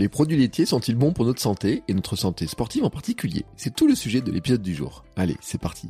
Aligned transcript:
Les 0.00 0.08
produits 0.08 0.36
laitiers 0.36 0.66
sont-ils 0.66 0.96
bons 0.96 1.12
pour 1.12 1.24
notre 1.24 1.40
santé 1.40 1.84
et 1.86 1.94
notre 1.94 2.16
santé 2.16 2.48
sportive 2.48 2.82
en 2.82 2.90
particulier? 2.90 3.44
C'est 3.56 3.76
tout 3.76 3.86
le 3.86 3.94
sujet 3.94 4.20
de 4.20 4.32
l'épisode 4.32 4.60
du 4.60 4.74
jour. 4.74 5.04
Allez, 5.14 5.36
c'est 5.40 5.60
parti. 5.60 5.88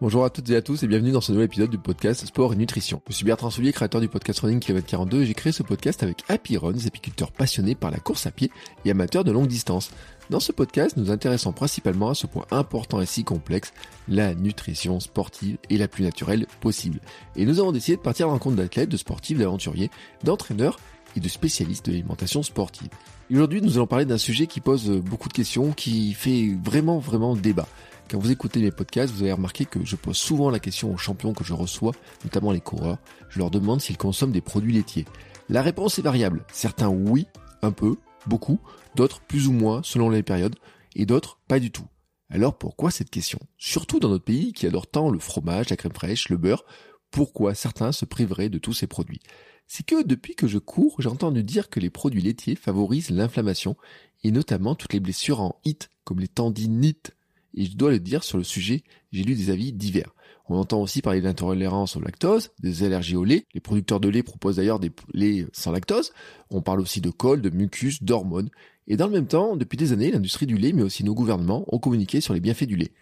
Bonjour 0.00 0.24
à 0.24 0.30
toutes 0.30 0.48
et 0.48 0.56
à 0.56 0.62
tous 0.62 0.82
et 0.82 0.86
bienvenue 0.86 1.10
dans 1.10 1.20
ce 1.20 1.30
nouvel 1.30 1.44
épisode 1.44 1.68
du 1.68 1.76
podcast 1.76 2.24
Sport 2.24 2.54
et 2.54 2.56
Nutrition. 2.56 3.02
Je 3.08 3.12
suis 3.12 3.24
Bertrand 3.26 3.50
Soulier, 3.50 3.74
créateur 3.74 4.00
du 4.00 4.08
podcast 4.08 4.40
Running 4.40 4.60
Km 4.60 4.86
42 4.86 5.22
et 5.22 5.26
j'ai 5.26 5.34
créé 5.34 5.52
ce 5.52 5.62
podcast 5.62 6.02
avec 6.02 6.24
Happy 6.28 6.56
Run, 6.56 6.72
des 6.72 6.86
apiculteurs 6.86 7.32
passionnés 7.32 7.74
par 7.74 7.90
la 7.90 7.98
course 7.98 8.26
à 8.26 8.30
pied 8.30 8.50
et 8.86 8.90
amateurs 8.90 9.24
de 9.24 9.32
longue 9.32 9.48
distance. 9.48 9.90
Dans 10.30 10.40
ce 10.40 10.52
podcast, 10.52 10.96
nous 10.96 11.10
intéressons 11.10 11.52
principalement 11.52 12.08
à 12.08 12.14
ce 12.14 12.26
point 12.26 12.46
important 12.50 13.02
et 13.02 13.06
si 13.06 13.24
complexe, 13.24 13.74
la 14.08 14.34
nutrition 14.34 15.00
sportive 15.00 15.58
et 15.68 15.76
la 15.76 15.88
plus 15.88 16.04
naturelle 16.04 16.46
possible. 16.60 17.00
Et 17.36 17.44
nous 17.44 17.58
avons 17.58 17.72
décidé 17.72 17.96
de 17.98 18.02
partir 18.02 18.26
à 18.26 18.28
la 18.28 18.34
rencontre 18.34 18.56
d'athlètes, 18.56 18.88
de 18.88 18.96
sportifs, 18.96 19.38
d'aventuriers, 19.38 19.90
d'entraîneurs 20.22 20.78
et 21.16 21.20
de 21.20 21.28
spécialistes 21.28 21.86
de 21.86 21.92
l'alimentation 21.92 22.42
sportive. 22.42 22.88
Aujourd'hui, 23.30 23.60
nous 23.60 23.76
allons 23.76 23.86
parler 23.86 24.04
d'un 24.04 24.18
sujet 24.18 24.46
qui 24.46 24.60
pose 24.60 24.90
beaucoup 24.90 25.28
de 25.28 25.34
questions, 25.34 25.72
qui 25.72 26.14
fait 26.14 26.56
vraiment, 26.64 26.98
vraiment 26.98 27.36
débat. 27.36 27.68
Quand 28.10 28.18
vous 28.18 28.30
écoutez 28.30 28.60
mes 28.60 28.70
podcasts, 28.70 29.12
vous 29.12 29.22
avez 29.22 29.32
remarqué 29.32 29.66
que 29.66 29.84
je 29.84 29.94
pose 29.94 30.16
souvent 30.16 30.48
la 30.48 30.60
question 30.60 30.92
aux 30.92 30.96
champions 30.96 31.34
que 31.34 31.44
je 31.44 31.52
reçois, 31.52 31.92
notamment 32.24 32.52
les 32.52 32.60
coureurs. 32.60 32.98
Je 33.28 33.38
leur 33.38 33.50
demande 33.50 33.82
s'ils 33.82 33.98
consomment 33.98 34.32
des 34.32 34.40
produits 34.40 34.72
laitiers. 34.72 35.04
La 35.50 35.60
réponse 35.60 35.98
est 35.98 36.02
variable. 36.02 36.44
Certains 36.50 36.88
oui, 36.88 37.26
un 37.60 37.70
peu, 37.70 37.96
beaucoup, 38.26 38.60
d'autres 38.94 39.20
plus 39.20 39.46
ou 39.46 39.52
moins 39.52 39.82
selon 39.84 40.08
les 40.08 40.22
périodes, 40.22 40.56
et 40.96 41.04
d'autres 41.04 41.38
pas 41.48 41.60
du 41.60 41.70
tout. 41.70 41.86
Alors 42.30 42.56
pourquoi 42.56 42.90
cette 42.90 43.10
question? 43.10 43.38
Surtout 43.56 44.00
dans 44.00 44.08
notre 44.08 44.24
pays 44.24 44.52
qui 44.52 44.66
adore 44.66 44.86
tant 44.86 45.10
le 45.10 45.18
fromage, 45.18 45.70
la 45.70 45.76
crème 45.76 45.92
fraîche, 45.92 46.28
le 46.28 46.36
beurre, 46.36 46.64
pourquoi 47.10 47.54
certains 47.54 47.92
se 47.92 48.04
priveraient 48.04 48.50
de 48.50 48.58
tous 48.58 48.74
ces 48.74 48.86
produits? 48.86 49.20
C'est 49.68 49.86
que 49.86 50.02
depuis 50.02 50.34
que 50.34 50.48
je 50.48 50.58
cours, 50.58 51.00
j'ai 51.00 51.08
entendu 51.08 51.44
dire 51.44 51.68
que 51.68 51.78
les 51.78 51.90
produits 51.90 52.22
laitiers 52.22 52.56
favorisent 52.56 53.10
l'inflammation, 53.10 53.76
et 54.24 54.30
notamment 54.30 54.74
toutes 54.74 54.94
les 54.94 55.00
blessures 55.00 55.40
en 55.40 55.60
HIT, 55.64 55.90
comme 56.04 56.20
les 56.20 56.28
tendinites 56.28 57.12
et 57.54 57.64
je 57.64 57.76
dois 57.76 57.90
le 57.90 57.98
dire 57.98 58.24
sur 58.24 58.38
le 58.38 58.44
sujet, 58.44 58.82
j'ai 59.12 59.24
lu 59.24 59.34
des 59.34 59.50
avis 59.50 59.72
divers. 59.72 60.14
On 60.48 60.56
entend 60.56 60.80
aussi 60.80 61.02
parler 61.02 61.20
d'intolérance 61.20 61.96
au 61.96 62.00
lactose, 62.00 62.50
des 62.60 62.82
allergies 62.82 63.16
au 63.16 63.24
lait. 63.24 63.44
Les 63.52 63.60
producteurs 63.60 64.00
de 64.00 64.08
lait 64.08 64.22
proposent 64.22 64.56
d'ailleurs 64.56 64.80
des 64.80 64.90
laits 65.12 65.46
sans 65.52 65.72
lactose. 65.72 66.12
On 66.50 66.62
parle 66.62 66.80
aussi 66.80 67.00
de 67.00 67.10
col, 67.10 67.42
de 67.42 67.50
mucus, 67.50 68.02
d'hormones. 68.02 68.48
Et 68.86 68.96
dans 68.96 69.06
le 69.06 69.12
même 69.12 69.26
temps, 69.26 69.56
depuis 69.56 69.76
des 69.76 69.92
années, 69.92 70.10
l'industrie 70.10 70.46
du 70.46 70.56
lait, 70.56 70.72
mais 70.72 70.82
aussi 70.82 71.04
nos 71.04 71.14
gouvernements, 71.14 71.64
ont 71.68 71.78
communiqué 71.78 72.22
sur 72.22 72.32
les 72.32 72.40
bienfaits 72.40 72.64
du 72.64 72.76
lait. 72.76 72.92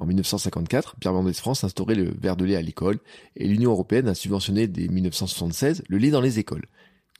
En 0.00 0.06
1954, 0.06 0.96
Pierre 0.98 1.12
Mendès 1.12 1.34
France 1.34 1.62
a 1.62 1.66
instauré 1.66 1.94
le 1.94 2.14
verre 2.18 2.36
de 2.36 2.46
lait 2.46 2.56
à 2.56 2.62
l'école 2.62 3.00
et 3.36 3.46
l'Union 3.46 3.72
européenne 3.72 4.08
a 4.08 4.14
subventionné 4.14 4.66
dès 4.66 4.88
1976 4.88 5.84
le 5.86 5.98
lait 5.98 6.08
dans 6.08 6.22
les 6.22 6.38
écoles. 6.38 6.64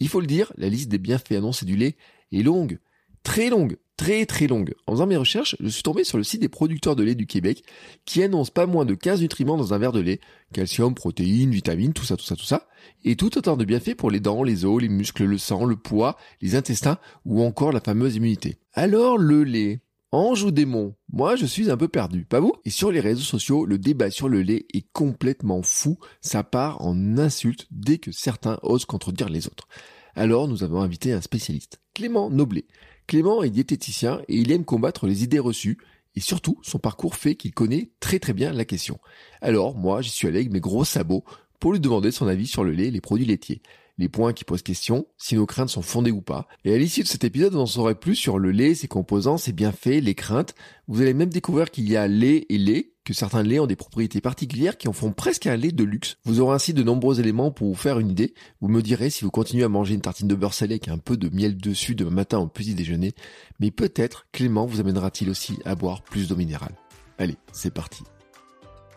Il 0.00 0.08
faut 0.08 0.22
le 0.22 0.26
dire, 0.26 0.50
la 0.56 0.70
liste 0.70 0.88
des 0.88 0.96
bienfaits 0.96 1.32
annoncés 1.32 1.66
du 1.66 1.76
lait 1.76 1.98
est 2.32 2.42
longue, 2.42 2.78
très 3.22 3.50
longue, 3.50 3.76
très 3.98 4.24
très 4.24 4.46
longue. 4.46 4.72
En 4.86 4.92
faisant 4.92 5.06
mes 5.06 5.18
recherches, 5.18 5.56
je 5.60 5.68
suis 5.68 5.82
tombé 5.82 6.04
sur 6.04 6.16
le 6.16 6.24
site 6.24 6.40
des 6.40 6.48
producteurs 6.48 6.96
de 6.96 7.02
lait 7.02 7.14
du 7.14 7.26
Québec 7.26 7.64
qui 8.06 8.22
annonce 8.22 8.48
pas 8.48 8.64
moins 8.64 8.86
de 8.86 8.94
15 8.94 9.20
nutriments 9.20 9.58
dans 9.58 9.74
un 9.74 9.78
verre 9.78 9.92
de 9.92 10.00
lait. 10.00 10.20
Calcium, 10.54 10.94
protéines, 10.94 11.50
vitamines, 11.50 11.92
tout 11.92 12.06
ça, 12.06 12.16
tout 12.16 12.24
ça, 12.24 12.34
tout 12.34 12.44
ça. 12.44 12.66
Et 13.04 13.14
tout 13.14 13.36
autant 13.36 13.58
de 13.58 13.66
bienfaits 13.66 13.94
pour 13.94 14.10
les 14.10 14.20
dents, 14.20 14.42
les 14.42 14.64
os, 14.64 14.80
les 14.80 14.88
muscles, 14.88 15.24
le 15.24 15.36
sang, 15.36 15.66
le 15.66 15.76
poids, 15.76 16.16
les 16.40 16.54
intestins 16.54 16.96
ou 17.26 17.42
encore 17.42 17.72
la 17.72 17.80
fameuse 17.80 18.16
immunité. 18.16 18.56
Alors 18.72 19.18
le 19.18 19.44
lait. 19.44 19.82
Ange 20.12 20.42
ou 20.42 20.50
démon? 20.50 20.96
Moi, 21.12 21.36
je 21.36 21.46
suis 21.46 21.70
un 21.70 21.76
peu 21.76 21.86
perdu, 21.86 22.24
pas 22.24 22.40
vous? 22.40 22.52
Et 22.64 22.70
sur 22.70 22.90
les 22.90 22.98
réseaux 22.98 23.22
sociaux, 23.22 23.64
le 23.64 23.78
débat 23.78 24.10
sur 24.10 24.28
le 24.28 24.42
lait 24.42 24.66
est 24.74 24.84
complètement 24.92 25.62
fou. 25.62 25.98
Ça 26.20 26.42
part 26.42 26.84
en 26.84 27.16
insultes 27.16 27.68
dès 27.70 27.98
que 27.98 28.10
certains 28.10 28.58
osent 28.62 28.86
contredire 28.86 29.28
les 29.28 29.46
autres. 29.46 29.68
Alors, 30.16 30.48
nous 30.48 30.64
avons 30.64 30.80
invité 30.80 31.12
un 31.12 31.20
spécialiste, 31.20 31.80
Clément 31.94 32.28
Noblet. 32.28 32.66
Clément 33.06 33.44
est 33.44 33.50
diététicien 33.50 34.20
et 34.26 34.36
il 34.36 34.50
aime 34.50 34.64
combattre 34.64 35.06
les 35.06 35.22
idées 35.22 35.38
reçues 35.38 35.78
et 36.16 36.20
surtout 36.20 36.58
son 36.62 36.78
parcours 36.78 37.14
fait 37.14 37.36
qu'il 37.36 37.54
connaît 37.54 37.92
très 38.00 38.18
très 38.18 38.32
bien 38.32 38.52
la 38.52 38.64
question. 38.64 38.98
Alors 39.40 39.76
moi 39.76 40.02
j'y 40.02 40.10
suis 40.10 40.28
allé 40.28 40.38
avec 40.38 40.52
mes 40.52 40.60
gros 40.60 40.84
sabots 40.84 41.24
pour 41.60 41.72
lui 41.72 41.80
demander 41.80 42.10
son 42.10 42.26
avis 42.26 42.46
sur 42.46 42.64
le 42.64 42.72
lait 42.72 42.86
et 42.86 42.90
les 42.90 43.00
produits 43.00 43.26
laitiers. 43.26 43.62
Les 44.00 44.08
points 44.08 44.32
qui 44.32 44.44
posent 44.44 44.62
question, 44.62 45.06
si 45.18 45.34
nos 45.34 45.44
craintes 45.44 45.68
sont 45.68 45.82
fondées 45.82 46.10
ou 46.10 46.22
pas. 46.22 46.48
Et 46.64 46.72
à 46.72 46.78
l'issue 46.78 47.02
de 47.02 47.06
cet 47.06 47.22
épisode, 47.22 47.52
vous 47.52 47.60
en 47.60 47.66
saurez 47.66 47.94
plus 47.94 48.14
sur 48.14 48.38
le 48.38 48.50
lait, 48.50 48.74
ses 48.74 48.88
composants, 48.88 49.36
ses 49.36 49.52
bienfaits, 49.52 50.00
les 50.00 50.14
craintes. 50.14 50.54
Vous 50.88 51.02
allez 51.02 51.12
même 51.12 51.28
découvrir 51.28 51.70
qu'il 51.70 51.86
y 51.86 51.98
a 51.98 52.08
lait 52.08 52.46
et 52.48 52.56
lait, 52.56 52.94
que 53.04 53.12
certains 53.12 53.42
laits 53.42 53.60
ont 53.60 53.66
des 53.66 53.76
propriétés 53.76 54.22
particulières 54.22 54.78
qui 54.78 54.88
en 54.88 54.94
font 54.94 55.12
presque 55.12 55.46
un 55.46 55.56
lait 55.56 55.70
de 55.70 55.84
luxe. 55.84 56.16
Vous 56.24 56.40
aurez 56.40 56.54
ainsi 56.54 56.72
de 56.72 56.82
nombreux 56.82 57.20
éléments 57.20 57.50
pour 57.50 57.68
vous 57.68 57.74
faire 57.74 57.98
une 57.98 58.08
idée. 58.08 58.32
Vous 58.62 58.68
me 58.68 58.80
direz 58.80 59.10
si 59.10 59.22
vous 59.22 59.30
continuez 59.30 59.64
à 59.64 59.68
manger 59.68 59.92
une 59.92 60.00
tartine 60.00 60.28
de 60.28 60.34
beurre 60.34 60.54
salé 60.54 60.76
avec 60.76 60.88
un 60.88 60.96
peu 60.96 61.18
de 61.18 61.28
miel 61.28 61.58
dessus 61.58 61.94
demain 61.94 62.10
matin 62.10 62.38
au 62.38 62.46
petit 62.46 62.74
déjeuner. 62.74 63.12
Mais 63.58 63.70
peut-être 63.70 64.28
Clément 64.32 64.64
vous 64.64 64.80
amènera-t-il 64.80 65.28
aussi 65.28 65.58
à 65.66 65.74
boire 65.74 66.00
plus 66.00 66.26
d'eau 66.26 66.36
minérale. 66.36 66.72
Allez, 67.18 67.36
c'est 67.52 67.74
parti. 67.74 68.02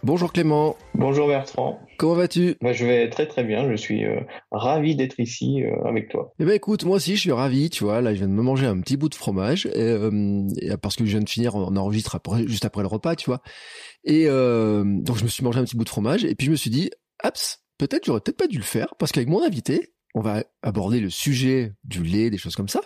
Bonjour 0.04 0.34
Clément. 0.34 0.76
Bonjour 0.96 1.30
Bertrand. 1.30 1.80
Comment 1.98 2.16
vas-tu? 2.16 2.58
Bah, 2.62 2.74
Je 2.74 2.86
vais 2.86 3.10
très 3.10 3.26
très 3.26 3.46
bien, 3.46 3.72
je 3.72 3.76
suis 3.78 4.04
euh, 4.04 4.20
ravi 4.52 4.98
d'être 4.98 5.18
ici 5.18 5.64
euh, 5.64 5.82
avec 5.86 6.10
toi. 6.10 6.34
Eh 6.40 6.44
ben 6.44 6.52
écoute, 6.52 6.84
moi 6.84 6.98
aussi 6.98 7.16
je 7.16 7.22
suis 7.22 7.32
ravi, 7.32 7.70
tu 7.70 7.86
vois, 7.86 8.02
là 8.02 8.14
je 8.14 8.20
viens 8.20 8.28
de 8.28 8.34
me 8.34 8.42
manger 8.42 8.66
un 8.66 8.82
petit 8.82 8.98
bout 8.98 9.08
de 9.08 9.16
fromage, 9.16 9.66
euh, 9.78 10.46
parce 10.82 10.98
que 10.98 11.06
je 11.06 11.12
viens 11.12 11.22
de 11.22 11.30
finir, 11.30 11.56
on 11.56 11.78
enregistre 11.78 12.20
juste 12.48 12.66
après 12.66 12.82
le 12.82 12.90
repas, 12.90 13.16
tu 13.16 13.28
vois. 13.28 13.42
Et 14.04 14.26
donc 14.26 15.16
je 15.18 15.24
me 15.24 15.30
suis 15.30 15.42
mangé 15.42 15.60
un 15.60 15.64
petit 15.64 15.78
bout 15.78 15.86
de 15.86 15.90
fromage, 15.90 16.26
et 16.26 16.36
puis 16.36 16.48
je 16.48 16.52
me 16.52 16.58
suis 16.58 16.70
dit, 16.70 16.92
Aps, 17.24 17.64
peut-être 17.78 18.06
j'aurais 18.06 18.20
peut-être 18.20 18.38
pas 18.38 18.48
dû 18.48 18.58
le 18.58 18.64
faire, 18.64 18.96
parce 19.00 19.14
qu'avec 19.14 19.30
mon 19.30 19.42
invité, 19.42 19.94
on 20.16 20.22
va 20.22 20.44
aborder 20.62 21.00
le 21.00 21.10
sujet 21.10 21.72
du 21.86 22.04
lait, 22.04 22.30
des 22.30 22.38
choses 22.38 22.58
comme 22.58 22.68
ça. 22.68 22.82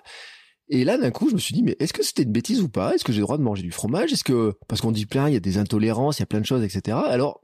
Et 0.69 0.83
là, 0.83 0.97
d'un 0.97 1.11
coup, 1.11 1.29
je 1.29 1.33
me 1.33 1.39
suis 1.39 1.53
dit, 1.53 1.63
mais 1.63 1.75
est-ce 1.79 1.93
que 1.93 2.03
c'était 2.03 2.23
une 2.23 2.31
bêtise 2.31 2.61
ou 2.61 2.69
pas? 2.69 2.93
Est-ce 2.93 3.03
que 3.05 3.13
j'ai 3.13 3.19
le 3.19 3.25
droit 3.25 3.37
de 3.37 3.43
manger 3.43 3.63
du 3.63 3.71
fromage? 3.71 4.11
Est-ce 4.11 4.23
que 4.23 4.53
parce 4.67 4.81
qu'on 4.81 4.91
dit 4.91 5.05
plein, 5.05 5.29
il 5.29 5.33
y 5.33 5.37
a 5.37 5.41
des 5.41 5.57
intolérances, 5.57 6.19
il 6.19 6.21
y 6.21 6.23
a 6.23 6.27
plein 6.27 6.41
de 6.41 6.45
choses, 6.45 6.63
etc. 6.63 6.97
Alors, 7.05 7.41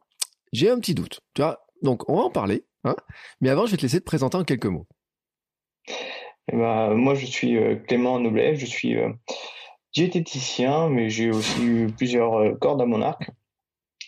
j'ai 0.52 0.70
un 0.70 0.80
petit 0.80 0.94
doute. 0.94 1.22
Tu 1.34 1.42
vois 1.42 1.66
Donc, 1.82 2.10
on 2.10 2.18
va 2.18 2.24
en 2.24 2.30
parler. 2.30 2.66
Hein 2.84 2.96
mais 3.40 3.50
avant, 3.50 3.66
je 3.66 3.72
vais 3.72 3.78
te 3.78 3.84
laisser 3.84 4.00
te 4.00 4.06
présenter 4.06 4.36
en 4.36 4.44
quelques 4.44 4.66
mots. 4.66 4.88
Eh 6.52 6.58
ben, 6.58 6.94
moi, 6.94 7.16
je 7.16 7.26
suis 7.26 7.58
euh, 7.58 7.76
Clément 7.76 8.20
Noblet. 8.20 8.56
Je 8.56 8.66
suis 8.66 8.98
euh, 8.98 9.10
diététicien, 9.94 10.90
mais 10.90 11.10
j'ai 11.10 11.32
aussi 11.32 11.64
eu 11.64 11.88
plusieurs 11.88 12.36
euh, 12.36 12.54
cordes 12.56 12.82
à 12.82 12.86
mon 12.86 13.02
arc. 13.02 13.30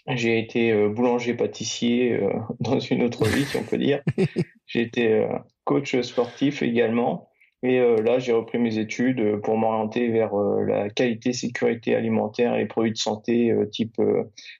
J'ai 0.07 0.37
été 0.37 0.87
boulanger-pâtissier 0.89 2.19
dans 2.59 2.79
une 2.79 3.01
autre 3.01 3.25
vie, 3.25 3.45
si 3.45 3.57
on 3.57 3.63
peut 3.63 3.79
dire. 3.79 4.03
J'ai 4.67 4.81
été 4.81 5.27
coach 5.63 5.99
sportif 6.01 6.61
également. 6.61 7.27
Et 7.65 7.79
euh, 7.79 7.95
là, 8.03 8.19
j'ai 8.19 8.31
repris 8.31 8.59
mes 8.59 8.77
études 8.77 9.19
euh, 9.19 9.37
pour 9.37 9.57
m'orienter 9.57 10.09
vers 10.09 10.35
euh, 10.35 10.63
la 10.63 10.89
qualité, 10.91 11.33
sécurité 11.33 11.95
alimentaire 11.95 12.55
et 12.57 12.67
produits 12.67 12.91
de 12.91 12.97
santé 12.97 13.51
type 13.71 13.99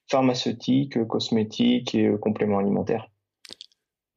pharmaceutique, 0.10 1.06
cosmétique 1.06 1.94
et 1.94 2.12
compléments 2.20 2.58
alimentaires. 2.58 3.08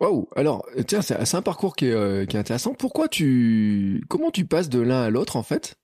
Waouh 0.01 0.29
Alors, 0.37 0.67
tiens, 0.87 1.03
c'est 1.03 1.35
un 1.35 1.43
parcours 1.43 1.77
qui 1.77 1.87
est, 1.87 2.35
intéressant. 2.35 2.73
Pourquoi 2.73 3.09
tu, 3.09 4.03
comment 4.09 4.31
tu 4.31 4.47
passes 4.47 4.71
de 4.71 4.81
l'un 4.81 5.03
à 5.03 5.11
l'autre 5.11 5.37
en 5.37 5.43
fait? 5.43 5.77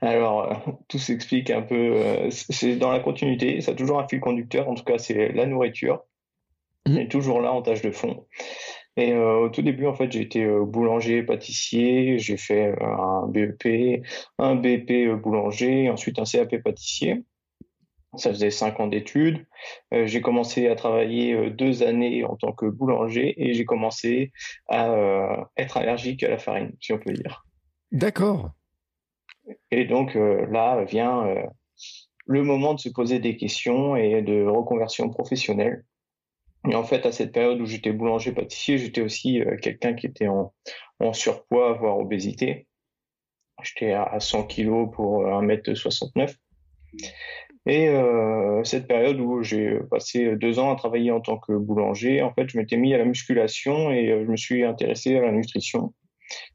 Alors, 0.00 0.62
tout 0.88 0.98
s'explique 0.98 1.50
un 1.50 1.62
peu. 1.62 2.30
c'est 2.30 2.76
dans 2.76 2.90
la 2.90 3.00
continuité. 3.00 3.60
Ça 3.60 3.72
a 3.72 3.74
toujours 3.74 4.00
un 4.00 4.08
fil 4.08 4.20
conducteur. 4.20 4.68
En 4.68 4.74
tout 4.74 4.84
cas, 4.84 4.98
c'est 4.98 5.32
la 5.32 5.44
nourriture. 5.44 6.04
Mmh. 6.86 6.98
est 6.98 7.10
toujours 7.10 7.40
là 7.40 7.52
en 7.52 7.62
tâche 7.62 7.80
de 7.82 7.90
fond. 7.90 8.26
Et 8.96 9.12
euh, 9.12 9.40
au 9.40 9.48
tout 9.48 9.62
début, 9.62 9.86
en 9.86 9.94
fait, 9.94 10.10
j'ai 10.12 10.20
été 10.20 10.44
euh, 10.44 10.64
boulanger, 10.64 11.22
pâtissier. 11.22 12.18
J'ai 12.18 12.36
fait 12.36 12.68
euh, 12.68 12.86
un 12.86 13.26
BEP, 13.26 14.04
un 14.38 14.54
BP 14.54 15.20
boulanger, 15.20 15.90
ensuite 15.90 16.18
un 16.18 16.24
CAP 16.24 16.62
pâtissier. 16.62 17.24
Ça 18.16 18.30
faisait 18.30 18.50
cinq 18.50 18.78
ans 18.78 18.86
d'études. 18.86 19.44
j'ai 19.90 20.20
commencé 20.20 20.68
à 20.68 20.76
travailler 20.76 21.50
deux 21.50 21.82
années 21.82 22.24
en 22.24 22.36
tant 22.36 22.52
que 22.52 22.66
boulanger 22.66 23.34
et 23.36 23.54
j'ai 23.54 23.64
commencé 23.64 24.30
à 24.68 25.48
être 25.56 25.76
allergique 25.78 26.22
à 26.22 26.28
la 26.28 26.38
farine, 26.38 26.76
si 26.80 26.92
on 26.92 26.98
peut 27.00 27.12
dire. 27.12 27.44
D'accord. 27.90 28.52
Et 29.72 29.84
donc 29.84 30.14
là 30.14 30.84
vient 30.84 31.26
le 32.26 32.42
moment 32.44 32.74
de 32.74 32.78
se 32.78 32.88
poser 32.88 33.18
des 33.18 33.36
questions 33.36 33.96
et 33.96 34.22
de 34.22 34.46
reconversion 34.46 35.10
professionnelle. 35.10 35.84
Et 36.68 36.74
en 36.74 36.84
fait, 36.84 37.04
à 37.04 37.12
cette 37.12 37.32
période 37.32 37.60
où 37.60 37.66
j'étais 37.66 37.92
boulanger-pâtissier, 37.92 38.78
j'étais 38.78 39.02
aussi 39.02 39.42
euh, 39.42 39.56
quelqu'un 39.58 39.94
qui 39.94 40.06
était 40.06 40.28
en, 40.28 40.52
surpoids, 41.12 41.74
voire 41.74 41.98
obésité. 41.98 42.66
J'étais 43.62 43.92
à 43.92 44.18
100 44.18 44.44
kg 44.44 44.90
pour 44.90 45.24
1m69. 45.24 46.30
Euh, 46.30 47.06
Et 47.66 47.88
euh, 47.88 48.64
cette 48.64 48.86
période 48.86 49.20
où 49.20 49.42
j'ai 49.42 49.78
passé 49.90 50.36
deux 50.36 50.58
ans 50.58 50.72
à 50.72 50.76
travailler 50.76 51.10
en 51.10 51.20
tant 51.20 51.38
que 51.38 51.52
boulanger, 51.52 52.22
en 52.22 52.32
fait, 52.32 52.48
je 52.48 52.58
m'étais 52.58 52.76
mis 52.76 52.94
à 52.94 52.98
la 52.98 53.04
musculation 53.04 53.90
et 53.90 54.08
je 54.08 54.30
me 54.30 54.36
suis 54.36 54.64
intéressé 54.64 55.16
à 55.16 55.22
la 55.22 55.32
nutrition. 55.32 55.92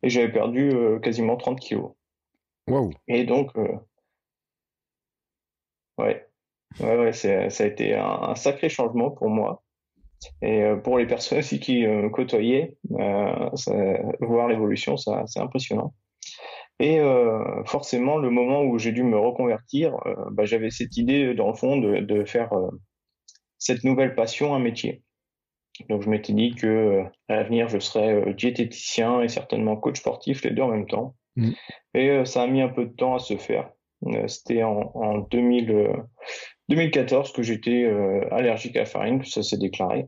Et 0.01 0.09
j'avais 0.09 0.31
perdu 0.31 0.71
quasiment 1.03 1.37
30 1.37 1.59
kilos. 1.59 1.91
Wow. 2.67 2.89
Et 3.07 3.23
donc, 3.23 3.55
ouais, 5.97 6.27
ouais, 6.79 6.97
ouais 6.97 7.13
ça 7.13 7.47
a 7.47 7.65
été 7.65 7.95
un, 7.95 8.35
sacré 8.35 8.69
changement 8.69 9.11
pour 9.11 9.29
moi. 9.29 9.63
Et 10.41 10.63
pour 10.83 10.97
les 10.97 11.07
personnes 11.07 11.39
aussi 11.39 11.59
qui 11.59 11.85
me 11.85 12.09
côtoyaient, 12.09 12.77
voir 14.19 14.47
l'évolution, 14.47 14.97
c'est 14.97 15.39
impressionnant. 15.39 15.93
Et 16.79 16.99
forcément, 17.65 18.17
le 18.17 18.29
moment 18.29 18.63
où 18.63 18.77
j'ai 18.77 18.91
dû 18.91 19.03
me 19.03 19.17
reconvertir, 19.17 19.95
bah, 20.31 20.45
j'avais 20.45 20.69
cette 20.69 20.97
idée 20.97 21.33
dans 21.33 21.47
le 21.47 21.53
fond 21.53 21.77
de, 21.77 21.99
de 21.99 22.25
faire 22.25 22.49
cette 23.57 23.83
nouvelle 23.83 24.15
passion 24.15 24.55
un 24.55 24.59
métier. 24.59 25.03
Donc 25.87 26.01
je 26.01 26.09
m'étais 26.09 26.33
dit 26.33 26.55
que 26.55 27.03
à 27.29 27.35
l'avenir 27.35 27.69
je 27.69 27.79
serais 27.79 28.33
diététicien 28.33 29.21
et 29.21 29.29
certainement 29.29 29.77
coach 29.77 29.99
sportif 29.99 30.43
les 30.43 30.51
deux 30.51 30.63
en 30.63 30.69
même 30.69 30.87
temps. 30.87 31.15
Mmh. 31.35 31.51
Et 31.93 32.25
ça 32.25 32.43
a 32.43 32.47
mis 32.47 32.61
un 32.61 32.69
peu 32.69 32.85
de 32.85 32.93
temps 32.93 33.15
à 33.15 33.19
se 33.19 33.37
faire. 33.37 33.71
C'était 34.27 34.63
en, 34.63 34.91
en 34.95 35.17
2000, 35.19 35.89
2014 36.69 37.33
que 37.33 37.43
j'étais 37.43 37.91
allergique 38.31 38.75
à 38.75 38.79
la 38.79 38.85
farine, 38.85 39.23
ça 39.25 39.43
s'est 39.43 39.57
déclaré. 39.57 40.05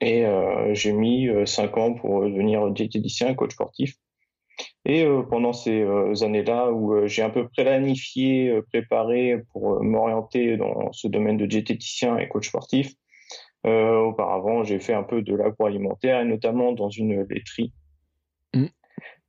Et 0.00 0.24
j'ai 0.72 0.92
mis 0.92 1.28
cinq 1.46 1.76
ans 1.76 1.94
pour 1.94 2.22
devenir 2.24 2.70
diététicien 2.70 3.34
coach 3.34 3.52
sportif. 3.52 3.94
Et 4.84 5.06
pendant 5.30 5.52
ces 5.52 5.84
années-là 6.22 6.72
où 6.72 7.06
j'ai 7.06 7.22
un 7.22 7.30
peu 7.30 7.48
planifié, 7.48 8.60
préparé 8.70 9.42
pour 9.52 9.82
m'orienter 9.82 10.56
dans 10.56 10.90
ce 10.92 11.06
domaine 11.08 11.36
de 11.36 11.46
diététicien 11.46 12.18
et 12.18 12.28
coach 12.28 12.48
sportif, 12.48 12.94
auparavant 13.64 14.64
j'ai 14.64 14.80
fait 14.80 14.94
un 14.94 15.04
peu 15.04 15.22
de 15.22 15.34
l'agroalimentaire 15.34 16.20
et 16.20 16.24
notamment 16.24 16.72
dans 16.72 16.90
une 16.90 17.22
laiterie. 17.28 17.72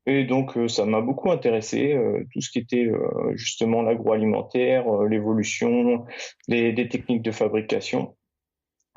Et 0.06 0.26
donc 0.26 0.58
ça 0.68 0.86
m'a 0.86 1.00
beaucoup 1.00 1.32
intéressé, 1.32 1.98
tout 2.34 2.42
ce 2.42 2.52
qui 2.52 2.60
était 2.60 2.92
justement 3.36 3.82
l'agroalimentaire, 3.82 4.86
l'évolution, 5.04 6.06
des 6.50 6.90
techniques 6.90 7.22
de 7.22 7.32
fabrication. 7.32 8.18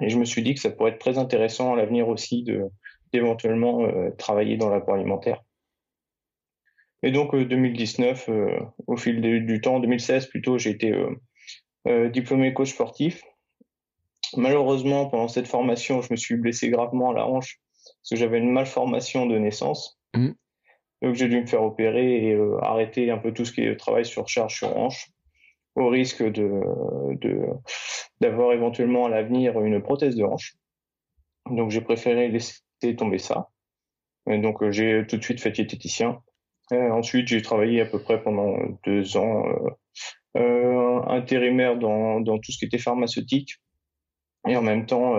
Et 0.03 0.09
je 0.09 0.19
me 0.19 0.25
suis 0.25 0.43
dit 0.43 0.55
que 0.55 0.61
ça 0.61 0.71
pourrait 0.71 0.91
être 0.91 0.99
très 0.99 1.17
intéressant 1.17 1.75
à 1.75 1.77
l'avenir 1.77 2.09
aussi 2.09 2.43
de 2.43 2.65
d'éventuellement 3.13 3.89
travailler 4.19 4.57
dans 4.57 4.69
l'agroalimentaire. 4.69 5.45
Et 7.03 7.13
donc 7.13 7.37
2019, 7.37 8.29
euh, 8.29 8.33
euh, 8.33 8.61
au 8.87 8.97
fil 8.97 9.21
du 9.21 9.61
temps, 9.61 9.81
2016 9.81 10.27
plutôt, 10.27 10.59
j'ai 10.59 10.71
été 10.71 10.93
euh, 11.87 12.09
diplômé 12.09 12.53
coach 12.53 12.73
sportif. 12.73 13.23
Malheureusement, 14.37 15.07
pendant 15.07 15.29
cette 15.29 15.47
formation, 15.47 16.03
je 16.03 16.09
me 16.11 16.17
suis 16.17 16.37
blessé 16.37 16.69
gravement 16.69 17.11
à 17.11 17.15
la 17.15 17.27
hanche 17.29 17.61
parce 17.85 18.11
que 18.11 18.17
j'avais 18.17 18.39
une 18.39 18.51
malformation 18.51 19.27
de 19.27 19.39
naissance. 19.39 20.01
Mmh. 20.15 20.31
Donc 21.03 21.15
j'ai 21.15 21.29
dû 21.29 21.41
me 21.41 21.47
faire 21.47 21.63
opérer 21.63 22.29
et 22.29 22.39
arrêter 22.63 23.11
un 23.11 23.19
peu 23.19 23.33
tout 23.33 23.45
ce 23.45 23.53
qui 23.53 23.63
est 23.63 23.77
travail 23.77 24.05
sur 24.05 24.29
charge 24.29 24.57
sur 24.57 24.77
hanche 24.77 25.11
au 25.75 25.89
risque 25.89 26.23
de 26.23 26.63
d'avoir 28.21 28.53
éventuellement 28.53 29.05
à 29.05 29.09
l'avenir 29.11 29.61
une 29.61 29.83
prothèse 29.83 30.17
de 30.17 30.25
hanche. 30.25 30.55
Donc 31.51 31.71
j'ai 31.71 31.83
préféré 31.83 32.29
laisser 32.29 32.97
tomber 32.97 33.19
ça. 33.19 33.51
Donc 34.27 34.69
j'ai 34.71 35.05
tout 35.07 35.19
de 35.19 35.23
suite 35.23 35.41
fait 35.41 35.51
diététicien 35.51 36.23
euh, 36.73 36.91
ensuite, 36.91 37.29
j'ai 37.29 37.43
travaillé 37.43 37.81
à 37.81 37.87
peu 37.87 38.01
près 38.01 38.23
pendant 38.23 38.57
deux 38.85 39.17
ans 39.17 39.47
euh, 39.47 39.71
euh, 40.37 41.03
intérimaire 41.07 41.79
dans, 41.79 42.21
dans, 42.21 42.39
tout 42.39 42.51
ce 42.53 42.59
qui 42.59 42.65
était 42.65 42.79
pharmaceutique 42.79 43.57
et 44.49 44.57
en 44.57 44.63
même 44.63 44.87
temps 44.87 45.17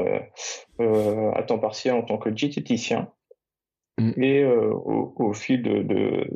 à 0.80 1.44
temps 1.44 1.60
partiel 1.60 1.96
en 1.96 2.04
tant 2.04 2.18
que 2.18 2.30
diététicien. 2.30 3.12
Mm. 3.98 4.22
Et 4.22 4.46
au, 4.46 5.14
au, 5.16 5.34
fil 5.34 5.62
de, 5.62 6.30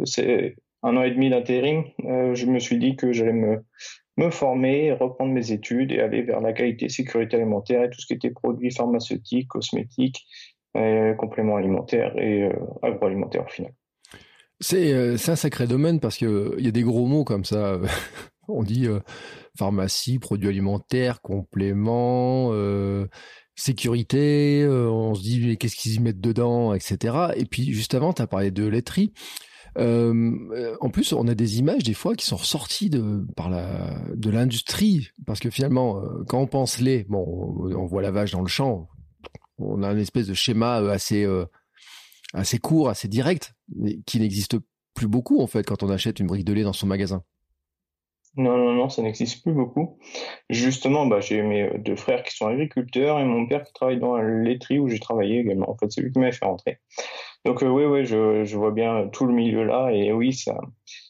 un 0.83 0.97
an 0.97 1.03
et 1.03 1.11
demi 1.11 1.29
d'intérim, 1.29 1.83
je 1.99 2.45
me 2.45 2.59
suis 2.59 2.77
dit 2.77 2.95
que 2.95 3.11
j'allais 3.11 3.33
me, 3.33 3.63
me 4.17 4.29
former, 4.29 4.93
reprendre 4.93 5.31
mes 5.31 5.51
études 5.51 5.91
et 5.91 5.99
aller 5.99 6.23
vers 6.23 6.41
la 6.41 6.53
qualité, 6.53 6.89
sécurité 6.89 7.37
alimentaire 7.37 7.83
et 7.83 7.89
tout 7.89 8.01
ce 8.01 8.07
qui 8.07 8.13
était 8.13 8.31
produits 8.31 8.71
pharmaceutiques, 8.71 9.47
cosmétiques, 9.47 10.25
compléments 10.73 11.57
alimentaires 11.57 12.17
et 12.17 12.49
agroalimentaires 12.81 13.45
au 13.45 13.49
final. 13.49 13.73
Euh, 14.73 15.17
c'est 15.17 15.31
un 15.31 15.35
sacré 15.35 15.67
domaine 15.67 15.99
parce 15.99 16.17
qu'il 16.17 16.55
y 16.59 16.67
a 16.67 16.71
des 16.71 16.83
gros 16.83 17.05
mots 17.05 17.23
comme 17.23 17.45
ça. 17.45 17.79
On 18.47 18.63
dit 18.63 18.87
euh, 18.87 18.99
pharmacie, 19.57 20.19
produits 20.19 20.49
alimentaires, 20.49 21.21
compléments, 21.21 22.49
euh, 22.51 23.07
sécurité. 23.61 24.67
on 24.67 25.15
se 25.15 25.21
dit 25.21 25.57
qu'est-ce 25.57 25.75
qu'ils 25.75 25.95
y 25.95 25.99
mettent 25.99 26.21
dedans, 26.21 26.73
etc. 26.73 27.33
Et 27.35 27.45
puis 27.45 27.73
juste 27.73 27.93
avant, 27.93 28.13
tu 28.13 28.21
as 28.21 28.27
parlé 28.27 28.51
de 28.51 28.65
laiterie. 28.65 29.13
en 29.77 30.89
plus, 30.91 31.13
on 31.13 31.27
a 31.27 31.35
des 31.35 31.59
images 31.59 31.83
des 31.83 31.93
fois 31.93 32.15
qui 32.15 32.25
sont 32.25 32.37
ressorties 32.37 32.89
de 32.89 34.29
l'industrie 34.29 35.09
parce 35.25 35.39
que 35.39 35.49
finalement, 35.49 36.01
quand 36.27 36.39
on 36.39 36.47
pense 36.47 36.79
lait, 36.79 37.05
on 37.09 37.85
voit 37.85 38.01
la 38.01 38.11
vache 38.11 38.31
dans 38.31 38.41
le 38.41 38.47
champ, 38.47 38.89
on 39.57 39.83
a 39.83 39.91
une 39.91 39.99
espèce 39.99 40.27
de 40.27 40.33
schéma 40.33 40.77
assez 40.77 41.27
assez 42.33 42.57
court, 42.57 42.89
assez 42.89 43.07
direct, 43.07 43.53
qui 44.05 44.19
n'existe 44.19 44.57
plus 44.93 45.07
beaucoup 45.07 45.41
en 45.41 45.47
fait 45.47 45.63
quand 45.65 45.83
on 45.83 45.89
achète 45.89 46.19
une 46.19 46.27
brique 46.27 46.45
de 46.45 46.53
lait 46.53 46.63
dans 46.63 46.73
son 46.73 46.87
magasin. 46.87 47.23
Non, 48.37 48.57
non, 48.57 48.73
non, 48.73 48.89
ça 48.89 49.01
n'existe 49.01 49.43
plus 49.43 49.53
beaucoup. 49.53 49.99
Justement, 50.49 51.05
bah, 51.05 51.19
j'ai 51.19 51.41
mes 51.41 51.69
deux 51.79 51.97
frères 51.97 52.23
qui 52.23 52.35
sont 52.35 52.47
agriculteurs 52.47 53.19
et 53.19 53.25
mon 53.25 53.45
père 53.45 53.63
qui 53.63 53.73
travaille 53.73 53.99
dans 53.99 54.15
la 54.15 54.23
laiterie 54.23 54.79
où 54.79 54.87
j'ai 54.87 54.99
travaillé 54.99 55.39
également. 55.39 55.69
En 55.69 55.77
fait, 55.77 55.91
c'est 55.91 56.01
lui 56.01 56.11
qui 56.11 56.19
m'a 56.19 56.31
fait 56.31 56.45
rentrer. 56.45 56.79
Donc 57.45 57.63
euh, 57.63 57.67
oui, 57.67 57.83
oui, 57.85 58.05
je, 58.05 58.45
je, 58.45 58.57
vois 58.57 58.71
bien 58.71 59.09
tout 59.09 59.25
le 59.25 59.33
milieu 59.33 59.63
là 59.63 59.89
et 59.91 60.13
oui, 60.13 60.31
ça, 60.31 60.57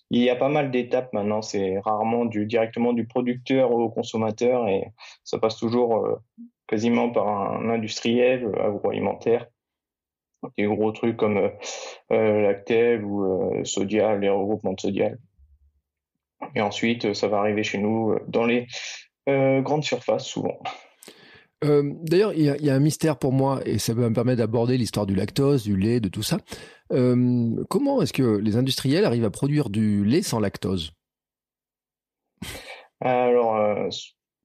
il 0.09 0.21
y 0.21 0.29
a 0.29 0.35
pas 0.35 0.50
mal 0.50 0.71
d'étapes 0.71 1.13
maintenant. 1.13 1.41
C'est 1.41 1.79
rarement 1.79 2.25
du 2.25 2.45
directement 2.45 2.94
du 2.94 3.06
producteur 3.06 3.71
au 3.71 3.89
consommateur 3.89 4.68
et 4.68 4.85
ça 5.23 5.38
passe 5.39 5.57
toujours 5.57 6.06
euh, 6.06 6.15
quasiment 6.68 7.09
par 7.12 7.27
un 7.27 7.69
industriel 7.69 8.45
euh, 8.45 8.68
agroalimentaire 8.68 9.47
des 10.57 10.65
gros 10.65 10.91
trucs 10.91 11.18
comme 11.18 11.38
euh, 11.38 11.50
euh, 12.12 12.41
Lactel 12.41 13.03
ou 13.03 13.23
euh, 13.23 13.63
Sodial, 13.63 14.21
les 14.21 14.29
regroupements 14.29 14.73
de 14.73 14.79
Sodial. 14.79 15.18
Et 16.55 16.61
ensuite, 16.61 17.13
ça 17.13 17.27
va 17.27 17.38
arriver 17.39 17.63
chez 17.63 17.77
nous 17.77 18.15
dans 18.27 18.45
les 18.45 18.67
grandes 19.27 19.83
surfaces 19.83 20.25
souvent. 20.25 20.59
D'ailleurs, 21.61 22.33
il 22.33 22.43
y, 22.43 22.69
a 22.69 22.73
un 22.73 22.79
mystère 22.79 23.17
pour 23.17 23.31
moi, 23.31 23.61
et 23.65 23.77
ça 23.77 23.93
me 23.93 24.11
permet 24.11 24.35
d'aborder 24.35 24.77
l'histoire 24.77 25.05
du 25.05 25.13
lactose, 25.13 25.63
du 25.63 25.77
lait, 25.77 25.99
de 25.99 26.09
tout 26.09 26.23
ça. 26.23 26.39
comment 26.89 28.01
est-ce 28.01 28.13
que 28.13 28.38
les 28.38 28.57
industriels 28.57 29.05
arrivent 29.05 29.25
à 29.25 29.29
produire 29.29 29.69
du 29.69 30.03
lait 30.03 30.23
sans 30.23 30.39
lactose? 30.39 30.91
Alors, 32.99 33.89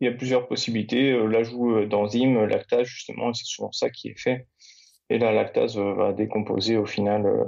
il 0.01 0.05
y 0.05 0.09
a 0.09 0.13
plusieurs 0.13 0.47
possibilités. 0.47 1.19
L'ajout 1.27 1.87
d'enzymes, 1.87 2.45
lactase, 2.45 2.87
justement, 2.87 3.33
c'est 3.33 3.47
souvent 3.47 3.73
ça 3.73 3.89
qui 3.89 4.09
est 4.09 4.21
fait 4.21 4.47
et 5.11 5.19
la 5.19 5.33
lactase 5.33 5.79
euh, 5.79 5.95
va 5.95 6.13
décomposer 6.13 6.77
au 6.77 6.87
final 6.87 7.27
euh, 7.27 7.45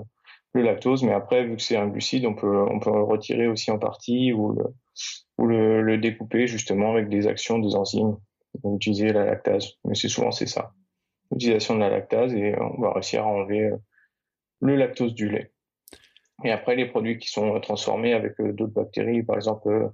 le 0.54 0.62
lactose. 0.62 1.02
Mais 1.02 1.12
après, 1.12 1.44
vu 1.44 1.56
que 1.56 1.62
c'est 1.62 1.76
un 1.76 1.88
glucide, 1.88 2.26
on 2.26 2.34
peut, 2.34 2.64
on 2.70 2.78
peut 2.80 2.90
le 2.90 3.02
retirer 3.02 3.46
aussi 3.46 3.70
en 3.70 3.78
partie 3.78 4.32
ou 4.32 4.52
le, 4.52 4.64
ou 5.38 5.46
le, 5.46 5.82
le 5.82 5.98
découper 5.98 6.46
justement 6.46 6.92
avec 6.92 7.08
des 7.08 7.26
actions 7.26 7.58
des 7.58 7.74
enzymes. 7.74 8.16
pour 8.62 8.76
utiliser 8.76 9.12
la 9.12 9.24
lactase. 9.24 9.74
Mais 9.84 9.94
c'est 9.94 10.08
souvent 10.08 10.30
c'est 10.30 10.46
ça. 10.46 10.72
L'utilisation 11.30 11.74
de 11.74 11.80
la 11.80 11.90
lactase 11.90 12.34
et 12.34 12.54
on 12.58 12.80
va 12.80 12.92
réussir 12.92 13.22
à 13.22 13.26
enlever 13.26 13.64
euh, 13.64 13.76
le 14.60 14.76
lactose 14.76 15.14
du 15.14 15.28
lait. 15.28 15.52
Et 16.44 16.50
après, 16.50 16.76
les 16.76 16.86
produits 16.86 17.18
qui 17.18 17.28
sont 17.28 17.58
transformés 17.60 18.12
avec 18.12 18.40
d'autres 18.40 18.72
bactéries, 18.72 19.24
par 19.24 19.36
exemple, 19.36 19.90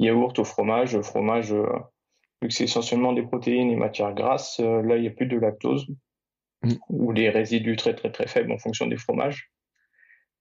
yaourt 0.00 0.36
au 0.38 0.44
fromage, 0.44 1.00
fromage, 1.00 1.52
vu 1.52 2.48
que 2.48 2.54
c'est 2.54 2.64
essentiellement 2.64 3.12
des 3.12 3.22
protéines 3.22 3.70
et 3.70 3.76
matières 3.76 4.12
grasses, 4.12 4.58
là, 4.58 4.96
il 4.96 5.02
n'y 5.02 5.06
a 5.06 5.12
plus 5.12 5.26
de 5.26 5.38
lactose. 5.38 5.86
Mm. 6.62 6.72
ou 6.88 7.12
les 7.12 7.30
résidus 7.30 7.76
très 7.76 7.94
très 7.94 8.10
très 8.10 8.26
faibles 8.26 8.52
en 8.52 8.58
fonction 8.58 8.86
des 8.86 8.96
fromages. 8.96 9.50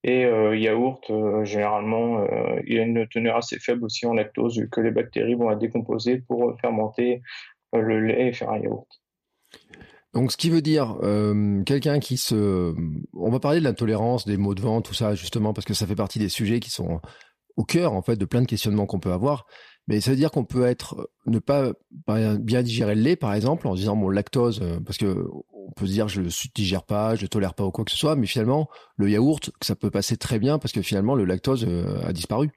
Et 0.08 0.24
euh, 0.24 0.56
yaourt, 0.56 1.02
euh, 1.10 1.44
généralement, 1.46 2.20
euh, 2.20 2.62
il 2.68 2.76
y 2.76 2.80
a 2.80 2.84
une 2.84 3.08
teneur 3.08 3.38
assez 3.38 3.58
faible 3.58 3.86
aussi 3.86 4.06
en 4.06 4.14
lactose 4.14 4.64
que 4.72 4.80
les 4.80 4.92
bactéries 4.92 5.34
vont 5.34 5.50
la 5.50 5.56
décomposer 5.56 6.20
pour 6.20 6.56
fermenter 6.62 7.24
le 7.74 8.00
lait 8.06 8.28
et 8.28 8.34
faire 8.34 8.52
un 8.52 8.60
yaourt. 8.60 8.88
Donc, 10.14 10.32
ce 10.32 10.38
qui 10.38 10.52
veut 10.52 10.62
dire 10.62 10.96
quelqu'un 11.66 12.00
qui 12.00 12.18
se, 12.18 12.74
on 13.14 13.32
va 13.32 13.40
parler 13.40 13.60
de 13.60 13.66
l'intolérance, 13.66 14.28
des 14.28 14.38
maux 14.38 14.54
de 14.54 14.62
vent, 14.62 14.82
tout 14.82 14.94
ça, 14.94 15.16
justement, 15.16 15.54
parce 15.54 15.66
que 15.66 15.74
ça 15.74 15.88
fait 15.88 15.96
partie 15.96 16.20
des 16.20 16.30
sujets 16.30 16.60
qui 16.60 16.70
sont 16.70 17.02
au 17.58 17.64
cœur, 17.64 17.94
en 17.94 18.04
fait, 18.04 18.16
de 18.16 18.26
plein 18.26 18.42
de 18.42 18.48
questionnements 18.48 18.86
qu'on 18.86 19.00
peut 19.00 19.12
avoir. 19.12 19.48
Mais 19.88 20.02
ça 20.02 20.12
veut 20.12 20.18
dire 20.18 20.32
qu'on 20.32 20.46
peut 20.46 20.66
être, 20.66 21.10
ne 21.26 21.40
pas 21.40 21.74
bien 22.06 22.62
digérer 22.62 22.94
le 22.94 23.02
lait, 23.02 23.16
par 23.16 23.34
exemple, 23.34 23.68
en 23.68 23.74
disant 23.74 23.96
mon 23.96 24.10
lactose, 24.10 24.62
parce 24.86 24.98
que 24.98 25.28
on 25.67 25.72
peut 25.72 25.86
se 25.86 25.91
dire 25.91 26.07
je 26.07 26.22
le 26.22 26.29
digère 26.53 26.84
pas, 26.84 27.15
je 27.15 27.24
le 27.24 27.27
tolère 27.27 27.53
pas 27.53 27.65
ou 27.65 27.72
quoi 27.72 27.86
que 27.86 27.91
ce 27.91 27.98
soit, 27.98 28.15
mais 28.15 28.27
finalement 28.27 28.69
le 28.98 29.10
yaourt, 29.10 29.51
ça 29.62 29.75
peut 29.75 29.91
passer 29.91 30.17
très 30.17 30.39
bien 30.39 30.60
parce 30.60 30.72
que 30.72 30.81
finalement 30.81 31.15
le 31.15 31.25
lactose 31.25 31.65
euh, 31.67 32.05
a 32.05 32.13
disparu. 32.13 32.51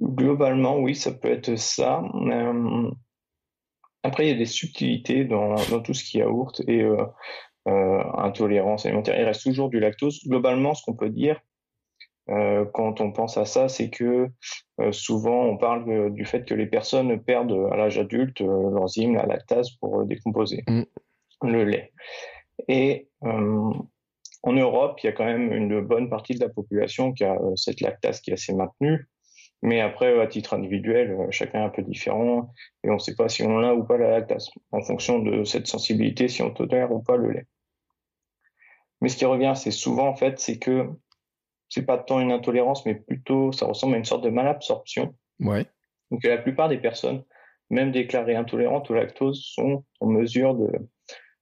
Globalement, 0.00 0.78
oui, 0.78 0.94
ça 0.94 1.12
peut 1.12 1.30
être 1.30 1.56
ça. 1.56 2.02
Euh, 2.14 2.90
après, 4.02 4.26
il 4.26 4.30
y 4.30 4.34
a 4.34 4.38
des 4.38 4.44
subtilités 4.44 5.24
dans, 5.24 5.56
tout 5.82 5.94
ce 5.94 6.04
qui 6.04 6.18
est 6.18 6.20
yaourt 6.20 6.60
et 6.66 6.82
euh, 6.82 8.02
intolérance 8.18 8.86
alimentaire. 8.86 9.18
Il 9.18 9.24
reste 9.24 9.44
toujours 9.44 9.70
du 9.70 9.78
lactose. 9.78 10.20
Globalement, 10.26 10.74
ce 10.74 10.82
qu'on 10.82 10.96
peut 10.96 11.10
dire, 11.10 11.40
euh, 12.30 12.64
quand 12.72 13.00
on 13.00 13.12
pense 13.12 13.36
à 13.36 13.44
ça, 13.44 13.68
c'est 13.68 13.90
que 13.90 14.28
euh, 14.80 14.92
souvent 14.92 15.44
on 15.44 15.56
parle 15.56 16.12
du 16.12 16.24
fait 16.24 16.44
que 16.44 16.54
les 16.54 16.66
personnes 16.66 17.22
perdent 17.22 17.68
à 17.70 17.76
l'âge 17.76 17.98
adulte 17.98 18.40
l'enzyme, 18.40 19.14
la 19.14 19.26
lactase 19.26 19.70
pour 19.80 20.04
décomposer 20.04 20.64
mm. 20.66 20.82
le 21.42 21.64
lait. 21.64 21.92
Et 22.68 23.08
en 23.20 24.52
Europe, 24.52 25.00
il 25.02 25.06
y 25.06 25.08
a 25.08 25.12
quand 25.12 25.24
même 25.24 25.52
une 25.52 25.80
bonne 25.80 26.10
partie 26.10 26.34
de 26.34 26.40
la 26.40 26.50
population 26.50 27.12
qui 27.12 27.24
a 27.24 27.38
cette 27.56 27.80
lactase 27.80 28.20
qui 28.20 28.30
est 28.30 28.34
assez 28.34 28.54
maintenue. 28.54 29.08
Mais 29.62 29.80
après, 29.80 30.20
à 30.20 30.26
titre 30.26 30.52
individuel, 30.52 31.16
chacun 31.30 31.62
est 31.62 31.64
un 31.64 31.70
peu 31.70 31.82
différent 31.82 32.52
et 32.82 32.90
on 32.90 32.94
ne 32.94 32.98
sait 32.98 33.14
pas 33.14 33.30
si 33.30 33.42
on 33.42 33.60
a 33.60 33.72
ou 33.72 33.82
pas 33.82 33.96
la 33.96 34.10
lactase 34.10 34.50
en 34.72 34.82
fonction 34.82 35.20
de 35.20 35.44
cette 35.44 35.66
sensibilité, 35.66 36.28
si 36.28 36.42
on 36.42 36.50
tolère 36.50 36.92
ou 36.92 37.02
pas 37.02 37.16
le 37.16 37.30
lait. 37.30 37.46
Mais 39.00 39.08
ce 39.08 39.16
qui 39.16 39.24
revient 39.24 39.46
assez 39.46 39.70
souvent, 39.70 40.08
en 40.08 40.16
fait, 40.16 40.38
c'est 40.38 40.58
que 40.58 40.88
c'est 41.68 41.86
pas 41.86 41.98
tant 41.98 42.20
une 42.20 42.32
intolérance, 42.32 42.84
mais 42.86 42.94
plutôt 42.94 43.52
ça 43.52 43.66
ressemble 43.66 43.94
à 43.94 43.98
une 43.98 44.04
sorte 44.04 44.24
de 44.24 44.30
malabsorption. 44.30 45.14
Ouais. 45.40 45.66
Donc 46.10 46.24
la 46.24 46.38
plupart 46.38 46.68
des 46.68 46.78
personnes, 46.78 47.24
même 47.70 47.92
déclarées 47.92 48.36
intolérantes 48.36 48.90
au 48.90 48.94
lactose, 48.94 49.42
sont 49.54 49.84
en 50.00 50.06
mesure 50.06 50.54
de 50.54 50.70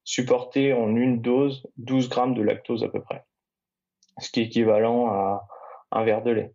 supporter 0.05 0.73
en 0.73 0.97
une 0.97 1.21
dose 1.21 1.67
12 1.77 2.09
grammes 2.09 2.35
de 2.35 2.43
lactose 2.43 2.85
à 2.85 2.89
peu 2.89 3.01
près, 3.01 3.25
ce 4.19 4.31
qui 4.31 4.41
est 4.41 4.45
équivalent 4.45 5.09
à 5.09 5.47
un 5.91 6.05
verre 6.05 6.23
de 6.23 6.31
lait. 6.31 6.53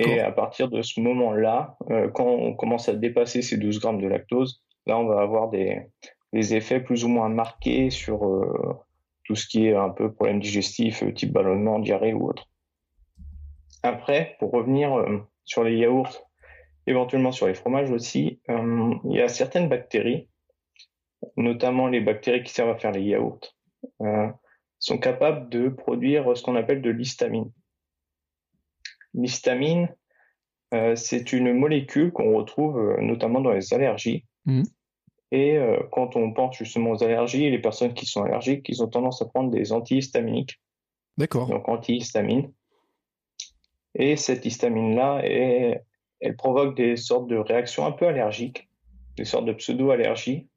Et 0.00 0.20
à 0.20 0.32
partir 0.32 0.68
de 0.68 0.82
ce 0.82 1.00
moment-là, 1.00 1.76
euh, 1.90 2.08
quand 2.08 2.26
on 2.26 2.54
commence 2.54 2.88
à 2.88 2.94
dépasser 2.94 3.42
ces 3.42 3.56
12 3.56 3.80
grammes 3.80 4.00
de 4.00 4.08
lactose, 4.08 4.62
là 4.86 4.98
on 4.98 5.06
va 5.06 5.20
avoir 5.20 5.48
des, 5.48 5.82
des 6.32 6.54
effets 6.54 6.80
plus 6.80 7.04
ou 7.04 7.08
moins 7.08 7.28
marqués 7.28 7.90
sur 7.90 8.26
euh, 8.26 8.78
tout 9.24 9.36
ce 9.36 9.46
qui 9.46 9.66
est 9.66 9.74
un 9.74 9.90
peu 9.90 10.12
problème 10.12 10.40
digestif, 10.40 11.02
euh, 11.02 11.12
type 11.12 11.32
ballonnement, 11.32 11.78
diarrhée 11.78 12.14
ou 12.14 12.28
autre. 12.28 12.48
Après, 13.86 14.36
pour 14.38 14.52
revenir 14.52 14.94
euh, 14.94 15.18
sur 15.44 15.64
les 15.64 15.76
yaourts, 15.76 16.28
éventuellement 16.86 17.32
sur 17.32 17.46
les 17.46 17.54
fromages 17.54 17.90
aussi, 17.90 18.40
euh, 18.48 18.94
il 19.04 19.16
y 19.16 19.22
a 19.22 19.28
certaines 19.28 19.68
bactéries, 19.68 20.28
notamment 21.36 21.88
les 21.88 22.00
bactéries 22.00 22.42
qui 22.42 22.52
servent 22.52 22.70
à 22.70 22.76
faire 22.76 22.92
les 22.92 23.02
yaourts, 23.02 23.40
sont 24.78 24.98
capables 24.98 25.48
de 25.48 25.68
produire 25.68 26.36
ce 26.36 26.42
qu'on 26.42 26.56
appelle 26.56 26.82
de 26.82 26.90
l'histamine. 26.90 27.50
L'histamine, 29.14 29.88
c'est 30.94 31.32
une 31.32 31.54
molécule 31.54 32.12
qu'on 32.12 32.36
retrouve 32.36 32.96
notamment 33.00 33.40
dans 33.40 33.52
les 33.52 33.72
allergies. 33.72 34.24
Mmh. 34.44 34.64
Et 35.32 35.56
euh, 35.56 35.78
quand 35.90 36.16
on 36.16 36.32
pense 36.32 36.56
justement 36.56 36.92
aux 36.92 37.02
allergies, 37.02 37.50
les 37.50 37.58
personnes 37.58 37.94
qui 37.94 38.06
sont 38.06 38.22
allergiques, 38.22 38.68
ils 38.68 38.82
ont 38.82 38.88
tendance 38.88 39.20
à 39.22 39.26
prendre 39.26 39.50
des 39.50 39.72
antihistaminiques. 39.72 40.60
D'accord. 41.16 41.48
Donc 41.48 41.68
antihistamine. 41.68 42.52
Et 43.98 44.16
cette 44.16 44.44
histamine-là, 44.44 45.22
elle 45.24 46.36
provoque 46.36 46.76
des 46.76 46.96
sortes 46.96 47.28
de 47.28 47.36
réactions 47.36 47.86
un 47.86 47.92
peu 47.92 48.06
allergiques, 48.06 48.68
des 49.16 49.24
sortes 49.24 49.46
de 49.46 49.52
pseudo-allergies. 49.52 50.48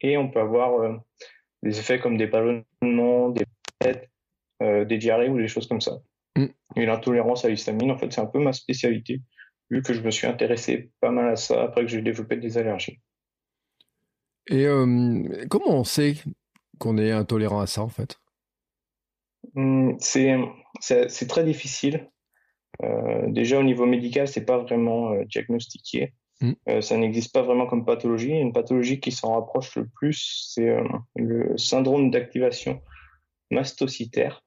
Et 0.00 0.16
on 0.16 0.28
peut 0.28 0.40
avoir 0.40 0.80
euh, 0.80 0.96
des 1.62 1.78
effets 1.78 2.00
comme 2.00 2.16
des 2.16 2.26
ballonnements, 2.26 3.30
des 3.30 3.44
euh, 4.62 4.84
des 4.84 4.98
diarrhées 4.98 5.28
ou 5.28 5.38
des 5.38 5.48
choses 5.48 5.66
comme 5.66 5.80
ça. 5.80 5.98
Mm. 6.36 6.46
Et 6.76 6.86
l'intolérance 6.86 7.44
à 7.44 7.48
l'histamine, 7.48 7.90
en 7.90 7.98
fait, 7.98 8.12
c'est 8.12 8.20
un 8.20 8.26
peu 8.26 8.38
ma 8.38 8.52
spécialité, 8.52 9.20
vu 9.70 9.82
que 9.82 9.92
je 9.92 10.00
me 10.00 10.10
suis 10.10 10.26
intéressé 10.26 10.90
pas 11.00 11.10
mal 11.10 11.28
à 11.28 11.36
ça 11.36 11.64
après 11.64 11.82
que 11.82 11.88
j'ai 11.88 12.02
développé 12.02 12.36
des 12.36 12.56
allergies. 12.56 13.00
Et 14.48 14.66
euh, 14.66 15.46
comment 15.50 15.70
on 15.70 15.84
sait 15.84 16.14
qu'on 16.78 16.98
est 16.98 17.10
intolérant 17.10 17.60
à 17.60 17.66
ça, 17.66 17.82
en 17.82 17.88
fait? 17.88 18.18
Mmh, 19.54 19.96
C'est 20.00 21.26
très 21.28 21.44
difficile. 21.44 22.08
Euh, 22.82 23.28
déjà, 23.28 23.58
au 23.58 23.62
niveau 23.62 23.86
médical, 23.86 24.28
c'est 24.28 24.44
pas 24.44 24.58
vraiment 24.58 25.12
euh, 25.12 25.24
diagnostiqué. 25.24 26.12
Mmh. 26.40 26.80
ça 26.80 26.96
n'existe 26.96 27.32
pas 27.32 27.42
vraiment 27.42 27.66
comme 27.66 27.84
pathologie. 27.84 28.32
Une 28.32 28.52
pathologie 28.52 28.98
qui 28.98 29.12
s'en 29.12 29.34
rapproche 29.34 29.76
le 29.76 29.86
plus, 29.86 30.50
c'est 30.52 30.76
le 31.14 31.56
syndrome 31.56 32.10
d'activation 32.10 32.82
mastocytaire. 33.52 34.44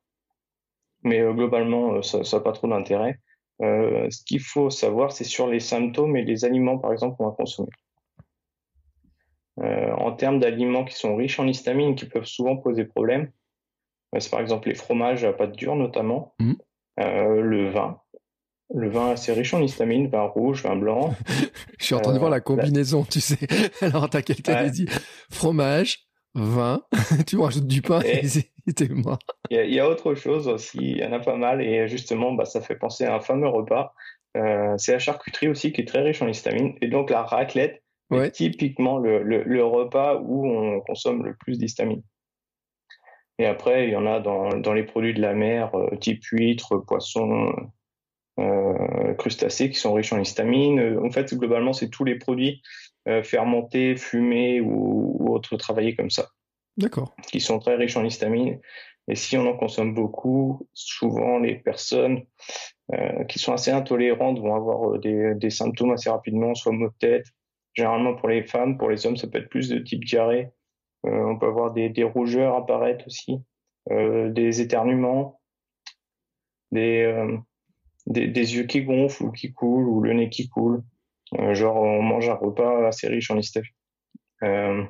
Mais 1.03 1.21
globalement, 1.33 2.01
ça 2.01 2.19
n'a 2.19 2.43
pas 2.43 2.51
trop 2.51 2.67
d'intérêt. 2.67 3.19
ce 3.61 4.23
qu'il 4.25 4.41
faut 4.41 4.69
savoir, 4.69 5.13
c'est 5.13 5.23
sur 5.23 5.47
les 5.47 5.61
symptômes 5.61 6.17
et 6.17 6.25
les 6.25 6.43
aliments, 6.43 6.77
par 6.77 6.91
exemple, 6.91 7.15
qu'on 7.15 7.29
va 7.29 7.35
consommer. 7.35 7.69
Euh, 9.59 9.91
en 9.93 10.11
termes 10.11 10.39
d'aliments 10.39 10.85
qui 10.85 10.93
sont 10.93 11.15
riches 11.15 11.39
en 11.39 11.47
histamine, 11.47 11.95
qui 11.95 12.05
peuvent 12.05 12.25
souvent 12.25 12.57
poser 12.57 12.85
problème, 12.85 13.31
euh, 14.13 14.19
c'est 14.19 14.29
par 14.29 14.39
exemple 14.39 14.69
les 14.69 14.75
fromages 14.75 15.23
à 15.23 15.33
pâte 15.33 15.55
dure 15.55 15.75
notamment, 15.75 16.35
mmh. 16.39 16.53
euh, 16.99 17.41
le 17.41 17.69
vin. 17.69 17.99
Le 18.73 18.89
vin 18.89 19.11
assez 19.11 19.31
riche 19.33 19.53
en 19.53 19.61
histamine, 19.61 20.07
vin 20.07 20.23
rouge, 20.23 20.63
vin 20.63 20.75
blanc. 20.75 21.13
Je 21.79 21.85
suis 21.85 21.95
en 21.95 21.99
train 21.99 22.13
de 22.13 22.19
voir 22.19 22.29
la 22.29 22.41
combinaison, 22.41 23.03
tu 23.03 23.21
sais. 23.21 23.47
Alors, 23.81 24.09
t'as 24.09 24.21
quelqu'un 24.21 24.65
qui 24.65 24.71
dit 24.71 24.89
fromage, 25.31 26.07
vin, 26.35 26.81
tu 27.27 27.37
rajoutes 27.37 27.67
du 27.67 27.81
pain 27.81 28.01
et, 28.01 28.73
t'es 28.73 28.89
mort. 28.89 29.19
Il 29.49 29.73
y, 29.73 29.79
a 29.79 29.87
autre 29.87 30.13
chose 30.15 30.49
aussi, 30.49 30.79
il 30.81 30.97
y 30.97 31.05
en 31.05 31.13
a 31.13 31.19
pas 31.19 31.37
mal 31.37 31.61
et 31.61 31.87
justement, 31.87 32.33
bah, 32.33 32.43
ça 32.43 32.59
fait 32.59 32.75
penser 32.75 33.05
à 33.05 33.15
un 33.15 33.21
fameux 33.21 33.47
repas. 33.47 33.93
c'est 34.77 34.91
la 34.91 34.99
charcuterie 34.99 35.47
aussi 35.47 35.71
qui 35.71 35.81
est 35.81 35.85
très 35.85 36.01
riche 36.01 36.21
en 36.21 36.27
histamine 36.27 36.75
et 36.81 36.89
donc 36.89 37.09
la 37.09 37.23
raclette 37.23 37.81
Ouais. 38.09 38.31
Typiquement 38.31 38.99
le, 38.99 39.21
le, 39.21 39.65
repas 39.65 40.15
où 40.15 40.47
on 40.47 40.79
consomme 40.81 41.25
le 41.25 41.35
plus 41.35 41.57
d'histamine. 41.57 42.03
Et 43.37 43.45
après, 43.45 43.87
il 43.87 43.91
y 43.91 43.95
en 43.95 44.05
a 44.05 44.19
dans, 44.19 44.57
dans 44.57 44.73
les 44.73 44.83
produits 44.83 45.13
de 45.13 45.21
la 45.21 45.33
mer, 45.33 45.75
euh, 45.75 45.95
type 45.97 46.23
huîtres, 46.31 46.77
poissons, 46.77 47.49
euh, 47.49 47.61
crustacés, 49.17 49.69
qui 49.69 49.79
sont 49.79 49.93
riches 49.93 50.13
en 50.13 50.19
histamine. 50.19 50.99
En 51.03 51.09
fait, 51.09 51.33
globalement, 51.33 51.73
c'est 51.73 51.89
tous 51.89 52.03
les 52.03 52.15
produits 52.15 52.61
euh, 53.07 53.23
fermentés, 53.23 53.95
fumés 53.95 54.61
ou, 54.61 55.17
ou, 55.19 55.33
autres 55.33 55.57
travaillés 55.57 55.95
comme 55.95 56.11
ça. 56.11 56.27
D'accord. 56.77 57.15
Qui 57.31 57.39
sont 57.39 57.57
très 57.59 57.75
riches 57.75 57.97
en 57.97 58.05
histamine. 58.05 58.59
Et 59.07 59.15
si 59.15 59.37
on 59.37 59.47
en 59.47 59.57
consomme 59.57 59.93
beaucoup, 59.93 60.67
souvent 60.73 61.39
les 61.39 61.55
personnes 61.55 62.23
euh, 62.93 63.23
qui 63.23 63.39
sont 63.39 63.53
assez 63.53 63.71
intolérantes 63.71 64.39
vont 64.39 64.53
avoir 64.53 64.99
des, 64.99 65.33
des 65.35 65.49
symptômes 65.49 65.91
assez 65.91 66.09
rapidement, 66.09 66.53
soit 66.53 66.73
maux 66.73 66.89
de 66.89 66.97
tête, 66.99 67.25
Généralement 67.77 68.15
pour 68.15 68.27
les 68.27 68.41
femmes, 68.41 68.75
pour 68.79 68.89
les 68.89 69.05
hommes, 69.05 69.17
ça 69.17 69.27
peut 69.27 69.37
être 69.37 69.49
plus 69.49 69.69
de 69.69 69.77
type 69.77 70.03
diarrhée. 70.03 70.49
Euh, 71.05 71.25
on 71.25 71.37
peut 71.37 71.45
avoir 71.45 71.71
des, 71.71 72.03
rougeurs 72.03 72.55
apparaître 72.55 73.05
aussi, 73.05 73.39
euh, 73.91 74.31
des 74.31 74.61
éternuements, 74.61 75.39
euh, 76.73 77.37
des, 78.07 78.55
yeux 78.55 78.63
qui 78.63 78.83
gonflent 78.83 79.23
ou 79.23 79.31
qui 79.31 79.53
coulent, 79.53 79.87
ou 79.87 80.01
le 80.01 80.13
nez 80.13 80.29
qui 80.29 80.49
coule. 80.49 80.83
genre, 81.53 81.77
on 81.77 82.01
mange 82.01 82.29
un 82.29 82.35
repas 82.35 82.87
assez 82.87 83.07
riche 83.07 83.31
en 83.31 83.37
histamine. 83.37 83.69
ce 84.41 84.87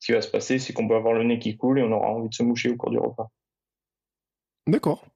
qui 0.00 0.12
va 0.12 0.20
se 0.20 0.30
passer, 0.30 0.58
c'est 0.58 0.72
qu'on 0.72 0.88
peut 0.88 0.96
avoir 0.96 1.14
le 1.14 1.24
nez 1.24 1.38
qui 1.38 1.56
coule 1.56 1.78
et 1.78 1.82
on 1.82 1.92
aura 1.92 2.08
envie 2.08 2.28
de 2.28 2.34
se 2.34 2.42
moucher 2.42 2.70
au 2.70 2.76
cours 2.76 2.90
du 2.90 2.98
repas. 2.98 3.30
D'accord. 4.66 5.06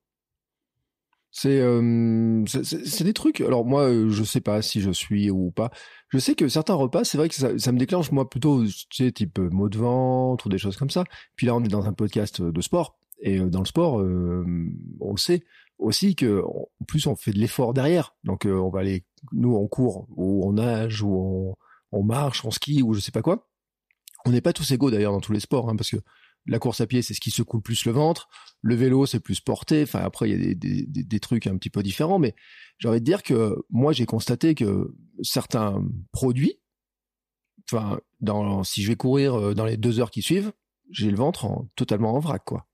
Euh, 1.47 2.45
c'est 2.47 2.65
c'est 2.65 3.05
des 3.05 3.13
trucs. 3.13 3.41
Alors 3.41 3.65
moi, 3.65 3.89
euh, 3.89 4.11
je 4.11 4.25
sais 4.25 4.41
pas 4.41 4.63
si 4.63 4.81
je 4.81 4.91
suis 4.91 5.31
ou 5.31 5.51
pas. 5.51 5.71
Je 6.09 6.19
sais 6.19 6.35
que 6.35 6.49
certains 6.49 6.75
repas, 6.75 7.05
c'est 7.05 7.19
vrai 7.19 7.29
que 7.29 7.35
ça, 7.35 7.73
me 7.73 7.79
déclenche 7.79 8.11
moi 8.11 8.29
plutôt, 8.29 8.65
tu 8.65 9.05
sais, 9.05 9.13
type 9.13 9.39
euh, 9.39 9.49
mot 9.51 9.69
de 9.69 9.79
ventre 9.79 10.47
ou 10.47 10.49
des 10.49 10.59
choses 10.59 10.77
comme 10.77 10.91
ça. 10.91 11.05
Puis 11.37 11.47
là, 11.47 11.55
on 11.55 11.63
est 11.63 11.69
dans 11.69 11.87
un 11.87 11.93
podcast 11.93 12.43
de 12.43 12.61
sport 12.61 12.99
et 13.23 13.39
dans 13.39 13.61
le 13.61 13.67
sport, 13.67 13.97
on 13.97 15.11
le 15.11 15.19
sait 15.19 15.45
aussi 15.81 16.15
que 16.15 16.43
en 16.45 16.85
plus 16.87 17.07
on 17.07 17.17
fait 17.17 17.33
de 17.33 17.39
l'effort 17.39 17.75
derrière. 17.75 18.15
Donc 18.25 18.47
on 18.47 18.71
va 18.71 18.81
aller, 18.81 19.05
nous, 19.33 19.55
on 19.55 19.67
court 19.67 20.07
ou 20.17 20.47
on 20.47 20.53
nage 20.55 21.03
ou 21.03 21.57
on, 21.93 22.03
marche, 22.03 22.45
on 22.45 22.51
skie 22.51 22.83
ou 22.83 22.95
je 22.95 23.01
sais 23.01 23.13
pas 23.13 23.23
quoi. 23.23 23.49
On 24.27 24.31
n'est 24.31 24.43
pas 24.43 24.53
tous 24.53 24.71
égaux 24.71 24.91
d'ailleurs 24.91 25.13
dans 25.13 25.21
tous 25.21 25.33
les 25.33 25.41
sports, 25.41 25.69
hein, 25.71 25.77
parce 25.77 25.91
que 25.91 25.97
la 26.47 26.59
course 26.59 26.81
à 26.81 26.87
pied, 26.87 27.03
c'est 27.03 27.15
ce 27.15 27.21
qui 27.21 27.31
secoue 27.31 27.61
plus 27.61 27.85
le 27.85 27.93
ventre. 27.93 28.29
Le 28.63 28.75
vélo, 28.75 29.07
c'est 29.07 29.21
plus 29.21 29.41
porté. 29.41 29.83
Enfin, 29.83 30.01
après, 30.01 30.31
il 30.31 30.33
y 30.33 30.51
a 30.51 30.55
des, 30.55 30.87
des, 30.87 31.21
trucs 31.21 31.47
un 31.47 31.57
petit 31.57 31.71
peu 31.71 31.83
différents. 31.83 32.19
Mais 32.19 32.35
j'ai 32.79 32.89
envie 32.89 33.01
de 33.01 33.05
dire 33.05 33.23
que 33.23 33.57
moi, 33.71 33.93
j'ai 33.93 34.07
constaté 34.07 34.55
que 34.55 34.95
certains 35.23 35.85
produits, 36.13 36.61
enfin, 37.71 38.01
dans, 38.21 38.65
si 38.65 38.83
je 38.83 38.89
vais 38.89 38.97
courir 38.97 39.35
euh, 39.35 39.55
dans 39.55 39.65
les 39.65 39.77
deux 39.77 40.01
heures 40.01 40.11
qui 40.11 40.23
suivent, 40.23 40.53
j'ai 40.91 41.11
le 41.11 41.17
ventre 41.17 41.67
totalement 41.77 42.15
en 42.15 42.21
vrac, 42.21 42.43
quoi. 42.45 42.67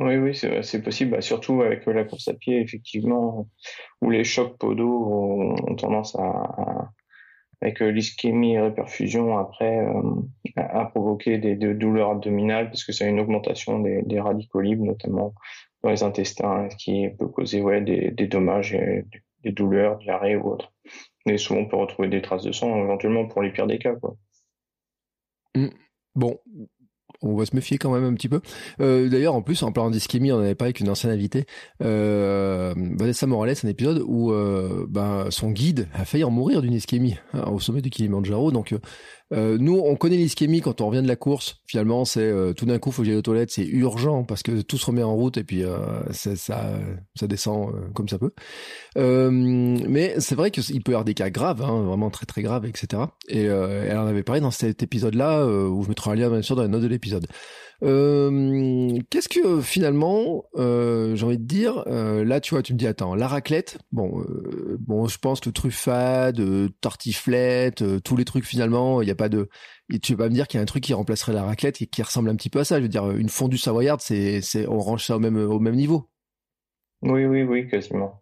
Oui, 0.00 0.16
oui, 0.16 0.34
c'est 0.34 0.82
possible, 0.82 1.12
bah, 1.12 1.20
surtout 1.20 1.62
avec 1.62 1.84
la 1.86 2.04
course 2.04 2.28
à 2.28 2.34
pied, 2.34 2.60
effectivement, 2.60 3.48
où 4.00 4.10
les 4.10 4.22
chocs 4.22 4.56
podaux 4.56 5.56
ont, 5.66 5.74
tendance 5.74 6.14
à, 6.16 6.92
avec 7.60 7.82
euh, 7.82 7.90
l'ischémie 7.90 8.54
et 8.54 8.60
réperfusion 8.60 9.38
après 9.38 9.78
euh, 9.78 10.02
a, 10.56 10.84
provoqué 10.84 11.38
des, 11.38 11.56
douleurs 11.56 12.10
abdominales 12.10 12.70
parce 12.70 12.84
que 12.84 12.92
c'est 12.92 13.08
une 13.08 13.18
augmentation 13.18 13.80
des, 13.80 14.20
radicaux 14.20 14.60
libres 14.60 14.84
notamment 14.84 15.34
dans 15.82 15.90
les 15.90 16.04
intestins 16.04 16.68
ce 16.70 16.76
qui 16.76 17.08
peut 17.18 17.26
causer 17.26 17.60
ouais, 17.60 17.80
des, 17.80 18.26
dommages 18.28 18.74
et 18.74 19.04
des 19.42 19.52
douleurs, 19.52 19.98
diarrhée 19.98 20.36
ou 20.36 20.50
autre. 20.50 20.72
Mais 21.26 21.38
souvent 21.38 21.60
on 21.60 21.66
peut 21.66 21.76
retrouver 21.76 22.08
des 22.08 22.22
traces 22.22 22.44
de 22.44 22.52
sang 22.52 22.76
éventuellement 22.84 23.26
pour 23.26 23.42
les 23.42 23.50
pires 23.50 23.66
des 23.66 23.78
cas. 23.78 23.94
Mmh. 25.56 25.68
Bon, 26.14 26.38
on 27.22 27.36
va 27.36 27.46
se 27.46 27.54
méfier 27.54 27.78
quand 27.78 27.92
même 27.92 28.04
un 28.04 28.14
petit 28.14 28.28
peu. 28.28 28.40
Euh, 28.80 29.08
d'ailleurs, 29.08 29.34
en 29.34 29.42
plus, 29.42 29.62
en 29.62 29.72
parlant 29.72 29.90
d'ischémie, 29.90 30.32
on 30.32 30.38
avait 30.38 30.54
parlé 30.54 30.68
avec 30.68 30.80
une 30.80 30.88
ancienne 30.88 31.12
invitée, 31.12 31.46
euh, 31.82 32.74
Vanessa 32.76 33.26
Morales, 33.26 33.54
un 33.62 33.68
épisode 33.68 34.02
où 34.06 34.32
euh, 34.32 34.86
ben, 34.88 35.26
son 35.30 35.50
guide 35.50 35.88
a 35.94 36.04
failli 36.04 36.24
en 36.24 36.30
mourir 36.30 36.62
d'une 36.62 36.74
ischémie 36.74 37.16
hein, 37.34 37.44
au 37.50 37.58
sommet 37.58 37.82
du 37.82 37.90
Kilimanjaro. 37.90 38.52
Donc, 38.52 38.74
euh, 39.32 39.48
euh, 39.48 39.58
nous, 39.58 39.78
on 39.78 39.96
connaît 39.96 40.16
l'ischémie 40.16 40.60
quand 40.60 40.80
on 40.80 40.88
revient 40.88 41.02
de 41.02 41.08
la 41.08 41.16
course. 41.16 41.60
Finalement, 41.66 42.04
c'est 42.04 42.20
euh, 42.20 42.52
tout 42.52 42.66
d'un 42.66 42.78
coup, 42.78 42.90
faut 42.90 43.02
que 43.02 43.16
aux 43.16 43.22
toilettes, 43.22 43.50
c'est 43.50 43.64
urgent 43.64 44.24
parce 44.24 44.42
que 44.42 44.62
tout 44.62 44.78
se 44.78 44.86
remet 44.86 45.02
en 45.02 45.14
route 45.14 45.36
et 45.36 45.44
puis 45.44 45.64
euh, 45.64 45.78
ça, 46.12 46.36
ça 46.36 47.26
descend 47.26 47.72
comme 47.94 48.08
ça 48.08 48.18
peut. 48.18 48.32
mais 48.96 50.20
c'est 50.20 50.34
vrai 50.34 50.50
qu'il 50.50 50.82
peut 50.82 50.92
y 50.92 50.94
avoir 50.94 51.04
des 51.04 51.14
cas 51.14 51.30
graves, 51.30 51.62
hein, 51.62 51.82
vraiment 51.82 52.10
très 52.10 52.26
très 52.26 52.42
graves, 52.42 52.66
etc. 52.66 53.02
Et 53.28 53.44
elle 53.44 53.98
en 53.98 54.06
avait 54.06 54.22
parlé 54.22 54.40
dans 54.40 54.50
cet 54.50 54.82
épisode-là 54.82 55.46
où 55.46 55.82
je 55.82 55.88
mettrai 55.88 56.10
un 56.10 56.14
lien 56.14 56.30
bien 56.30 56.42
sûr 56.42 56.56
dans 56.56 56.62
la 56.62 56.68
note 56.68 56.82
de 56.82 56.88
l'épisode. 56.88 57.26
Euh, 57.84 58.98
Qu'est-ce 59.10 59.28
que 59.28 59.60
finalement, 59.60 60.44
euh, 60.56 61.14
j'ai 61.14 61.24
envie 61.24 61.38
de 61.38 61.44
dire, 61.44 61.84
euh, 61.86 62.24
là 62.24 62.40
tu 62.40 62.54
vois, 62.54 62.62
tu 62.62 62.72
me 62.72 62.78
dis 62.78 62.86
attends, 62.86 63.14
la 63.14 63.28
raclette, 63.28 63.78
bon, 63.92 64.24
je 65.06 65.18
pense 65.18 65.40
que 65.40 65.50
truffade, 65.50 66.42
tartiflette, 66.80 67.84
tous 68.02 68.16
les 68.16 68.24
trucs 68.24 68.44
finalement, 68.44 69.00
il 69.00 69.04
n'y 69.04 69.12
a 69.12 69.16
pas 69.16 69.28
de, 69.28 69.48
tu 70.02 70.14
vas 70.14 70.24
pas 70.24 70.28
me 70.28 70.34
dire 70.34 70.48
qu'il 70.48 70.58
y 70.58 70.60
a 70.60 70.62
un 70.62 70.66
truc 70.66 70.82
qui 70.82 70.92
remplacerait 70.92 71.32
la 71.32 71.44
raclette 71.44 71.80
et 71.80 71.86
qui 71.86 72.02
ressemble 72.02 72.30
un 72.30 72.36
petit 72.36 72.50
peu 72.50 72.58
à 72.58 72.64
ça. 72.64 72.78
Je 72.78 72.82
veux 72.82 72.88
dire, 72.88 73.10
une 73.10 73.28
fondue 73.28 73.58
savoyarde, 73.58 74.00
c'est, 74.00 74.42
on 74.66 74.78
range 74.78 75.04
ça 75.04 75.16
au 75.16 75.20
même, 75.20 75.36
au 75.36 75.60
même 75.60 75.76
niveau. 75.76 76.08
Oui, 77.02 77.26
oui, 77.26 77.44
oui, 77.44 77.68
quasiment. 77.68 78.20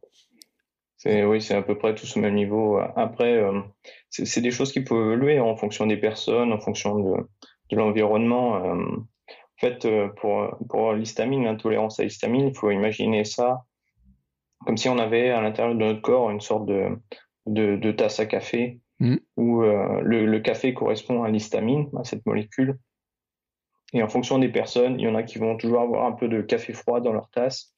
C'est, 0.98 1.25
oui, 1.25 1.40
c'est 1.40 1.54
à 1.54 1.62
peu 1.62 1.78
près 1.78 1.94
tous 1.94 2.16
au 2.16 2.20
même 2.20 2.34
niveau. 2.34 2.78
Après, 2.94 3.42
c'est, 4.10 4.42
des 4.42 4.50
choses 4.50 4.70
qui 4.70 4.82
peuvent 4.82 4.98
évoluer 4.98 5.40
en 5.40 5.56
fonction 5.56 5.86
des 5.86 5.96
personnes, 5.96 6.52
en 6.52 6.60
fonction 6.60 6.98
de 7.70 7.76
l'environnement. 7.76 8.76
En 9.56 9.66
fait, 9.66 9.84
euh, 9.84 10.08
pour, 10.08 10.56
pour 10.68 10.92
l'histamine, 10.92 11.44
l'intolérance 11.44 11.98
à 11.98 12.04
l'histamine, 12.04 12.48
il 12.48 12.54
faut 12.54 12.70
imaginer 12.70 13.25
ça 13.25 13.64
comme 14.64 14.76
si 14.76 14.88
on 14.88 14.98
avait 14.98 15.30
à 15.30 15.40
l'intérieur 15.40 15.75
de 15.75 15.80
notre 15.80 16.00
corps 16.00 16.30
une 16.30 16.40
sorte 16.40 16.66
de, 16.66 16.88
de, 17.46 17.76
de 17.76 17.92
tasse 17.92 18.20
à 18.20 18.26
café 18.26 18.80
mmh. 19.00 19.16
où 19.36 19.62
euh, 19.62 20.00
le, 20.02 20.26
le, 20.26 20.40
café 20.40 20.75
correspond 20.75 21.22
à 21.22 21.28
l'histamine, 21.28 21.88
à 21.98 22.04
cette 22.04 22.26
molécule. 22.26 22.78
Et 23.92 24.02
en 24.02 24.08
fonction 24.08 24.38
des 24.38 24.48
personnes, 24.48 24.98
il 24.98 25.04
y 25.04 25.08
en 25.08 25.14
a 25.14 25.22
qui 25.22 25.38
vont 25.38 25.56
toujours 25.56 25.80
avoir 25.80 26.06
un 26.06 26.12
peu 26.12 26.28
de 26.28 26.42
café 26.42 26.72
froid 26.72 27.00
dans 27.00 27.12
leur 27.12 27.30
tasse. 27.30 27.75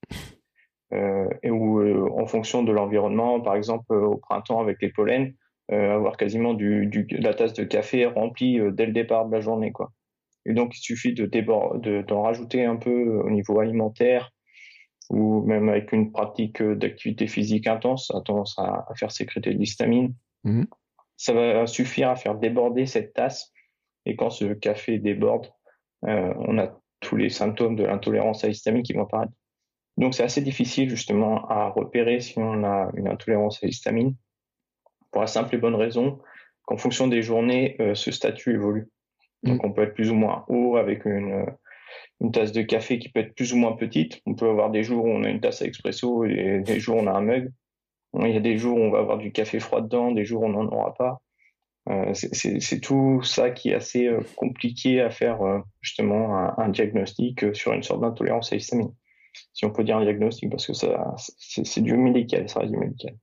Euh, 0.94 1.28
et 1.42 1.50
où, 1.50 1.80
euh, 1.80 2.08
en 2.16 2.24
fonction 2.26 2.62
de 2.62 2.72
l'environnement, 2.72 3.42
par 3.42 3.56
exemple 3.56 3.92
au 3.92 4.16
printemps 4.16 4.58
avec 4.58 4.80
les 4.80 4.88
pollens, 4.88 5.32
avoir 5.70 6.16
quasiment 6.16 6.54
du, 6.54 6.86
du, 6.86 7.06
la 7.18 7.34
tasse 7.34 7.52
de 7.52 7.62
café 7.62 8.06
remplie 8.06 8.58
dès 8.72 8.86
le 8.86 8.92
départ 8.92 9.26
de 9.26 9.34
la 9.34 9.40
journée. 9.42 9.70
Quoi. 9.70 9.92
Et 10.48 10.54
donc, 10.54 10.76
il 10.76 10.80
suffit 10.80 11.12
de 11.12 11.26
d'en 12.00 12.22
rajouter 12.22 12.64
un 12.64 12.76
peu 12.76 13.20
au 13.20 13.30
niveau 13.30 13.60
alimentaire 13.60 14.32
ou 15.10 15.42
même 15.46 15.68
avec 15.68 15.92
une 15.92 16.12
pratique 16.12 16.62
d'activité 16.62 17.26
physique 17.26 17.66
intense, 17.66 18.08
ça 18.08 18.18
a 18.18 18.20
tendance 18.20 18.58
à, 18.58 18.86
faire 18.96 19.10
sécréter 19.10 19.54
de 19.54 19.58
l'histamine. 19.58 20.14
Mmh. 20.44 20.64
Ça 21.16 21.32
va 21.32 21.66
suffire 21.66 22.10
à 22.10 22.16
faire 22.16 22.34
déborder 22.34 22.86
cette 22.86 23.14
tasse. 23.14 23.52
Et 24.06 24.16
quand 24.16 24.30
ce 24.30 24.52
café 24.52 24.98
déborde, 24.98 25.50
euh, 26.06 26.32
on 26.38 26.58
a 26.58 26.78
tous 27.00 27.16
les 27.16 27.30
symptômes 27.30 27.76
de 27.76 27.84
l'intolérance 27.84 28.44
à 28.44 28.48
l'histamine 28.48 28.82
qui 28.82 28.92
vont 28.92 29.02
apparaître. 29.02 29.32
Donc, 29.96 30.14
c'est 30.14 30.22
assez 30.22 30.42
difficile 30.42 30.88
justement 30.88 31.46
à 31.48 31.68
repérer 31.68 32.20
si 32.20 32.38
on 32.38 32.64
a 32.64 32.90
une 32.94 33.08
intolérance 33.08 33.62
à 33.62 33.66
l'histamine 33.66 34.14
pour 35.10 35.22
la 35.22 35.26
simple 35.26 35.54
et 35.54 35.58
bonne 35.58 35.74
raison 35.74 36.20
qu'en 36.66 36.76
fonction 36.76 37.08
des 37.08 37.22
journées, 37.22 37.76
euh, 37.80 37.94
ce 37.94 38.10
statut 38.10 38.54
évolue. 38.54 38.88
Donc, 39.42 39.62
mm. 39.62 39.66
on 39.66 39.72
peut 39.72 39.82
être 39.82 39.94
plus 39.94 40.10
ou 40.10 40.14
moins 40.14 40.44
haut 40.48 40.76
avec 40.76 41.04
une, 41.04 41.46
une 42.20 42.32
tasse 42.32 42.52
de 42.52 42.62
café 42.62 42.98
qui 42.98 43.08
peut 43.08 43.20
être 43.20 43.34
plus 43.34 43.52
ou 43.52 43.56
moins 43.56 43.72
petite. 43.72 44.20
On 44.26 44.34
peut 44.34 44.48
avoir 44.48 44.70
des 44.70 44.82
jours 44.82 45.04
où 45.04 45.08
on 45.08 45.24
a 45.24 45.30
une 45.30 45.40
tasse 45.40 45.62
à 45.62 45.66
expresso 45.66 46.24
et 46.24 46.60
des 46.60 46.80
jours 46.80 46.96
où 46.96 47.00
on 47.00 47.06
a 47.06 47.12
un 47.12 47.22
mug. 47.22 47.52
Il 48.18 48.30
y 48.30 48.36
a 48.36 48.40
des 48.40 48.56
jours 48.56 48.78
où 48.78 48.80
on 48.80 48.90
va 48.90 48.98
avoir 48.98 49.18
du 49.18 49.32
café 49.32 49.60
froid 49.60 49.80
dedans, 49.80 50.10
des 50.10 50.24
jours 50.24 50.42
où 50.42 50.46
on 50.46 50.50
n'en 50.50 50.66
aura 50.66 50.94
pas. 50.94 51.20
Euh, 51.88 52.12
c'est 52.12 52.80
tout 52.80 53.22
ça 53.22 53.50
qui 53.50 53.70
est 53.70 53.74
assez 53.74 54.06
euh, 54.06 54.20
compliqué 54.36 55.00
à 55.00 55.10
faire 55.10 55.40
euh, 55.42 55.60
justement 55.80 56.58
un, 56.58 56.68
diagnostic 56.68 57.54
sur 57.54 57.72
une 57.72 57.82
sorte 57.82 58.02
d'intolérance 58.02 58.52
à 58.52 58.56
l'histamine. 58.56 58.92
Si 59.54 59.64
on 59.64 59.70
peut 59.70 59.84
dire 59.84 59.96
un 59.96 60.04
diagnostic, 60.04 60.50
parce 60.50 60.66
que 60.66 60.72
c'est 60.74 61.80
du 61.80 61.96
médical, 61.96 62.48
ça 62.48 62.60
reste 62.60 62.72
du 62.72 62.78
médical. 62.78 63.14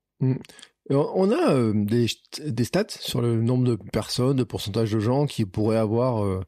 Mm. 0.90 0.96
On 0.96 1.32
a 1.32 1.54
euh, 1.54 1.74
des, 1.76 2.08
des, 2.46 2.64
stats 2.64 2.86
sur 2.90 3.22
le 3.22 3.42
nombre 3.42 3.66
de 3.66 3.76
personnes, 3.92 4.38
de 4.38 4.44
pourcentage 4.44 4.92
de 4.92 5.00
gens 5.00 5.26
qui 5.26 5.46
pourraient 5.46 5.78
avoir 5.78 6.24
euh, 6.24 6.42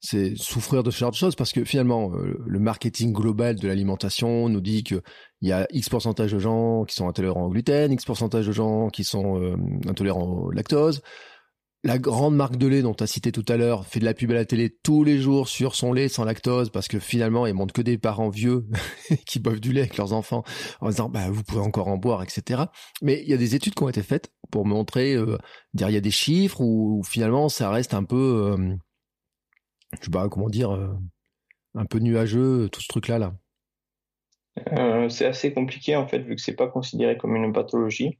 c'est 0.00 0.36
souffrir 0.36 0.82
de 0.82 0.90
ce 0.90 0.98
genre 0.98 1.10
de 1.10 1.16
choses 1.16 1.34
parce 1.34 1.52
que 1.52 1.64
finalement 1.64 2.12
euh, 2.14 2.38
le 2.46 2.58
marketing 2.58 3.12
global 3.12 3.56
de 3.56 3.68
l'alimentation 3.68 4.48
nous 4.48 4.60
dit 4.60 4.84
que 4.84 5.02
il 5.40 5.48
y 5.48 5.52
a 5.52 5.66
X 5.70 5.88
pourcentage 5.88 6.32
de 6.32 6.38
gens 6.38 6.84
qui 6.84 6.94
sont 6.94 7.08
intolérants 7.08 7.46
au 7.46 7.50
gluten, 7.50 7.92
X 7.92 8.04
pourcentage 8.04 8.46
de 8.46 8.52
gens 8.52 8.88
qui 8.88 9.04
sont 9.04 9.56
intolérants 9.86 10.44
au 10.44 10.50
lactose, 10.50 11.02
la 11.84 11.98
grande 11.98 12.34
marque 12.34 12.56
de 12.56 12.66
lait 12.66 12.80
dont 12.80 12.94
tu 12.94 13.04
as 13.04 13.06
cité 13.06 13.30
tout 13.30 13.44
à 13.46 13.58
l'heure 13.58 13.86
fait 13.86 14.00
de 14.00 14.06
la 14.06 14.14
pub 14.14 14.30
à 14.30 14.34
la 14.34 14.46
télé 14.46 14.74
tous 14.82 15.04
les 15.04 15.18
jours 15.18 15.48
sur 15.48 15.74
son 15.74 15.92
lait 15.92 16.08
sans 16.08 16.24
lactose 16.24 16.70
parce 16.70 16.88
que 16.88 16.98
finalement, 16.98 17.46
ils 17.46 17.52
montrent 17.52 17.74
que 17.74 17.82
des 17.82 17.98
parents 17.98 18.30
vieux 18.30 18.66
qui 19.26 19.38
boivent 19.38 19.60
du 19.60 19.72
lait 19.72 19.82
avec 19.82 19.98
leurs 19.98 20.14
enfants 20.14 20.44
en 20.80 20.88
disant 20.88 21.10
bah 21.10 21.30
vous 21.30 21.44
pouvez 21.44 21.60
encore 21.60 21.88
en 21.88 21.98
boire, 21.98 22.22
etc. 22.22 22.62
Mais 23.02 23.20
il 23.22 23.28
y 23.28 23.34
a 23.34 23.36
des 23.36 23.54
études 23.54 23.74
qui 23.74 23.82
ont 23.82 23.90
été 23.90 24.02
faites 24.02 24.32
pour 24.50 24.64
montrer, 24.64 25.14
euh, 25.14 25.36
dire 25.74 25.90
il 25.90 25.94
y 25.94 25.98
a 25.98 26.00
des 26.00 26.10
chiffres 26.10 26.60
où, 26.62 27.02
finalement 27.04 27.50
ça 27.50 27.70
reste 27.70 27.92
un 27.92 28.04
peu, 28.04 28.56
euh, 28.56 28.74
je 30.00 30.06
sais 30.06 30.10
pas 30.10 30.28
comment 30.30 30.48
dire, 30.48 30.70
euh, 30.70 30.88
un 31.74 31.84
peu 31.84 31.98
nuageux 31.98 32.70
tout 32.72 32.80
ce 32.80 32.88
truc 32.88 33.08
là 33.08 33.18
là. 33.18 33.34
Euh, 34.72 35.08
c'est 35.08 35.26
assez 35.26 35.52
compliqué 35.52 35.96
en 35.96 36.06
fait 36.06 36.20
vu 36.20 36.36
que 36.36 36.40
c'est 36.40 36.54
pas 36.54 36.68
considéré 36.68 37.18
comme 37.18 37.36
une 37.36 37.52
pathologie 37.52 38.18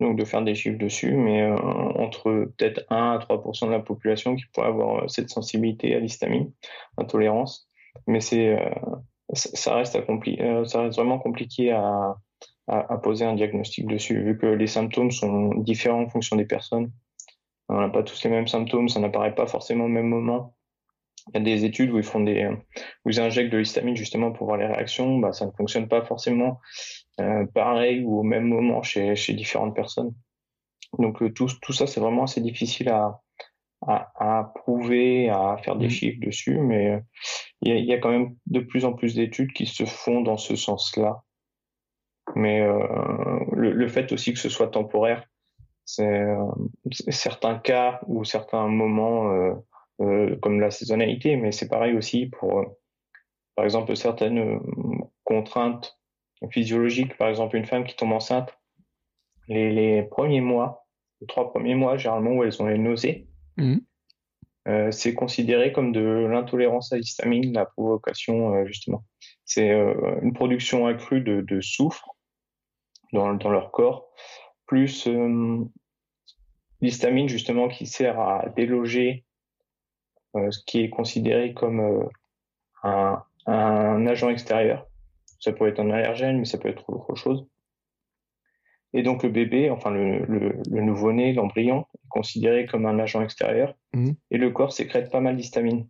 donc 0.00 0.18
de 0.18 0.24
faire 0.24 0.42
des 0.42 0.54
chiffres 0.54 0.78
dessus, 0.78 1.12
mais 1.12 1.42
euh, 1.42 1.56
entre 1.56 2.52
peut-être 2.56 2.84
1 2.90 3.12
à 3.12 3.18
3% 3.18 3.66
de 3.66 3.70
la 3.70 3.80
population 3.80 4.34
qui 4.34 4.44
pourrait 4.52 4.68
avoir 4.68 5.04
euh, 5.04 5.08
cette 5.08 5.30
sensibilité 5.30 5.94
à 5.94 6.00
l'histamine, 6.00 6.52
intolérance. 6.98 7.68
Mais 8.06 8.20
c'est 8.20 8.58
euh, 8.58 8.70
ça 9.34 9.76
reste, 9.76 9.96
vraiment 9.96 11.18
compliqué 11.18 11.70
à, 11.70 12.16
à, 12.66 12.98
poser 12.98 13.24
un 13.24 13.34
diagnostic 13.34 13.86
dessus, 13.86 14.22
vu 14.22 14.36
que 14.36 14.46
les 14.46 14.66
symptômes 14.66 15.10
sont 15.10 15.54
différents 15.54 16.02
en 16.02 16.08
fonction 16.08 16.36
des 16.36 16.44
personnes. 16.44 16.92
On 17.68 17.80
n'a 17.80 17.88
pas 17.88 18.02
tous 18.02 18.22
les 18.24 18.30
mêmes 18.30 18.48
symptômes, 18.48 18.88
ça 18.88 19.00
n'apparaît 19.00 19.34
pas 19.34 19.46
forcément 19.46 19.84
au 19.84 19.88
même 19.88 20.08
moment. 20.08 20.54
Il 21.28 21.38
y 21.38 21.40
a 21.40 21.44
des 21.44 21.64
études 21.64 21.90
où 21.90 21.96
ils 21.96 22.04
font 22.04 22.20
des, 22.20 22.46
où 23.04 23.10
ils 23.10 23.18
injectent 23.18 23.52
de 23.52 23.58
l'histamine 23.58 23.96
justement 23.96 24.30
pour 24.30 24.46
voir 24.46 24.58
les 24.58 24.66
réactions. 24.66 25.18
Bah, 25.18 25.32
ça 25.32 25.46
ne 25.46 25.52
fonctionne 25.52 25.88
pas 25.88 26.02
forcément 26.02 26.60
pareil 27.54 28.02
ou 28.04 28.20
au 28.20 28.22
même 28.22 28.46
moment 28.46 28.82
chez, 28.82 29.14
chez 29.16 29.34
différentes 29.34 29.74
personnes. 29.74 30.14
Donc 30.98 31.22
euh, 31.22 31.30
tout, 31.30 31.48
tout 31.60 31.72
ça, 31.72 31.86
c'est 31.86 32.00
vraiment 32.00 32.24
assez 32.24 32.40
difficile 32.40 32.88
à, 32.88 33.20
à, 33.86 34.12
à, 34.16 34.52
prouver, 34.54 35.28
à 35.28 35.56
faire 35.62 35.76
des 35.76 35.86
mmh. 35.86 35.90
chiffres 35.90 36.20
dessus, 36.20 36.58
mais 36.58 36.92
euh, 36.92 37.00
il 37.62 37.68
y, 37.68 37.72
a, 37.72 37.78
y, 37.78 37.92
a, 37.92 37.98
quand 37.98 38.10
même 38.10 38.36
de 38.46 38.60
plus 38.60 38.84
en 38.84 38.92
plus 38.92 39.14
d'études 39.14 39.52
qui 39.52 39.66
se 39.66 39.84
font 39.84 40.20
dans 40.20 40.36
ce 40.36 40.56
sens-là. 40.56 41.22
Mais 42.34 42.62
euh, 42.62 42.78
le, 43.52 43.72
le, 43.72 43.88
fait 43.88 44.10
aussi 44.12 44.32
que 44.32 44.38
ce 44.38 44.48
soit 44.48 44.68
temporaire, 44.68 45.24
c'est 45.84 46.08
euh, 46.08 46.46
certains 47.10 47.58
cas 47.58 48.00
ou 48.06 48.24
certains 48.24 48.66
moments 48.68 49.30
euh, 50.00 50.36
comme 50.40 50.60
la 50.60 50.70
saisonnalité, 50.70 51.36
mais 51.36 51.52
c'est 51.52 51.68
pareil 51.68 51.94
aussi 51.94 52.26
pour, 52.26 52.64
par 53.54 53.66
exemple, 53.66 53.94
certaines 53.94 54.58
contraintes 55.24 55.98
physiologique, 56.50 57.16
par 57.16 57.28
exemple 57.28 57.56
une 57.56 57.64
femme 57.64 57.84
qui 57.84 57.96
tombe 57.96 58.12
enceinte, 58.12 58.56
les, 59.48 60.02
premiers 60.02 60.40
mois, 60.40 60.86
les 61.20 61.26
trois 61.26 61.50
premiers 61.50 61.74
mois 61.74 61.96
généralement 61.96 62.32
où 62.32 62.44
elles 62.44 62.62
ont 62.62 62.66
les 62.66 62.78
nausées, 62.78 63.28
mmh. 63.56 63.76
euh, 64.68 64.90
c'est 64.90 65.14
considéré 65.14 65.72
comme 65.72 65.92
de 65.92 66.00
l'intolérance 66.00 66.92
à 66.92 66.96
l'histamine, 66.96 67.52
la 67.52 67.66
provocation 67.66 68.54
euh, 68.54 68.66
justement. 68.66 69.04
C'est 69.44 69.70
euh, 69.70 70.18
une 70.22 70.32
production 70.32 70.86
accrue 70.86 71.20
de, 71.20 71.40
de 71.42 71.60
soufre 71.60 72.16
dans, 73.12 73.34
dans, 73.34 73.50
leur 73.50 73.70
corps, 73.70 74.08
plus 74.66 75.08
l'histamine 76.80 77.28
justement 77.28 77.68
qui 77.68 77.86
sert 77.86 78.18
à 78.18 78.48
déloger 78.56 79.24
ce 80.34 80.58
qui 80.66 80.80
est 80.80 80.90
considéré 80.90 81.54
comme 81.54 82.08
un, 82.82 83.22
un 83.46 84.06
agent 84.08 84.30
extérieur 84.30 84.88
ça 85.44 85.52
peut 85.52 85.68
être 85.68 85.78
un 85.78 85.90
allergène, 85.90 86.38
mais 86.38 86.46
ça 86.46 86.56
peut 86.56 86.70
être 86.70 86.88
autre 86.88 87.14
chose. 87.14 87.46
Et 88.94 89.02
donc 89.02 89.22
le 89.22 89.28
bébé, 89.28 89.70
enfin 89.70 89.90
le, 89.90 90.24
le, 90.24 90.80
nouveau-né, 90.80 91.34
l'embryon, 91.34 91.84
est 91.96 92.08
considéré 92.08 92.64
comme 92.64 92.86
un 92.86 92.98
agent 92.98 93.20
extérieur. 93.22 93.74
Mmh. 93.92 94.12
Et 94.30 94.38
le 94.38 94.50
corps 94.50 94.72
sécrète 94.72 95.10
pas 95.10 95.20
mal 95.20 95.36
d'histamine. 95.36 95.86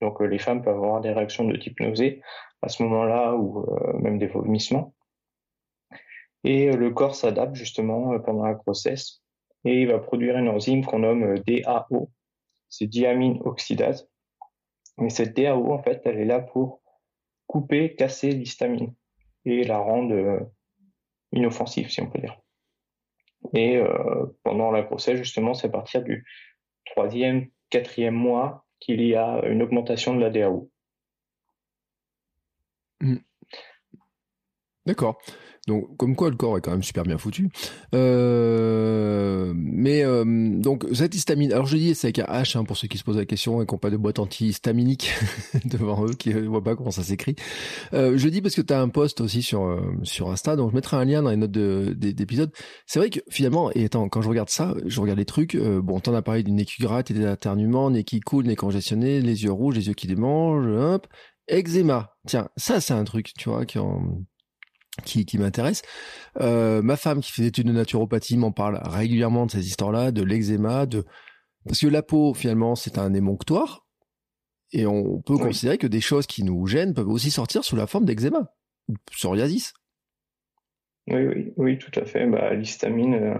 Donc 0.00 0.20
euh, 0.20 0.24
les 0.24 0.38
femmes 0.38 0.62
peuvent 0.62 0.76
avoir 0.76 1.00
des 1.00 1.12
réactions 1.12 1.44
de 1.44 1.56
type 1.56 1.78
nausée 1.78 2.22
à 2.62 2.68
ce 2.68 2.82
moment-là, 2.82 3.34
ou 3.34 3.60
euh, 3.60 3.98
même 3.98 4.18
des 4.18 4.26
vomissements. 4.26 4.94
Et 6.42 6.68
euh, 6.68 6.76
le 6.76 6.90
corps 6.90 7.14
s'adapte 7.14 7.54
justement 7.54 8.18
pendant 8.18 8.46
la 8.46 8.54
grossesse 8.54 9.22
et 9.64 9.82
il 9.82 9.88
va 9.88 9.98
produire 9.98 10.38
une 10.38 10.48
enzyme 10.48 10.84
qu'on 10.84 11.00
nomme 11.00 11.38
DAO, 11.46 12.10
c'est 12.68 12.86
diamine 12.86 13.40
oxydase. 13.44 14.08
Mais 14.98 15.10
cette 15.10 15.36
DAO, 15.36 15.72
en 15.72 15.82
fait, 15.82 16.00
elle 16.04 16.18
est 16.18 16.24
là 16.24 16.40
pour 16.40 16.80
couper, 17.46 17.94
casser 17.94 18.30
l'histamine 18.32 18.94
et 19.44 19.64
la 19.64 19.78
rendre 19.78 20.50
inoffensive, 21.32 21.90
si 21.90 22.00
on 22.00 22.10
peut 22.10 22.20
dire. 22.20 22.40
Et 23.54 23.80
pendant 24.42 24.70
la 24.70 24.82
grossesse, 24.82 25.18
justement, 25.18 25.54
c'est 25.54 25.68
à 25.68 25.70
partir 25.70 26.02
du 26.02 26.26
troisième, 26.84 27.48
quatrième 27.70 28.14
mois 28.14 28.66
qu'il 28.80 29.02
y 29.02 29.14
a 29.14 29.44
une 29.46 29.62
augmentation 29.62 30.14
de 30.14 30.20
la 30.20 30.30
DAO. 30.30 30.70
Mmh. 33.00 33.16
D'accord. 34.86 35.18
Donc, 35.66 35.96
comme 35.96 36.14
quoi, 36.14 36.30
le 36.30 36.36
corps 36.36 36.56
est 36.56 36.60
quand 36.60 36.70
même 36.70 36.84
super 36.84 37.02
bien 37.02 37.18
foutu. 37.18 37.48
Euh, 37.92 39.52
mais 39.56 40.04
euh, 40.04 40.24
donc 40.24 40.86
cette 40.92 41.14
histamine. 41.14 41.52
Alors 41.52 41.66
je 41.66 41.76
dis 41.76 41.94
c'est 41.94 42.06
avec 42.06 42.20
un 42.20 42.24
H 42.24 42.56
hein, 42.56 42.64
pour 42.64 42.76
ceux 42.76 42.86
qui 42.86 42.98
se 42.98 43.04
posent 43.04 43.16
la 43.16 43.24
question 43.24 43.60
et 43.60 43.66
qui 43.66 43.74
n'ont 43.74 43.78
pas 43.78 43.90
de 43.90 43.96
boîte 43.96 44.20
anti-histaminique 44.20 45.12
devant 45.64 46.06
eux, 46.06 46.14
qui 46.14 46.32
ne 46.32 46.40
voient 46.42 46.62
pas 46.62 46.76
comment 46.76 46.92
ça 46.92 47.02
s'écrit. 47.02 47.34
Euh, 47.94 48.16
je 48.16 48.28
dis 48.28 48.40
parce 48.42 48.54
que 48.54 48.62
tu 48.62 48.72
as 48.72 48.80
un 48.80 48.88
post 48.88 49.20
aussi 49.20 49.42
sur 49.42 49.64
euh, 49.64 49.80
sur 50.04 50.30
Insta, 50.30 50.54
donc 50.54 50.70
je 50.70 50.76
mettrai 50.76 50.98
un 50.98 51.04
lien 51.04 51.22
dans 51.22 51.30
les 51.30 51.36
notes 51.36 51.50
d'épisode. 51.50 52.52
C'est 52.86 53.00
vrai 53.00 53.10
que 53.10 53.20
finalement, 53.28 53.72
et 53.72 53.86
attends, 53.86 54.08
quand 54.08 54.22
je 54.22 54.28
regarde 54.28 54.50
ça, 54.50 54.74
je 54.84 55.00
regarde 55.00 55.18
les 55.18 55.24
trucs. 55.24 55.56
Euh, 55.56 55.80
bon, 55.82 55.98
t'en 55.98 56.14
as 56.14 56.22
parlé 56.22 56.44
d'une 56.44 56.56
nez 56.56 56.64
qui 56.64 56.80
gratte, 56.80 57.10
des 57.10 57.26
alternuements, 57.26 57.90
nez 57.90 58.04
qui 58.04 58.20
coule, 58.20 58.46
nez 58.46 58.56
congestionné, 58.56 59.20
les 59.20 59.42
yeux 59.42 59.52
rouges, 59.52 59.74
les 59.74 59.88
yeux 59.88 59.94
qui 59.94 60.06
démangent, 60.06 60.68
hop, 60.68 61.08
eczéma. 61.48 62.14
Tiens, 62.28 62.48
ça 62.56 62.80
c'est 62.80 62.94
un 62.94 63.04
truc, 63.04 63.32
tu 63.36 63.48
vois, 63.48 63.64
qui 63.64 63.80
en 63.80 64.20
qui, 65.04 65.24
qui 65.24 65.38
m'intéresse. 65.38 65.82
Euh, 66.40 66.82
ma 66.82 66.96
femme 66.96 67.20
qui 67.20 67.32
fait 67.32 67.42
des 67.42 67.48
études 67.48 67.66
de 67.66 67.72
naturopathie 67.72 68.36
m'en 68.36 68.52
parle 68.52 68.80
régulièrement 68.84 69.46
de 69.46 69.50
ces 69.50 69.66
histoires-là, 69.66 70.12
de 70.12 70.22
l'eczéma, 70.22 70.86
de 70.86 71.04
parce 71.66 71.80
que 71.80 71.88
la 71.88 72.02
peau 72.02 72.32
finalement 72.32 72.76
c'est 72.76 72.98
un 72.98 73.12
émonctoire 73.12 73.86
et 74.72 74.86
on 74.86 75.20
peut 75.20 75.36
considérer 75.36 75.78
que 75.78 75.86
des 75.86 76.00
choses 76.00 76.26
qui 76.26 76.42
nous 76.42 76.66
gênent 76.66 76.94
peuvent 76.94 77.08
aussi 77.08 77.30
sortir 77.30 77.64
sous 77.64 77.76
la 77.76 77.86
forme 77.86 78.04
d'eczéma, 78.04 78.52
psoriasis. 79.10 79.72
Oui, 81.08 81.24
oui, 81.24 81.52
oui, 81.56 81.78
tout 81.78 81.92
à 81.98 82.04
fait. 82.04 82.26
Bah, 82.26 82.52
l'histamine, 82.54 83.14
euh, 83.14 83.38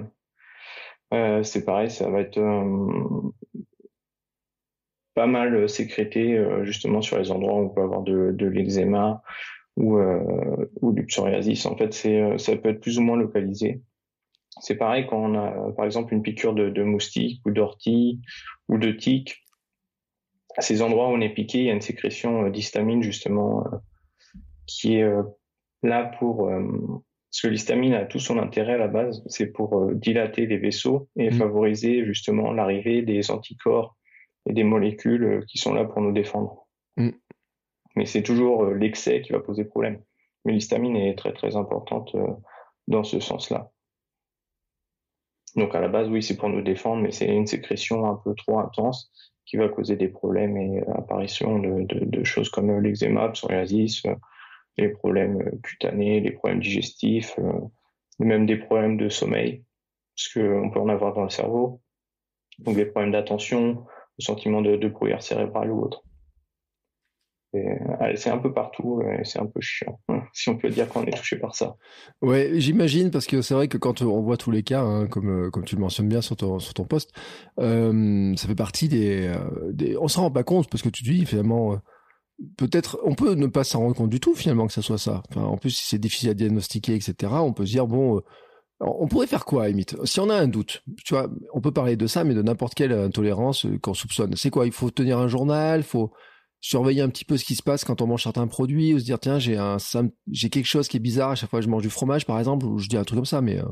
euh, 1.15 1.43
c'est 1.43 1.65
pareil, 1.65 1.91
ça 1.91 2.09
va 2.11 2.21
être 2.21 2.41
pas 5.15 5.27
mal 5.27 5.69
sécrété 5.69 6.39
justement 6.63 7.01
sur 7.01 7.19
les 7.19 7.31
endroits 7.31 7.55
où 7.55 7.67
on 7.67 7.69
peut 7.71 7.83
avoir 7.83 8.03
de, 8.03 8.33
de 8.33 8.47
l'eczéma 8.47 9.23
ou, 9.77 9.99
euh, 9.99 10.71
ou 10.81 10.93
du 10.93 11.05
psoriasis. 11.05 11.67
En 11.67 11.77
fait, 11.77 11.93
c'est, 11.93 12.21
euh, 12.21 12.39
ça 12.39 12.57
peut 12.57 12.71
être 12.71 12.81
plus 12.81 12.99
ou 12.99 13.03
moins 13.03 13.17
localisé. 13.17 13.83
C'est 14.61 14.77
pareil 14.77 15.07
quand 15.07 15.19
on 15.19 15.35
a, 15.35 15.73
par 15.73 15.85
exemple, 15.85 16.15
une 16.15 16.23
piqûre 16.23 16.55
de, 16.55 16.71
de 16.71 16.83
moustique 16.83 17.43
ou 17.45 17.51
d'ortie 17.51 18.21
ou 18.69 18.79
de 18.79 18.91
tique. 18.91 19.45
À 20.57 20.63
ces 20.63 20.81
endroits 20.81 21.09
où 21.09 21.13
on 21.13 21.21
est 21.21 21.35
piqué, 21.35 21.59
il 21.59 21.65
y 21.67 21.71
a 21.71 21.75
une 21.75 21.83
sécrétion 21.83 22.47
euh, 22.47 22.51
d'histamine 22.51 23.03
justement 23.03 23.65
qui 24.67 24.97
est 24.97 25.09
là 25.85 26.05
pour 26.19 26.49
parce 26.49 27.41
que 27.41 27.47
l'histamine 27.47 27.95
a 27.95 28.05
tout 28.05 28.19
son 28.19 28.37
intérêt 28.41 28.73
à 28.73 28.79
la 28.79 28.89
base, 28.89 29.23
c'est 29.29 29.47
pour 29.47 29.93
dilater 29.93 30.47
les 30.47 30.59
vaisseaux 30.59 31.09
et 31.15 31.31
mmh. 31.31 31.35
favoriser 31.35 32.05
justement 32.05 32.53
l'arrivée 32.53 33.03
des 33.03 33.31
anticorps 33.31 33.97
et 34.49 34.53
des 34.53 34.65
molécules 34.65 35.45
qui 35.47 35.59
sont 35.59 35.73
là 35.73 35.85
pour 35.85 36.01
nous 36.01 36.11
défendre. 36.11 36.67
Mmh 36.97 37.11
mais 37.97 38.05
c'est 38.07 38.23
toujours 38.23 38.65
euh, 38.65 38.75
l'excès 38.75 39.23
qui 39.23 39.33
va 39.33 39.41
poser 39.41 39.65
problème. 39.65 40.01
Mais 40.45 40.53
l'histamine 40.53 40.97
est 40.97 41.19
très 41.19 41.33
très 41.33 41.57
importante 41.57 42.15
euh, 42.15 42.29
dans 42.87 43.03
ce 43.03 43.19
sens-là. 43.19 43.73
Donc 45.57 45.75
à 45.75 45.81
la 45.81 45.89
base, 45.89 46.09
oui, 46.09 46.23
c'est 46.23 46.37
pour 46.37 46.51
nous 46.51 46.61
défendre, 46.61 47.03
mais 47.03 47.11
c'est 47.11 47.27
une 47.27 47.47
sécrétion 47.47 48.05
un 48.05 48.15
peu 48.17 48.35
trop 48.35 48.59
intense 48.59 49.11
qui 49.47 49.57
va 49.57 49.69
causer 49.69 49.97
des 49.97 50.09
problèmes 50.09 50.57
et 50.57 50.81
euh, 50.81 50.95
apparition 50.95 51.59
de, 51.59 52.25
choses 52.25 52.51
comme 52.51 52.79
l'eczéma, 52.81 53.31
psoriasis, 53.31 54.03
les 54.77 54.91
problèmes 54.91 55.59
cutanés, 55.63 56.21
les 56.21 56.33
problèmes 56.33 56.61
digestifs, 56.61 57.39
même 58.19 58.45
des 58.45 58.57
problèmes 58.57 58.99
de 58.99 59.09
sommeil, 59.09 59.65
parce 60.15 60.29
qu'on 60.35 60.71
peut 60.71 60.81
en 60.81 60.89
avoir 60.89 61.15
dans 61.15 61.23
le 61.23 61.31
cerveau. 61.31 61.81
Donc 62.59 62.77
des 62.77 62.85
problèmes 62.85 63.13
d'attention, 63.13 63.87
le 64.19 64.25
sentiment 64.25 64.61
de, 64.61 64.77
de 64.77 64.89
brouillard 64.89 65.23
cérébral 65.23 65.71
ou 65.71 65.83
autre. 65.83 66.06
C'est 67.53 68.31
un 68.31 68.39
peu 68.39 68.53
partout, 68.53 69.03
c'est 69.25 69.41
un 69.41 69.47
peu 69.47 69.61
chiant, 69.61 69.99
hein, 70.09 70.23
si 70.33 70.49
on 70.49 70.57
peut 70.57 70.69
dire 70.69 70.89
qu'on 70.89 71.05
est 71.05 71.17
touché 71.17 71.37
par 71.37 71.55
ça. 71.55 71.77
Ouais, 72.23 72.53
j'imagine, 72.57 73.11
parce 73.11 73.27
que 73.27 73.41
c'est 73.43 73.55
vrai 73.55 73.69
que 73.69 73.79
quand 73.79 74.03
on 74.03 74.21
voit 74.23 74.37
tous 74.37 74.51
les 74.51 74.63
cas, 74.63 74.83
hein, 74.83 75.07
comme, 75.07 75.47
euh, 75.47 75.51
comme 75.51 75.65
tu 75.65 75.77
le 75.77 75.81
mentionnes 75.81 76.09
bien 76.09 76.21
sur 76.21 76.37
ton, 76.37 76.59
sur 76.59 76.75
ton 76.75 76.85
poste, 76.85 77.13
euh, 77.61 78.35
ça 78.37 78.49
fait 78.49 78.55
partie 78.55 78.89
des, 78.89 79.29
euh, 79.29 79.73
des... 79.73 79.97
On 79.97 80.09
s'en 80.09 80.23
rend 80.23 80.31
pas 80.31 80.43
compte, 80.43 80.69
parce 80.69 80.83
que 80.83 80.89
tu 80.89 81.03
dis, 81.03 81.25
finalement, 81.25 81.81
peut-être, 82.57 82.99
on 83.05 83.15
peut 83.15 83.35
ne 83.35 83.47
pas 83.47 83.65
s'en 83.65 83.81
rendre 83.81 83.97
compte 83.97 84.11
du 84.11 84.21
tout, 84.21 84.35
finalement, 84.35 84.67
que 84.67 84.73
ça 84.73 84.83
soit 84.83 84.99
ça. 84.99 85.23
En 85.35 85.57
plus, 85.57 85.71
si 85.71 85.87
c'est 85.87 85.99
difficile 85.99 86.31
à 86.31 86.35
diagnostiquer, 86.35 86.95
etc., 86.95 87.33
on 87.33 87.53
peut 87.53 87.65
se 87.65 87.73
dire, 87.73 87.87
bon... 87.87 88.23
on 88.81 89.09
pourrait 89.09 89.27
faire 89.27 89.45
quoi, 89.45 89.69
limite? 89.69 89.97
Si 90.05 90.21
on 90.21 90.29
a 90.29 90.37
un 90.37 90.49
doute, 90.49 90.83
tu 91.05 91.15
vois, 91.15 91.31
on 91.55 91.61
peut 91.61 91.73
parler 91.73 91.97
de 91.97 92.07
ça, 92.07 92.25
mais 92.25 92.35
de 92.35 92.43
n'importe 92.43 92.75
quelle 92.75 92.93
intolérance 92.93 93.67
qu'on 93.83 93.95
soupçonne. 93.95 94.37
C'est 94.37 94.51
quoi? 94.51 94.67
Il 94.67 94.73
faut 94.73 94.91
tenir 94.91 95.19
un 95.19 95.29
journal, 95.29 95.83
faut 95.83 96.13
surveiller 96.61 97.03
un 97.03 97.09
petit 97.09 97.25
peu 97.25 97.37
ce 97.37 97.45
qui 97.45 97.55
se 97.55 97.63
passe 97.63 97.85
quand 97.85 98.01
on 98.03 98.07
mange 98.07 98.23
certains 98.23 98.47
produits 98.47 98.95
ou 98.95 98.99
se 98.99 99.05
dire 99.05 99.19
tiens 99.19 99.39
j'ai 99.39 99.57
un 99.57 99.77
j'ai 100.31 100.51
quelque 100.51 100.67
chose 100.67 100.89
qui 100.89 100.97
est 100.97 101.01
bizarre 101.01 101.31
à 101.31 101.35
chaque 101.35 101.51
fois 101.51 101.61
que 101.61 101.65
je 101.65 101.71
mange 101.71 101.83
du 101.83 101.91
fromage 101.91 102.27
par 102.27 102.39
exemple 102.39 102.67
ou 102.67 102.79
je 102.79 102.89
dis 102.89 102.97
un 102.97 103.05
truc 103.05 103.19
comme 103.19 103.25
ça 103.25 103.41
mais 103.41 103.59
euh. 103.59 103.69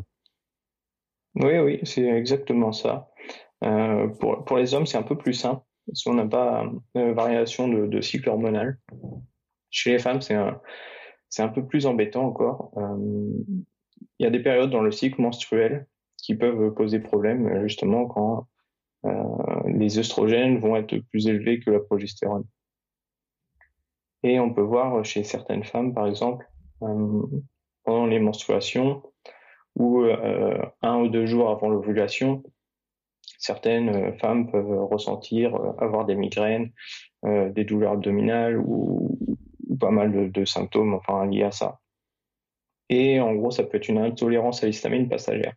oui 1.37 1.59
oui 1.59 1.81
c'est 1.85 2.05
exactement 2.05 2.73
ça. 2.73 3.11
Euh, 3.65 4.09
pour, 4.09 4.45
pour 4.45 4.59
les 4.59 4.75
hommes 4.75 4.87
c'est 4.87 4.99
un 4.99 5.03
peu 5.03 5.17
plus 5.17 5.33
simple 5.33 5.63
si 5.93 6.09
on 6.09 6.15
n'a 6.15 6.27
pas 6.27 6.65
de 6.95 7.01
euh, 7.01 7.13
variation 7.15 7.69
de, 7.69 7.87
de, 7.87 8.01
cycle 8.01 8.29
hormonal. 8.29 8.79
Chez 9.71 9.93
les 9.93 9.99
femmes 9.99 10.21
c'est 10.21 10.35
un 10.35 10.61
c'est 11.29 11.43
un 11.43 11.49
peu 11.49 11.67
plus 11.67 11.87
embêtant 11.87 12.25
encore. 12.25 12.73
Il 14.21 14.25
y 14.25 14.27
a 14.27 14.31
des 14.31 14.41
périodes 14.41 14.71
dans 14.71 14.83
le 14.83 14.93
cycle 14.93 15.21
menstruel 15.21 15.89
qui 16.23 16.37
peuvent 16.37 16.73
poser 16.75 17.01
problème 17.01 17.67
justement 17.67 18.07
quand 18.07 18.47
les 19.67 19.99
œstrogènes 19.99 20.59
vont 20.61 20.77
être 20.77 20.97
plus 21.11 21.27
élevés 21.27 21.59
que 21.59 21.71
la 21.71 21.81
progestérone 21.81 22.45
et 24.25 24.41
on 24.41 24.53
peut 24.53 24.63
voir 24.63 25.05
chez 25.05 25.23
certaines 25.23 25.65
femmes, 25.65 25.93
par 25.93 26.07
exemple, 26.07 26.49
euh, 26.83 27.27
pendant 27.85 28.07
les 28.07 28.19
menstruations 28.19 29.03
ou 29.77 30.01
euh, 30.01 30.65
un 30.81 30.97
ou 30.97 31.09
deux 31.09 31.27
jours 31.27 31.51
avant 31.51 31.69
l'ovulation, 31.69 32.43
certaines 33.39 34.19
femmes 34.19 34.51
peuvent 34.51 34.87
ressentir, 34.91 35.55
euh, 35.55 35.73
avoir 35.79 36.07
des 36.07 36.17
migraines, 36.17 36.73
des 37.23 37.65
douleurs 37.65 37.93
abdominales 37.93 38.59
ou, 38.59 39.19
pas 39.81 39.91
mal 39.91 40.31
de, 40.31 40.45
symptômes 40.45 40.95
enfin, 40.95 41.27
liés 41.27 41.43
à 41.43 41.51
ça. 41.51 41.81
Et 42.91 43.19
en 43.19 43.35
gros, 43.35 43.51
ça 43.51 43.63
peut 43.63 43.79
être 43.79 43.89
une 43.89 43.99
intolérance 43.99 44.63
à 44.63 44.67
l'histamine 44.67 45.09
passagère. 45.09 45.55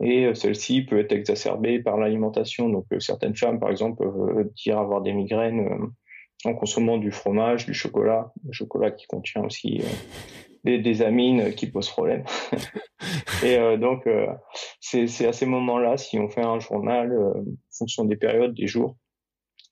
Et 0.00 0.34
celle-ci 0.34 0.82
peut 0.82 0.98
être 0.98 1.12
exacerbée 1.12 1.80
par 1.80 1.96
l'alimentation. 1.96 2.68
Donc, 2.68 2.86
certaines 2.98 3.36
femmes, 3.36 3.60
par 3.60 3.70
exemple, 3.70 4.02
peuvent 4.02 4.50
dire 4.56 4.78
avoir 4.78 5.00
des 5.00 5.12
migraines 5.12 5.92
en 6.44 6.54
consommant 6.54 6.98
du 6.98 7.10
fromage, 7.10 7.66
du 7.66 7.74
chocolat, 7.74 8.32
le 8.44 8.52
chocolat 8.52 8.90
qui 8.90 9.06
contient 9.06 9.42
aussi 9.42 9.82
euh, 10.66 10.78
des, 10.80 11.02
amines 11.02 11.54
qui 11.54 11.66
posent 11.66 11.88
problème. 11.88 12.24
et 13.44 13.56
euh, 13.56 13.76
donc, 13.76 14.06
euh, 14.06 14.26
c'est 14.80 15.26
à 15.26 15.32
ces 15.32 15.46
moments-là, 15.46 15.96
si 15.96 16.18
on 16.18 16.28
fait 16.28 16.44
un 16.44 16.58
journal 16.58 17.12
en 17.16 17.44
fonction 17.70 18.04
des 18.04 18.16
périodes, 18.16 18.54
des 18.54 18.66
jours 18.66 18.96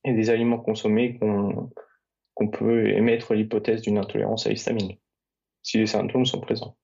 et 0.04 0.12
des 0.12 0.30
aliments 0.30 0.58
consommés, 0.58 1.18
qu'on 1.18 2.48
peut 2.48 2.88
émettre 2.88 3.34
l'hypothèse 3.34 3.82
d'une 3.82 3.98
intolérance 3.98 4.46
à 4.46 4.50
l'histamine, 4.50 4.92
si 5.62 5.78
les 5.78 5.86
symptômes 5.86 6.26
sont 6.26 6.40
présents. 6.40 6.76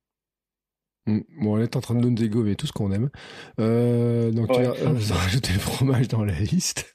Mmh. 1.07 1.20
Bon, 1.40 1.57
on 1.57 1.61
est 1.61 1.77
en 1.77 1.81
train 1.81 1.94
de 1.94 2.01
nous 2.01 2.14
dégommer 2.14 2.57
tout 2.57 2.66
ce 2.66 2.72
qu'on 2.72 2.90
aime. 2.90 3.11
donc, 3.57 4.53
tu 4.53 4.61
as 4.61 4.72
rajouté 5.14 5.53
le 5.53 5.61
fromage 5.61 6.09
dans 6.09 6.25
la 6.25 6.38
liste. 6.38 6.92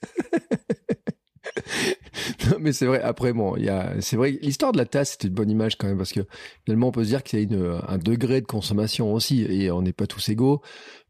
mais 2.59 2.73
c'est 2.73 2.85
vrai. 2.85 3.01
Après, 3.01 3.33
bon, 3.33 3.55
il 3.55 3.65
y 3.65 3.69
a, 3.69 3.99
c'est 4.01 4.15
vrai, 4.15 4.31
l'histoire 4.41 4.71
de 4.71 4.77
la 4.77 4.85
tasse, 4.85 5.17
c'est 5.19 5.27
une 5.27 5.33
bonne 5.33 5.49
image 5.49 5.77
quand 5.77 5.87
même 5.87 5.97
parce 5.97 6.11
que 6.11 6.21
finalement, 6.65 6.87
on 6.87 6.91
peut 6.91 7.03
se 7.03 7.09
dire 7.09 7.23
qu'il 7.23 7.39
y 7.39 7.41
a 7.41 7.45
une, 7.45 7.79
un 7.87 7.97
degré 7.97 8.41
de 8.41 8.45
consommation 8.45 9.13
aussi 9.13 9.41
et 9.43 9.71
on 9.71 9.81
n'est 9.81 9.93
pas 9.93 10.07
tous 10.07 10.29
égaux. 10.29 10.61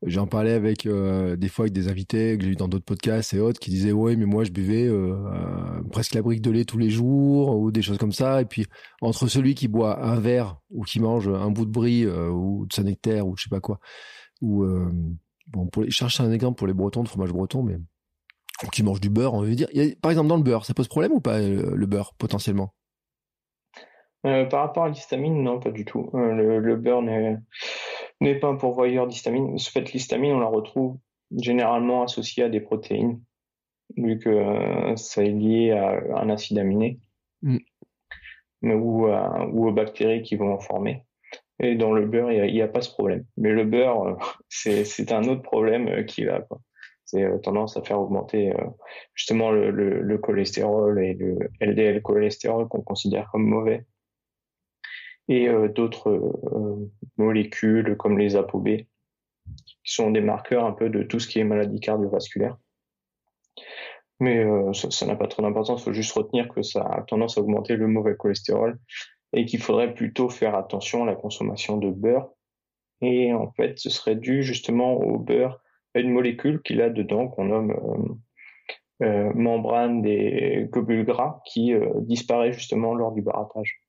J'en 0.04 0.27
parlais 0.27 0.54
avec 0.54 0.86
euh, 0.86 1.36
des 1.36 1.47
fois 1.47 1.63
avec 1.63 1.73
des 1.73 1.88
invités 1.88 2.38
que 2.38 2.43
j'ai 2.43 2.51
eu 2.51 2.56
dans 2.56 2.67
d'autres 2.67 2.86
podcasts 2.86 3.34
et 3.34 3.39
autres 3.39 3.60
qui 3.60 3.69
disaient 3.69 3.91
ouais, 3.91 4.15
mais 4.15 4.25
moi 4.25 4.43
je 4.43 4.51
buvais 4.51 4.88
euh, 4.88 5.13
euh, 5.13 5.84
presque 5.91 6.15
la 6.15 6.21
brique 6.21 6.41
de 6.41 6.49
lait 6.49 6.65
tous 6.65 6.80
les 6.80 6.89
jours 6.89 7.58
ou 7.60 7.71
des 7.71 7.82
choses 7.82 7.97
comme 7.97 8.12
ça. 8.12 8.41
Et 8.41 8.45
puis 8.45 8.65
entre 9.01 9.27
celui 9.27 9.56
qui 9.56 9.67
boit 9.67 10.04
un 10.04 10.19
verre 10.19 10.58
ou 10.71 10.84
qui 10.84 10.99
mange 10.99 11.27
un 11.27 11.51
bout 11.51 11.65
de 11.65 11.71
brie 11.71 12.08
ou 12.08 12.65
de 12.65 12.73
Saint-Nectaire 12.73 13.27
ou 13.27 13.36
je 13.38 13.43
sais 13.43 13.49
pas 13.49 13.60
quoi, 13.60 13.80
ou 14.41 14.65
bon, 15.47 15.67
pour 15.67 15.84
les, 15.84 15.91
chercher 15.91 16.23
un 16.23 16.32
exemple 16.32 16.58
pour 16.58 16.67
les 16.67 16.73
Bretons 16.73 17.04
de 17.04 17.08
fromage 17.08 17.32
breton, 17.32 17.63
mais 17.63 17.77
qui 18.69 18.84
mange 18.84 19.02
du 19.02 19.10
beurre, 19.10 19.34
on 19.34 19.41
veut 19.41 19.56
dire. 19.56 19.67
par 20.02 20.12
exemple, 20.12 20.28
dans 20.28 20.38
le 20.38 20.43
beurre, 20.43 20.65
ça 20.65 20.74
pose 20.74 20.88
problème 20.88 21.13
ou 21.13 21.21
pas 21.21 21.39
euh, 21.39 21.76
le, 21.76 21.86
beurre 21.86 22.13
potentiellement? 22.17 22.74
Euh, 24.26 24.45
Par 24.45 24.62
rapport 24.62 24.84
à 24.84 24.89
l'histamine, 24.89 25.41
non, 25.41 25.60
pas 25.60 25.71
du 25.71 25.86
tout. 25.86 26.10
Euh, 26.13 26.60
le, 26.60 26.76
beurre 26.76 27.02
n'est 27.02 28.36
pas 28.36 28.47
un 28.47 28.56
pourvoyeur 28.56 29.08
d'histamine. 29.08 29.58
Ce 29.58 29.71
fait, 29.71 29.91
l'histamine, 29.93 30.34
on 30.34 30.39
la 30.39 30.47
retrouve 30.47 30.97
généralement 31.38 32.04
associée 32.04 32.43
à 32.43 32.50
des 32.50 32.60
protéines. 32.60 33.21
vu 33.97 34.19
que 34.19 34.93
ça 34.95 35.24
est 35.24 35.32
lié 35.32 35.71
à 35.71 36.21
un 36.21 36.30
acide 36.30 36.60
aminé 36.60 37.00
mm. 37.41 37.58
ou, 38.63 39.08
ou 39.08 39.67
aux 39.67 39.71
bactéries 39.71 40.21
qui 40.21 40.36
vont 40.36 40.54
en 40.54 40.60
former. 40.60 41.04
Et 41.60 41.76
dans 41.76 41.93
le 41.93 42.06
beurre, 42.06 42.32
il 42.32 42.54
n'y 42.54 42.62
a, 42.62 42.67
pas 42.67 42.82
ce 42.82 42.91
problème. 42.91 43.26
Mais 43.38 43.52
le 43.52 43.63
beurre, 43.65 44.17
c'est 44.50 45.12
un 45.12 45.24
autre 45.24 45.41
problème 45.41 46.06
qui 46.06 46.26
va. 46.26 46.45
C'est 47.12 47.41
tendance 47.41 47.76
à 47.76 47.82
faire 47.82 48.00
augmenter 48.00 48.54
justement 49.13 49.52
le, 49.52 49.69
le, 49.69 50.17
cholestérol 50.17 51.04
et 51.04 51.13
le 51.13 51.38
LDL 51.60 52.02
cholestérol 52.02 52.69
qu'on 52.69 52.82
considère 52.82 53.30
comme 53.32 53.43
mauvais 53.43 53.86
et 55.32 55.47
euh, 55.47 55.69
d'autres 55.69 56.10
euh, 56.10 56.91
molécules 57.17 57.95
comme 57.97 58.17
les 58.17 58.36
ApoB, 58.36 58.67
qui 59.65 59.78
sont 59.84 60.12
des 60.12 60.21
marqueurs 60.21 60.65
un 60.65 60.74
peu 60.74 60.89
de 60.89 61.04
tout 61.04 61.19
ce 61.19 61.28
qui 61.28 61.39
est 61.39 61.43
maladie 61.43 61.80
cardiovasculaire. 61.80 62.58
Mais 64.19 64.43
euh, 64.43 64.74
ça 64.74 65.06
n'a 65.06 65.15
pas 65.15 65.28
trop 65.28 65.41
d'importance, 65.41 65.82
il 65.82 65.84
faut 65.86 65.93
juste 65.93 66.12
retenir 66.12 66.47
que 66.50 66.62
ça 66.62 66.84
a 66.84 67.02
tendance 67.04 67.38
à 67.38 67.41
augmenter 67.41 67.76
le 67.76 67.88
mauvais 67.88 68.15
cholestérol 68.15 68.78
et 69.34 69.45
qu'il 69.45 69.62
faudrait 69.62 69.93
plutôt 69.93 70.30
faire 70.30 70.56
attention 70.56 71.04
à 71.04 71.06
la 71.06 71.15
consommation 71.15 71.78
de 71.78 71.89
beurre. 71.89 72.30
Et 73.02 73.34
en 73.34 73.52
fait, 73.54 73.80
ce 73.80 73.89
serait 73.89 74.15
dû 74.15 74.43
justement 74.43 74.93
au 74.93 75.17
beurre, 75.17 75.62
une 75.95 76.12
molécule 76.12 76.62
qu'il 76.62 76.82
a 76.82 76.89
dedans 76.89 77.27
qu'on 77.27 77.45
nomme 77.45 78.19
membrane 78.99 80.01
des 80.01 80.67
globules 80.71 81.06
gras 81.06 81.41
qui 81.45 81.73
disparaît 82.01 82.54
justement 82.54 82.93
lors 82.93 83.12
du 83.12 83.21
barattage. 83.21 83.82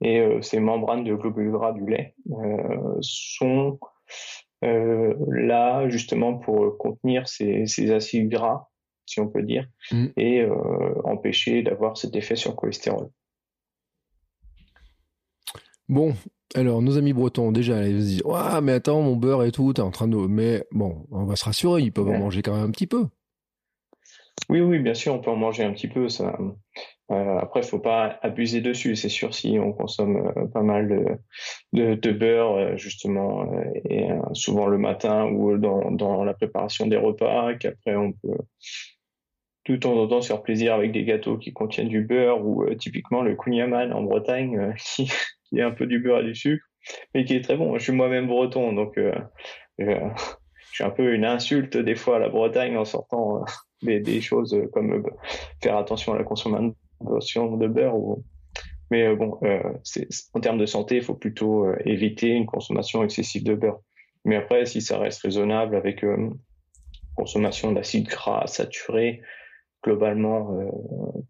Et 0.00 0.20
euh, 0.20 0.42
ces 0.42 0.60
membranes 0.60 1.04
de 1.04 1.14
globules 1.14 1.50
gras 1.50 1.72
du 1.72 1.84
lait 1.86 2.14
euh, 2.30 2.96
sont 3.00 3.78
euh, 4.64 5.14
là 5.28 5.88
justement 5.88 6.38
pour 6.38 6.78
contenir 6.78 7.28
ces, 7.28 7.66
ces, 7.66 7.90
acides 7.90 8.28
gras, 8.28 8.68
si 9.06 9.20
on 9.20 9.28
peut 9.28 9.42
dire, 9.42 9.66
mm. 9.90 10.06
et 10.16 10.46
empêcher 11.04 11.62
d'avoir 11.62 11.96
cet 11.96 12.14
effet 12.14 12.36
sur 12.36 12.52
le 12.52 12.56
cholestérol. 12.56 13.10
Bon, 15.88 16.14
alors, 16.54 16.80
nos 16.80 16.96
amis 16.96 17.12
bretons, 17.12 17.52
déjà, 17.52 17.86
ils 17.86 18.00
se 18.00 18.06
disent 18.06 18.22
Ouais, 18.24 18.60
mais 18.62 18.72
attends, 18.72 19.02
mon 19.02 19.16
beurre 19.16 19.44
et 19.44 19.52
tout, 19.52 19.72
t'es 19.74 19.82
en 19.82 19.90
train 19.90 20.08
de. 20.08 20.16
Mais 20.16 20.64
bon, 20.72 21.06
on 21.10 21.24
va 21.24 21.36
se 21.36 21.44
rassurer, 21.44 21.82
ils 21.82 21.92
peuvent 21.92 22.08
en 22.08 22.18
manger 22.18 22.42
quand 22.42 22.54
même 22.54 22.64
un 22.64 22.70
petit 22.70 22.86
peu. 22.86 23.06
Oui, 24.48 24.60
oui, 24.60 24.78
bien 24.78 24.94
sûr, 24.94 25.14
on 25.14 25.18
peut 25.18 25.30
en 25.30 25.36
manger 25.36 25.64
un 25.64 25.72
petit 25.72 25.88
peu. 25.88 26.08
Ça, 26.08 26.38
euh, 27.10 27.38
après, 27.38 27.60
il 27.60 27.66
faut 27.66 27.78
pas 27.78 28.18
abuser 28.22 28.62
dessus. 28.62 28.96
C'est 28.96 29.10
sûr, 29.10 29.34
si 29.34 29.58
on 29.58 29.72
consomme 29.72 30.32
euh, 30.36 30.46
pas 30.46 30.62
mal 30.62 31.18
de, 31.72 31.94
de, 31.94 32.12
beurre, 32.12 32.54
euh, 32.54 32.76
justement, 32.76 33.46
et 33.90 34.08
souvent 34.32 34.66
le 34.66 34.78
matin 34.78 35.26
ou 35.26 35.58
dans, 35.58 35.90
dans 35.90 36.24
la 36.24 36.32
préparation 36.32 36.86
des 36.86 36.96
repas, 36.96 37.54
qu'après 37.54 37.96
on 37.96 38.12
peut 38.12 38.38
tout 39.64 39.86
en 39.86 40.06
temps 40.06 40.22
se 40.22 40.28
faire 40.28 40.42
plaisir 40.42 40.72
avec 40.72 40.92
des 40.92 41.04
gâteaux 41.04 41.36
qui 41.36 41.52
contiennent 41.52 41.88
du 41.88 42.00
beurre 42.02 42.44
ou 42.44 42.64
typiquement 42.74 43.20
le 43.20 43.36
kunyaman 43.36 43.92
en 43.92 44.02
Bretagne 44.02 44.74
qui, 44.78 45.10
qui, 45.48 45.58
est 45.58 45.62
un 45.62 45.70
peu 45.70 45.86
du 45.86 46.00
beurre 46.00 46.20
et 46.20 46.24
du 46.24 46.34
sucre, 46.34 46.64
mais 47.14 47.24
qui 47.24 47.34
est 47.34 47.42
très 47.42 47.56
bon. 47.56 47.76
Je 47.78 47.82
suis 47.82 47.92
moi-même 47.92 48.26
breton, 48.26 48.72
donc 48.72 48.98
je 49.78 49.92
suis 50.72 50.84
un 50.84 50.90
peu 50.90 51.14
une 51.14 51.24
insulte 51.24 51.76
des 51.76 51.94
fois 51.94 52.16
à 52.16 52.18
la 52.18 52.28
Bretagne 52.28 52.76
en 52.76 52.84
sortant 52.84 53.44
des, 53.82 54.00
des 54.00 54.20
choses 54.20 54.56
comme 54.72 55.04
faire 55.62 55.76
attention 55.76 56.14
à 56.14 56.18
la 56.18 56.24
consommation 56.24 56.74
de 57.56 57.66
beurre. 57.66 58.18
Mais 58.90 59.06
euh, 59.06 59.16
bon, 59.16 59.38
euh, 59.42 59.62
en 60.34 60.40
termes 60.40 60.58
de 60.58 60.66
santé, 60.66 60.96
il 60.96 61.02
faut 61.02 61.14
plutôt 61.14 61.66
euh, 61.66 61.76
éviter 61.84 62.28
une 62.28 62.46
consommation 62.46 63.04
excessive 63.04 63.44
de 63.44 63.54
beurre. 63.54 63.80
Mais 64.24 64.36
après, 64.36 64.66
si 64.66 64.80
ça 64.80 64.98
reste 64.98 65.22
raisonnable 65.22 65.76
avec 65.76 66.04
consommation 67.14 67.72
d'acides 67.72 68.08
gras 68.08 68.46
saturés, 68.46 69.22
globalement 69.82 70.50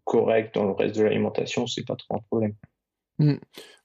correct 0.03 0.55
dans 0.55 0.65
le 0.65 0.71
reste 0.71 0.97
de 0.97 1.03
l'alimentation, 1.03 1.67
c'est 1.67 1.85
pas 1.85 1.95
trop 1.95 2.15
un 2.15 2.21
problème. 2.29 2.55
Mmh. 3.19 3.35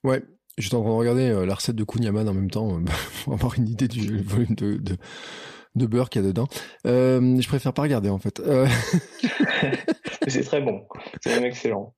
Ouais, 0.04 0.22
J'étais 0.56 0.76
en 0.76 0.82
train 0.82 0.90
de 0.90 0.96
regarder 0.96 1.46
la 1.46 1.54
recette 1.54 1.74
de 1.74 1.82
Kunyaman 1.84 2.28
en 2.28 2.34
même 2.34 2.50
temps 2.50 2.80
pour 3.24 3.34
avoir 3.34 3.58
une 3.58 3.68
idée 3.68 3.88
du 3.88 4.22
volume 4.22 4.54
de, 4.54 4.76
de, 4.76 4.96
de 5.74 5.86
beurre 5.86 6.10
qu'il 6.10 6.22
y 6.22 6.24
a 6.24 6.28
dedans. 6.28 6.46
Euh, 6.86 7.40
je 7.40 7.48
préfère 7.48 7.72
pas 7.72 7.82
regarder 7.82 8.08
en 8.08 8.18
fait. 8.18 8.40
Euh... 8.40 8.66
c'est 10.28 10.44
très 10.44 10.60
bon, 10.60 10.86
c'est 11.20 11.34
même 11.34 11.44
excellent. 11.44 11.94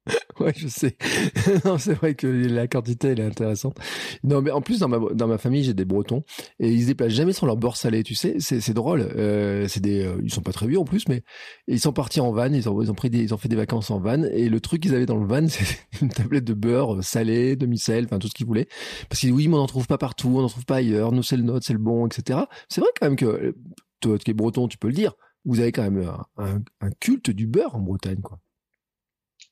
Ouais, 0.46 0.52
je 0.56 0.68
sais. 0.68 0.96
non, 1.64 1.76
c'est 1.76 1.94
vrai 1.94 2.14
que 2.14 2.28
la 2.28 2.68
quantité 2.68 3.08
elle 3.08 3.18
est 3.18 3.24
intéressante. 3.24 3.76
Non, 4.22 4.42
mais 4.42 4.52
en 4.52 4.60
plus 4.60 4.78
dans 4.78 4.86
ma 4.86 5.00
dans 5.12 5.26
ma 5.26 5.38
famille 5.38 5.64
j'ai 5.64 5.74
des 5.74 5.84
Bretons 5.84 6.22
et 6.60 6.70
ils 6.70 6.82
se 6.82 6.86
déplacent 6.86 7.14
jamais 7.14 7.32
sans 7.32 7.46
leur 7.46 7.56
beurre 7.56 7.76
salé. 7.76 8.04
Tu 8.04 8.14
sais, 8.14 8.36
c'est 8.38 8.72
drôle. 8.72 9.00
Euh, 9.16 9.66
c'est 9.66 9.80
des 9.80 10.04
euh, 10.06 10.20
ils 10.22 10.32
sont 10.32 10.42
pas 10.42 10.52
très 10.52 10.68
vieux 10.68 10.78
en 10.78 10.84
plus, 10.84 11.08
mais 11.08 11.24
ils 11.66 11.80
sont 11.80 11.92
partis 11.92 12.20
en 12.20 12.30
van. 12.30 12.52
Ils 12.52 12.68
ont 12.68 12.80
ils 12.80 12.92
ont 12.92 12.94
pris 12.94 13.10
des 13.10 13.24
ils 13.24 13.34
ont 13.34 13.38
fait 13.38 13.48
des 13.48 13.56
vacances 13.56 13.90
en 13.90 13.98
van 13.98 14.22
et 14.22 14.48
le 14.48 14.60
truc 14.60 14.82
qu'ils 14.82 14.94
avaient 14.94 15.04
dans 15.04 15.16
le 15.16 15.26
van 15.26 15.48
c'est 15.48 15.66
une 16.00 16.10
tablette 16.10 16.44
de 16.44 16.54
beurre 16.54 17.02
salé, 17.02 17.56
demi-sel, 17.56 18.04
enfin 18.04 18.20
tout 18.20 18.28
ce 18.28 18.34
qu'ils 18.34 18.46
voulaient. 18.46 18.68
Parce 19.08 19.20
qu'ils 19.20 19.32
oui, 19.32 19.48
mais 19.48 19.56
on 19.56 19.58
n'en 19.58 19.66
trouve 19.66 19.88
pas 19.88 19.98
partout, 19.98 20.28
on 20.28 20.42
n'en 20.42 20.48
trouve 20.48 20.64
pas 20.64 20.76
ailleurs. 20.76 21.10
Nous 21.10 21.24
c'est 21.24 21.36
le 21.36 21.42
nôtre, 21.42 21.66
c'est 21.66 21.72
le 21.72 21.80
bon, 21.80 22.06
etc. 22.06 22.38
C'est 22.68 22.80
vrai 22.80 22.90
quand 23.00 23.06
même 23.06 23.16
que 23.16 23.56
toi 23.98 24.16
qui 24.16 24.30
es 24.30 24.34
breton, 24.34 24.68
tu 24.68 24.78
peux 24.78 24.88
le 24.88 24.94
dire, 24.94 25.14
vous 25.44 25.58
avez 25.58 25.72
quand 25.72 25.82
même 25.82 26.08
un, 26.36 26.90
culte 27.00 27.30
du 27.30 27.48
beurre 27.48 27.74
en 27.74 27.80
Bretagne, 27.80 28.20
quoi. 28.20 28.38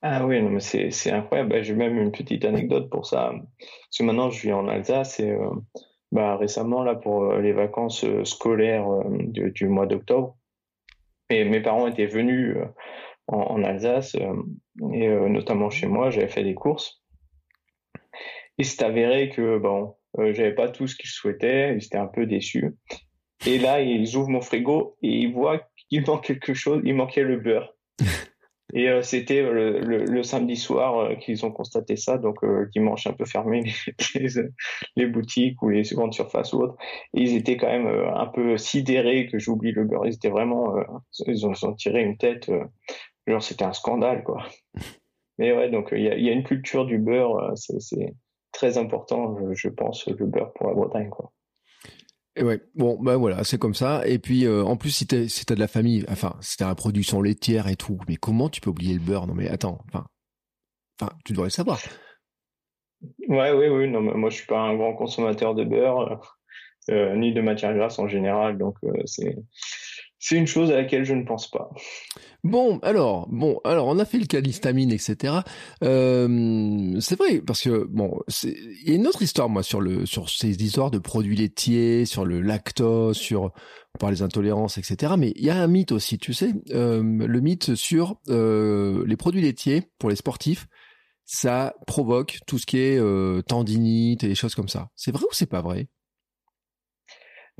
Ah 0.07 0.27
oui, 0.27 0.43
non, 0.43 0.51
mais 0.51 0.61
c'est 0.61 1.11
incroyable. 1.11 1.49
Bah, 1.49 1.63
j'ai 1.63 1.73
même 1.73 1.97
une 1.99 2.13
petite 2.13 2.45
anecdote 2.45 2.91
pour 2.91 3.07
ça. 3.07 3.33
Parce 3.59 3.99
que 3.99 4.03
maintenant, 4.03 4.29
je 4.29 4.43
vis 4.43 4.53
en 4.53 4.69
Alsace 4.69 5.19
et 5.19 5.31
euh, 5.31 5.49
bah, 6.13 6.37
récemment, 6.37 6.85
pour 6.97 7.25
euh, 7.25 7.41
les 7.41 7.55
vacances 7.55 8.05
euh, 8.05 8.23
scolaires 8.27 8.87
du, 9.09 9.67
mois 9.67 9.87
d'octobre, 9.87 10.37
et 11.31 11.47
mes 11.47 11.63
parents 11.63 11.87
étaient 11.87 12.05
venus 12.05 12.55
en, 13.29 13.65
Alsace, 13.65 14.15
et 14.15 15.09
notamment 15.09 15.71
chez 15.71 15.87
moi, 15.87 16.11
j'avais 16.11 16.29
fait 16.29 16.45
des 16.45 16.55
courses. 16.55 17.03
Et 18.59 18.65
c'est 18.65 18.85
avéré 18.85 19.31
que, 19.31 19.57
bon, 19.57 19.97
j'avais 20.19 20.55
pas 20.55 20.69
tout 20.69 20.87
ce 20.87 20.97
qu'ils 20.97 21.09
souhaitaient, 21.09 21.77
ils 21.79 21.87
étaient 21.87 21.97
un 21.97 22.09
peu 22.09 22.27
déçus. 22.27 22.77
Et 23.47 23.59
là, 23.59 23.81
ils 23.81 24.17
ouvrent 24.17 24.29
mon 24.29 24.43
frigo 24.43 24.99
et 25.01 25.09
ils 25.09 25.33
voient 25.33 25.67
qu'il 25.89 26.05
manque 26.07 26.27
quelque 26.27 26.53
chose. 26.53 26.83
Il 26.85 26.95
manquait 26.95 27.23
le 27.23 27.39
beurre. 27.39 27.75
et 28.77 28.89
euh, 28.89 29.03
c'était 29.03 29.41
le, 29.41 29.79
le, 29.79 30.23
samedi 30.25 30.57
soir 30.57 30.99
euh, 30.99 31.15
qu'ils 31.15 31.47
ont 31.47 31.53
constaté 31.53 31.95
ça. 31.95 32.19
Donc, 32.19 32.43
euh, 32.43 32.69
dimanche, 32.73 33.07
un 33.07 33.13
peu 33.13 33.25
fermé 33.25 33.63
les, 34.17 34.29
les, 34.97 35.07
boutiques 35.07 35.63
ou 35.63 35.69
les 35.69 35.83
grandes 35.93 36.13
surfaces 36.13 36.53
ou 36.53 36.63
autres. 36.63 36.77
Et 37.15 37.23
ils 37.23 37.37
étaient 37.37 37.57
quand 37.57 37.69
même 37.69 37.87
un 37.87 38.27
peu 38.27 38.59
sidérés 38.59 39.29
que 39.29 39.39
j'oublie 39.39 39.71
le 39.71 39.85
beurre. 39.85 40.07
Ils 40.07 40.15
étaient 40.15 40.29
vraiment. 40.29 40.75
ils, 41.27 41.47
ont, 41.47 41.53
tiré 41.75 42.03
une 42.03 42.17
tête. 42.17 42.51
genre, 43.29 43.43
c'était 43.43 43.65
un 43.65 43.73
scandale, 43.73 44.25
quoi. 44.25 44.45
Mais 45.39 45.53
ouais, 45.53 45.69
donc 45.71 45.89
il 45.93 46.03
y 46.03 46.09
a, 46.09 46.17
y, 46.17 46.29
a, 46.29 46.33
une 46.33 46.45
culture 46.45 46.85
du 46.85 46.99
beurre. 46.99 47.53
c'est 47.57 48.15
très 48.53 48.79
important, 48.79 49.37
je 49.53 49.69
pense, 49.69 50.07
le 50.07 50.27
beurre 50.27 50.53
pour 50.53 50.69
la 50.69 50.75
Bretagne, 50.75 51.11
quoi. 51.11 51.33
Ouais, 52.41 52.61
bon, 52.75 52.99
bah 53.01 53.17
voilà, 53.17 53.45
c'est 53.45 53.59
comme 53.59 53.75
ça. 53.75 54.07
Et 54.09 54.19
puis, 54.19 54.45
euh, 54.45 54.65
en 54.65 54.77
plus, 54.77 54.91
si 54.91 55.07
t'as 55.07 55.55
de 55.55 55.61
la 55.61 55.69
famille, 55.69 56.05
enfin, 56.09 56.37
si 56.41 56.57
t'as 56.57 56.67
la 56.67 56.75
production 56.75 57.23
laitière 57.23 57.69
et 57.69 57.77
tout, 57.77 57.99
mais 58.09 58.17
comment 58.17 58.49
tu 58.49 58.61
peux 58.61 58.71
oublier 58.71 58.95
le 58.95 59.01
beurre? 59.01 59.27
Non, 59.29 59.35
mais 59.35 59.49
attends, 59.49 59.81
enfin, 59.89 60.07
enfin, 61.01 61.13
tu 61.25 61.33
devrais 61.33 61.47
le 61.47 61.51
savoir. 61.51 61.79
Ouais, 63.29 63.53
oui, 63.53 63.69
oui. 63.69 63.89
Non, 63.89 64.01
moi, 64.01 64.31
je 64.31 64.37
suis 64.37 64.47
pas 64.47 64.61
un 64.61 64.75
grand 64.75 64.95
consommateur 64.95 65.55
de 65.55 65.63
beurre, 65.63 66.37
euh, 66.91 67.15
ni 67.15 67.33
de 67.33 67.41
matière 67.41 67.75
grasse 67.75 68.01
en 68.01 68.09
général, 68.09 68.59
donc 68.59 68.77
euh, 68.85 68.93
c'est 69.05 69.37
c'est 70.27 70.37
une 70.37 70.47
chose 70.47 70.71
à 70.71 70.77
laquelle 70.77 71.05
je 71.05 71.13
ne 71.13 71.23
pense 71.23 71.51
pas. 71.51 71.69
Bon, 72.45 72.79
alors, 72.79 73.29
bon, 73.31 73.61
alors 73.63 73.89
on 73.89 73.99
a 73.99 74.07
fait 74.07 74.19
le 74.19 74.25
cas 74.25 74.41
etc. 74.41 75.35
Euh, 75.83 76.99
c'est 76.99 77.19
vrai 77.19 77.43
parce 77.43 77.61
que 77.61 77.85
bon, 77.91 78.19
il 78.43 78.89
y 78.89 78.93
a 78.93 78.95
une 78.95 79.07
autre 79.07 79.21
histoire 79.21 79.51
moi 79.51 79.63
sur 79.63 79.83
le 79.83 80.07
sur 80.07 80.31
ces 80.31 80.49
histoires 80.65 80.91
de 80.91 80.99
produits 80.99 81.37
laitiers, 81.37 82.07
sur 82.07 82.25
le 82.25 82.41
lactose, 82.41 83.19
sur 83.19 83.43
on 83.95 83.99
parle 83.99 84.15
des 84.15 84.23
intolérances, 84.23 84.79
etc. 84.79 85.13
Mais 85.19 85.35
il 85.37 85.45
y 85.45 85.51
a 85.51 85.61
un 85.61 85.67
mythe 85.67 85.93
aussi, 85.93 86.19
tu 86.19 86.33
sais, 86.33 86.55
euh, 86.71 87.03
le 87.03 87.41
mythe 87.41 87.75
sur 87.75 88.17
euh, 88.31 89.05
les 89.07 89.19
produits 89.19 89.43
laitiers 89.43 89.91
pour 89.99 90.09
les 90.09 90.17
sportifs, 90.17 90.69
ça 91.27 91.75
provoque 91.87 92.39
tout 92.47 92.59
ce 92.59 92.65
qui 92.65 92.79
est 92.79 92.99
euh, 92.99 93.43
tendinite 93.43 94.25
et 94.25 94.29
des 94.29 94.35
choses 94.35 94.55
comme 94.55 94.69
ça. 94.69 94.89
C'est 94.97 95.13
vrai 95.13 95.25
ou 95.25 95.35
c'est 95.35 95.51
pas 95.51 95.61
vrai? 95.61 95.89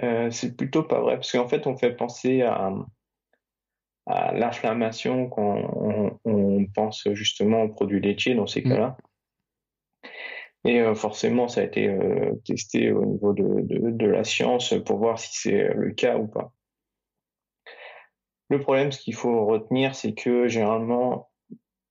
Euh, 0.03 0.31
c'est 0.31 0.57
plutôt 0.57 0.83
pas 0.83 1.01
vrai, 1.01 1.15
parce 1.15 1.31
qu'en 1.33 1.49
fait, 1.49 1.67
on 1.67 1.77
fait 1.77 1.95
penser 1.95 2.43
à, 2.43 2.73
à 4.07 4.35
l'inflammation 4.35 5.29
quand 5.29 6.19
on, 6.25 6.67
pense 6.75 7.07
justement 7.13 7.63
aux 7.63 7.69
produits 7.69 8.01
laitiers 8.01 8.35
dans 8.35 8.47
ces 8.47 8.63
mm. 8.63 8.69
cas-là. 8.69 8.97
Et 10.65 10.81
euh, 10.81 10.95
forcément, 10.95 11.47
ça 11.47 11.61
a 11.61 11.65
été 11.65 11.89
euh, 11.89 12.35
testé 12.45 12.91
au 12.91 13.05
niveau 13.05 13.33
de, 13.35 13.61
de, 13.63 13.91
de, 13.91 14.07
la 14.07 14.25
science 14.25 14.75
pour 14.85 14.99
voir 14.99 15.19
si 15.19 15.31
c'est 15.33 15.75
le 15.75 15.93
cas 15.93 16.17
ou 16.17 16.27
pas. 16.27 16.53
Le 18.49 18.61
problème, 18.61 18.91
ce 18.91 19.01
qu'il 19.01 19.15
faut 19.15 19.47
retenir, 19.47 19.95
c'est 19.95 20.15
que 20.15 20.49
généralement, 20.49 21.31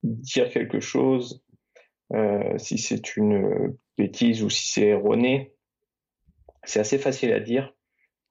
dire 0.01 0.49
quelque 0.49 0.79
chose, 0.79 1.43
si 2.57 2.77
c'est 2.77 3.15
une 3.15 3.75
bêtise 3.97 4.43
ou 4.43 4.49
si 4.49 4.71
c'est 4.71 4.87
erroné, 4.87 5.55
c'est 6.63 6.79
assez 6.79 6.99
facile 6.99 7.33
à 7.33 7.39
dire 7.39 7.73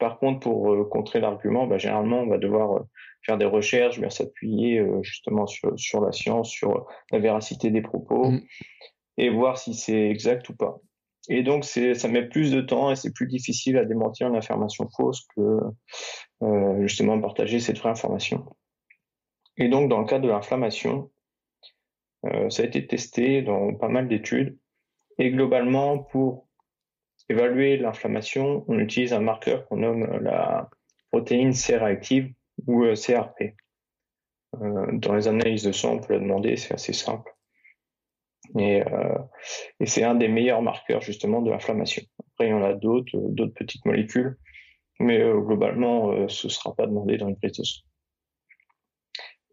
par 0.02 0.18
contre, 0.18 0.40
pour 0.40 0.72
euh, 0.72 0.84
contrer 0.84 1.20
l'argument, 1.20 1.66
bah, 1.66 1.78
généralement, 1.78 2.20
on 2.20 2.26
va 2.26 2.38
devoir 2.38 2.72
euh, 2.72 2.80
faire 3.24 3.38
des 3.38 3.44
recherches, 3.44 4.00
bien 4.00 4.10
s'appuyer 4.10 4.84
justement 5.02 5.46
sur, 5.46 5.78
sur 5.78 6.00
la 6.00 6.10
science, 6.10 6.50
sur 6.50 6.86
la 7.12 7.20
véracité 7.20 7.70
des 7.70 7.82
propos 7.82 8.32
mm. 8.32 8.40
et 9.18 9.30
voir 9.30 9.58
si 9.58 9.74
c'est 9.74 10.10
exact 10.10 10.48
ou 10.48 10.56
pas. 10.56 10.80
Et 11.28 11.44
donc, 11.44 11.64
ça 11.64 12.08
met 12.08 12.28
plus 12.28 12.50
de 12.50 12.60
temps 12.60 12.90
et 12.90 12.96
c'est 12.96 13.14
plus 13.14 13.28
difficile 13.28 13.78
à 13.78 13.84
démentir 13.84 14.26
une 14.26 14.34
information 14.34 14.88
fausse 14.96 15.24
que 15.36 15.60
justement 16.80 17.20
partager 17.20 17.60
cette 17.60 17.78
vraie 17.78 17.90
information. 17.90 18.44
Et 19.56 19.68
donc, 19.68 19.88
dans 19.88 20.00
le 20.00 20.06
cas 20.06 20.18
de 20.18 20.28
l'inflammation, 20.28 21.12
euh, 22.26 22.50
ça 22.50 22.62
a 22.62 22.66
été 22.66 22.86
testé 22.86 23.42
dans 23.42 23.74
pas 23.74 23.88
mal 23.88 24.08
d'études. 24.08 24.58
Et 25.18 25.30
globalement, 25.30 25.98
pour 25.98 26.48
évaluer 27.28 27.76
l'inflammation, 27.76 28.64
on 28.68 28.78
utilise 28.78 29.12
un 29.12 29.20
marqueur 29.20 29.66
qu'on 29.66 29.78
nomme 29.78 30.04
la 30.20 30.68
protéine 31.10 31.52
C-réactive 31.52 32.32
ou 32.66 32.84
euh, 32.84 32.94
CRP. 32.94 33.54
Euh, 34.60 34.86
dans 34.92 35.14
les 35.14 35.28
analyses 35.28 35.62
de 35.62 35.72
sang, 35.72 35.94
on 35.94 36.00
peut 36.00 36.14
la 36.14 36.20
demander, 36.20 36.56
c'est 36.56 36.74
assez 36.74 36.92
simple. 36.92 37.32
Et, 38.58 38.82
et 39.80 39.86
c'est 39.86 40.02
un 40.02 40.14
des 40.14 40.28
meilleurs 40.28 40.60
marqueurs 40.60 41.00
justement 41.00 41.40
de 41.40 41.50
l'inflammation. 41.50 42.02
Après, 42.32 42.48
il 42.48 42.50
y 42.50 42.52
en 42.52 42.62
a 42.62 42.74
d'autres, 42.74 43.16
d'autres 43.16 43.54
petites 43.54 43.86
molécules, 43.86 44.36
mais 44.98 45.20
globalement, 45.20 46.28
ce 46.28 46.48
ne 46.48 46.50
sera 46.50 46.74
pas 46.74 46.86
demandé 46.86 47.16
dans 47.16 47.28
une 47.28 47.38
prise 47.38 47.52
de 47.52 47.62
sang. 47.62 47.82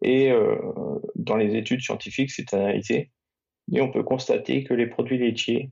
Et 0.02 0.30
euh, 0.30 0.56
dans 1.14 1.36
les 1.36 1.56
études 1.56 1.80
scientifiques, 1.80 2.30
c'est 2.30 2.54
analysé. 2.54 3.10
Et 3.72 3.80
on 3.80 3.90
peut 3.90 4.02
constater 4.02 4.64
que 4.64 4.74
les 4.74 4.86
produits 4.86 5.18
laitiers 5.18 5.70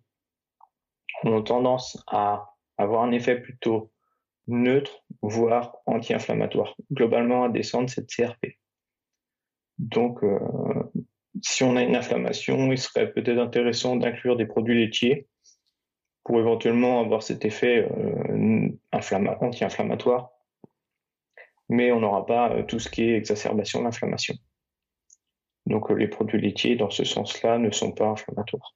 ont 1.25 1.43
tendance 1.43 2.03
à 2.07 2.55
avoir 2.77 3.03
un 3.03 3.13
effet 3.13 3.37
plutôt 3.37 3.91
neutre, 4.47 5.03
voire 5.23 5.77
anti-inflammatoire, 5.87 6.75
globalement 6.93 7.45
à 7.45 7.49
descendre 7.49 7.91
cette 7.91 8.09
CRP. 8.09 8.59
Donc, 9.79 10.23
euh, 10.23 10.39
si 11.43 11.63
on 11.65 11.77
a 11.77 11.83
une 11.83 11.97
inflammation, 11.97 12.73
il 12.73 12.79
serait 12.79 13.13
peut-être 13.13 13.39
intéressant 13.39 13.97
d'inclure 13.97 14.37
des 14.37 14.47
produits 14.47 14.79
laitiers 14.79 15.29
pour 16.25 16.39
éventuellement 16.39 17.01
avoir 17.01 17.23
cet 17.23 17.45
effet 17.45 17.89
euh, 17.91 18.69
anti-inflammatoire 18.93 20.31
mais 21.69 21.93
on 21.93 22.01
n'aura 22.01 22.27
pas 22.27 22.51
euh, 22.53 22.63
tout 22.63 22.79
ce 22.79 22.89
qui 22.89 23.03
est 23.03 23.17
exacerbation 23.17 23.83
d'inflammation. 23.83 24.35
Donc 25.67 25.91
euh, 25.91 25.95
les 25.95 26.09
produits 26.09 26.41
laitiers, 26.41 26.77
dans 26.77 26.91
ce 26.91 27.05
sens-là, 27.05 27.59
ne 27.59 27.71
sont 27.71 27.93
pas 27.93 28.07
inflammatoires. 28.07 28.75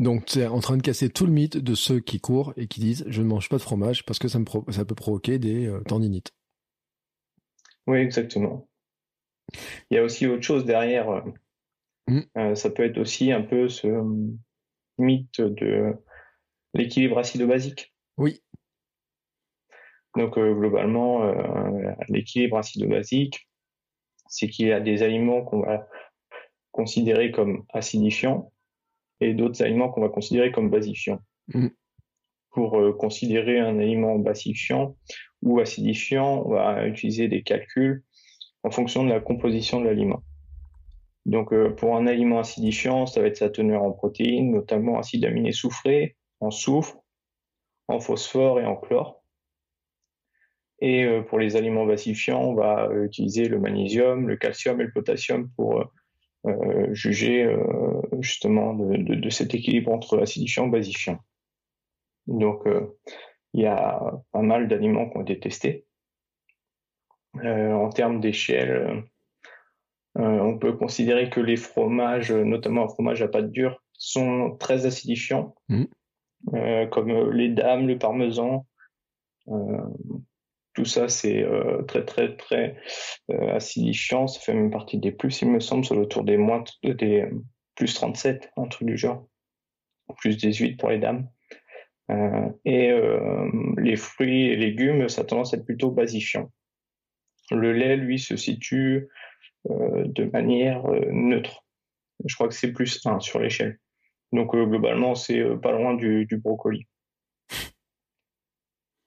Donc 0.00 0.24
c'est 0.28 0.46
en 0.46 0.60
train 0.60 0.78
de 0.78 0.82
casser 0.82 1.10
tout 1.10 1.26
le 1.26 1.32
mythe 1.32 1.58
de 1.58 1.74
ceux 1.74 2.00
qui 2.00 2.20
courent 2.20 2.54
et 2.56 2.68
qui 2.68 2.80
disent 2.80 3.04
je 3.06 3.20
ne 3.20 3.26
mange 3.26 3.50
pas 3.50 3.58
de 3.58 3.62
fromage 3.62 4.02
parce 4.06 4.18
que 4.18 4.28
ça, 4.28 4.38
me 4.38 4.46
ça 4.72 4.86
peut 4.86 4.94
provoquer 4.94 5.38
des 5.38 5.66
euh, 5.66 5.82
tendinites. 5.82 6.32
Oui, 7.86 7.98
exactement. 7.98 8.66
Il 9.90 9.96
y 9.96 9.98
a 9.98 10.02
aussi 10.02 10.26
autre 10.26 10.42
chose 10.42 10.64
derrière. 10.64 11.22
Mmh. 12.08 12.54
ça 12.54 12.70
peut 12.70 12.84
être 12.84 12.98
aussi 12.98 13.30
un 13.30 13.42
peu 13.42 13.68
ce 13.68 13.86
mythe 14.98 15.40
de 15.40 15.92
l'équilibre 16.72 17.18
acido-basique. 17.18 17.94
Oui. 18.16 18.42
Donc 20.16 20.38
euh, 20.38 20.54
globalement, 20.54 21.24
euh, 21.24 21.92
l'équilibre 22.08 22.56
acido-basique, 22.56 23.48
c'est 24.28 24.48
qu'il 24.48 24.68
y 24.68 24.72
a 24.72 24.80
des 24.80 25.02
aliments 25.02 25.44
qu'on 25.44 25.60
va 25.60 25.86
considérer 26.72 27.32
comme 27.32 27.66
acidifiants 27.68 28.50
et 29.20 29.34
d'autres 29.34 29.62
aliments 29.62 29.88
qu'on 29.88 30.00
va 30.00 30.08
considérer 30.08 30.52
comme 30.52 30.70
basifiants. 30.70 31.20
Mm. 31.48 31.68
Pour 32.50 32.78
euh, 32.78 32.92
considérer 32.92 33.60
un 33.60 33.78
aliment 33.78 34.18
basifiant 34.18 34.96
ou 35.42 35.60
acidifiant, 35.60 36.42
on 36.44 36.50
va 36.50 36.86
utiliser 36.86 37.28
des 37.28 37.42
calculs 37.42 38.02
en 38.62 38.70
fonction 38.70 39.04
de 39.04 39.10
la 39.10 39.20
composition 39.20 39.80
de 39.80 39.86
l'aliment. 39.86 40.22
Donc 41.26 41.54
pour 41.76 41.96
un 41.96 42.06
aliment 42.06 42.40
acidifiant, 42.40 43.06
ça 43.06 43.20
va 43.20 43.28
être 43.28 43.36
sa 43.36 43.50
teneur 43.50 43.82
en 43.82 43.92
protéines, 43.92 44.52
notamment 44.52 44.98
acides 44.98 45.24
aminés 45.24 45.52
soufrés, 45.52 46.16
en 46.40 46.50
soufre, 46.50 46.98
en 47.88 48.00
phosphore 48.00 48.60
et 48.60 48.64
en 48.64 48.76
chlore. 48.76 49.20
Et 50.80 51.04
euh, 51.04 51.22
pour 51.22 51.38
les 51.38 51.56
aliments 51.56 51.84
basifiants, 51.84 52.40
on 52.40 52.54
va 52.54 52.88
euh, 52.88 53.04
utiliser 53.04 53.48
le 53.48 53.58
magnésium, 53.58 54.28
le 54.28 54.36
calcium 54.36 54.80
et 54.80 54.84
le 54.84 54.92
potassium 54.92 55.50
pour 55.56 55.80
euh, 55.80 55.84
juger 56.92 57.54
justement 58.20 58.74
de, 58.74 59.30
cet 59.30 59.54
équilibre 59.54 59.92
entre 59.92 60.18
acidifiant 60.20 60.66
et 60.66 60.70
basifiant. 60.70 61.18
Donc, 62.26 62.62
il 63.52 63.60
y 63.60 63.66
a 63.66 64.00
pas 64.32 64.42
mal 64.42 64.68
d'aliments 64.68 65.10
qui 65.10 65.18
ont 65.18 65.22
été 65.22 65.38
testés. 65.38 65.84
en 67.34 67.90
termes 67.90 68.20
d'échelle, 68.20 69.04
on 70.14 70.58
peut 70.58 70.72
considérer 70.72 71.28
que 71.30 71.40
les 71.40 71.56
fromages, 71.56 72.32
notamment 72.32 72.84
un 72.84 72.88
fromage 72.88 73.22
à 73.22 73.28
pâte 73.28 73.50
dure, 73.50 73.82
sont 73.92 74.56
très 74.58 74.86
acidifiants, 74.86 75.54
mmh. 75.68 75.84
comme 76.90 77.30
les 77.32 77.50
dames, 77.50 77.86
le 77.86 77.98
parmesan, 77.98 78.66
tout 80.74 80.84
ça, 80.84 81.08
c'est 81.08 81.42
euh, 81.42 81.82
très, 81.82 82.04
très, 82.04 82.36
très 82.36 82.76
euh, 83.30 83.54
acidifiant. 83.54 84.26
Ça 84.26 84.40
fait 84.40 84.54
même 84.54 84.70
partie 84.70 84.98
des 84.98 85.10
plus, 85.10 85.42
il 85.42 85.50
me 85.50 85.60
semble, 85.60 85.84
sur 85.84 85.98
autour 85.98 86.24
des 86.24 86.36
moins 86.36 86.62
des 86.84 87.28
plus 87.74 87.92
37, 87.94 88.50
un 88.56 88.66
truc 88.66 88.86
du 88.86 88.96
genre. 88.96 89.26
Plus 90.18 90.36
18 90.36 90.76
pour 90.76 90.90
les 90.90 90.98
dames. 90.98 91.28
Euh, 92.10 92.48
et 92.64 92.92
les 93.78 93.96
fruits 93.96 94.46
et 94.46 94.56
légumes, 94.56 95.08
ça 95.08 95.22
a 95.22 95.24
tendance 95.24 95.54
à 95.54 95.56
être 95.56 95.64
plutôt 95.64 95.90
basifiant. 95.90 96.50
Le 97.52 97.72
lait, 97.72 97.96
lui, 97.96 98.18
se 98.18 98.36
situe 98.36 99.08
de 99.68 100.24
manière 100.24 100.82
neutre. 101.12 101.64
Je 102.24 102.34
crois 102.34 102.48
que 102.48 102.54
c'est 102.54 102.72
plus 102.72 103.04
1 103.04 103.20
sur 103.20 103.38
l'échelle. 103.38 103.78
Donc 104.32 104.52
globalement, 104.52 105.14
c'est 105.14 105.42
pas 105.62 105.72
loin 105.72 105.94
du 105.94 106.26
brocoli. 106.42 106.86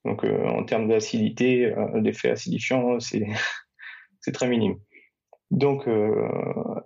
Donc 0.06 0.24
euh, 0.24 0.48
en 0.48 0.64
termes 0.64 0.88
d'acidité, 0.88 1.66
euh, 1.66 2.02
d'effet 2.02 2.32
acidifiant, 2.32 3.00
c'est 3.00 3.26
très 4.34 4.48
minime. 4.48 4.78
Donc 5.52 5.88
euh, 5.88 6.30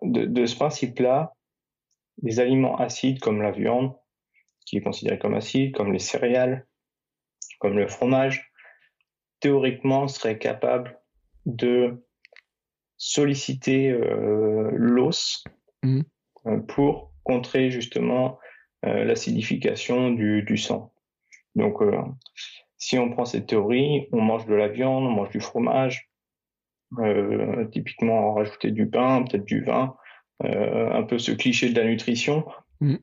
de, 0.03 0.45
ce 0.45 0.55
principe-là, 0.55 1.33
les 2.21 2.39
aliments 2.39 2.77
acides 2.77 3.19
comme 3.19 3.41
la 3.41 3.51
viande, 3.51 3.93
qui 4.65 4.77
est 4.77 4.81
considérée 4.81 5.19
comme 5.19 5.33
acide, 5.33 5.73
comme 5.75 5.93
les 5.93 5.99
céréales, 5.99 6.67
comme 7.59 7.77
le 7.77 7.87
fromage, 7.87 8.51
théoriquement 9.39 10.07
seraient 10.07 10.37
capables 10.37 10.99
de 11.45 12.03
solliciter 12.97 13.95
l'os 14.73 15.43
mmh. 15.83 16.01
pour 16.67 17.13
contrer 17.23 17.69
justement 17.69 18.39
l'acidification 18.81 20.09
du, 20.09 20.41
du, 20.41 20.57
sang. 20.57 20.91
Donc, 21.55 21.81
si 22.77 22.97
on 22.97 23.09
prend 23.09 23.25
cette 23.25 23.47
théorie, 23.47 24.07
on 24.11 24.21
mange 24.21 24.45
de 24.45 24.53
la 24.53 24.67
viande, 24.67 25.03
on 25.03 25.11
mange 25.11 25.29
du 25.29 25.39
fromage, 25.39 26.09
euh, 26.99 27.65
typiquement 27.65 28.33
rajouter 28.33 28.71
du 28.71 28.89
pain, 28.89 29.23
peut-être 29.23 29.45
du 29.45 29.63
vin, 29.63 29.95
euh, 30.43 30.91
un 30.91 31.03
peu 31.03 31.17
ce 31.17 31.31
cliché 31.31 31.69
de 31.69 31.79
la 31.79 31.85
nutrition. 31.85 32.45
Mm. 32.79 32.95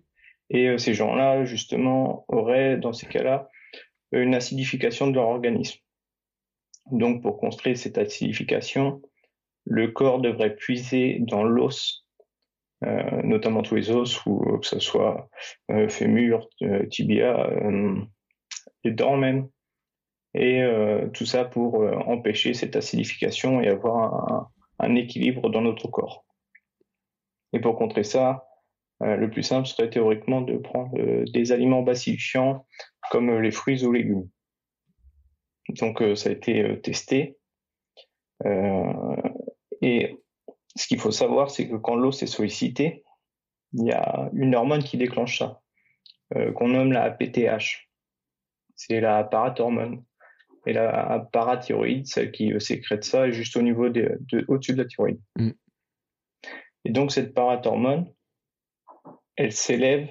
Et 0.50 0.68
euh, 0.68 0.78
ces 0.78 0.94
gens-là, 0.94 1.44
justement, 1.44 2.24
auraient, 2.28 2.76
dans 2.76 2.92
ces 2.92 3.06
cas-là, 3.06 3.50
une 4.12 4.34
acidification 4.34 5.08
de 5.08 5.14
leur 5.14 5.26
organisme. 5.26 5.80
Donc, 6.92 7.22
pour 7.22 7.38
construire 7.38 7.76
cette 7.76 7.98
acidification, 7.98 9.02
le 9.64 9.88
corps 9.88 10.20
devrait 10.20 10.54
puiser 10.54 11.18
dans 11.20 11.42
l'os, 11.42 12.06
notamment 13.24 13.62
tous 13.62 13.74
les 13.74 13.90
os, 13.90 14.24
ou 14.26 14.58
que 14.58 14.66
ce 14.66 14.78
soit 14.78 15.30
fémur, 15.88 16.46
tibia, 16.90 17.48
les 18.84 18.92
dents 18.92 19.16
même, 19.16 19.48
et 20.34 20.62
euh, 20.62 21.08
tout 21.08 21.26
ça 21.26 21.44
pour 21.44 21.82
euh, 21.82 21.92
empêcher 22.06 22.54
cette 22.54 22.74
acidification 22.76 23.60
et 23.60 23.68
avoir 23.68 24.50
un, 24.80 24.94
équilibre 24.96 25.48
dans 25.48 25.60
notre 25.60 25.88
corps. 25.88 26.24
Et 27.52 27.60
pour 27.60 27.76
contrer 27.76 28.02
ça, 28.02 28.48
euh, 29.02 29.16
le 29.16 29.30
plus 29.30 29.44
simple 29.44 29.66
serait 29.66 29.90
théoriquement 29.90 30.40
de 30.40 30.56
prendre 30.56 30.92
des 31.32 31.52
aliments 31.52 31.82
basifiants 31.82 32.66
comme 33.10 33.38
les 33.38 33.52
fruits 33.52 33.84
ou 33.84 33.92
légumes. 33.92 34.28
Donc 35.68 36.02
ça 36.16 36.28
a 36.28 36.32
été 36.32 36.80
testé. 36.82 37.38
et 39.80 40.18
ce 40.76 40.86
qu'il 40.86 40.98
faut 40.98 41.12
savoir, 41.12 41.50
c'est 41.50 41.68
que 41.68 41.76
quand 41.76 41.94
l'os 41.94 42.22
est 42.22 42.26
sollicité, 42.26 43.04
il 43.72 43.86
y 43.86 43.92
a 43.92 44.30
une 44.34 44.54
hormone 44.54 44.82
qui 44.82 44.98
déclenche 44.98 45.38
ça, 45.38 45.62
qu'on 46.54 46.68
nomme 46.68 46.92
la 46.92 47.10
PTH. 47.10 47.88
C'est 48.74 49.00
la 49.00 49.24
parathormone. 49.24 50.04
Et 50.66 50.72
la 50.72 51.28
parathyroïde, 51.32 52.06
celle 52.06 52.32
qui 52.32 52.52
euh, 52.52 52.58
sécrète 52.58 53.04
ça, 53.04 53.28
est 53.28 53.32
juste 53.32 53.56
au 53.56 53.62
niveau 53.62 53.88
de, 53.88 54.18
au-dessus 54.48 54.72
de 54.72 54.82
la 54.82 54.88
thyroïde. 54.88 55.20
Mm. 55.36 55.50
Et 56.86 56.90
donc 56.90 57.12
cette 57.12 57.34
parathormone, 57.34 58.12
elle 59.36 59.52
s'élève 59.52 60.08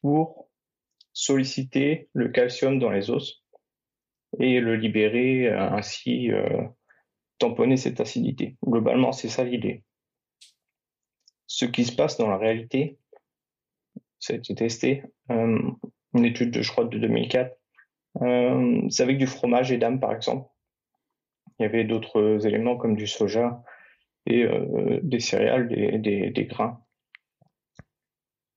pour 0.00 0.48
solliciter 1.12 2.08
le 2.12 2.28
calcium 2.28 2.78
dans 2.78 2.90
les 2.90 3.10
os 3.10 3.44
et 4.38 4.60
le 4.60 4.76
libérer 4.76 5.48
euh, 5.48 5.70
ainsi 5.70 6.30
euh, 6.30 6.62
tamponner 7.38 7.76
cette 7.76 8.00
acidité. 8.00 8.56
Globalement, 8.64 9.12
c'est 9.12 9.28
ça 9.28 9.44
l'idée. 9.44 9.82
Ce 11.46 11.64
qui 11.64 11.84
se 11.84 11.94
passe 11.94 12.18
dans 12.18 12.28
la 12.28 12.38
réalité, 12.38 12.98
ça 14.18 14.32
a 14.32 14.36
été 14.36 14.54
testé, 14.54 15.04
euh, 15.30 15.58
une 16.14 16.24
étude, 16.24 16.50
de, 16.50 16.62
je 16.62 16.70
crois, 16.70 16.84
de 16.84 16.98
2004, 16.98 17.52
euh, 17.52 17.54
c'est 18.20 19.02
avec 19.02 19.18
du 19.18 19.26
fromage 19.26 19.72
et 19.72 19.78
d'âme, 19.78 20.00
par 20.00 20.12
exemple. 20.12 20.48
Il 21.58 21.62
y 21.62 21.66
avait 21.66 21.84
d'autres 21.84 22.46
éléments 22.46 22.76
comme 22.76 22.96
du 22.96 23.06
soja 23.06 23.62
et 24.26 24.44
euh, 24.44 25.00
des 25.02 25.20
céréales, 25.20 25.68
des, 25.68 26.30
des, 26.30 26.44
grains. 26.44 26.82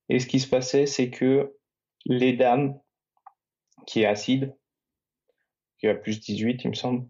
Et 0.08 0.18
ce 0.18 0.26
qui 0.26 0.40
se 0.40 0.48
passait, 0.48 0.86
c'est 0.86 1.10
que 1.10 1.56
les 2.04 2.36
qui 3.86 4.02
est 4.02 4.06
acide, 4.06 4.54
qui 5.78 5.88
a 5.88 5.94
plus 5.94 6.20
18, 6.20 6.64
il 6.64 6.70
me 6.70 6.74
semble, 6.74 7.08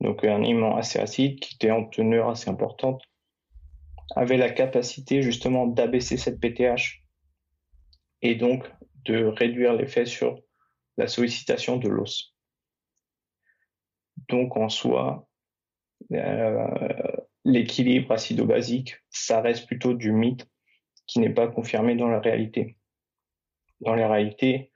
donc 0.00 0.24
un 0.24 0.42
aliment 0.42 0.76
assez 0.76 0.98
acide, 0.98 1.40
qui 1.40 1.54
était 1.54 1.70
en 1.70 1.84
teneur 1.84 2.28
assez 2.28 2.50
importante, 2.50 3.02
avait 4.16 4.36
la 4.36 4.50
capacité 4.50 5.22
justement 5.22 5.66
d'abaisser 5.66 6.16
cette 6.16 6.40
PTH 6.40 7.02
et 8.22 8.34
donc 8.34 8.70
de 9.04 9.24
réduire 9.24 9.72
l'effet 9.72 10.04
sur 10.04 10.38
la 11.00 11.08
sollicitation 11.08 11.78
de 11.78 11.88
l'os. 11.88 12.36
Donc 14.28 14.56
en 14.58 14.68
soi, 14.68 15.26
euh, 16.12 16.66
l'équilibre 17.44 18.12
acido-basique, 18.12 18.96
ça 19.08 19.40
reste 19.40 19.66
plutôt 19.66 19.94
du 19.94 20.12
mythe 20.12 20.46
qui 21.06 21.18
n'est 21.18 21.34
pas 21.34 21.48
confirmé 21.48 21.96
dans 21.96 22.08
la 22.08 22.20
réalité. 22.20 22.76
Dans 23.80 23.94
la 23.94 24.08
réalité, 24.08 24.70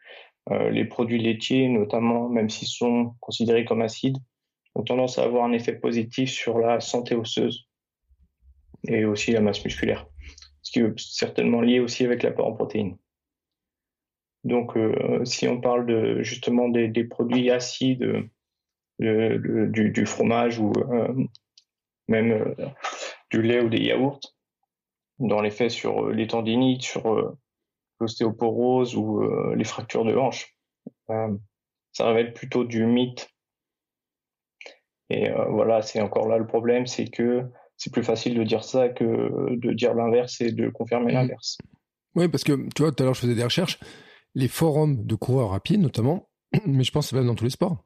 euh, 0.50 0.70
les 0.70 0.86
produits 0.86 1.20
laitiers, 1.20 1.68
notamment, 1.68 2.30
même 2.30 2.48
s'ils 2.48 2.68
sont 2.68 3.14
considérés 3.20 3.66
comme 3.66 3.82
acides, 3.82 4.16
ont 4.74 4.82
tendance 4.82 5.18
à 5.18 5.24
avoir 5.24 5.44
un 5.44 5.52
effet 5.52 5.74
positif 5.74 6.30
sur 6.30 6.58
la 6.58 6.80
santé 6.80 7.14
osseuse 7.14 7.68
et 8.88 9.04
aussi 9.04 9.32
la 9.32 9.42
masse 9.42 9.62
musculaire, 9.62 10.06
ce 10.62 10.72
qui 10.72 10.78
est 10.80 10.98
certainement 10.98 11.60
lié 11.60 11.80
aussi 11.80 12.04
avec 12.04 12.22
l'apport 12.22 12.46
en 12.46 12.54
protéines. 12.54 12.96
Donc, 14.45 14.76
euh, 14.76 15.24
si 15.24 15.49
on 15.49 15.61
parle 15.61 15.86
de 15.86 16.22
justement 16.22 16.68
des, 16.68 17.05
produits 17.05 17.51
acides, 17.51 18.28
euh, 19.03 19.68
du, 19.68 20.07
fromage 20.07 20.59
ou 20.59 20.72
euh, 20.76 21.14
même 22.09 22.55
du 23.30 23.42
lait 23.42 23.62
ou 23.62 23.70
des 23.70 23.82
yaourts, 23.82 24.20
dans 25.18 25.40
l'effet 25.40 25.70
sur 25.70 26.11
les 26.11 26.26
tendinites, 26.26 26.82
sur 26.82 27.36
l'ostéoporose 28.01 28.97
ou 28.97 29.22
les 29.55 29.64
fractures 29.64 30.05
de 30.05 30.14
hanche, 30.14 30.55
ça 31.09 32.07
révèle 32.07 32.34
plutôt 32.34 32.64
du 32.64 32.84
mythe. 32.84 33.30
Et 35.09 35.30
voilà, 35.49 35.80
c'est 35.82 36.01
encore 36.01 36.28
là 36.28 36.36
le 36.36 36.47
problème, 36.47 36.86
c'est 36.86 37.07
que 37.07 37.45
c'est 37.76 37.92
plus 37.92 38.03
facile 38.03 38.34
de 38.34 38.42
dire 38.42 38.64
ça 38.64 38.88
que 38.88 39.55
de 39.55 39.72
dire 39.72 39.95
l'inverse 39.95 40.40
et 40.40 40.53
de 40.53 40.68
confirmer 40.68 41.12
mmh. 41.12 41.14
l'inverse. 41.14 41.59
Oui, 42.16 42.28
parce 42.28 42.45
que 42.45 42.53
tu 42.74 42.82
vois, 42.82 42.92
tout 42.92 43.03
à 43.03 43.07
l'heure, 43.07 43.14
je 43.14 43.20
faisais 43.20 43.34
des 43.34 43.45
recherches. 43.45 43.78
Les 44.35 44.49
forums 44.49 45.05
de 45.05 45.14
coureurs 45.14 45.51
rapides, 45.51 45.80
notamment, 45.80 46.28
mais 46.66 46.85
je 46.85 46.93
pense 46.93 47.11
que 47.11 47.16
même 47.16 47.26
dans 47.26 47.35
tous 47.35 47.45
les 47.45 47.51
sports, 47.51 47.85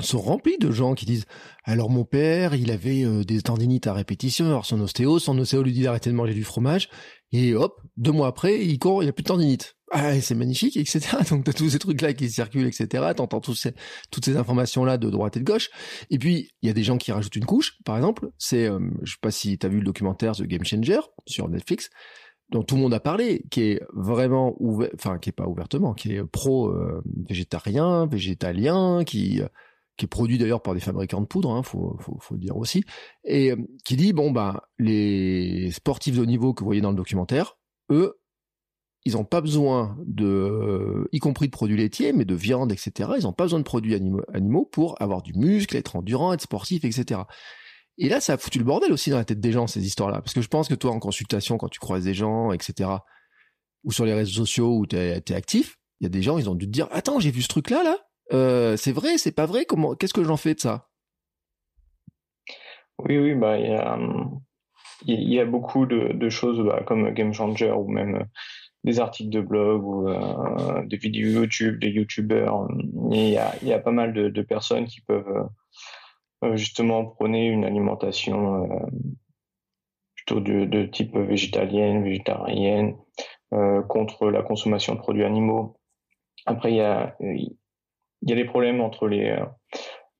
sont 0.00 0.20
remplis 0.20 0.58
de 0.58 0.70
gens 0.70 0.94
qui 0.94 1.06
disent 1.06 1.26
alors 1.62 1.88
mon 1.88 2.04
père 2.04 2.54
il 2.54 2.70
avait 2.72 3.04
euh, 3.04 3.22
des 3.22 3.42
tendinites 3.42 3.86
à 3.86 3.92
répétition 3.92 4.46
alors 4.46 4.66
son 4.66 4.80
ostéo 4.80 5.18
son 5.20 5.38
ostéo 5.38 5.62
lui 5.62 5.72
dit 5.72 5.82
d'arrêter 5.82 6.10
de 6.10 6.16
manger 6.16 6.34
du 6.34 6.42
fromage 6.42 6.88
et 7.30 7.54
hop 7.54 7.80
deux 7.96 8.10
mois 8.10 8.26
après 8.26 8.64
il 8.64 8.78
court 8.78 9.02
il 9.02 9.08
a 9.08 9.12
plus 9.12 9.22
de 9.22 9.28
tendinite. 9.28 9.76
Ah 9.92 10.20
c'est 10.20 10.34
magnifique 10.34 10.76
etc 10.76 11.18
donc 11.30 11.44
t'as 11.44 11.52
tous 11.52 11.70
ces 11.70 11.78
trucs 11.78 12.00
là 12.00 12.12
qui 12.12 12.28
circulent 12.28 12.66
etc 12.66 13.12
t'entends 13.16 13.40
toutes 13.40 13.56
ces 14.24 14.36
informations 14.36 14.84
là 14.84 14.98
de 14.98 15.08
droite 15.10 15.36
et 15.36 15.40
de 15.40 15.44
gauche. 15.44 15.70
Et 16.10 16.18
puis 16.18 16.50
il 16.62 16.66
y 16.66 16.70
a 16.70 16.72
des 16.72 16.82
gens 16.82 16.98
qui 16.98 17.12
rajoutent 17.12 17.36
une 17.36 17.44
couche 17.44 17.78
par 17.84 17.96
exemple. 17.96 18.30
C'est 18.38 18.66
euh, 18.66 18.80
je 19.02 19.12
sais 19.12 19.18
pas 19.20 19.30
si 19.30 19.56
t'as 19.58 19.68
vu 19.68 19.78
le 19.78 19.84
documentaire 19.84 20.32
The 20.32 20.42
Game 20.42 20.64
Changer 20.64 21.00
sur 21.26 21.48
Netflix 21.48 21.90
dont 22.50 22.62
tout 22.62 22.76
le 22.76 22.82
monde 22.82 22.94
a 22.94 23.00
parlé, 23.00 23.44
qui 23.50 23.62
est 23.62 23.82
vraiment 23.92 24.54
ouvert, 24.60 24.90
enfin 24.94 25.18
qui 25.18 25.30
est 25.30 25.32
pas 25.32 25.46
ouvertement, 25.46 25.94
qui 25.94 26.14
est 26.14 26.24
pro 26.24 26.68
euh, 26.68 27.02
végétarien, 27.28 28.06
végétalien, 28.06 29.04
qui 29.04 29.40
qui 29.96 30.06
est 30.06 30.08
produit 30.08 30.38
d'ailleurs 30.38 30.62
par 30.62 30.74
des 30.74 30.80
fabricants 30.80 31.20
de 31.20 31.26
poudre, 31.26 31.52
hein, 31.52 31.62
faut, 31.62 31.96
faut, 32.00 32.18
faut, 32.20 32.34
le 32.34 32.40
dire 32.40 32.56
aussi, 32.56 32.82
et 33.24 33.52
euh, 33.52 33.56
qui 33.84 33.96
dit 33.96 34.12
bon 34.12 34.32
bah 34.32 34.68
les 34.78 35.70
sportifs 35.70 36.16
de 36.16 36.22
haut 36.22 36.26
niveau 36.26 36.52
que 36.52 36.60
vous 36.60 36.66
voyez 36.66 36.80
dans 36.80 36.90
le 36.90 36.96
documentaire, 36.96 37.56
eux, 37.90 38.18
ils 39.04 39.14
n'ont 39.14 39.24
pas 39.24 39.40
besoin 39.40 39.96
de, 40.06 41.08
y 41.12 41.18
compris 41.18 41.46
de 41.46 41.50
produits 41.50 41.76
laitiers, 41.76 42.12
mais 42.12 42.24
de 42.24 42.34
viande, 42.34 42.72
etc. 42.72 43.10
Ils 43.18 43.24
n'ont 43.24 43.32
pas 43.32 43.44
besoin 43.44 43.58
de 43.58 43.64
produits 43.64 43.94
animaux, 43.94 44.22
animaux 44.32 44.64
pour 44.64 45.00
avoir 45.00 45.22
du 45.22 45.34
muscle, 45.34 45.76
être 45.76 45.96
endurant, 45.96 46.32
être 46.32 46.40
sportif, 46.40 46.84
etc. 46.84 47.20
Et 47.98 48.08
là, 48.08 48.20
ça 48.20 48.34
a 48.34 48.36
foutu 48.36 48.58
le 48.58 48.64
bordel 48.64 48.92
aussi 48.92 49.10
dans 49.10 49.18
la 49.18 49.24
tête 49.24 49.40
des 49.40 49.52
gens, 49.52 49.66
ces 49.66 49.84
histoires-là. 49.84 50.20
Parce 50.20 50.34
que 50.34 50.42
je 50.42 50.48
pense 50.48 50.68
que 50.68 50.74
toi, 50.74 50.90
en 50.90 50.98
consultation, 50.98 51.58
quand 51.58 51.68
tu 51.68 51.78
croises 51.78 52.04
des 52.04 52.14
gens, 52.14 52.52
etc., 52.52 52.90
ou 53.84 53.92
sur 53.92 54.04
les 54.04 54.14
réseaux 54.14 54.44
sociaux 54.44 54.78
où 54.78 54.86
tu 54.86 54.96
es, 54.96 55.32
actif, 55.32 55.76
il 56.00 56.04
y 56.04 56.06
a 56.06 56.10
des 56.10 56.22
gens, 56.22 56.38
ils 56.38 56.50
ont 56.50 56.54
dû 56.54 56.66
te 56.66 56.70
dire, 56.70 56.88
attends, 56.90 57.20
j'ai 57.20 57.30
vu 57.30 57.42
ce 57.42 57.48
truc-là, 57.48 57.84
là, 57.84 57.98
euh, 58.32 58.76
c'est 58.76 58.92
vrai, 58.92 59.18
c'est 59.18 59.32
pas 59.32 59.46
vrai, 59.46 59.64
comment, 59.64 59.94
qu'est-ce 59.94 60.14
que 60.14 60.24
j'en 60.24 60.36
fais 60.36 60.54
de 60.54 60.60
ça? 60.60 60.88
Oui, 62.98 63.18
oui, 63.18 63.34
bah, 63.34 63.58
il 63.58 63.68
y 65.06 65.38
a, 65.38 65.44
beaucoup 65.44 65.86
de, 65.86 66.28
choses 66.30 66.64
bah, 66.64 66.82
comme 66.86 67.10
Game 67.10 67.32
Changer 67.32 67.72
ou 67.72 67.88
même 67.88 68.16
euh, 68.16 68.24
des 68.84 69.00
articles 69.00 69.30
de 69.30 69.40
blog 69.40 69.84
ou 69.84 70.08
euh, 70.08 70.84
des 70.86 70.96
vidéos 70.96 71.40
YouTube, 71.40 71.78
des 71.80 71.90
YouTubeurs. 71.90 72.68
Il 73.10 73.28
y 73.28 73.38
a 73.72 73.78
pas 73.78 73.90
mal 73.90 74.12
de, 74.12 74.42
personnes 74.42 74.86
qui 74.86 75.00
peuvent 75.00 75.48
justement 76.54 77.04
prôner 77.06 77.46
une 77.46 77.64
alimentation 77.64 78.68
plutôt 80.14 80.40
de, 80.40 80.84
type 80.84 81.16
végétalienne, 81.16 82.02
végétarienne, 82.02 82.96
contre 83.88 84.30
la 84.30 84.42
consommation 84.42 84.94
de 84.94 85.00
produits 85.00 85.24
animaux. 85.24 85.76
Après, 86.46 86.72
il 86.72 86.76
y 86.76 86.80
a, 86.80 87.16
il 88.24 88.30
y 88.30 88.32
a 88.32 88.36
des 88.36 88.44
problèmes 88.44 88.80
entre 88.80 89.06
euh, 89.06 89.44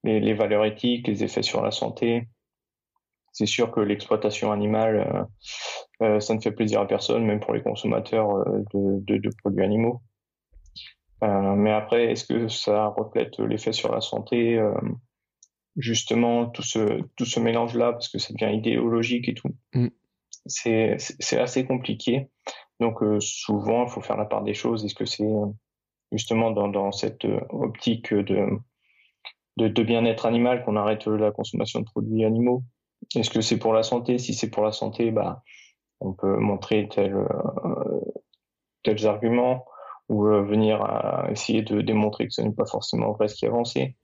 les, 0.04 0.20
les, 0.20 0.34
valeurs 0.34 0.64
éthiques, 0.64 1.08
les 1.08 1.24
effets 1.24 1.42
sur 1.42 1.62
la 1.62 1.70
santé. 1.70 2.28
C'est 3.32 3.46
sûr 3.46 3.70
que 3.72 3.80
l'exploitation 3.80 4.52
animale, 4.52 5.28
euh, 6.02 6.06
euh, 6.06 6.20
ça 6.20 6.34
ne 6.34 6.40
fait 6.40 6.52
plaisir 6.52 6.80
à 6.80 6.86
personne, 6.86 7.24
même 7.24 7.40
pour 7.40 7.54
les 7.54 7.62
consommateurs 7.62 8.44
de, 8.74 9.00
de, 9.00 9.30
produits 9.38 9.64
animaux. 9.64 10.02
mais 11.22 11.72
après, 11.72 12.12
est-ce 12.12 12.26
que 12.26 12.48
ça 12.48 12.88
reflète 12.88 13.38
l'effet 13.38 13.72
sur 13.72 13.90
la 13.90 14.02
santé 14.02 14.60
Justement, 15.76 16.46
tout 16.46 16.62
ce, 16.62 17.00
tout 17.16 17.24
ce 17.24 17.40
mélange-là, 17.40 17.92
parce 17.92 18.08
que 18.08 18.18
ça 18.18 18.32
devient 18.32 18.56
idéologique 18.56 19.28
et 19.28 19.34
tout, 19.34 19.50
mm. 19.74 19.88
c'est 20.46 20.98
assez 21.38 21.66
compliqué. 21.66 22.28
Donc 22.80 23.00
souvent, 23.20 23.84
il 23.84 23.90
faut 23.90 24.00
faire 24.00 24.16
la 24.16 24.24
part 24.24 24.42
des 24.42 24.54
choses. 24.54 24.84
Est-ce 24.84 24.94
que 24.94 25.04
c'est 25.04 25.24
justement 26.14 26.50
dans, 26.50 26.92
cette 26.92 27.24
euh, 27.24 27.40
optique 27.50 28.14
de, 28.14 28.48
de, 29.56 29.82
bien-être 29.82 30.26
animal 30.26 30.64
qu'on 30.64 30.76
arrête 30.76 31.06
la 31.06 31.32
consommation 31.32 31.80
de 31.80 31.84
produits 31.84 32.24
animaux? 32.24 32.62
Est-ce 33.14 33.30
que 33.30 33.40
c'est 33.40 33.58
pour 33.58 33.72
la 33.72 33.82
santé? 33.82 34.18
Si 34.18 34.34
c'est 34.34 34.50
pour 34.50 34.64
la 34.64 34.72
santé, 34.72 35.10
bah, 35.10 35.42
on 36.00 36.12
peut 36.12 36.36
montrer 36.36 36.88
tel, 36.88 37.14
euh, 37.14 38.00
tels 38.82 39.06
arguments 39.06 39.66
ou 40.08 40.26
euh, 40.26 40.42
venir 40.42 40.82
à 40.82 41.30
essayer 41.30 41.62
de 41.62 41.80
démontrer 41.80 42.26
que 42.26 42.32
ce 42.32 42.42
n'est 42.42 42.52
pas 42.52 42.66
forcément 42.66 43.12
vrai 43.12 43.28
ce 43.28 43.34
qui 43.34 43.44
est 43.44 43.48
avancé. 43.48 43.96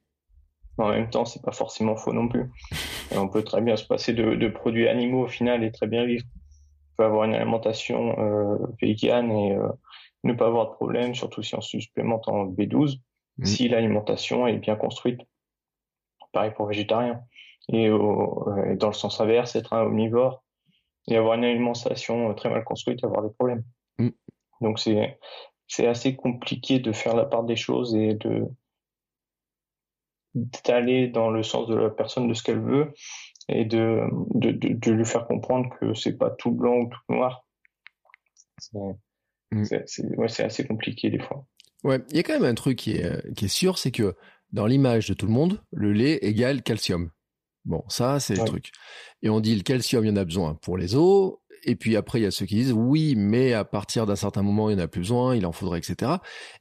En 0.78 0.88
même 0.88 1.10
temps, 1.10 1.24
c'est 1.24 1.42
pas 1.42 1.52
forcément 1.52 1.96
faux 1.96 2.12
non 2.12 2.28
plus. 2.28 2.50
on 3.14 3.28
peut 3.28 3.42
très 3.42 3.60
bien 3.60 3.76
se 3.76 3.84
passer 3.84 4.14
de, 4.14 4.48
produits 4.48 4.88
animaux 4.88 5.24
au 5.24 5.28
final 5.28 5.62
et 5.62 5.72
très 5.72 5.86
bien 5.86 6.06
vivre. 6.06 6.24
On 6.92 6.96
peut 6.96 7.04
avoir 7.04 7.24
une 7.24 7.34
alimentation 7.34 8.18
euh, 8.18 8.56
végane 8.80 9.30
et 9.30 9.58
ne 10.24 10.32
pas 10.32 10.46
avoir 10.46 10.70
de 10.70 10.74
problème, 10.74 11.14
surtout 11.14 11.42
si 11.42 11.54
on 11.54 11.60
supplémente 11.60 12.28
en 12.28 12.46
B12, 12.46 12.98
si 13.42 13.68
l'alimentation 13.68 14.46
est 14.46 14.58
bien 14.58 14.76
construite. 14.76 15.20
Pareil 16.32 16.52
pour 16.54 16.66
végétarien. 16.66 17.22
Et, 17.72 17.88
dans 17.88 18.86
le 18.86 18.92
sens 18.92 19.20
inverse, 19.20 19.56
être 19.56 19.72
un 19.72 19.82
omnivore 19.82 20.42
et 21.08 21.16
avoir 21.16 21.34
une 21.34 21.44
alimentation 21.44 22.32
très 22.34 22.50
mal 22.50 22.64
construite, 22.64 23.02
avoir 23.04 23.22
des 23.22 23.34
problèmes. 23.34 23.64
Mm. 23.98 24.10
Donc 24.60 24.78
c'est 24.78 25.86
assez 25.86 26.16
compliqué 26.16 26.78
de 26.78 26.92
faire 26.92 27.16
la 27.16 27.24
part 27.24 27.44
des 27.44 27.56
choses 27.56 27.94
et 27.94 28.14
de 28.14 28.46
d'aller 30.34 31.08
dans 31.08 31.30
le 31.30 31.42
sens 31.42 31.68
de 31.68 31.74
la 31.74 31.90
personne 31.90 32.28
de 32.28 32.34
ce 32.34 32.42
qu'elle 32.42 32.60
veut 32.60 32.92
et 33.48 33.64
de, 33.64 34.02
de, 34.34 34.52
de, 34.52 34.92
lui 34.92 35.04
faire 35.04 35.26
comprendre 35.26 35.68
que 35.80 35.94
c'est 35.94 36.16
pas 36.16 36.30
tout 36.30 36.52
blanc 36.52 36.76
ou 36.76 36.88
tout 36.88 37.12
noir. 37.12 37.44
Mm. 39.50 39.64
C'est 39.64 40.44
assez 40.44 40.66
compliqué 40.66 41.10
des 41.10 41.18
fois. 41.18 41.44
Ouais, 41.82 41.98
il 42.10 42.16
y 42.16 42.20
a 42.20 42.22
quand 42.22 42.34
même 42.34 42.44
un 42.44 42.54
truc 42.54 42.78
qui 42.78 42.92
est, 42.92 43.34
qui 43.34 43.46
est 43.46 43.48
sûr, 43.48 43.78
c'est 43.78 43.90
que 43.90 44.14
dans 44.52 44.66
l'image 44.66 45.08
de 45.08 45.14
tout 45.14 45.26
le 45.26 45.32
monde, 45.32 45.62
le 45.72 45.92
lait 45.92 46.18
égale 46.22 46.62
calcium. 46.62 47.10
Bon, 47.64 47.84
ça, 47.88 48.20
c'est 48.20 48.34
le 48.34 48.44
truc. 48.44 48.72
Et 49.22 49.28
on 49.28 49.40
dit 49.40 49.54
le 49.54 49.62
calcium, 49.62 50.04
il 50.04 50.08
y 50.08 50.10
en 50.10 50.16
a 50.16 50.24
besoin 50.24 50.54
pour 50.54 50.76
les 50.76 50.94
os. 50.94 51.34
Et 51.64 51.76
puis 51.76 51.96
après, 51.96 52.20
il 52.20 52.22
y 52.22 52.26
a 52.26 52.30
ceux 52.30 52.46
qui 52.46 52.54
disent 52.54 52.72
oui, 52.72 53.14
mais 53.16 53.52
à 53.52 53.64
partir 53.64 54.06
d'un 54.06 54.16
certain 54.16 54.42
moment, 54.42 54.70
il 54.70 54.76
n'y 54.76 54.82
en 54.82 54.84
a 54.84 54.88
plus 54.88 55.00
besoin, 55.00 55.36
il 55.36 55.44
en 55.44 55.52
faudrait, 55.52 55.78
etc. 55.78 56.12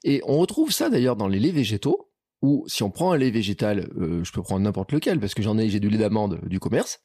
Et 0.03 0.21
on 0.25 0.39
retrouve 0.39 0.71
ça 0.71 0.89
d'ailleurs 0.89 1.15
dans 1.15 1.27
les 1.27 1.39
laits 1.39 1.53
végétaux. 1.53 2.08
Ou 2.41 2.63
si 2.67 2.83
on 2.83 2.91
prend 2.91 3.11
un 3.11 3.17
lait 3.17 3.31
végétal, 3.31 3.89
euh, 3.97 4.23
je 4.23 4.31
peux 4.31 4.41
prendre 4.41 4.61
n'importe 4.61 4.91
lequel 4.91 5.19
parce 5.19 5.33
que 5.33 5.41
j'en 5.41 5.57
ai, 5.57 5.69
j'ai 5.69 5.79
du 5.79 5.89
lait 5.89 5.97
d'amande 5.97 6.39
du 6.47 6.59
commerce. 6.59 7.03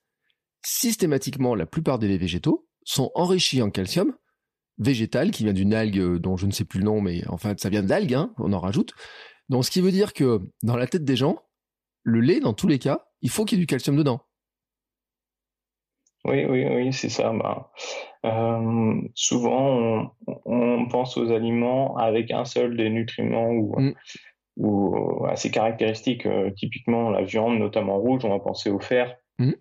Systématiquement, 0.63 1.55
la 1.55 1.67
plupart 1.67 1.99
des 1.99 2.09
laits 2.09 2.21
végétaux 2.21 2.69
sont 2.85 3.11
enrichis 3.15 3.61
en 3.63 3.71
calcium 3.71 4.15
végétal 4.79 5.31
qui 5.31 5.45
vient 5.45 5.53
d'une 5.53 5.75
algue 5.75 5.99
euh, 5.99 6.19
dont 6.19 6.37
je 6.37 6.47
ne 6.47 6.53
sais 6.53 6.65
plus 6.65 6.81
le 6.81 6.87
nom, 6.87 7.01
mais 7.01 7.27
en 7.29 7.37
fait 7.37 7.61
ça 7.61 7.69
vient 7.69 7.83
d'algues, 7.83 8.15
hein, 8.15 8.33
on 8.39 8.53
en 8.53 8.61
rajoute. 8.61 8.93
Donc 9.49 9.65
ce 9.65 9.71
qui 9.71 9.81
veut 9.81 9.93
dire 9.93 10.13
que 10.13 10.41
dans 10.63 10.77
la 10.77 10.87
tête 10.87 11.05
des 11.05 11.17
gens, 11.17 11.39
le 12.03 12.21
lait, 12.21 12.41
dans 12.41 12.55
tous 12.55 12.69
les 12.69 12.79
cas, 12.79 13.07
il 13.23 13.31
faut 13.31 13.45
qu'il 13.45 13.59
y 13.59 13.61
ait 13.61 13.65
du 13.65 13.67
calcium 13.67 13.97
dedans. 13.97 14.21
Oui, 16.27 16.45
oui, 16.47 16.65
oui, 16.67 16.93
c'est 16.93 17.11
ça. 17.11 17.33
Bah, 17.33 17.71
euh, 18.25 19.01
souvent, 19.15 20.15
on, 20.47 20.89
pense 20.89 21.19
aux 21.19 21.31
aliments 21.31 21.97
avec 21.97 22.31
un 22.31 22.47
seul 22.47 22.77
des 22.77 22.89
nutriments 22.89 23.51
ou, 23.51 23.79
mm. 23.79 23.95
Ou 24.57 25.25
à 25.27 25.37
ses 25.37 25.51
caractéristiques. 25.51 26.27
Euh, 26.27 26.51
typiquement, 26.51 27.11
la 27.11 27.23
viande, 27.23 27.59
notamment 27.59 27.99
rouge, 27.99 28.25
on 28.25 28.31
va 28.31 28.39
penser 28.39 28.71
au 28.71 28.81
fer 28.81 29.17
mm. 29.39 29.53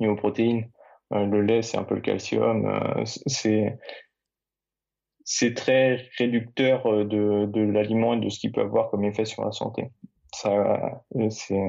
et 0.00 0.08
aux 0.08 0.16
protéines. 0.16 0.70
Euh, 1.12 1.24
le 1.24 1.42
lait, 1.42 1.62
c'est 1.62 1.78
un 1.78 1.84
peu 1.84 1.94
le 1.94 2.00
calcium. 2.00 3.04
c'est 3.04 3.78
c'est 5.28 5.54
très 5.54 6.08
réducteur 6.18 6.84
de, 7.04 7.46
de 7.46 7.60
l'aliment 7.60 8.14
et 8.14 8.20
de 8.20 8.28
ce 8.28 8.38
qu'il 8.38 8.52
peut 8.52 8.60
avoir 8.60 8.90
comme 8.90 9.04
effet 9.04 9.24
sur 9.24 9.44
la 9.44 9.50
santé. 9.50 9.90
Ça, 10.32 11.02
c'est 11.30 11.68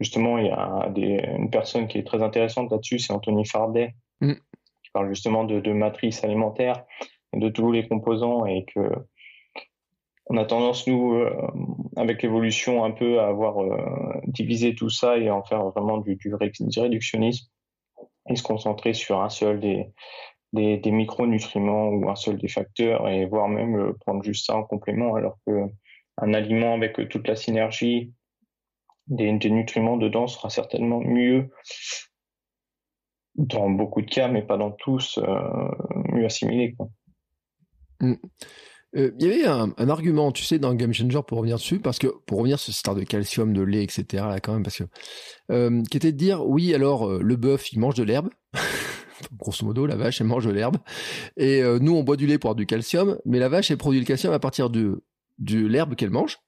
Justement, 0.00 0.38
il 0.38 0.46
y 0.46 0.50
a 0.50 0.92
une 1.36 1.50
personne 1.50 1.86
qui 1.86 1.98
est 1.98 2.06
très 2.06 2.22
intéressante 2.22 2.70
là-dessus, 2.70 2.98
c'est 2.98 3.12
Anthony 3.12 3.46
Fardet, 3.46 3.94
mm. 4.20 4.32
qui 4.32 4.90
parle 4.92 5.08
justement 5.08 5.44
de, 5.44 5.72
matrice 5.72 6.24
alimentaire, 6.24 6.84
de 7.32 7.48
tous 7.48 7.70
les 7.70 7.86
composants 7.86 8.44
et 8.44 8.64
que 8.64 8.80
on 10.26 10.36
a 10.36 10.44
tendance, 10.44 10.86
nous, 10.86 11.14
euh, 11.14 11.36
avec 11.96 12.22
l'évolution, 12.22 12.84
un 12.84 12.90
peu 12.90 13.20
à 13.20 13.26
avoir 13.26 13.62
euh, 13.62 14.20
divisé 14.26 14.74
tout 14.74 14.88
ça 14.88 15.18
et 15.18 15.30
en 15.30 15.42
faire 15.42 15.68
vraiment 15.70 15.98
du, 15.98 16.18
réductionnisme 16.34 17.46
et 18.30 18.36
se 18.36 18.42
concentrer 18.42 18.94
sur 18.94 19.20
un 19.20 19.28
seul 19.28 19.60
des, 19.60 19.92
des, 20.52 20.90
micronutriments 20.90 21.88
ou 21.88 22.08
un 22.08 22.14
seul 22.14 22.38
des 22.38 22.48
facteurs 22.48 23.06
et 23.08 23.26
voire 23.26 23.48
même 23.48 23.76
euh, 23.76 23.92
prendre 24.00 24.22
juste 24.22 24.46
ça 24.46 24.56
en 24.56 24.64
complément 24.64 25.14
alors 25.14 25.38
que 25.46 25.52
un 26.16 26.32
aliment 26.32 26.74
avec 26.74 27.08
toute 27.08 27.26
la 27.28 27.36
synergie 27.36 28.12
des, 29.08 29.32
nutriments 29.32 29.96
dedans 29.96 30.26
sera 30.26 30.48
certainement 30.48 31.00
mieux 31.00 31.50
dans 33.34 33.68
beaucoup 33.68 34.00
de 34.00 34.08
cas, 34.08 34.28
mais 34.28 34.42
pas 34.42 34.56
dans 34.56 34.70
tous, 34.70 35.18
mieux 36.12 36.24
assimilé. 36.24 36.76
Mm. 38.00 38.14
Euh, 38.96 39.10
il 39.18 39.26
y 39.26 39.32
avait 39.32 39.46
un, 39.46 39.88
argument, 39.88 40.32
tu 40.32 40.44
sais, 40.44 40.58
dans 40.58 40.74
Game 40.74 40.92
Changer 40.92 41.20
pour 41.26 41.38
revenir 41.38 41.56
dessus, 41.56 41.78
parce 41.78 41.98
que 41.98 42.06
pour 42.26 42.38
revenir 42.38 42.58
sur 42.58 42.72
ce 42.72 42.78
stade 42.78 42.98
de 42.98 43.04
calcium, 43.04 43.52
de 43.52 43.62
lait, 43.62 43.82
etc. 43.82 44.24
Là, 44.28 44.40
quand 44.40 44.52
même, 44.52 44.62
parce 44.62 44.78
que 44.78 44.84
euh, 45.50 45.82
qui 45.90 45.96
était 45.96 46.12
de 46.12 46.16
dire, 46.16 46.46
oui, 46.46 46.74
alors 46.74 47.08
le 47.08 47.36
bœuf, 47.36 47.72
il 47.72 47.80
mange 47.80 47.94
de 47.94 48.04
l'herbe. 48.04 48.30
Grosso 49.38 49.64
modo, 49.64 49.86
la 49.86 49.96
vache, 49.96 50.20
elle 50.20 50.26
mange 50.26 50.44
de 50.44 50.50
l'herbe. 50.50 50.76
Et 51.36 51.62
nous, 51.80 51.94
on 51.94 52.02
boit 52.02 52.16
du 52.16 52.26
lait 52.26 52.38
pour 52.38 52.48
avoir 52.48 52.56
du 52.56 52.66
calcium, 52.66 53.18
mais 53.24 53.38
la 53.38 53.48
vache, 53.48 53.70
elle 53.70 53.78
produit 53.78 54.00
le 54.00 54.06
calcium 54.06 54.32
à 54.32 54.38
partir 54.38 54.70
de, 54.70 55.02
de 55.38 55.66
l'herbe 55.66 55.94
qu'elle 55.94 56.10
mange. 56.10 56.38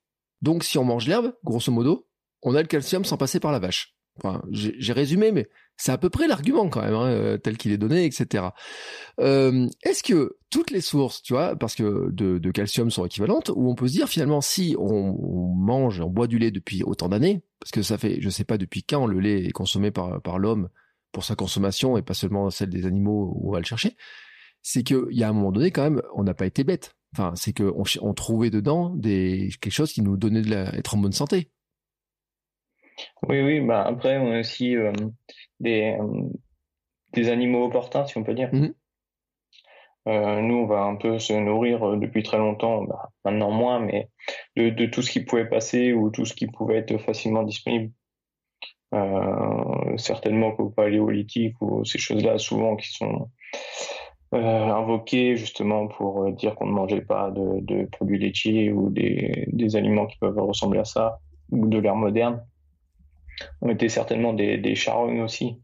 Donc, 0.41 0.63
si 0.63 0.77
on 0.77 0.83
mange 0.83 1.07
l'herbe, 1.07 1.33
grosso 1.43 1.71
modo, 1.71 2.07
on 2.43 2.55
a 2.55 2.61
le 2.61 2.67
calcium 2.67 3.03
sans 3.03 3.17
passer 3.17 3.39
par 3.39 3.51
la 3.51 3.59
vache. 3.59 3.95
Enfin, 4.19 4.41
j'ai 4.51 4.93
résumé, 4.93 5.31
mais 5.31 5.47
c'est 5.77 5.91
à 5.91 5.97
peu 5.97 6.09
près 6.09 6.27
l'argument 6.27 6.69
quand 6.69 6.81
même, 6.81 6.95
hein, 6.95 7.07
euh, 7.07 7.37
tel 7.37 7.57
qu'il 7.57 7.71
est 7.71 7.77
donné, 7.77 8.05
etc. 8.05 8.45
Euh, 9.19 9.67
est-ce 9.83 10.03
que 10.03 10.37
toutes 10.49 10.71
les 10.71 10.81
sources, 10.81 11.21
tu 11.21 11.33
vois, 11.33 11.55
parce 11.55 11.75
que 11.75 12.09
de, 12.11 12.51
calcium 12.51 12.89
sont 12.89 13.05
équivalentes, 13.05 13.51
ou 13.55 13.69
on 13.69 13.75
peut 13.75 13.87
se 13.87 13.93
dire 13.93 14.09
finalement 14.09 14.41
si 14.41 14.75
on, 14.79 15.13
mange, 15.55 16.01
on 16.01 16.09
boit 16.09 16.27
du 16.27 16.39
lait 16.39 16.51
depuis 16.51 16.83
autant 16.83 17.09
d'années, 17.09 17.43
parce 17.59 17.71
que 17.71 17.83
ça 17.83 17.97
fait, 17.97 18.19
je 18.21 18.29
sais 18.29 18.43
pas 18.43 18.57
depuis 18.57 18.83
quand 18.83 19.05
le 19.05 19.19
lait 19.19 19.45
est 19.45 19.51
consommé 19.51 19.91
par, 19.91 20.21
par 20.21 20.39
l'homme 20.39 20.69
pour 21.11 21.23
sa 21.23 21.35
consommation 21.35 21.97
et 21.97 22.01
pas 22.01 22.13
seulement 22.13 22.49
celle 22.49 22.69
des 22.69 22.85
animaux 22.85 23.33
où 23.35 23.49
on 23.49 23.53
va 23.53 23.59
le 23.59 23.65
chercher, 23.65 23.95
c'est 24.61 24.83
qu'il 24.83 25.05
y 25.11 25.23
a 25.23 25.29
un 25.29 25.33
moment 25.33 25.51
donné 25.51 25.71
quand 25.71 25.83
même, 25.83 26.01
on 26.15 26.23
n'a 26.23 26.33
pas 26.33 26.45
été 26.45 26.63
bête. 26.63 26.95
Enfin, 27.13 27.33
c'est 27.35 27.53
qu'on 27.53 27.83
on 28.01 28.13
trouvait 28.13 28.49
dedans 28.49 28.89
des 28.95 29.49
quelque 29.61 29.73
chose 29.73 29.93
qui 29.93 30.01
nous 30.01 30.17
donnait 30.17 30.41
de 30.41 30.49
la, 30.49 30.75
être 30.75 30.95
en 30.95 30.97
bonne 30.97 31.13
santé. 31.13 31.51
Oui, 33.27 33.41
oui, 33.41 33.59
bah 33.61 33.83
après, 33.83 34.17
on 34.17 34.31
a 34.31 34.39
aussi 34.39 34.75
euh, 34.75 34.91
des, 35.59 35.97
euh, 35.99 36.23
des 37.13 37.29
animaux 37.29 37.65
opportuns, 37.65 38.05
si 38.05 38.17
on 38.17 38.23
peut 38.23 38.33
dire. 38.33 38.49
Mmh 38.53 38.69
euh, 40.07 40.39
nous, 40.39 40.55
on 40.55 40.65
va 40.67 40.83
un 40.83 40.95
peu 40.95 41.19
se 41.19 41.33
nourrir 41.33 41.97
depuis 41.97 42.23
très 42.23 42.37
longtemps, 42.37 42.85
bah, 42.85 43.09
maintenant 43.25 43.51
moins, 43.51 43.81
mais 43.81 44.07
de, 44.55 44.69
de, 44.69 44.85
tout 44.85 45.01
ce 45.01 45.11
qui 45.11 45.19
pouvait 45.19 45.49
passer 45.49 45.91
ou 45.91 46.09
tout 46.09 46.23
ce 46.23 46.33
qui 46.33 46.47
pouvait 46.47 46.77
être 46.77 46.97
facilement 46.97 47.43
disponible. 47.43 47.91
certainement 49.97 50.53
qu'au 50.53 50.69
paléolithique 50.69 51.61
ou 51.61 51.83
ces 51.83 51.97
choses-là, 51.97 52.37
souvent 52.37 52.77
qui 52.77 52.89
sont 52.89 53.29
invoquées 54.31 55.35
justement 55.35 55.89
pour 55.89 56.31
dire 56.31 56.55
qu'on 56.55 56.67
ne 56.67 56.71
mangeait 56.71 57.01
pas 57.01 57.29
de, 57.31 57.59
de 57.59 57.85
produits 57.87 58.17
laitiers 58.17 58.71
ou 58.71 58.89
des, 58.89 59.43
des, 59.51 59.75
aliments 59.75 60.05
qui 60.05 60.17
peuvent 60.19 60.39
ressembler 60.39 60.79
à 60.79 60.85
ça, 60.85 61.19
ou 61.51 61.67
de 61.67 61.79
l'ère 61.79 61.97
moderne 61.97 62.41
on 63.61 63.69
était 63.69 63.89
certainement 63.89 64.33
des, 64.33 64.57
des 64.57 64.75
charognes 64.75 65.21
aussi. 65.21 65.57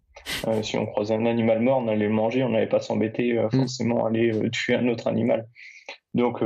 Euh, 0.47 0.61
si 0.63 0.77
on 0.77 0.85
croisait 0.85 1.15
un 1.15 1.25
animal 1.25 1.59
mort, 1.59 1.79
on 1.79 1.87
allait 1.87 2.07
le 2.07 2.13
manger, 2.13 2.43
on 2.43 2.49
n'allait 2.49 2.67
pas 2.67 2.79
s'embêter 2.79 3.37
euh, 3.37 3.47
mm. 3.47 3.59
forcément 3.59 4.05
à 4.05 4.09
aller 4.09 4.33
euh, 4.33 4.49
tuer 4.49 4.75
un 4.75 4.87
autre 4.87 5.07
animal. 5.07 5.47
Donc, 6.13 6.43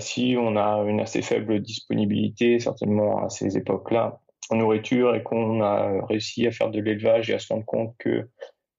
si 0.00 0.36
on 0.38 0.56
a 0.56 0.84
une 0.86 1.00
assez 1.00 1.22
faible 1.22 1.60
disponibilité, 1.60 2.58
certainement 2.58 3.24
à 3.24 3.30
ces 3.30 3.56
époques-là, 3.56 4.20
en 4.50 4.56
nourriture, 4.56 5.14
et 5.14 5.22
qu'on 5.22 5.62
a 5.62 6.04
réussi 6.06 6.46
à 6.46 6.50
faire 6.50 6.70
de 6.70 6.78
l'élevage 6.78 7.30
et 7.30 7.34
à 7.34 7.38
se 7.38 7.50
rendre 7.50 7.64
compte 7.64 7.94
que 7.98 8.28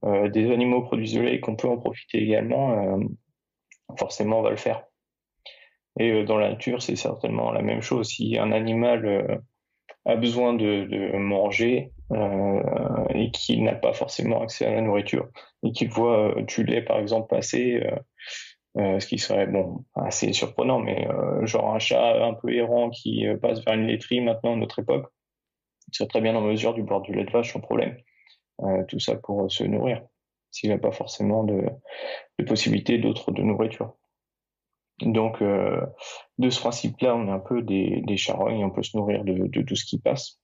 des 0.04 0.52
animaux 0.52 0.84
produisent 0.84 1.16
de 1.16 1.22
lait 1.22 1.36
et 1.36 1.40
qu'on 1.40 1.56
peut 1.56 1.68
en 1.68 1.78
profiter 1.78 2.22
également, 2.22 3.00
forcément 3.98 4.40
on 4.40 4.44
va 4.44 4.52
le 4.52 4.56
faire. 4.56 4.84
Et 6.00 6.24
dans 6.26 6.38
la 6.38 6.50
nature, 6.50 6.84
c'est 6.84 6.96
certainement 6.96 7.52
la 7.52 7.64
même 7.64 7.82
chose. 7.82 8.10
Si 8.10 8.38
un 8.38 8.52
animal 8.52 9.42
a 10.06 10.16
besoin 10.16 10.54
de, 10.54 11.18
manger 11.18 11.92
euh, 12.12 13.06
et 13.14 13.32
qui 13.32 13.62
n'a 13.62 13.76
pas 13.76 13.94
forcément 13.94 14.42
accès 14.42 14.66
à 14.66 14.72
la 14.72 14.82
nourriture 14.82 15.30
et 15.64 15.72
qui 15.72 15.86
voit 15.86 16.38
euh, 16.38 16.42
du 16.42 16.64
lait 16.64 16.82
par 16.82 16.98
exemple 16.98 17.28
passer, 17.28 17.84
euh, 18.78 19.00
ce 19.00 19.06
qui 19.06 19.18
serait 19.18 19.48
bon 19.48 19.86
assez 19.96 20.32
surprenant, 20.34 20.80
mais 20.80 21.08
genre 21.44 21.74
un 21.74 21.80
chat 21.80 22.24
un 22.24 22.34
peu 22.34 22.54
errant 22.54 22.90
qui 22.90 23.26
passe 23.42 23.64
vers 23.66 23.74
une 23.74 23.88
laiterie 23.88 24.22
maintenant 24.22 24.54
à 24.54 24.56
notre 24.56 24.80
époque, 24.80 25.12
il 25.88 25.96
serait 25.96 26.08
très 26.08 26.22
bien 26.22 26.36
en 26.36 26.42
mesure 26.42 26.74
du 26.74 26.84
boire 26.84 27.02
du 27.02 27.14
lait 27.14 27.26
de 27.26 27.32
vache 27.32 27.52
sans 27.52 27.60
problème. 27.60 27.98
tout 28.88 29.00
ça 29.00 29.16
pour 29.16 29.52
se 29.52 29.64
nourrir, 29.64 30.04
s'il 30.52 30.70
n'a 30.70 30.78
pas 30.78 30.92
forcément 30.92 31.44
de, 31.44 31.64
de 32.38 32.46
possibilité 32.46 33.00
d'autres 33.00 33.32
de 33.32 33.42
nourriture. 33.42 33.99
Donc, 35.02 35.42
euh, 35.42 35.82
de 36.38 36.50
ce 36.50 36.60
principe-là, 36.60 37.16
on 37.16 37.28
est 37.28 37.32
un 37.32 37.40
peu 37.40 37.62
des, 37.62 38.02
des 38.02 38.18
charognes, 38.18 38.64
on 38.64 38.70
peut 38.70 38.84
se 38.84 38.98
nourrir 38.98 39.24
de, 39.24 39.62
tout 39.62 39.76
ce 39.76 39.86
qui 39.86 40.00
passe. 40.00 40.40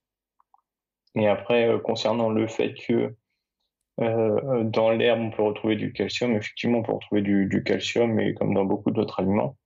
Et 1.15 1.27
après, 1.27 1.67
euh, 1.67 1.79
concernant 1.79 2.29
le 2.29 2.47
fait 2.47 2.73
que 2.73 3.15
euh, 4.01 4.63
dans 4.63 4.91
l'herbe, 4.91 5.21
on 5.21 5.31
peut 5.31 5.43
retrouver 5.43 5.75
du 5.75 5.93
calcium, 5.93 6.35
effectivement, 6.35 6.79
on 6.79 6.83
peut 6.83 6.93
retrouver 6.93 7.21
du, 7.21 7.63
calcium, 7.63 8.13
mais 8.13 8.33
comme 8.33 8.53
dans 8.53 8.65
beaucoup 8.65 8.91
d'autres 8.91 9.19
aliments. 9.19 9.57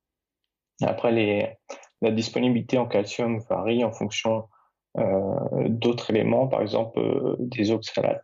Après, 0.81 1.57
la 2.01 2.11
disponibilité 2.11 2.77
en 2.77 2.87
calcium 2.87 3.39
varie 3.49 3.83
en 3.83 3.91
fonction 3.91 4.47
d'autres 4.95 6.09
éléments, 6.09 6.47
par 6.47 6.61
exemple 6.61 6.99
des 7.39 7.71
oxalates. 7.71 8.23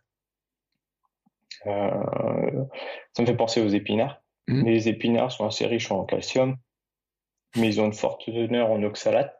ça 1.65 3.19
me 3.19 3.25
fait 3.25 3.35
penser 3.35 3.61
aux 3.61 3.67
épinards. 3.67 4.24
Mmh. 4.47 4.65
Les 4.65 4.89
épinards 4.89 5.31
sont 5.31 5.45
assez 5.45 5.65
riches 5.65 5.91
en 5.91 6.05
calcium, 6.05 6.55
mais 7.55 7.67
ils 7.67 7.81
ont 7.81 7.85
une 7.85 7.93
forte 7.93 8.25
teneur 8.25 8.69
en 8.69 8.81
oxalate. 8.83 9.35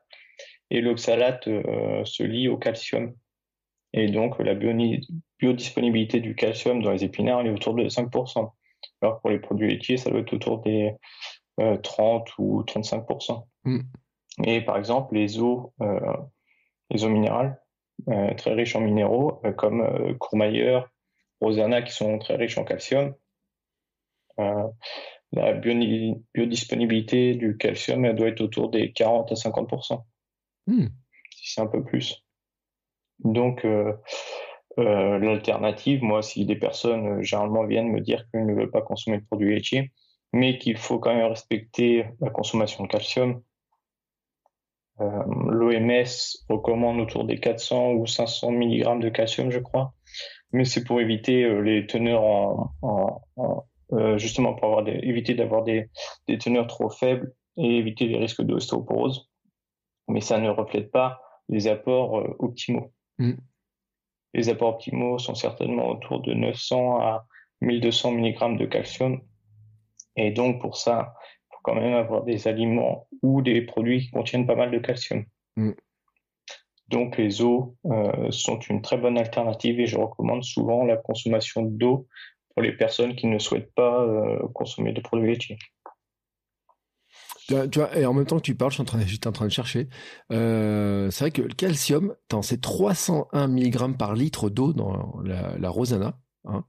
Et 0.72 0.82
l'oxalate 0.82 1.48
euh, 1.48 2.04
se 2.06 2.24
lie 2.24 2.48
au 2.48 2.58
calcium. 2.58 3.14
Et 3.94 4.08
donc, 4.08 4.40
la 4.40 4.56
biodisponibilité 4.56 6.20
du 6.20 6.36
calcium 6.36 6.82
dans 6.82 6.92
les 6.92 7.04
épinards 7.04 7.46
est 7.46 7.50
autour 7.50 7.76
de 7.76 7.88
5%. 7.88 8.52
Alors 9.02 9.22
pour 9.22 9.30
les 9.30 9.40
produits 9.40 9.70
laitiers, 9.70 9.98
ça 9.98 10.10
doit 10.10 10.20
être 10.20 10.34
autour 10.34 10.62
des 10.62 10.94
30 11.58 12.28
euh, 12.28 12.32
ou 12.40 12.64
35%. 12.64 13.46
Mmh. 13.64 13.80
Et 14.44 14.62
par 14.62 14.78
exemple, 14.78 15.16
les 15.16 15.40
eaux, 15.40 15.74
euh, 15.82 16.00
les 16.90 17.06
eaux 17.06 17.10
minérales, 17.10 17.60
très 18.38 18.54
riches 18.54 18.76
en 18.76 18.82
minéraux, 18.82 19.42
comme 19.58 20.18
Courmayeur, 20.18 20.90
Rosanna, 21.40 21.82
qui 21.82 21.94
sont 21.94 22.20
très 22.20 22.36
riches 22.36 22.58
en 22.58 22.66
calcium, 22.66 23.16
la 24.38 25.54
biodisponibilité 25.54 27.36
du 27.36 27.58
calcium 27.58 28.06
elle 28.06 28.16
doit 28.16 28.28
être 28.28 28.42
autour 28.42 28.70
des 28.70 28.92
40 28.92 29.32
à 29.32 29.36
50% 29.36 30.04
hmm. 30.68 30.88
si 31.32 31.54
c'est 31.54 31.62
un 31.62 31.68
peu 31.68 31.84
plus. 31.84 32.24
Donc 33.20 33.66
euh, 33.66 33.94
euh, 34.78 35.20
l'alternative, 35.20 36.04
moi, 36.04 36.22
si 36.22 36.46
des 36.46 36.58
personnes 36.58 37.22
généralement 37.24 37.66
viennent 37.66 37.92
me 37.92 38.02
dire 38.02 38.26
qu'elles 38.32 38.46
ne 38.46 38.54
veulent 38.54 38.72
pas 38.72 38.82
consommer 38.82 39.20
de 39.20 39.26
produits 39.26 39.54
laitiers, 39.54 39.92
mais 40.34 40.58
qu'il 40.58 40.78
faut 40.78 41.00
quand 41.00 41.16
même 41.16 41.30
respecter 41.30 42.06
la 42.20 42.30
consommation 42.30 42.84
de 42.84 42.90
calcium, 42.90 43.42
L'OMS 44.98 46.06
recommande 46.48 47.02
autour 47.02 47.26
des 47.26 47.38
400 47.38 47.94
ou 47.94 48.08
500 48.08 48.52
mg 48.52 49.02
de 49.02 49.10
calcium, 49.10 49.52
je 49.52 49.60
crois. 49.60 49.94
Mais 50.54 50.64
c'est 50.64 50.86
pour 50.86 51.02
éviter 51.02 51.62
les 51.62 51.86
teneurs 51.86 52.24
en, 52.24 53.66
justement 54.18 54.54
pour 54.54 54.66
avoir 54.66 54.88
éviter 54.88 55.36
d'avoir 55.36 55.64
des, 55.64 55.90
des 56.28 56.38
teneurs 56.38 56.68
trop 56.68 56.90
faibles 56.90 57.34
et 57.58 57.78
éviter 57.78 58.08
les 58.08 58.18
risques 58.18 58.42
d'ostéoporose. 58.42 59.30
Mais 60.08 60.22
ça 60.22 60.40
ne 60.40 60.50
reflète 60.50 60.92
pas 60.92 61.22
les 61.50 61.68
apports 61.68 62.20
euh, 62.20 62.36
optimaux. 62.40 62.92
Mm. 63.18 63.34
Les 64.34 64.50
apports 64.50 64.76
optimaux 64.76 65.18
sont 65.18 65.36
certainement 65.36 65.90
autour 65.90 66.22
de 66.22 66.34
900 66.34 67.00
à 67.00 67.28
1200 67.62 68.12
mg 68.12 68.58
de 68.58 68.66
calcium. 68.66 69.22
Et 70.18 70.32
donc, 70.32 70.62
pour 70.62 70.78
ça, 70.78 71.14
il 71.50 71.56
faut 71.56 71.62
quand 71.64 71.76
même 71.76 71.94
avoir 71.94 72.24
des 72.24 72.48
aliments 72.48 73.08
ou 73.22 73.42
des 73.42 73.62
produits 73.62 74.02
qui 74.02 74.12
contiennent 74.12 74.48
pas 74.48 74.56
mal 74.56 74.72
de 74.72 74.80
calcium. 74.80 75.26
Mm. 75.56 75.72
Donc, 76.90 77.18
les 77.18 77.42
eaux 77.42 77.76
euh, 77.86 78.30
sont 78.30 78.60
une 78.60 78.82
très 78.82 78.98
bonne 78.98 79.18
alternative 79.18 79.80
et 79.80 79.88
je 79.88 79.98
recommande 79.98 80.44
souvent 80.44 80.84
la 80.84 80.98
consommation 80.98 81.64
d'eau 81.64 82.08
pour 82.56 82.64
les 82.64 82.72
personnes 82.72 83.16
qui 83.16 83.28
ne 83.28 83.38
souhaitent 83.38 83.74
pas 83.76 84.04
euh, 84.04 84.40
consommer 84.54 84.94
de 84.94 85.02
produits 85.02 85.28
laitiers. 85.28 85.58
Tu 87.48 87.56
vois, 87.76 87.96
et 87.96 88.06
en 88.06 88.14
même 88.14 88.26
temps 88.26 88.38
que 88.38 88.42
tu 88.42 88.56
parles, 88.56 88.72
suis 88.72 88.82
en 88.82 88.86
train, 88.86 88.98
de, 88.98 89.28
en 89.28 89.32
train 89.32 89.46
de 89.46 89.52
chercher. 89.52 89.88
Euh, 90.32 91.12
c'est 91.12 91.26
vrai 91.26 91.32
que 91.32 91.44
le 91.44 91.54
calcium, 91.54 92.16
c'est 92.42 92.60
301 92.60 93.48
mg 93.48 93.98
par 93.98 94.16
litre 94.16 94.50
d'eau 94.50 94.74
dans 94.74 95.20
la, 95.24 95.56
la 95.58 95.70
Rosana. 95.70 96.18
Hein. 96.46 96.64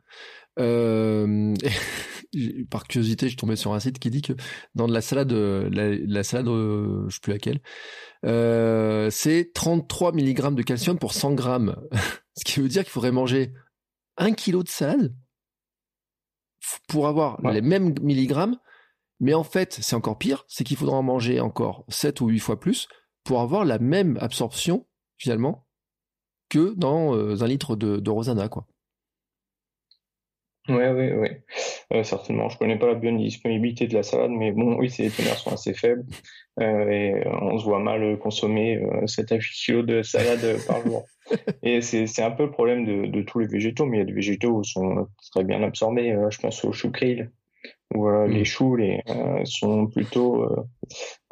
Euh, 0.58 1.54
par 2.70 2.86
curiosité, 2.86 3.26
je 3.26 3.30
suis 3.30 3.36
tombé 3.36 3.56
sur 3.56 3.72
un 3.72 3.80
site 3.80 3.98
qui 3.98 4.10
dit 4.10 4.20
que 4.20 4.34
dans 4.74 4.86
de 4.86 4.92
la 4.92 5.00
salade, 5.00 5.32
la, 5.32 6.22
salade, 6.24 6.46
je 6.48 7.14
sais 7.14 7.20
plus 7.22 7.32
laquelle, 7.32 7.60
euh, 8.26 9.08
c'est 9.10 9.52
33 9.54 10.12
mg 10.12 10.54
de 10.54 10.62
calcium 10.62 10.98
pour 10.98 11.14
100 11.14 11.32
grammes. 11.34 11.76
Ce 12.36 12.44
qui 12.44 12.60
veut 12.60 12.68
dire 12.68 12.82
qu'il 12.82 12.92
faudrait 12.92 13.12
manger 13.12 13.54
un 14.18 14.32
kilo 14.32 14.62
de 14.62 14.68
salade 14.68 15.14
pour 16.88 17.08
avoir 17.08 17.40
les 17.50 17.62
mêmes 17.62 17.94
milligrammes 18.02 18.56
mais 19.20 19.34
en 19.34 19.44
fait, 19.44 19.78
c'est 19.80 19.96
encore 19.96 20.18
pire, 20.18 20.44
c'est 20.48 20.64
qu'il 20.64 20.76
faudra 20.76 20.96
en 20.96 21.02
manger 21.02 21.40
encore 21.40 21.84
7 21.88 22.20
ou 22.20 22.28
8 22.28 22.38
fois 22.38 22.60
plus 22.60 22.88
pour 23.24 23.40
avoir 23.40 23.64
la 23.64 23.78
même 23.78 24.18
absorption, 24.20 24.86
finalement, 25.16 25.66
que 26.48 26.74
dans 26.76 27.14
euh, 27.14 27.42
un 27.42 27.46
litre 27.46 27.76
de, 27.76 27.96
de 27.96 28.10
Rosana, 28.10 28.48
quoi. 28.48 28.66
Oui, 30.68 30.84
oui, 30.94 31.12
oui. 31.12 31.28
Euh, 31.92 32.02
certainement. 32.02 32.48
Je 32.48 32.58
connais 32.58 32.78
pas 32.78 32.86
la 32.86 32.94
biodisponibilité 32.94 33.86
de 33.86 33.94
la 33.94 34.02
salade, 34.02 34.30
mais 34.30 34.52
bon, 34.52 34.76
oui, 34.76 34.90
ces 34.90 35.10
teneurs 35.10 35.38
sont 35.38 35.52
assez 35.52 35.74
faibles. 35.74 36.04
Euh, 36.60 36.88
et 36.88 37.26
on 37.26 37.58
se 37.58 37.64
voit 37.64 37.78
mal 37.78 38.18
consommer 38.18 38.82
7 39.06 39.32
à 39.32 39.36
8 39.36 39.42
kilos 39.42 39.86
de 39.86 40.02
salade 40.02 40.56
par 40.66 40.82
jour. 40.82 41.04
Et 41.62 41.80
c'est 41.80 42.22
un 42.22 42.30
peu 42.30 42.44
le 42.44 42.50
problème 42.50 42.84
de, 42.84 43.06
de, 43.06 43.22
tous 43.22 43.40
les 43.40 43.46
végétaux, 43.48 43.84
mais 43.84 43.96
il 43.96 44.00
y 44.00 44.02
a 44.02 44.06
des 44.06 44.12
végétaux 44.12 44.60
qui 44.60 44.70
sont 44.70 45.08
très 45.32 45.42
bien 45.42 45.62
absorbés. 45.62 46.16
je 46.30 46.38
pense 46.38 46.64
au 46.64 46.72
chou 46.72 46.92
krill 46.92 47.30
où 47.94 48.08
les 48.26 48.40
mm. 48.40 48.44
choux 48.44 48.76
les, 48.76 49.02
euh, 49.08 49.44
sont 49.44 49.86
plutôt 49.86 50.42
euh, 50.42 50.68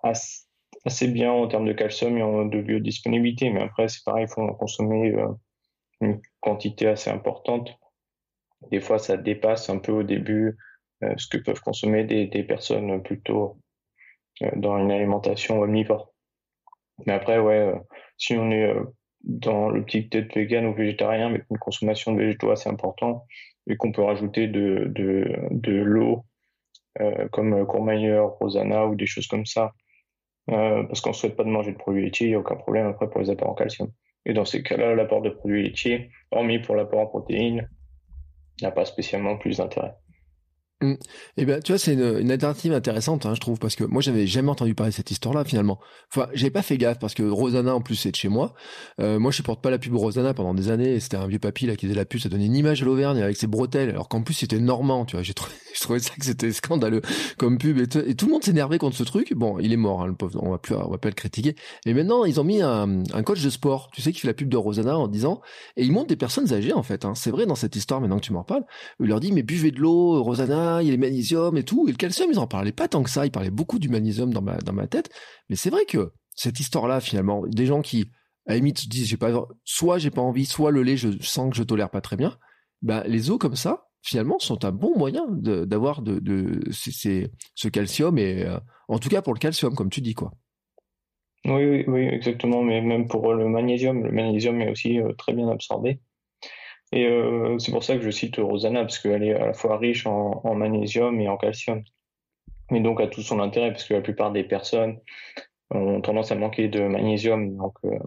assez, 0.03 1.09
bien 1.09 1.32
en 1.32 1.47
termes 1.49 1.66
de 1.66 1.72
calcium 1.72 2.16
et 2.16 2.49
de 2.49 2.62
biodisponibilité. 2.62 3.51
Mais 3.51 3.62
après, 3.62 3.89
c'est 3.89 4.05
pareil, 4.05 4.26
il 4.28 4.32
faut 4.32 4.43
en 4.43 4.55
consommer 4.55 5.12
euh, 5.12 5.28
une 6.01 6.20
quantité 6.41 6.87
assez 6.89 7.11
importante. 7.11 7.70
Des 8.70 8.80
fois, 8.80 8.98
ça 8.98 9.16
dépasse 9.16 9.70
un 9.70 9.78
peu 9.78 9.92
au 9.92 10.02
début 10.02 10.56
ce 11.16 11.26
que 11.28 11.38
peuvent 11.38 11.60
consommer 11.60 12.04
des, 12.04 12.44
personnes 12.44 13.02
plutôt 13.02 13.58
dans 14.56 14.78
une 14.78 14.90
alimentation 14.90 15.60
omnivore. 15.60 16.12
Mais 17.06 17.12
après, 17.12 17.38
ouais, 17.38 17.74
si 18.16 18.34
on 18.34 18.50
est 18.50 18.74
dans 19.24 19.70
le 19.70 19.84
petit 19.84 20.02
peut-être 20.02 20.34
vegan 20.34 20.66
ou 20.66 20.74
végétarien, 20.74 21.30
mais 21.30 21.42
une 21.50 21.58
consommation 21.58 22.12
de 22.12 22.18
végétaux 22.18 22.50
assez 22.50 22.68
importante, 22.68 23.24
et 23.66 23.76
qu'on 23.76 23.92
peut 23.92 24.02
rajouter 24.02 24.46
de, 24.46 24.92
l'eau 25.66 26.24
euh, 27.00 27.28
comme 27.28 27.54
euh, 27.54 27.64
Courmayeur, 27.64 28.32
Rosana 28.38 28.86
ou 28.86 28.94
des 28.94 29.06
choses 29.06 29.26
comme 29.26 29.46
ça, 29.46 29.72
euh, 30.50 30.84
parce 30.84 31.00
qu'on 31.00 31.10
ne 31.10 31.14
souhaite 31.14 31.36
pas 31.36 31.44
de 31.44 31.48
manger 31.48 31.72
de 31.72 31.78
produits 31.78 32.04
laitiers, 32.04 32.26
il 32.26 32.30
n'y 32.30 32.36
a 32.36 32.40
aucun 32.40 32.56
problème 32.56 32.86
après 32.86 33.08
pour 33.08 33.20
les 33.20 33.30
apports 33.30 33.50
en 33.50 33.54
calcium. 33.54 33.90
Et 34.26 34.34
dans 34.34 34.44
ces 34.44 34.62
cas-là, 34.62 34.94
l'apport 34.94 35.22
de 35.22 35.30
produits 35.30 35.62
laitiers, 35.62 36.10
hormis 36.30 36.58
pour 36.58 36.76
l'apport 36.76 37.00
en 37.00 37.06
protéines, 37.06 37.68
n'a 38.62 38.70
pas 38.70 38.84
spécialement 38.84 39.36
plus 39.36 39.59
d'intérêt. 39.59 39.96
Mmh. 40.82 40.94
eh 41.36 41.46
ben, 41.46 41.62
tu 41.62 41.72
vois, 41.72 41.78
c'est 41.78 41.94
une, 41.94 42.30
alternative 42.30 42.72
intéressante, 42.72 43.26
hein, 43.26 43.34
je 43.34 43.40
trouve, 43.40 43.58
parce 43.58 43.76
que 43.76 43.84
moi, 43.84 44.02
j'avais 44.02 44.26
jamais 44.26 44.50
entendu 44.50 44.74
parler 44.74 44.90
de 44.90 44.96
cette 44.96 45.10
histoire-là, 45.10 45.44
finalement. 45.44 45.78
Enfin, 46.12 46.28
j'avais 46.34 46.50
pas 46.50 46.62
fait 46.62 46.76
gaffe 46.76 46.98
parce 46.98 47.14
que 47.14 47.22
Rosanna, 47.22 47.74
en 47.74 47.80
plus, 47.80 47.94
c'est 47.94 48.10
de 48.10 48.16
chez 48.16 48.28
moi. 48.28 48.54
Euh, 49.00 49.18
moi, 49.18 49.30
je 49.30 49.36
supporte 49.36 49.62
pas 49.62 49.70
la 49.70 49.78
pub 49.78 49.94
Rosanna 49.94 50.34
pendant 50.34 50.52
des 50.52 50.70
années. 50.70 50.98
C'était 51.00 51.16
un 51.16 51.28
vieux 51.28 51.38
papy 51.38 51.66
là 51.66 51.76
qui 51.76 51.86
faisait 51.86 51.96
la 51.96 52.04
pub, 52.04 52.20
ça 52.20 52.28
donnait 52.28 52.46
une 52.46 52.56
image 52.56 52.80
de 52.80 52.86
l'Auvergne 52.86 53.22
avec 53.22 53.36
ses 53.36 53.46
bretelles, 53.46 53.90
alors 53.90 54.08
qu'en 54.08 54.22
plus, 54.22 54.34
c'était 54.34 54.58
normand. 54.58 55.04
Tu 55.04 55.16
vois, 55.16 55.22
j'ai 55.22 55.32
trouvé, 55.32 55.54
je 55.74 55.80
trouvais 55.80 56.00
ça 56.00 56.14
que 56.18 56.24
c'était 56.24 56.52
scandaleux 56.52 57.02
comme 57.38 57.56
pub 57.58 57.78
et, 57.78 57.86
tout 57.86 58.26
le 58.26 58.32
monde 58.32 58.44
s'énervait 58.44 58.78
contre 58.78 58.96
ce 58.96 59.04
truc. 59.04 59.32
Bon, 59.34 59.58
il 59.60 59.72
est 59.72 59.76
mort, 59.76 60.02
hein, 60.02 60.06
le 60.08 60.14
pauvre. 60.14 60.40
On 60.42 60.50
va 60.50 60.58
plus, 60.58 60.74
on 60.74 60.90
va 60.90 60.98
pas 60.98 61.08
le 61.08 61.14
critiquer. 61.14 61.54
Et 61.86 61.94
maintenant, 61.94 62.24
ils 62.24 62.40
ont 62.40 62.44
mis 62.44 62.62
un, 62.62 63.02
coach 63.24 63.42
de 63.42 63.50
sport, 63.50 63.90
tu 63.92 64.02
sais, 64.02 64.12
qui 64.12 64.20
fait 64.20 64.28
la 64.28 64.34
pub 64.34 64.48
de 64.48 64.56
Rosanna 64.56 64.98
en 64.98 65.08
disant, 65.08 65.40
et 65.76 65.84
ils 65.84 65.92
montrent 65.92 66.08
des 66.08 66.16
personnes 66.16 66.52
âgées 66.52 66.72
en 66.72 66.82
fait. 66.82 67.04
Hein. 67.04 67.14
C'est 67.14 67.30
vrai 67.30 67.46
dans 67.46 67.54
cette 67.54 67.76
histoire. 67.76 68.00
Maintenant 68.00 68.18
que 68.18 68.24
tu 68.24 68.32
m'en 68.32 68.44
parles, 68.44 68.64
il 69.00 69.06
leur 69.06 69.20
dit 69.20 69.32
mais 69.32 69.42
buvez 69.42 69.70
de 69.70 69.78
l'eau, 69.78 70.22
Rosanna, 70.22 70.63
il 70.82 70.92
est 70.92 70.98
magnésium 70.98 71.56
et 71.56 71.64
tout. 71.64 71.86
Et 71.88 71.90
le 71.90 71.96
calcium, 71.96 72.30
ils 72.30 72.38
en 72.38 72.46
parlaient 72.46 72.72
pas 72.72 72.88
tant 72.88 73.02
que 73.02 73.10
ça. 73.10 73.26
Ils 73.26 73.30
parlaient 73.30 73.50
beaucoup 73.50 73.78
du 73.78 73.88
magnésium 73.88 74.32
dans 74.32 74.42
ma, 74.42 74.56
dans 74.58 74.72
ma 74.72 74.86
tête. 74.86 75.10
Mais 75.48 75.56
c'est 75.56 75.70
vrai 75.70 75.84
que 75.86 76.12
cette 76.34 76.60
histoire-là, 76.60 77.00
finalement, 77.00 77.44
des 77.46 77.66
gens 77.66 77.82
qui, 77.82 78.10
à 78.46 78.52
la 78.52 78.56
limite, 78.56 78.80
se 78.80 78.88
disent, 78.88 79.08
j'ai 79.08 79.16
pas, 79.16 79.30
soit 79.64 79.98
j'ai 79.98 80.10
pas 80.10 80.20
envie, 80.20 80.46
soit 80.46 80.70
le 80.70 80.82
lait, 80.82 80.96
je 80.96 81.08
sens 81.20 81.50
que 81.50 81.56
je 81.56 81.62
tolère 81.62 81.90
pas 81.90 82.00
très 82.00 82.16
bien. 82.16 82.36
Ben, 82.82 83.02
les 83.06 83.30
os 83.30 83.38
comme 83.38 83.56
ça, 83.56 83.86
finalement, 84.02 84.38
sont 84.38 84.64
un 84.64 84.72
bon 84.72 84.96
moyen 84.98 85.26
d'avoir 85.28 86.02
de, 86.02 86.18
de, 86.18 86.60
ce 86.70 87.68
calcium 87.68 88.18
et, 88.18 88.44
euh, 88.44 88.58
en 88.88 88.98
tout 88.98 89.08
cas 89.08 89.22
pour 89.22 89.34
le 89.34 89.38
calcium, 89.38 89.74
comme 89.74 89.90
tu 89.90 90.00
dis, 90.00 90.14
quoi. 90.14 90.32
Oui, 91.46 91.64
oui, 91.64 91.84
oui, 91.86 92.02
exactement. 92.06 92.62
Mais 92.62 92.80
même 92.80 93.06
pour 93.06 93.34
le 93.34 93.48
magnésium, 93.48 94.02
le 94.02 94.12
magnésium 94.12 94.60
est 94.60 94.70
aussi 94.70 95.00
euh, 95.00 95.12
très 95.12 95.34
bien 95.34 95.48
absorbé. 95.48 96.00
Et 96.93 97.07
euh, 97.07 97.59
c'est 97.59 97.72
pour 97.72 97.85
ça 97.85 97.97
que 97.97 98.03
je 98.03 98.11
cite 98.11 98.37
Rosanna, 98.37 98.82
parce 98.82 98.99
qu'elle 98.99 99.22
est 99.22 99.35
à 99.35 99.47
la 99.47 99.53
fois 99.53 99.78
riche 99.78 100.07
en, 100.07 100.55
magnésium 100.55 101.20
et 101.20 101.28
en 101.28 101.37
calcium. 101.37 101.82
Mais 102.70 102.80
donc 102.80 103.01
a 103.01 103.07
tout 103.07 103.22
son 103.22 103.41
intérêt, 103.41 103.70
parce 103.70 103.85
que 103.85 103.95
la 103.95 104.01
plupart 104.01 104.32
des 104.32 104.45
personnes 104.45 104.99
ont 105.70 106.01
tendance 106.01 106.30
à 106.30 106.35
manquer 106.35 106.68
de 106.68 106.80
magnésium. 106.80 107.57
Donc 107.57 107.74
euh, 107.85 107.99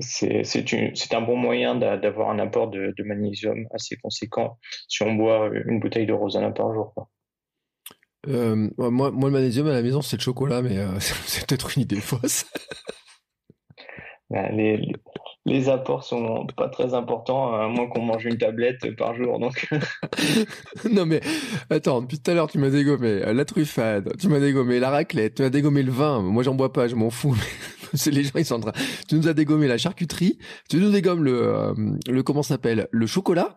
c'est 0.00 1.14
un 1.14 1.22
bon 1.22 1.36
moyen 1.36 1.74
d'avoir 1.74 2.30
un 2.30 2.38
apport 2.38 2.68
de, 2.68 2.94
magnésium 3.04 3.66
assez 3.72 3.96
conséquent 3.96 4.58
si 4.88 5.02
on 5.02 5.14
boit 5.14 5.50
une 5.66 5.80
bouteille 5.80 6.06
de 6.06 6.12
Rosanna 6.12 6.50
par 6.50 6.72
jour. 6.72 6.94
Euh, 8.28 8.68
moi, 8.76 9.12
moi, 9.12 9.28
le 9.28 9.30
magnésium 9.30 9.68
à 9.68 9.72
la 9.72 9.82
maison, 9.82 10.02
c'est 10.02 10.16
le 10.16 10.22
chocolat, 10.22 10.60
mais 10.62 10.76
c'est 11.00 11.46
peut-être 11.46 11.76
une 11.76 11.84
idée 11.84 12.00
fausse. 12.00 12.46
Ben, 14.28 14.56
les, 14.56 14.92
les 15.46 15.68
apports 15.68 16.04
sont 16.04 16.46
pas 16.56 16.68
très 16.68 16.92
importants, 16.92 17.54
à 17.54 17.68
moins 17.68 17.86
qu'on 17.86 18.02
mange 18.02 18.24
une 18.24 18.36
tablette 18.36 18.94
par 18.96 19.14
jour. 19.14 19.38
Donc. 19.38 19.68
non 20.90 21.06
mais 21.06 21.20
attends, 21.70 22.02
depuis 22.02 22.18
tout 22.18 22.30
à 22.30 22.34
l'heure 22.34 22.50
tu 22.50 22.58
m'as 22.58 22.70
dégommé 22.70 23.20
la 23.20 23.44
truffade, 23.44 24.12
tu 24.18 24.28
m'as 24.28 24.40
dégommé 24.40 24.80
la 24.80 24.90
raclette, 24.90 25.36
tu 25.36 25.42
m'as 25.42 25.50
dégommé 25.50 25.82
le 25.82 25.92
vin. 25.92 26.20
Moi 26.20 26.42
j'en 26.42 26.54
bois 26.54 26.72
pas, 26.72 26.88
je 26.88 26.96
m'en 26.96 27.10
fous. 27.10 27.36
c'est 27.94 28.10
les 28.10 28.24
gens 28.24 28.32
ils 28.36 28.44
sont 28.44 28.56
en 28.56 28.60
train. 28.60 28.72
Tu 29.08 29.14
nous 29.14 29.28
as 29.28 29.34
dégommé 29.34 29.68
la 29.68 29.78
charcuterie, 29.78 30.38
tu 30.68 30.78
nous 30.78 30.90
dégommes 30.90 31.22
le 31.22 31.42
euh, 31.42 31.74
le 32.08 32.22
comment 32.22 32.42
s'appelle 32.42 32.88
le 32.90 33.06
chocolat. 33.06 33.56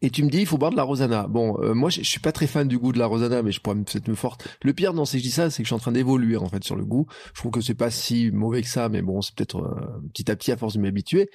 Et 0.00 0.10
tu 0.10 0.22
me 0.22 0.30
dis, 0.30 0.38
il 0.38 0.46
faut 0.46 0.58
boire 0.58 0.70
de 0.70 0.76
la 0.76 0.84
Rosana. 0.84 1.26
Bon, 1.26 1.60
euh, 1.60 1.74
moi, 1.74 1.90
je, 1.90 2.02
suis 2.02 2.20
pas 2.20 2.30
très 2.30 2.46
fan 2.46 2.68
du 2.68 2.78
goût 2.78 2.92
de 2.92 3.00
la 3.00 3.06
Rosana, 3.06 3.42
mais 3.42 3.50
je 3.50 3.60
pourrais 3.60 3.74
peut-être 3.76 4.06
me 4.06 4.14
forte. 4.14 4.46
Le 4.62 4.72
pire, 4.72 4.94
non, 4.94 5.04
c'est 5.04 5.16
que 5.16 5.24
je 5.24 5.28
dis 5.28 5.32
ça, 5.32 5.50
c'est 5.50 5.62
que 5.62 5.66
je 5.66 5.68
suis 5.68 5.74
en 5.74 5.80
train 5.80 5.90
d'évoluer 5.90 6.36
en 6.36 6.46
fait 6.46 6.62
sur 6.62 6.76
le 6.76 6.84
goût. 6.84 7.06
Je 7.34 7.40
trouve 7.40 7.50
que 7.50 7.60
c'est 7.60 7.74
pas 7.74 7.90
si 7.90 8.30
mauvais 8.30 8.62
que 8.62 8.68
ça, 8.68 8.88
mais 8.88 9.02
bon, 9.02 9.20
c'est 9.22 9.34
peut-être 9.34 9.58
euh, 9.58 10.00
petit 10.12 10.30
à 10.30 10.36
petit 10.36 10.52
à 10.52 10.56
force 10.56 10.74
de 10.74 10.80
m'habituer. 10.80 11.30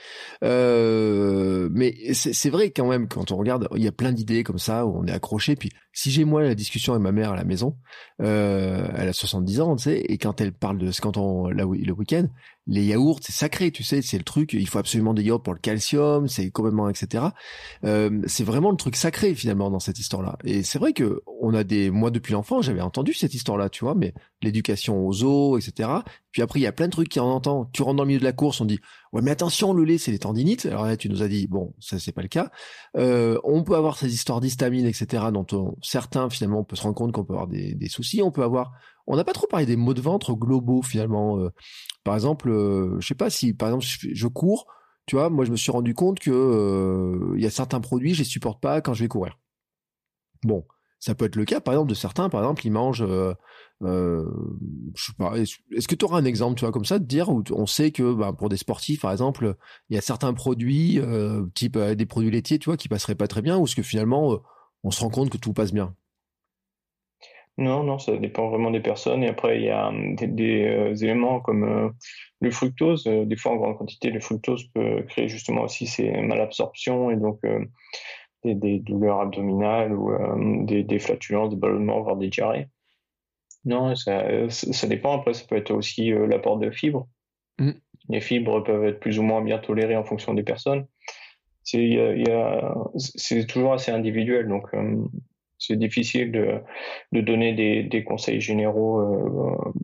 Euh, 0.46 1.68
mais 1.74 2.14
c'est 2.14 2.50
vrai 2.50 2.72
quand 2.72 2.88
même 2.88 3.10
quand 3.10 3.32
on 3.32 3.38
regarde, 3.38 3.68
il 3.76 3.84
y 3.84 3.88
a 3.88 3.92
plein 3.92 4.14
d'idées 4.14 4.44
comme 4.44 4.60
ça 4.60 4.86
où 4.86 4.98
on 4.98 5.06
est 5.08 5.12
accroché. 5.12 5.58
Puis 5.58 5.70
si 5.92 6.10
j'ai 6.10 6.24
moi 6.24 6.42
la 6.42 6.56
discussion 6.56 6.94
avec 6.94 7.04
ma 7.04 7.12
mère 7.12 7.34
à 7.34 7.36
la 7.36 7.44
maison, 7.44 7.76
euh, 8.22 8.88
elle 8.96 9.10
a 9.10 9.14
70 9.14 9.60
ans, 9.60 9.76
tu 9.76 9.84
sais, 9.84 10.00
et 10.08 10.18
quand 10.18 10.40
elle 10.40 10.54
parle 10.54 10.78
de 10.78 10.90
quand 11.02 11.18
on 11.18 11.50
le 11.50 11.66
week-end, 11.66 12.28
les 12.68 12.84
yaourts, 12.84 13.20
c'est 13.22 13.32
sacré, 13.32 13.72
tu 13.72 13.84
sais, 13.84 14.02
c'est 14.02 14.18
le 14.18 14.24
truc, 14.24 14.54
il 14.54 14.68
faut 14.68 14.80
absolument 14.80 15.14
des 15.14 15.24
yaourts 15.24 15.42
pour 15.42 15.54
le 15.54 15.60
calcium, 15.60 16.28
c'est 16.28 16.52
complètement, 16.52 16.90
etc. 16.90 17.26
Euh, 17.86 18.22
c'est 18.28 18.44
vraiment 18.44 18.72
le 18.72 18.78
truc 18.78 18.96
sacré 18.96 19.34
finalement 19.36 19.72
dans 19.72 19.80
cette 19.80 20.00
histoire-là. 20.00 20.38
Et 20.44 20.64
c'est 20.64 20.78
vrai 20.78 20.92
que 20.92 21.22
on 21.42 21.54
a 21.54 21.64
des, 21.64 21.90
moi 21.90 22.12
depuis 22.12 22.34
l'enfant, 22.34 22.62
j'avais 22.62 22.82
entendu 22.82 23.14
cette 23.14 23.34
histoire-là, 23.34 23.70
tu 23.70 23.86
vois, 23.86 23.96
mais 23.96 24.14
l'éducation 24.42 25.08
aux 25.08 25.24
os, 25.24 25.66
etc. 25.66 25.90
Puis 26.32 26.42
après, 26.42 26.60
il 26.60 26.64
y 26.64 26.68
a 26.68 26.72
plein 26.72 26.88
de 26.88 26.92
trucs 26.92 27.10
qui 27.10 27.20
en 27.20 27.28
entend. 27.28 27.70
Tu 27.74 27.82
rentres 27.82 27.96
dans 27.96 28.04
le 28.04 28.08
milieu 28.08 28.20
de 28.20 28.26
la 28.26 28.34
course, 28.34 28.60
on 28.60 28.66
dit, 28.66 28.80
ouais, 29.14 29.22
mais 29.22 29.32
attention, 29.32 29.74
le 29.74 29.84
lait, 29.86 29.98
c'est 29.98 30.12
les 30.12 30.20
tendinites. 30.20 30.66
Alors 30.66 30.86
là, 30.86 30.98
tu 30.98 31.10
nous 31.10 31.24
as 31.24 31.28
dit, 31.28 31.48
bon, 31.48 31.74
ça, 31.80 32.00
c'est 32.00 32.12
pas 32.12 32.22
le 32.22 32.28
cas. 32.28 32.52
Euh, 32.98 33.40
on 33.44 33.64
peut 33.64 33.76
avoir 33.76 33.98
ces 33.98 34.14
histoires 34.14 34.42
d'histamine, 34.42 34.86
etc., 34.86 35.26
dont 35.32 35.76
certains, 35.82 36.30
finalement, 36.30 36.60
on 36.60 36.64
peut 36.64 36.76
se 36.76 36.84
rendre 36.84 36.96
compte 36.96 37.14
qu'on 37.14 37.24
peut 37.24 37.34
avoir 37.34 37.48
des, 37.48 37.74
des 37.76 37.90
soucis. 37.90 38.22
On 38.22 38.32
peut 38.32 38.44
avoir 38.44 38.74
on 39.08 39.16
n'a 39.16 39.24
pas 39.24 39.34
trop 39.34 39.48
parlé 39.48 39.66
des 39.66 39.78
mots 39.78 39.94
de 39.94 40.02
ventre 40.02 40.34
globaux 40.34 40.82
finalement. 40.82 41.40
Par 42.08 42.16
exemple, 42.16 42.50
je 43.00 43.06
sais 43.06 43.16
pas 43.16 43.30
si, 43.30 43.54
par 43.54 43.68
exemple, 43.68 43.86
je, 43.86 44.28
cours, 44.28 44.66
tu 45.06 45.18
vois, 45.18 45.30
moi 45.30 45.44
je 45.44 45.52
me 45.52 45.58
suis 45.58 45.72
rendu 45.72 45.94
compte 45.94 46.20
que 46.20 47.34
il 47.36 47.44
y 47.44 47.46
a 47.46 47.50
certains 47.50 47.82
produits, 47.82 48.14
je 48.14 48.20
les 48.20 48.26
supporte 48.26 48.62
pas 48.62 48.80
quand 48.80 48.94
je 48.94 49.04
vais 49.04 49.10
courir. 49.10 49.38
Bon, 50.44 50.66
ça 51.00 51.16
peut 51.16 51.26
être 51.26 51.36
le 51.36 51.46
cas, 51.46 51.60
par 51.60 51.74
exemple, 51.74 51.90
de 51.90 51.96
certains, 51.96 52.30
par 52.30 52.42
exemple, 52.42 52.66
ils 52.66 52.72
mangent, 52.72 53.04
euh, 53.04 53.34
euh, 53.84 54.26
je 54.96 55.06
sais 55.06 55.14
pas, 55.18 55.38
est-ce 55.38 55.88
que 55.88 55.96
tu 55.96 56.06
auras 56.06 56.20
un 56.20 56.26
exemple, 56.26 56.58
tu 56.58 56.66
vois, 56.66 56.72
comme 56.72 56.86
ça, 56.86 56.98
de 56.98 57.06
dire 57.06 57.30
où 57.30 57.44
on 57.52 57.66
sait 57.66 57.92
que 57.92 58.14
bah, 58.14 58.34
pour 58.34 58.50
des 58.50 58.58
sportifs, 58.58 59.02
par 59.02 59.12
exemple, 59.12 59.56
il 59.90 59.96
y 59.96 59.98
a 59.98 60.02
certains 60.02 60.34
produits, 60.34 61.00
euh, 61.00 61.46
type 61.54 61.78
des 61.78 62.06
produits 62.06 62.32
laitiers, 62.32 62.58
tu 62.58 62.70
vois, 62.70 62.78
qui 62.78 62.88
passeraient 62.88 63.16
pas 63.16 63.28
très 63.28 63.42
bien, 63.42 63.58
ou 63.58 63.66
est-ce 63.66 63.76
que 63.76 63.84
finalement, 63.84 64.40
on 64.84 64.92
se 64.92 65.02
rend 65.02 65.10
compte 65.10 65.30
que 65.30 65.38
tout 65.38 65.54
passe 65.54 65.74
bien? 65.74 65.94
Non, 67.58 67.84
non, 67.84 67.98
ça 67.98 68.16
dépend 68.18 68.50
vraiment 68.50 68.70
des 68.70 68.80
personnes. 68.80 69.24
Et 69.24 69.30
après, 69.30 69.58
il 69.58 69.66
y 69.66 69.70
a 69.70 69.88
hum, 69.88 70.16
des, 70.16 71.04
éléments 71.04 71.40
comme 71.40 71.94
le 72.40 72.52
fructose. 72.52 73.06
des 73.06 73.36
fois, 73.36 73.54
en 73.54 73.56
grande 73.56 73.78
quantité, 73.78 74.12
le 74.12 74.20
fructose 74.20 74.68
peut 74.74 75.04
créer 75.08 75.28
justement 75.28 75.64
aussi 75.64 75.88
ces 75.88 76.12
malabsorptions 76.22 77.10
et 77.12 77.16
donc 77.16 77.40
des, 78.44 78.80
douleurs 78.80 79.20
abdominales 79.20 79.94
ou 79.94 80.12
euh, 80.12 80.66
des, 80.66 81.00
flatulences, 81.00 81.50
des 81.50 81.56
ballonnements, 81.56 82.02
voire 82.02 82.18
des 82.18 82.30
diarrhées. 82.30 82.68
Non, 83.66 83.96
ça, 83.96 84.50
ça, 84.50 84.88
dépend. 84.88 85.18
Après, 85.18 85.34
ça 85.34 85.46
peut 85.48 85.58
être 85.58 85.72
aussi 85.72 86.14
euh, 86.14 86.28
l'apport 86.28 86.58
de 86.58 86.72
fibres. 86.72 87.08
Mm. 87.60 87.72
Les 88.10 88.22
fibres 88.22 88.64
peuvent 88.64 88.86
être 88.86 89.00
plus 89.00 89.20
ou 89.20 89.24
moins 89.24 89.42
bien 89.42 89.58
tolérées 89.58 89.98
en 89.98 90.06
fonction 90.06 90.34
des 90.34 90.44
personnes. 90.44 90.86
C'est 91.64 93.46
toujours 93.50 93.74
assez 93.74 93.92
individuel, 93.92 94.48
donc 94.48 94.74
euh, 94.74 95.04
c'est 95.58 95.78
difficile 95.78 96.32
de, 96.32 97.22
donner 97.22 97.54
des, 97.84 98.04
conseils 98.04 98.42
généraux 98.42 99.76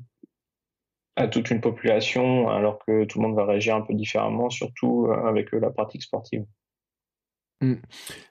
à 1.15 1.27
toute 1.27 1.51
une 1.51 1.61
population 1.61 2.49
alors 2.49 2.79
que 2.85 3.05
tout 3.05 3.19
le 3.21 3.27
monde 3.27 3.35
va 3.35 3.45
réagir 3.45 3.75
un 3.75 3.81
peu 3.81 3.93
différemment, 3.93 4.49
surtout 4.49 5.07
avec 5.25 5.51
la 5.51 5.69
pratique 5.69 6.03
sportive. 6.03 6.45
Mm. 7.63 7.75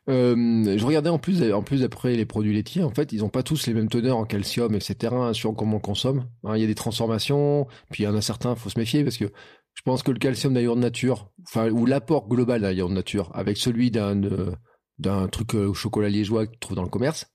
Euh, 0.09 0.79
je 0.79 0.85
regardais 0.85 1.11
en 1.11 1.19
plus, 1.19 1.53
en 1.53 1.63
plus 1.63 1.81
d'après 1.81 2.15
les 2.15 2.27
produits 2.27 2.53
laitiers, 2.53 2.83
en 2.83 2.91
fait, 2.91 3.13
ils 3.13 3.21
n'ont 3.21 3.29
pas 3.29 3.43
tous 3.43 3.67
les 3.67 3.75
mêmes 3.75 3.89
teneurs 3.89 4.17
en 4.17 4.25
calcium, 4.25 4.75
etc. 4.75 5.15
Hein, 5.15 5.33
sur 5.33 5.55
comment 5.55 5.77
on 5.77 5.81
consomme. 5.81 6.29
Hein, 6.45 6.57
il 6.57 6.61
y 6.61 6.65
a 6.65 6.67
des 6.67 6.75
transformations, 6.75 7.67
puis 7.91 8.03
il 8.03 8.07
y 8.07 8.09
en 8.09 8.15
a 8.15 8.21
certains, 8.21 8.55
faut 8.55 8.69
se 8.69 8.79
méfier 8.79 9.05
parce 9.05 9.17
que 9.17 9.27
je 9.75 9.83
pense 9.83 10.03
que 10.03 10.11
le 10.11 10.19
calcium 10.19 10.53
d'ailleurs 10.53 10.77
de 10.77 10.83
nature, 10.83 11.31
enfin, 11.47 11.71
ou 11.71 11.87
l'apport 11.87 12.29
global 12.29 12.61
d'ailleurs 12.61 12.89
de 12.89 12.95
nature, 12.95 13.31
avec 13.35 13.57
celui 13.57 13.91
d'un 13.91 14.23
euh, 14.25 14.53
d'un 15.03 15.29
truc 15.29 15.55
euh, 15.55 15.69
au 15.69 15.75
chocolat 15.75 16.09
liégeois 16.09 16.47
que 16.47 16.53
tu 16.53 16.59
trouves 16.59 16.77
dans 16.77 16.83
le 16.83 16.89
commerce, 16.89 17.31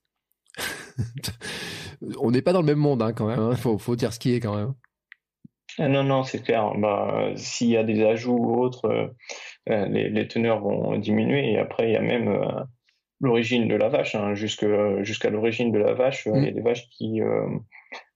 on 2.20 2.32
n'est 2.32 2.42
pas 2.42 2.54
dans 2.54 2.62
le 2.62 2.66
même 2.66 2.80
monde 2.80 3.02
hein, 3.02 3.14
quand 3.14 3.28
même. 3.28 3.50
Il 3.52 3.58
faut, 3.58 3.78
faut 3.78 3.96
dire 3.96 4.14
ce 4.14 4.20
qui 4.20 4.34
est 4.34 4.40
quand 4.40 4.56
même. 4.56 4.74
Ah 5.80 5.88
non, 5.88 6.04
non, 6.04 6.24
c'est 6.24 6.42
clair. 6.42 6.74
Bah, 6.78 7.32
S'il 7.36 7.70
y 7.70 7.78
a 7.78 7.84
des 7.84 8.04
ajouts 8.04 8.38
ou 8.38 8.60
autres, 8.60 9.14
euh, 9.70 9.86
les, 9.88 10.28
teneurs 10.28 10.60
vont 10.60 10.98
diminuer. 10.98 11.52
Et 11.52 11.60
après, 11.60 11.90
il 11.90 11.94
y 11.94 11.98
a 11.98 12.02
même 12.02 12.30
euh, 12.30 12.64
l'origine 13.20 13.68
de 13.68 13.76
la 13.76 13.90
vache. 13.90 14.16
Hein. 14.16 14.34
Jusqu'à 14.34 15.30
l'origine 15.30 15.72
de 15.72 15.80
la 15.80 15.94
vache, 15.94 16.26
euh, 16.28 16.32
il 16.36 16.44
y 16.44 16.48
a 16.48 16.52
mm. 16.52 16.56
des 16.56 16.62
vaches 16.62 16.90
qui 16.90 17.22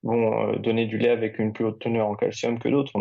vont 0.03 0.53
donner 0.57 0.85
du 0.85 0.97
lait 0.97 1.09
avec 1.09 1.39
une 1.39 1.53
plus 1.53 1.65
haute 1.65 1.79
teneur 1.79 2.07
en 2.07 2.15
calcium 2.15 2.57
que 2.57 2.69
d'autres. 2.69 2.93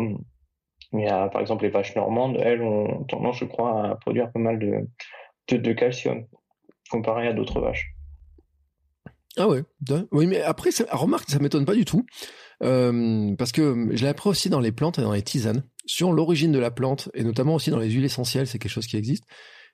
A, 0.92 1.28
par 1.28 1.40
exemple, 1.40 1.64
les 1.64 1.70
vaches 1.70 1.94
normandes, 1.94 2.36
elles 2.40 2.62
ont 2.62 3.04
tendance, 3.04 3.38
je 3.38 3.44
crois, 3.44 3.90
à 3.90 3.94
produire 3.94 4.30
pas 4.32 4.40
mal 4.40 4.58
de, 4.58 5.56
de, 5.56 5.72
calcium 5.72 6.26
comparé 6.90 7.28
à 7.28 7.32
d'autres 7.32 7.60
vaches. 7.60 7.94
Ah 9.36 9.48
ouais, 9.48 9.62
oui, 10.10 10.26
mais 10.26 10.42
après, 10.42 10.70
remarque, 10.90 11.30
ça 11.30 11.38
m'étonne 11.38 11.64
pas 11.64 11.74
du 11.74 11.84
tout, 11.84 12.04
parce 12.60 13.52
que 13.52 13.88
je 13.92 14.02
l'ai 14.02 14.08
appris 14.08 14.28
aussi 14.28 14.50
dans 14.50 14.60
les 14.60 14.72
plantes 14.72 14.98
et 14.98 15.02
dans 15.02 15.12
les 15.12 15.22
tisanes 15.22 15.62
sur 15.86 16.12
l'origine 16.12 16.52
de 16.52 16.58
la 16.58 16.70
plante, 16.70 17.08
et 17.14 17.24
notamment 17.24 17.56
aussi 17.56 17.70
dans 17.70 17.78
les 17.78 17.90
huiles 17.90 18.04
essentielles, 18.04 18.46
c'est 18.46 18.58
quelque 18.58 18.70
chose 18.70 18.86
qui 18.86 18.96
existe. 18.96 19.24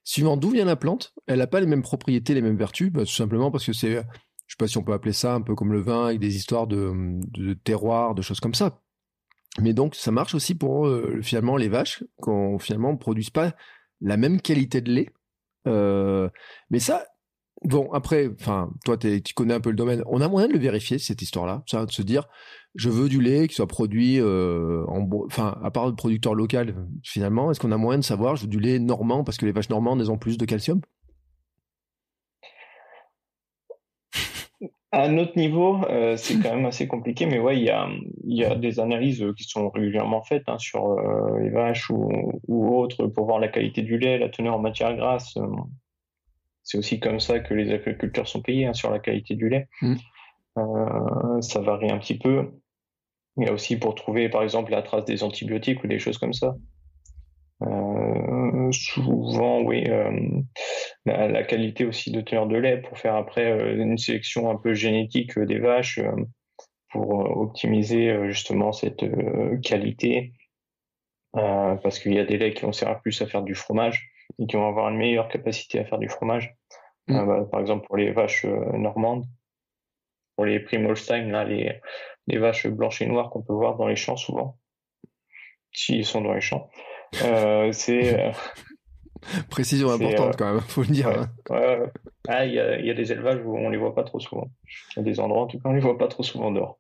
Suivant 0.03 0.37
d'où 0.37 0.51
vient 0.51 0.65
la 0.65 0.77
plante, 0.77 1.13
elle 1.27 1.41
n'a 1.41 1.47
pas 1.47 1.61
les 1.61 1.67
mêmes 1.67 1.83
propriétés, 1.83 2.33
les 2.33 2.41
mêmes 2.41 2.57
vertus, 2.57 2.91
bah, 2.91 3.01
tout 3.01 3.13
simplement 3.13 3.51
parce 3.51 3.67
que 3.67 3.73
c'est, 3.73 3.97
je 3.97 3.99
sais 3.99 4.57
pas 4.59 4.69
si 4.69 4.79
on 4.79 4.83
peut 4.83 4.93
appeler 4.93 5.13
ça 5.13 5.35
un 5.35 5.43
peu 5.43 5.55
comme 5.55 5.73
le 5.73 5.81
vin, 5.81 6.07
avec 6.07 6.21
des 6.21 6.37
histoires 6.37 6.67
de, 6.67 7.53
terroir, 7.65 8.15
de 8.15 8.23
choses 8.23 8.41
comme 8.41 8.55
ça. 8.55 8.81
Mais 9.61 9.75
donc, 9.75 9.95
ça 9.95 10.11
marche 10.11 10.35
aussi 10.35 10.55
pour 10.55 10.87
euh, 10.87 11.21
finalement 11.23 11.57
les 11.57 11.69
vaches, 11.69 12.05
qu'on 12.21 12.59
finalement 12.59 12.93
ne 12.93 12.99
produisent 12.99 13.31
pas 13.31 13.55
la 14.01 14.17
même 14.17 14.41
qualité 14.41 14.81
de 14.81 14.93
lait. 14.93 15.11
Euh, 15.67 16.29
mais 16.71 16.79
ça, 16.79 17.05
bon, 17.65 17.91
après, 17.93 18.31
enfin, 18.41 18.71
toi, 18.85 18.97
tu 18.97 19.35
connais 19.35 19.55
un 19.55 19.61
peu 19.61 19.71
le 19.71 19.77
domaine. 19.77 20.03
On 20.07 20.21
a 20.21 20.29
moyen 20.29 20.49
de 20.49 20.53
le 20.53 20.59
vérifier 20.59 20.99
cette 20.99 21.23
histoire-là, 21.23 21.63
ça, 21.67 21.87
de 21.87 21.93
se 21.93 22.03
dire, 22.03 22.29
je 22.77 22.91
veux 22.91 23.09
du 23.09 23.21
lait 23.21 23.49
qui 23.49 23.55
soit 23.55 23.67
produit 23.67 24.21
euh, 24.21 24.85
en 24.89 25.09
enfin 25.25 25.59
à 25.63 25.71
part 25.71 25.87
le 25.87 25.95
producteur 25.95 26.35
local 26.35 26.75
finalement 27.03 27.51
est-ce 27.51 27.59
qu'on 27.59 27.73
a 27.73 27.79
moyen 27.79 27.99
de 27.99 28.05
savoir 28.05 28.37
je 28.37 28.43
veux 28.43 28.49
du 28.49 28.61
lait 28.61 28.79
normand 28.79 29.25
parce 29.25 29.39
que 29.39 29.47
les 29.47 29.53
vaches 29.53 29.71
normandes 29.71 30.01
elles 30.01 30.11
ont 30.11 30.19
plus 30.19 30.37
de 30.37 30.45
calcium? 30.45 30.81
À 34.93 35.05
un 35.05 35.19
autre 35.19 35.37
niveau 35.37 35.85
euh, 35.91 36.17
c'est 36.17 36.39
quand 36.41 36.55
même 36.55 36.67
assez 36.67 36.87
compliqué 36.87 37.27
mais 37.27 37.39
ouais 37.39 37.59
il 37.59 37.65
y 37.65 37.71
a, 37.71 37.89
y 38.25 38.45
a 38.45 38.55
des 38.55 38.81
analyses 38.81 39.25
qui 39.37 39.45
sont 39.45 39.69
régulièrement 39.71 40.23
faites 40.23 40.49
hein, 40.49 40.59
sur 40.59 40.93
euh, 40.93 41.41
les 41.41 41.51
vaches 41.51 41.91
ou, 41.91 42.41
ou, 42.49 42.77
autres 42.77 43.07
pour 43.07 43.27
voir 43.27 43.39
la 43.39 43.49
qualité 43.49 43.83
du 43.83 43.99
lait 43.99 44.19
la 44.19 44.29
teneur 44.29 44.55
en 44.55 44.61
matière 44.61 44.97
grasse 44.97 45.37
c'est 46.63 46.79
aussi 46.79 47.01
comme 47.01 47.21
ça 47.21 47.41
que 47.41 47.55
les 47.55 47.73
agriculteurs 47.73 48.27
sont 48.27 48.43
payés 48.43 48.67
hein, 48.67 48.73
sur 48.73 48.91
la 48.91 48.99
qualité 48.99 49.35
du 49.35 49.49
lait 49.49 49.69
mmh. 49.83 49.97
ça 51.41 51.61
varie 51.61 51.91
un 51.91 51.99
petit 51.99 52.19
peu 52.19 52.51
il 53.37 53.47
y 53.47 53.49
a 53.49 53.53
aussi 53.53 53.77
pour 53.77 53.95
trouver, 53.95 54.29
par 54.29 54.43
exemple, 54.43 54.71
la 54.71 54.83
trace 54.83 55.05
des 55.05 55.23
antibiotiques 55.23 55.85
ou 55.85 55.87
des 55.87 55.99
choses 55.99 56.19
comme 56.19 56.33
ça. 56.33 56.57
Euh, 57.63 57.67
souvent, 58.73 59.63
oui, 59.63 59.85
euh, 59.89 60.11
la, 61.05 61.43
qualité 61.45 61.85
aussi 61.85 62.11
de 62.11 62.21
teneur 62.21 62.47
de 62.47 62.57
lait 62.57 62.79
pour 62.79 62.99
faire 62.99 63.15
après 63.15 63.51
euh, 63.51 63.77
une 63.77 63.99
sélection 63.99 64.51
un 64.51 64.57
peu 64.57 64.75
génétique 64.75 65.39
des 65.39 65.59
vaches 65.59 66.01
pour 66.91 67.39
optimiser 67.39 68.29
justement 68.29 68.73
cette 68.73 69.05
qualité. 69.63 70.33
parce 71.33 71.99
qu'il 71.99 72.15
y 72.15 72.19
a 72.19 72.25
des 72.25 72.39
laits 72.39 72.55
qui 72.55 72.63
vont 72.63 72.73
servir 72.73 73.01
plus 73.01 73.21
à 73.21 73.27
faire 73.27 73.43
du 73.43 73.55
fromage 73.55 74.09
et 74.39 74.47
qui 74.47 74.57
vont 74.57 74.69
avoir 74.69 74.89
une 74.89 74.97
meilleure 74.97 75.29
capacité 75.29 75.79
à 75.79 75.85
faire 75.85 75.99
du 75.99 76.09
fromage. 76.09 76.55
Mm. 77.09 77.27
Bah, 77.27 77.49
par 77.51 77.61
exemple, 77.61 77.87
pour 77.87 77.97
les 77.97 78.13
vaches 78.13 78.45
normandes, 78.45 79.25
pour 80.37 80.47
les 80.47 80.61
Primolstein, 80.61 81.31
là, 81.31 81.45
les, 81.45 81.81
les 82.27 82.39
vaches 82.39 82.67
blanches 82.67 83.03
et 83.03 83.07
noires 83.07 83.31
qu'on 83.31 83.43
peut 83.43 83.53
voir 83.53 83.77
dans 83.77 83.87
les 83.87 83.97
champs 83.97 84.17
souvent, 84.17 84.59
s'ils 85.73 86.05
sont 86.05 86.21
dans 86.21 86.33
les 86.33 86.41
champs. 86.41 86.71
Euh, 87.23 87.73
c'est 87.73 88.19
euh, 88.19 88.33
précision 89.51 89.91
importante 89.91 90.35
euh, 90.35 90.37
quand 90.39 90.53
même, 90.53 90.61
faut 90.61 90.83
le 90.83 90.89
dire. 90.89 91.09
Hein. 91.09 91.91
Ah, 92.29 92.45
il 92.45 92.55
y, 92.55 92.61
a, 92.61 92.95
des 92.95 93.13
élevages 93.13 93.41
où 93.45 93.57
on 93.57 93.69
les 93.69 93.77
voit 93.77 93.95
pas 93.95 94.05
trop 94.05 94.21
souvent. 94.21 94.51
Il 94.93 94.99
y 94.99 95.01
a 95.01 95.03
des 95.03 95.21
endroits 95.21 95.43
en 95.43 95.47
tout 95.47 95.59
cas 95.59 95.69
on 95.69 95.73
les 95.73 95.81
voit 95.81 95.99
pas 95.99 96.09
trop 96.09 96.23
souvent 96.23 96.51
dehors. 96.51 96.79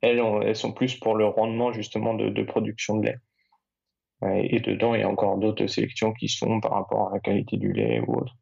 Elles, 0.00 0.20
elles 0.44 0.56
sont 0.56 0.72
plus 0.72 0.98
pour 0.98 1.14
le 1.14 1.26
rendement 1.26 1.72
justement 1.72 2.14
de, 2.14 2.42
production 2.42 2.98
de 2.98 3.06
lait. 3.06 3.18
Et, 4.24 4.60
dedans, 4.60 4.94
il 4.94 5.00
y 5.00 5.04
a 5.04 5.08
encore 5.08 5.36
d'autres 5.36 5.66
sélections 5.66 6.12
qui 6.12 6.28
sont 6.28 6.60
par 6.60 6.72
rapport 6.72 7.10
à 7.10 7.14
la 7.14 7.20
qualité 7.20 7.56
du 7.56 7.72
lait 7.72 8.00
ou 8.00 8.20
autre. 8.20 8.34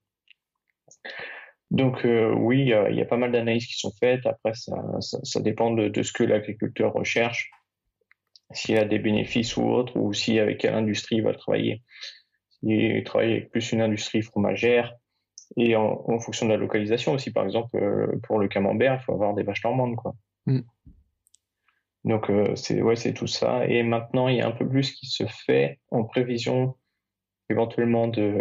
Donc 1.71 2.05
euh, 2.05 2.33
oui, 2.33 2.63
il 2.63 2.97
y, 2.97 3.01
a 3.01 3.05
pas 3.05 3.17
mal 3.17 3.31
d'analyses 3.31 3.67
qui 3.67 3.79
sont 3.79 3.93
faites. 4.01 4.27
Après, 4.27 4.55
ça, 4.55 4.75
ça, 5.01 5.41
dépend 5.41 5.71
de, 5.71 6.03
ce 6.03 6.13
que 6.13 6.25
l'agriculteur 6.25 6.93
recherche, 6.93 7.51
s'il 8.53 8.79
a 8.79 8.85
des 8.85 8.99
bénéfices 8.99 9.57
ou 9.57 9.63
autre, 9.63 9.97
ou 9.97 10.13
si 10.13 10.39
avec 10.39 10.59
quelle 10.59 10.75
industrie 10.75 11.17
il 11.17 11.23
va 11.23 11.35
travailler. 11.35 11.83
Il 12.63 13.03
travaille 13.05 13.33
avec 13.33 13.51
plus 13.51 13.73
une 13.73 13.81
industrie 13.81 14.23
fromagère 14.23 14.95
et 15.57 15.77
en, 15.77 16.19
fonction 16.21 16.47
de 16.47 16.53
la 16.53 16.59
localisation 16.59 17.13
aussi. 17.13 17.33
Par 17.33 17.45
exemple, 17.45 17.77
euh, 17.77 18.19
pour 18.23 18.39
le 18.39 18.49
camembert, 18.49 18.95
il 18.95 19.05
faut 19.05 19.15
avoir 19.15 19.35
des 19.35 19.43
vaches 19.43 19.65
normandes, 19.65 19.97
quoi. 19.97 20.15
Mm. 20.47 20.61
Donc 22.05 22.31
euh, 22.31 22.55
c'est 22.57 22.81
ouais, 22.83 22.97
c'est 22.97 23.13
tout 23.13 23.27
ça. 23.27 23.67
Et 23.67 23.83
maintenant, 23.83 24.29
il 24.29 24.37
y 24.37 24.41
a 24.41 24.47
un 24.47 24.53
peu 24.53 24.69
plus 24.69 24.93
qui 24.93 25.07
se 25.07 25.25
fait 25.27 25.79
en 25.91 26.05
prévision 26.05 26.77
éventuellement 27.51 28.07
de, 28.07 28.39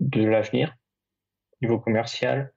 de 0.00 0.24
l'avenir 0.24 0.74
niveau 1.60 1.78
commercial 1.78 2.52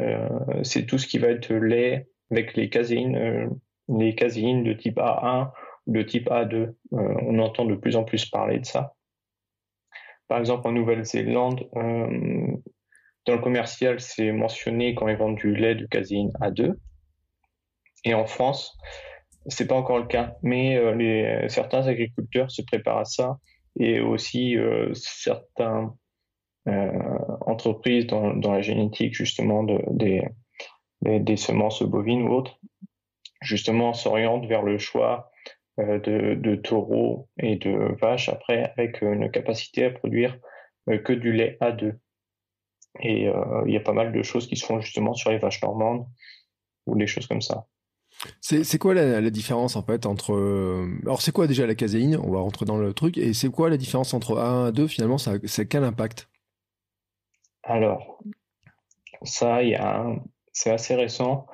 euh, 0.00 0.28
c'est 0.62 0.86
tout 0.86 0.98
ce 0.98 1.06
qui 1.06 1.18
va 1.18 1.28
être 1.28 1.52
lait 1.52 2.08
avec 2.30 2.54
les 2.54 2.68
caséines, 2.68 3.50
les 3.88 4.14
caséines 4.14 4.64
de 4.64 4.72
type 4.72 4.98
A1 4.98 5.50
ou 5.50 5.50
de 5.90 6.02
type 6.02 6.28
A2. 6.28 6.54
Euh, 6.54 6.74
on 6.92 7.38
entend 7.38 7.64
de 7.64 7.74
plus 7.74 7.96
en 7.96 8.04
plus 8.04 8.24
parler 8.24 8.58
de 8.58 8.66
ça. 8.66 8.94
Par 10.28 10.38
exemple, 10.38 10.66
en 10.68 10.72
Nouvelle-Zélande, 10.72 11.68
dans 11.74 13.34
le 13.34 13.42
commercial, 13.42 13.98
c'est 13.98 14.30
mentionné 14.30 14.94
quand 14.94 15.08
ils 15.08 15.16
vendent 15.16 15.36
du 15.36 15.54
lait 15.54 15.74
de 15.74 15.86
caséine 15.86 16.30
A2. 16.40 16.74
Et 18.04 18.14
en 18.14 18.26
France, 18.26 18.78
c'est 19.46 19.66
pas 19.66 19.74
encore 19.74 19.98
le 19.98 20.06
cas, 20.06 20.36
mais 20.42 20.94
les, 20.94 21.48
certains 21.48 21.88
agriculteurs 21.88 22.48
se 22.48 22.62
préparent 22.62 22.98
à 22.98 23.04
ça 23.04 23.38
et 23.76 23.98
aussi 23.98 24.56
certains 24.94 25.96
euh, 26.68 26.92
entreprises 27.46 28.06
dans, 28.06 28.34
la 28.34 28.60
génétique 28.60 29.14
justement 29.14 29.64
de, 29.64 29.80
des, 29.88 30.22
des, 31.00 31.36
semences 31.36 31.82
bovines 31.82 32.28
ou 32.28 32.34
autres 32.34 32.60
justement 33.40 33.94
s'orientent 33.94 34.44
vers 34.44 34.62
le 34.62 34.76
choix 34.76 35.29
de, 35.98 36.54
taureaux 36.56 37.28
et 37.38 37.56
de 37.56 37.96
vaches 38.00 38.28
après 38.28 38.72
avec 38.76 39.02
une 39.02 39.30
capacité 39.30 39.84
à 39.86 39.90
produire 39.90 40.38
que 41.04 41.12
du 41.12 41.32
lait 41.32 41.58
A2. 41.60 41.94
Et 43.00 43.26
il 43.66 43.72
y 43.72 43.76
a 43.76 43.80
pas 43.80 43.92
mal 43.92 44.12
de 44.12 44.22
choses 44.22 44.48
qui 44.48 44.56
se 44.56 44.64
font 44.64 44.80
justement 44.80 45.14
sur 45.14 45.30
les 45.30 45.38
vaches 45.38 45.62
normandes 45.62 46.06
ou 46.86 46.96
des 46.96 47.06
choses 47.06 47.26
comme 47.26 47.40
ça. 47.40 47.66
C'est 48.40 48.78
quoi 48.78 48.94
la, 48.94 49.30
différence 49.30 49.76
en 49.76 49.82
fait 49.82 50.04
entre 50.04 50.34
alors 51.02 51.22
c'est 51.22 51.32
quoi 51.32 51.46
déjà 51.46 51.66
la 51.66 51.74
caséine? 51.74 52.16
On 52.22 52.30
va 52.30 52.40
rentrer 52.40 52.66
dans 52.66 52.76
le 52.76 52.92
truc 52.92 53.16
et 53.16 53.32
c'est 53.32 53.50
quoi 53.50 53.70
la 53.70 53.76
différence 53.76 54.12
entre 54.12 54.36
A1 54.36 54.68
et 54.68 54.72
A2 54.72 54.88
finalement 54.88 55.18
c'est 55.18 55.66
quel 55.66 55.84
impact? 55.84 56.28
Alors 57.62 58.18
ça 59.22 59.56
a 59.56 60.16
c'est 60.52 60.70
assez 60.70 60.94
récent 60.94 61.46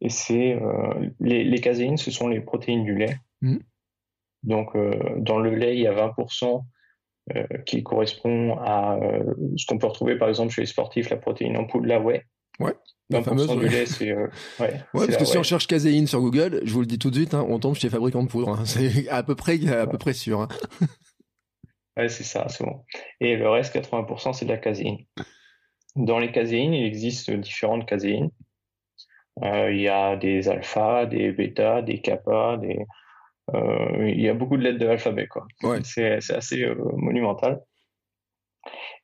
et 0.00 0.08
c'est 0.08 0.54
euh, 0.54 1.10
les, 1.20 1.44
les, 1.44 1.60
caséines 1.60 1.96
ce 1.96 2.10
sont 2.10 2.28
les 2.28 2.40
protéines 2.40 2.84
du 2.84 2.94
lait 2.94 3.16
mmh. 3.42 3.58
Donc 4.44 4.76
euh, 4.76 4.92
dans 5.18 5.38
le 5.38 5.54
lait 5.54 5.74
il 5.74 5.82
y 5.82 5.86
a 5.86 5.94
20% 5.94 6.62
euh, 7.34 7.44
qui 7.66 7.82
correspond 7.82 8.56
à 8.60 8.98
ce 9.56 9.66
qu'on 9.66 9.78
peut 9.78 9.86
retrouver 9.86 10.16
par 10.16 10.28
exemple 10.28 10.52
chez 10.52 10.62
les 10.62 10.66
sportifs 10.66 11.10
la 11.10 11.16
protéine 11.16 11.56
en 11.56 11.66
poudre 11.66 11.86
la 11.86 12.00
whey 12.00 12.24
ouais 12.60 12.74
la 13.10 13.22
fameuse, 13.22 13.48
du 13.48 13.68
lait, 13.68 13.86
c'est. 13.86 14.10
Euh, 14.10 14.28
ouais, 14.60 14.80
parce 14.94 15.16
que 15.18 15.24
si 15.24 15.36
on 15.36 15.42
cherche 15.42 15.66
caséine 15.66 16.06
sur 16.06 16.20
Google, 16.20 16.60
je 16.64 16.72
vous 16.72 16.80
le 16.80 16.86
dis 16.86 16.98
tout 16.98 17.10
de 17.10 17.16
suite, 17.16 17.34
hein, 17.34 17.44
on 17.48 17.58
tombe 17.58 17.74
chez 17.74 17.90
fabricant 17.90 18.22
de 18.22 18.28
poudre. 18.28 18.48
Hein. 18.48 18.62
C'est 18.64 19.08
à 19.08 19.22
peu 19.22 19.34
près, 19.34 19.66
à 19.68 19.86
peu 19.86 19.98
près 19.98 20.14
sûr. 20.14 20.40
Hein. 20.40 20.48
ouais, 21.98 22.08
c'est 22.08 22.24
ça, 22.24 22.48
c'est 22.48 22.64
bon. 22.64 22.82
Et 23.20 23.36
le 23.36 23.48
reste, 23.48 23.74
80%, 23.74 24.32
c'est 24.32 24.46
de 24.46 24.50
la 24.50 24.56
caséine. 24.56 24.98
Dans 25.96 26.18
les 26.18 26.32
caséines, 26.32 26.72
il 26.72 26.86
existe 26.86 27.30
différentes 27.30 27.86
caséines. 27.86 28.30
Euh, 29.42 29.70
il 29.72 29.80
y 29.80 29.88
a 29.88 30.16
des 30.16 30.48
alpha, 30.48 31.06
des 31.06 31.32
bêta, 31.32 31.82
des 31.82 32.00
kappa, 32.00 32.56
des. 32.56 32.78
Euh, 33.52 34.08
il 34.08 34.20
y 34.20 34.28
a 34.28 34.34
beaucoup 34.34 34.56
de 34.56 34.62
lettres 34.62 34.78
de 34.78 34.86
l'alphabet, 34.86 35.26
quoi. 35.26 35.46
Ouais. 35.62 35.80
C'est 35.84 36.14
assez 36.30 36.66
monumental. 36.96 37.62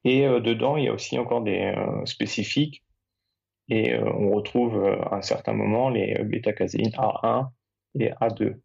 Et 0.04 0.22
dedans, 0.22 0.76
il 0.76 0.84
y 0.84 0.88
a 0.88 0.94
aussi 0.94 1.18
encore 1.18 1.42
des 1.42 1.74
spécifiques 2.06 2.82
et 3.70 3.94
euh, 3.94 4.12
on 4.12 4.32
retrouve 4.32 4.84
euh, 4.84 5.00
à 5.04 5.16
un 5.16 5.22
certain 5.22 5.52
moment 5.52 5.88
les 5.88 6.16
euh, 6.18 6.24
bêta-caséines 6.24 6.90
A1 6.90 7.48
et 7.98 8.10
A2. 8.20 8.56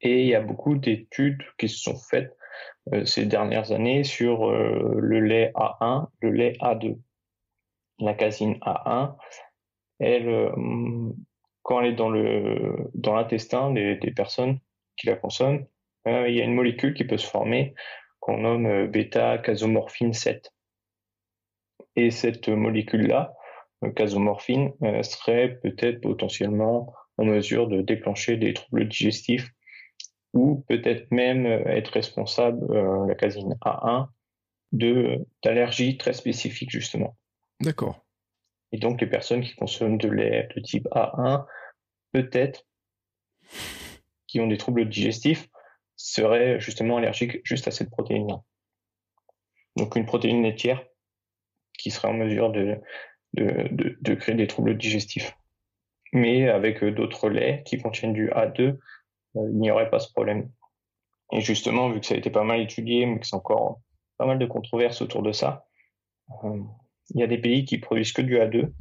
Et 0.00 0.22
il 0.22 0.28
y 0.28 0.34
a 0.34 0.40
beaucoup 0.40 0.76
d'études 0.76 1.42
qui 1.58 1.68
se 1.68 1.78
sont 1.78 1.98
faites 1.98 2.34
ces 3.04 3.26
dernières 3.26 3.70
années 3.70 4.02
sur 4.02 4.50
le 4.50 5.20
lait 5.20 5.52
A1, 5.54 6.08
le 6.20 6.30
lait 6.30 6.56
A2. 6.60 6.98
La 7.98 8.14
caséine 8.14 8.54
A1, 8.62 9.14
elle, 9.98 10.50
quand 11.62 11.80
elle 11.80 11.92
est 11.92 11.96
dans 11.96 12.10
le 12.10 12.90
dans 12.94 13.14
l'intestin 13.14 13.72
des, 13.72 13.96
personnes 14.14 14.58
qui 14.96 15.06
la 15.06 15.16
consomment, 15.16 15.66
il 16.06 16.34
y 16.34 16.40
a 16.40 16.44
une 16.44 16.54
molécule 16.54 16.94
qui 16.94 17.04
peut 17.04 17.18
se 17.18 17.26
former 17.26 17.74
qu'on 18.20 18.38
nomme 18.38 18.86
bêta-casomorphine 18.86 20.12
7. 20.12 20.52
Et 21.96 22.10
cette 22.10 22.48
molécule-là, 22.48 23.34
casomorphine 23.88 24.72
euh, 24.82 25.02
serait 25.02 25.58
peut-être 25.62 26.00
potentiellement 26.00 26.92
en 27.16 27.24
mesure 27.24 27.68
de 27.68 27.80
déclencher 27.80 28.36
des 28.36 28.52
troubles 28.52 28.88
digestifs 28.88 29.50
ou 30.32 30.64
peut-être 30.68 31.10
même 31.10 31.46
euh, 31.46 31.64
être 31.66 31.92
responsable, 31.92 32.64
euh, 32.70 33.06
la 33.06 33.14
casine 33.14 33.56
A1, 33.64 34.08
de 34.72 35.26
d'allergies 35.42 35.96
très 35.96 36.12
spécifiques 36.12 36.70
justement. 36.70 37.16
D'accord. 37.60 38.04
Et 38.72 38.78
donc 38.78 39.00
les 39.00 39.06
personnes 39.06 39.42
qui 39.42 39.54
consomment 39.54 39.98
de 39.98 40.08
lait 40.08 40.48
de 40.54 40.60
type 40.60 40.86
A1, 40.92 41.44
peut-être, 42.12 42.66
qui 44.26 44.40
ont 44.40 44.46
des 44.46 44.58
troubles 44.58 44.88
digestifs, 44.88 45.48
seraient 45.96 46.60
justement 46.60 46.96
allergiques 46.96 47.40
juste 47.44 47.68
à 47.68 47.70
cette 47.70 47.90
protéine-là. 47.90 48.40
Donc 49.76 49.96
une 49.96 50.06
protéine 50.06 50.42
laitière 50.42 50.82
qui 51.78 51.90
serait 51.90 52.08
en 52.08 52.14
mesure 52.14 52.50
de 52.50 52.80
de, 53.34 54.14
créer 54.14 54.34
des 54.34 54.46
troubles 54.46 54.76
digestifs. 54.76 55.36
Mais 56.12 56.48
avec 56.48 56.84
d'autres 56.84 57.28
laits 57.28 57.64
qui 57.64 57.78
contiennent 57.78 58.12
du 58.12 58.30
A2, 58.30 58.60
euh, 58.60 58.78
il 59.34 59.58
n'y 59.58 59.70
aurait 59.70 59.90
pas 59.90 60.00
ce 60.00 60.12
problème. 60.12 60.50
Et 61.32 61.40
justement, 61.40 61.90
vu 61.90 62.00
que 62.00 62.06
ça 62.06 62.14
a 62.14 62.18
été 62.18 62.30
pas 62.30 62.42
mal 62.42 62.60
étudié, 62.60 63.06
mais 63.06 63.20
que 63.20 63.26
c'est 63.26 63.36
encore 63.36 63.80
pas 64.18 64.26
mal 64.26 64.38
de 64.38 64.46
controverses 64.46 65.02
autour 65.02 65.22
de 65.22 65.32
ça, 65.32 65.66
euh, 66.44 66.58
il 67.14 67.20
y 67.20 67.22
a 67.22 67.26
des 67.26 67.38
pays 67.38 67.64
qui 67.64 67.78
produisent 67.78 68.12
que 68.12 68.22
du 68.22 68.36
A2, 68.36 68.72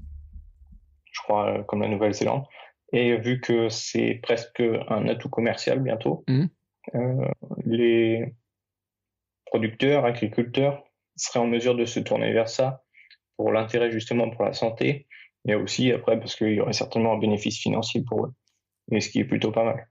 je 1.12 1.22
crois, 1.22 1.64
comme 1.64 1.82
la 1.82 1.88
Nouvelle-Zélande. 1.88 2.46
Et 2.92 3.18
vu 3.18 3.40
que 3.40 3.70
c'est 3.70 4.20
presque 4.24 4.62
un 4.90 5.08
atout 5.08 5.30
commercial 5.30 5.80
bientôt, 5.80 6.24
mmh. 6.28 6.46
les 7.66 8.34
producteurs, 9.46 10.06
agriculteurs 10.06 10.84
seraient 11.16 11.40
en 11.40 11.48
mesure 11.48 11.76
de 11.76 11.86
se 11.86 12.00
tourner 12.00 12.32
vers 12.34 12.50
ça 12.50 12.84
pour 13.38 13.52
l'intérêt 13.52 13.92
justement 13.92 14.30
pour 14.30 14.44
la 14.44 14.54
santé, 14.54 15.08
et 15.48 15.56
aussi 15.56 15.92
après 15.92 16.20
parce 16.20 16.36
qu'il 16.36 16.54
y 16.54 16.60
aurait 16.60 16.74
certainement 16.74 17.14
un 17.14 17.20
bénéfice 17.20 17.60
financier 17.60 18.04
pour 18.04 18.26
eux, 18.26 18.34
et 18.92 19.00
ce 19.00 19.10
qui 19.10 19.20
est 19.20 19.26
plutôt 19.26 19.52
pas 19.52 19.64
mal. 19.64 19.88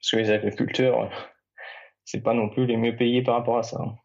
Parce 0.00 0.10
que 0.10 0.16
les 0.16 0.30
agriculteurs, 0.30 1.10
c'est 2.04 2.22
pas 2.22 2.34
non 2.34 2.48
plus 2.48 2.66
les 2.66 2.76
mieux 2.76 2.96
payés 2.96 3.22
par 3.22 3.36
rapport 3.36 3.58
à 3.58 3.62
ça. 3.62 3.80
Hein. 3.80 3.96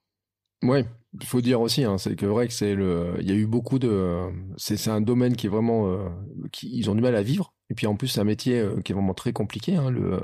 Oui, 0.64 0.84
faut 1.24 1.42
dire 1.42 1.62
aussi, 1.62 1.84
hein, 1.84 1.98
c'est 1.98 2.16
que 2.16 2.26
vrai 2.26 2.48
que 2.48 2.54
c'est 2.54 2.76
le, 2.76 3.16
il 3.20 3.30
y 3.30 3.32
a 3.32 3.36
eu 3.36 3.46
beaucoup 3.46 3.80
de, 3.80 4.30
c'est 4.58 4.88
un 4.88 5.02
domaine 5.02 5.36
qui 5.36 5.48
est 5.48 5.50
vraiment, 5.50 5.88
euh, 5.88 6.10
qui, 6.52 6.70
ils 6.74 6.90
ont 6.90 6.96
du 6.96 7.02
mal 7.02 7.16
à 7.16 7.22
vivre. 7.22 7.54
Et 7.70 7.76
puis 7.76 7.88
en 7.88 7.96
plus, 7.96 8.08
c'est 8.08 8.20
un 8.20 8.26
métier 8.26 8.60
euh, 8.60 8.82
qui 8.82 8.92
est 8.92 8.96
vraiment 8.96 9.14
très 9.14 9.34
compliqué, 9.34 9.76
hein, 9.76 9.92
le, 9.92 10.20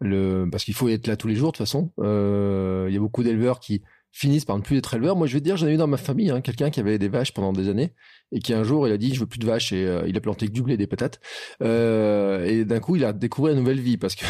le, 0.00 0.46
parce 0.50 0.64
qu'il 0.64 0.74
faut 0.74 0.88
être 0.88 1.06
là 1.06 1.16
tous 1.16 1.28
les 1.28 1.36
jours 1.36 1.52
de 1.52 1.56
toute 1.56 1.66
façon. 1.66 1.92
Euh, 2.00 2.86
il 2.88 2.94
y 2.94 2.96
a 2.96 3.00
beaucoup 3.00 3.22
d'éleveurs 3.22 3.60
qui 3.60 3.82
finissent 4.14 4.44
par 4.44 4.56
ne 4.56 4.62
plus 4.62 4.78
être 4.78 4.94
éleveurs. 4.94 5.16
Moi, 5.16 5.26
je 5.26 5.34
vais 5.34 5.40
te 5.40 5.44
dire, 5.44 5.56
j'en 5.56 5.66
ai 5.66 5.74
eu 5.74 5.76
dans 5.76 5.88
ma 5.88 5.96
famille 5.96 6.30
hein, 6.30 6.40
quelqu'un 6.40 6.70
qui 6.70 6.78
avait 6.78 6.98
des 6.98 7.08
vaches 7.08 7.34
pendant 7.34 7.52
des 7.52 7.68
années 7.68 7.92
et 8.30 8.38
qui 8.38 8.54
un 8.54 8.62
jour, 8.62 8.86
il 8.86 8.92
a 8.92 8.96
dit, 8.96 9.12
je 9.12 9.18
veux 9.18 9.26
plus 9.26 9.40
de 9.40 9.46
vaches 9.46 9.72
et 9.72 9.84
euh, 9.84 10.04
il 10.06 10.16
a 10.16 10.20
planté 10.20 10.46
que 10.46 10.52
du 10.52 10.62
blé, 10.62 10.76
des 10.76 10.86
patates. 10.86 11.20
Euh, 11.62 12.44
et 12.44 12.64
d'un 12.64 12.78
coup, 12.78 12.94
il 12.94 13.04
a 13.04 13.12
découvert 13.12 13.52
une 13.52 13.58
nouvelle 13.58 13.80
vie 13.80 13.96
parce 13.96 14.14
que 14.14 14.24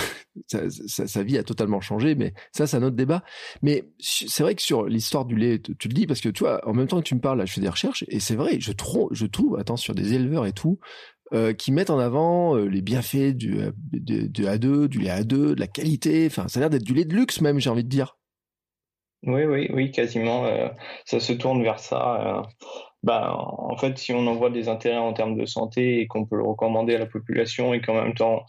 sa, 0.87 1.22
vie 1.22 1.37
a 1.37 1.43
totalement 1.43 1.82
changé. 1.82 2.14
Mais 2.14 2.32
ça, 2.53 2.66
c'est 2.66 2.78
un 2.78 2.82
autre 2.82 2.97
débat. 2.97 3.24
Mais 3.61 3.91
c'est 4.01 4.43
vrai 4.43 4.55
que 4.55 4.62
sur 4.62 4.87
l'histoire 4.87 5.26
du 5.26 5.37
lait, 5.37 5.61
tu, 5.61 5.89
le 5.89 5.95
dis 5.95 6.07
parce 6.07 6.22
que 6.22 6.30
tu 6.30 6.45
vois, 6.45 6.66
en 6.66 6.72
même 6.72 6.87
temps 6.87 6.99
que 6.99 7.07
tu 7.07 7.14
me 7.14 7.20
parles, 7.20 7.39
là, 7.39 7.45
je 7.45 7.53
fais 7.53 7.61
des 7.61 7.68
recherches 7.68 8.05
et 8.09 8.20
c'est 8.20 8.37
vrai, 8.37 8.59
je 8.61 8.72
trouve, 8.72 9.11
je 9.12 9.26
trouve, 9.26 9.59
attends, 9.59 9.76
sur 9.76 9.95
des 9.95 10.14
éleveurs 10.14 10.47
et 10.47 10.53
tout. 10.53 10.78
Euh, 11.32 11.53
qui 11.53 11.72
mettent 11.72 11.91
en 11.91 11.99
avant 11.99 12.55
les 12.55 12.82
bienfaits 12.82 13.35
du, 13.35 13.57
du 13.93 14.45
A2, 14.45 14.87
du 14.87 14.99
lait 14.99 15.11
A2, 15.11 15.24
de 15.24 15.61
la 15.61 15.66
qualité. 15.66 16.26
Enfin, 16.26 16.49
ça 16.49 16.59
a 16.59 16.61
l'air 16.61 16.70
d'être 16.70 16.85
du 16.85 16.95
lait 16.95 17.05
de 17.05 17.14
luxe 17.14 17.41
même, 17.41 17.59
j'ai 17.59 17.70
envie 17.70 17.82
de 17.85 17.89
dire. 17.89 18.16
Oui, 19.27 19.45
oui, 19.45 19.68
oui, 19.72 19.91
quasiment. 19.91 20.45
Euh, 20.45 20.68
ça 21.05 21.20
se 21.20 21.33
tourne 21.33 21.62
vers 21.62 21.79
ça. 21.79 22.39
Euh. 22.39 22.43
bah, 23.03 23.35
en 23.37 23.77
fait, 23.77 23.97
si 23.99 24.12
on 24.12 24.27
en 24.27 24.35
voit 24.35 24.51
des 24.51 24.68
intérêts 24.68 24.99
en 24.99 25.12
termes 25.12 25.37
de 25.37 25.47
santé 25.47 26.01
et 26.01 26.07
qu'on 26.07 26.27
peut 26.27 26.37
le 26.37 26.45
recommander 26.45 26.95
à 26.95 26.99
la 26.99 27.07
population 27.07 27.75
et 27.75 27.81
qu'en 27.81 27.95
même 27.95 28.14
temps, 28.14 28.45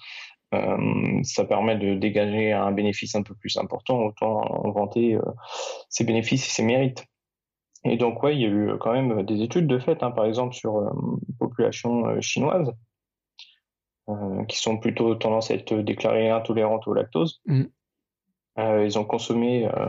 euh, 0.54 1.22
ça 1.24 1.46
permet 1.46 1.78
de 1.78 1.96
dégager 1.96 2.52
un 2.52 2.72
bénéfice 2.72 3.16
un 3.16 3.24
peu 3.24 3.36
plus 3.36 3.58
important, 3.58 4.00
autant 4.02 4.42
vanter 4.72 5.18
ses 5.90 6.04
bénéfices 6.04 6.48
et 6.48 6.52
ses 6.52 6.64
mérites. 6.64 7.06
Et 7.86 7.98
donc, 7.98 8.24
ouais, 8.24 8.36
il 8.36 8.42
y 8.42 8.46
a 8.46 8.50
eu 8.50 8.78
quand 8.80 8.94
même 8.94 9.24
des 9.24 9.44
études 9.44 9.68
de 9.68 9.78
fait, 9.80 10.02
hein, 10.02 10.12
par 10.12 10.26
exemple, 10.26 10.56
sur 10.56 10.78
euh, 10.78 10.90
population 11.40 12.20
chinoise, 12.20 12.72
qui 14.48 14.58
sont 14.58 14.78
plutôt 14.78 15.16
tendance 15.16 15.50
à 15.50 15.56
être 15.56 15.74
déclarées 15.76 16.30
intolérantes 16.30 16.88
au 16.88 16.94
lactose. 16.94 17.42
Mmh. 17.46 17.64
ils 18.58 19.00
ont 19.00 19.06
consommé 19.06 19.66
euh, 19.66 19.88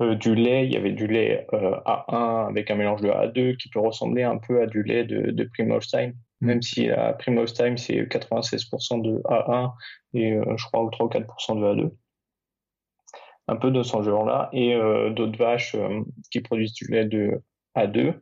du 0.00 0.34
lait, 0.34 0.66
il 0.66 0.72
y 0.72 0.76
avait 0.76 0.92
du 0.92 1.06
lait 1.06 1.46
euh, 1.52 1.76
A1 1.86 2.48
avec 2.48 2.70
un 2.70 2.74
mélange 2.74 3.00
de 3.00 3.08
A2 3.08 3.56
qui 3.56 3.68
peut 3.68 3.80
ressembler 3.80 4.24
un 4.24 4.38
peu 4.38 4.60
à 4.62 4.66
du 4.66 4.82
lait 4.82 5.04
de, 5.04 5.30
de 5.30 5.44
Primolstein, 5.44 6.08
mm. 6.40 6.46
même 6.46 6.62
si 6.62 6.86
la 6.86 7.12
Primolstein 7.12 7.76
c'est 7.76 8.02
96% 8.02 9.02
de 9.02 9.22
A1 9.24 9.72
et 10.14 10.32
euh, 10.32 10.56
je 10.56 10.66
crois 10.66 10.88
3 10.90 11.06
ou 11.06 11.08
4% 11.08 11.60
de 11.60 11.82
A2. 11.82 11.90
Un 13.46 13.56
peu 13.56 13.70
de 13.70 13.82
ce 13.82 14.02
genre-là 14.02 14.48
et 14.54 14.74
d'autres 15.10 15.38
vaches 15.38 15.76
qui 16.30 16.40
produisent 16.40 16.72
du 16.72 16.86
lait 16.86 17.04
de 17.04 17.42
A2. 17.76 18.14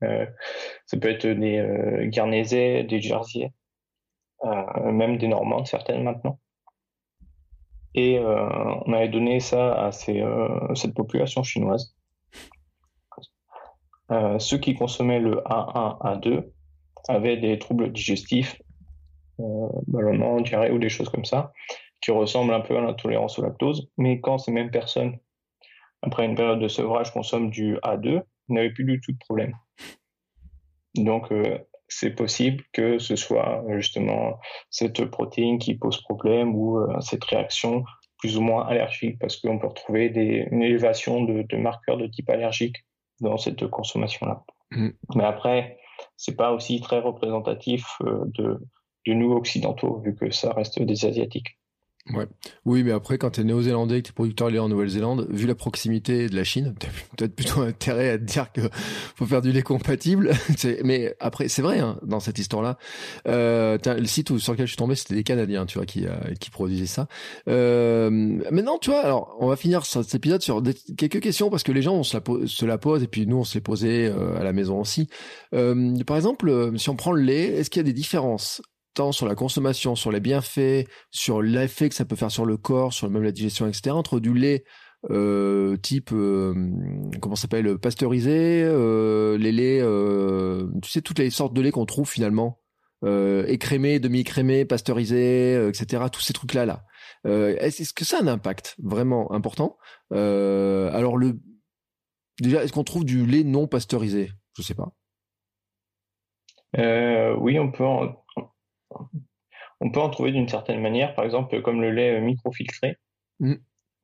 ça 0.00 0.96
peut 0.96 1.08
être 1.08 1.26
des 1.26 2.06
Guernesey, 2.08 2.84
des 2.84 3.00
Jersey, 3.00 3.50
même 4.44 5.18
des 5.18 5.26
Normandes 5.26 5.66
certaines 5.66 6.04
maintenant. 6.04 6.38
Et 7.94 8.18
euh, 8.18 8.48
on 8.86 8.92
avait 8.92 9.08
donné 9.08 9.40
ça 9.40 9.72
à 9.72 9.90
euh, 10.08 10.74
cette 10.74 10.94
population 10.94 11.42
chinoise. 11.42 11.94
Euh, 14.10 14.38
ceux 14.38 14.58
qui 14.58 14.74
consommaient 14.74 15.20
le 15.20 15.36
A1, 15.46 15.98
A2 16.02 16.44
avaient 17.08 17.36
des 17.36 17.58
troubles 17.58 17.92
digestifs, 17.92 18.60
ballonnement, 19.38 20.40
diarrhée 20.40 20.70
ou 20.70 20.78
des 20.78 20.88
choses 20.88 21.08
comme 21.08 21.24
ça, 21.24 21.52
qui 22.00 22.10
ressemblent 22.10 22.52
un 22.52 22.60
peu 22.60 22.76
à 22.76 22.80
l'intolérance 22.80 23.38
au 23.38 23.42
lactose. 23.42 23.88
Mais 23.96 24.20
quand 24.20 24.38
ces 24.38 24.52
mêmes 24.52 24.70
personnes, 24.70 25.18
après 26.02 26.26
une 26.26 26.34
période 26.34 26.60
de 26.60 26.68
sevrage, 26.68 27.12
consomment 27.12 27.50
du 27.50 27.76
A2, 27.76 28.22
n'avaient 28.48 28.72
plus 28.72 28.84
du 28.84 29.00
tout 29.00 29.12
de 29.12 29.18
problème. 29.18 29.54
Donc, 30.96 31.32
c'est 31.98 32.10
possible 32.10 32.64
que 32.72 32.98
ce 32.98 33.16
soit 33.16 33.62
justement 33.68 34.38
cette 34.70 35.04
protéine 35.06 35.58
qui 35.58 35.74
pose 35.74 36.00
problème 36.02 36.54
ou 36.54 36.80
cette 37.00 37.24
réaction 37.24 37.84
plus 38.18 38.36
ou 38.36 38.40
moins 38.40 38.66
allergique 38.66 39.18
parce 39.18 39.36
qu'on 39.36 39.58
peut 39.58 39.66
retrouver 39.66 40.08
des, 40.08 40.46
une 40.50 40.62
élévation 40.62 41.22
de, 41.22 41.56
marqueurs 41.56 41.96
de 41.96 42.06
type 42.06 42.30
allergique 42.30 42.84
dans 43.20 43.36
cette 43.36 43.66
consommation-là. 43.68 44.44
Mm. 44.70 44.88
Mais 45.14 45.24
après, 45.24 45.78
c'est 46.16 46.36
pas 46.36 46.52
aussi 46.52 46.80
très 46.80 47.00
représentatif 47.00 47.86
de, 48.00 48.58
de 49.06 49.12
nous 49.12 49.32
occidentaux 49.32 50.00
vu 50.00 50.14
que 50.14 50.30
ça 50.30 50.52
reste 50.52 50.80
des 50.80 51.04
asiatiques. 51.04 51.58
Ouais. 52.12 52.26
Oui, 52.66 52.82
mais 52.82 52.92
après, 52.92 53.16
quand 53.16 53.30
tu 53.30 53.40
es 53.40 53.44
néo-zélandais 53.44 53.98
et 53.98 54.02
que 54.02 54.08
tu 54.08 54.10
es 54.10 54.14
producteur 54.14 54.50
lait 54.50 54.58
en 54.58 54.68
Nouvelle-Zélande, 54.68 55.26
vu 55.30 55.46
la 55.46 55.54
proximité 55.54 56.28
de 56.28 56.36
la 56.36 56.44
Chine, 56.44 56.74
tu 56.80 56.86
peut-être 57.16 57.34
plutôt 57.34 57.62
intérêt 57.62 58.10
à 58.10 58.18
te 58.18 58.24
dire 58.24 58.52
que 58.52 58.60
faut 59.16 59.24
faire 59.24 59.40
du 59.40 59.52
lait 59.52 59.62
compatible. 59.62 60.32
mais 60.84 61.16
après, 61.18 61.48
c'est 61.48 61.62
vrai, 61.62 61.78
hein, 61.78 61.98
dans 62.02 62.20
cette 62.20 62.38
histoire-là. 62.38 62.76
Euh, 63.26 63.78
le 63.86 64.04
site 64.04 64.36
sur 64.36 64.52
lequel 64.52 64.66
je 64.66 64.72
suis 64.72 64.76
tombé, 64.76 64.96
c'était 64.96 65.14
des 65.14 65.24
Canadiens, 65.24 65.64
tu 65.64 65.78
vois, 65.78 65.86
qui, 65.86 66.06
euh, 66.06 66.12
qui 66.38 66.50
produisaient 66.50 66.84
ça. 66.84 67.08
Euh, 67.48 68.10
maintenant, 68.10 68.76
tu 68.78 68.90
vois, 68.90 69.00
alors, 69.00 69.34
on 69.40 69.48
va 69.48 69.56
finir 69.56 69.86
cet 69.86 70.14
épisode 70.14 70.42
sur 70.42 70.62
quelques 70.98 71.20
questions 71.20 71.48
parce 71.48 71.62
que 71.62 71.72
les 71.72 71.82
gens 71.82 72.02
se, 72.02 72.18
la, 72.18 72.22
se 72.46 72.66
la 72.66 72.76
posent 72.76 73.02
et 73.02 73.08
puis 73.08 73.26
nous, 73.26 73.38
on 73.38 73.44
se 73.44 73.54
les 73.54 73.62
posait 73.62 74.06
euh, 74.06 74.38
à 74.38 74.44
la 74.44 74.52
maison 74.52 74.78
aussi. 74.78 75.08
Euh, 75.54 75.96
par 76.04 76.16
exemple, 76.16 76.72
si 76.76 76.90
on 76.90 76.96
prend 76.96 77.12
le 77.12 77.22
lait, 77.22 77.46
est-ce 77.46 77.70
qu'il 77.70 77.80
y 77.80 77.84
a 77.84 77.84
des 77.84 77.94
différences 77.94 78.60
tant 78.94 79.12
sur 79.12 79.26
la 79.26 79.34
consommation, 79.34 79.94
sur 79.96 80.10
les 80.10 80.20
bienfaits, 80.20 80.86
sur 81.10 81.42
l'effet 81.42 81.88
que 81.88 81.94
ça 81.94 82.04
peut 82.04 82.16
faire 82.16 82.30
sur 82.30 82.46
le 82.46 82.56
corps, 82.56 82.92
sur 82.92 83.10
même 83.10 83.22
la 83.22 83.32
digestion, 83.32 83.66
etc. 83.66 83.90
Entre 83.90 84.20
du 84.20 84.32
lait 84.34 84.64
euh, 85.10 85.76
type 85.76 86.10
euh, 86.12 86.54
comment 87.20 87.36
s'appelle 87.36 87.78
pasteurisé, 87.78 88.62
euh, 88.64 89.36
les 89.38 89.52
laits, 89.52 89.82
euh, 89.82 90.68
tu 90.82 90.90
sais 90.90 91.02
toutes 91.02 91.18
les 91.18 91.30
sortes 91.30 91.54
de 91.54 91.60
lait 91.60 91.70
qu'on 91.70 91.86
trouve 91.86 92.08
finalement, 92.08 92.60
euh, 93.04 93.44
écrémé, 93.46 93.98
demi-écrémé, 93.98 94.64
pasteurisé, 94.64 95.68
etc. 95.68 96.04
Tous 96.10 96.20
ces 96.20 96.32
trucs 96.32 96.54
là 96.54 96.64
là. 96.64 96.84
est-ce 97.24 97.92
que 97.92 98.04
ça 98.04 98.18
a 98.18 98.22
un 98.22 98.28
impact 98.28 98.76
vraiment 98.82 99.32
important? 99.32 99.76
Alors 100.10 101.16
le 101.16 101.38
déjà, 102.40 102.64
est-ce 102.64 102.72
qu'on 102.72 102.84
trouve 102.84 103.04
du 103.04 103.26
lait 103.26 103.44
non 103.44 103.66
pasteurisé? 103.66 104.30
Je 104.56 104.62
sais 104.62 104.74
pas. 104.74 104.92
oui, 107.36 107.58
on 107.58 107.70
peut 107.70 107.84
en, 107.84 108.23
on 109.80 109.90
peut 109.90 110.00
en 110.00 110.10
trouver 110.10 110.32
d'une 110.32 110.48
certaine 110.48 110.80
manière, 110.80 111.14
par 111.14 111.24
exemple 111.24 111.60
comme 111.62 111.80
le 111.80 111.90
lait 111.90 112.20
microfiltré. 112.20 112.96
Mm. 113.40 113.54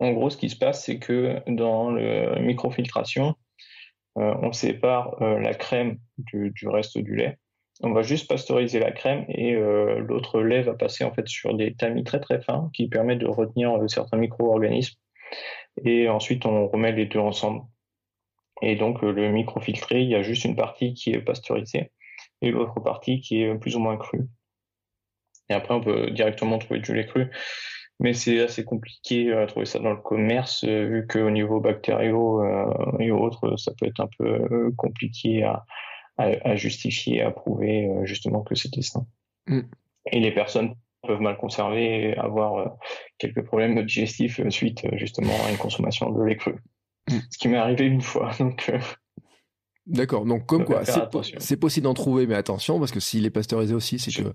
En 0.00 0.12
gros, 0.12 0.30
ce 0.30 0.36
qui 0.36 0.48
se 0.48 0.56
passe, 0.56 0.84
c'est 0.84 0.98
que 0.98 1.42
dans 1.46 1.90
la 1.90 2.40
microfiltration, 2.40 3.34
euh, 4.18 4.34
on 4.42 4.52
sépare 4.52 5.20
euh, 5.22 5.38
la 5.38 5.54
crème 5.54 5.98
du, 6.18 6.52
reste 6.66 6.98
du 6.98 7.14
lait. 7.14 7.36
On 7.82 7.92
va 7.92 8.02
juste 8.02 8.28
pasteuriser 8.28 8.78
la 8.78 8.92
crème 8.92 9.24
et 9.28 9.54
euh, 9.54 9.98
l'autre 10.00 10.42
lait 10.42 10.62
va 10.62 10.74
passer 10.74 11.04
en 11.04 11.14
fait 11.14 11.26
sur 11.28 11.54
des 11.54 11.74
tamis 11.74 12.04
très 12.04 12.20
très 12.20 12.40
fins 12.40 12.70
qui 12.74 12.88
permettent 12.88 13.20
de 13.20 13.26
retenir 13.26 13.78
certains 13.88 14.16
micro-organismes. 14.16 14.98
Et 15.84 16.08
ensuite, 16.08 16.44
on 16.44 16.66
remet 16.66 16.92
les 16.92 17.06
deux 17.06 17.20
ensemble. 17.20 17.62
Et 18.62 18.76
donc, 18.76 19.00
le 19.00 19.30
microfiltré, 19.30 20.02
il 20.02 20.10
y 20.10 20.14
a 20.14 20.22
juste 20.22 20.44
une 20.44 20.56
partie 20.56 20.92
qui 20.92 21.12
est 21.12 21.22
pasteurisée 21.22 21.92
et 22.42 22.50
l'autre 22.50 22.80
partie 22.80 23.20
qui 23.20 23.42
est 23.42 23.54
plus 23.54 23.76
ou 23.76 23.78
moins 23.78 23.96
crue. 23.96 24.26
Et 25.50 25.54
après, 25.54 25.74
on 25.74 25.80
peut 25.80 26.10
directement 26.10 26.58
trouver 26.58 26.80
du 26.80 26.94
lait 26.94 27.06
cru. 27.06 27.28
Mais 28.00 28.14
c'est 28.14 28.40
assez 28.40 28.64
compliqué 28.64 29.32
à 29.34 29.46
trouver 29.46 29.66
ça 29.66 29.78
dans 29.78 29.90
le 29.90 30.00
commerce, 30.00 30.64
euh, 30.64 30.86
vu 30.86 31.06
qu'au 31.06 31.30
niveau 31.30 31.60
bactériaux 31.60 32.42
euh, 32.42 32.98
et 32.98 33.10
autres, 33.10 33.56
ça 33.58 33.72
peut 33.78 33.86
être 33.86 34.00
un 34.00 34.08
peu 34.18 34.24
euh, 34.26 34.70
compliqué 34.76 35.42
à, 35.42 35.66
à, 36.16 36.56
justifier, 36.56 37.20
à 37.20 37.30
prouver 37.30 37.90
justement 38.04 38.42
que 38.42 38.54
c'était 38.54 38.82
ça. 38.82 39.00
Mm. 39.46 39.60
Et 40.12 40.20
les 40.20 40.32
personnes 40.32 40.74
peuvent 41.06 41.20
mal 41.20 41.36
conserver 41.36 42.10
et 42.10 42.16
avoir 42.16 42.76
quelques 43.18 43.44
problèmes 43.44 43.84
digestifs 43.84 44.40
suite 44.48 44.86
justement 44.94 45.34
à 45.46 45.50
une 45.50 45.58
consommation 45.58 46.10
de 46.10 46.22
lait 46.22 46.36
cru. 46.36 46.54
Mm. 47.10 47.18
Ce 47.30 47.38
qui 47.38 47.48
m'est 47.48 47.58
arrivé 47.58 47.84
une 47.84 48.02
fois. 48.02 48.30
Donc, 48.38 48.70
D'accord, 49.90 50.24
donc 50.24 50.46
comme 50.46 50.64
quoi, 50.64 50.82
c'est 51.38 51.56
possible 51.56 51.84
d'en 51.84 51.94
trouver, 51.94 52.26
mais 52.28 52.36
attention, 52.36 52.78
parce 52.78 52.92
que 52.92 53.00
s'il 53.00 53.26
est 53.26 53.30
pasteurisé 53.30 53.74
aussi, 53.74 53.98
c'est 53.98 54.12
que 54.12 54.28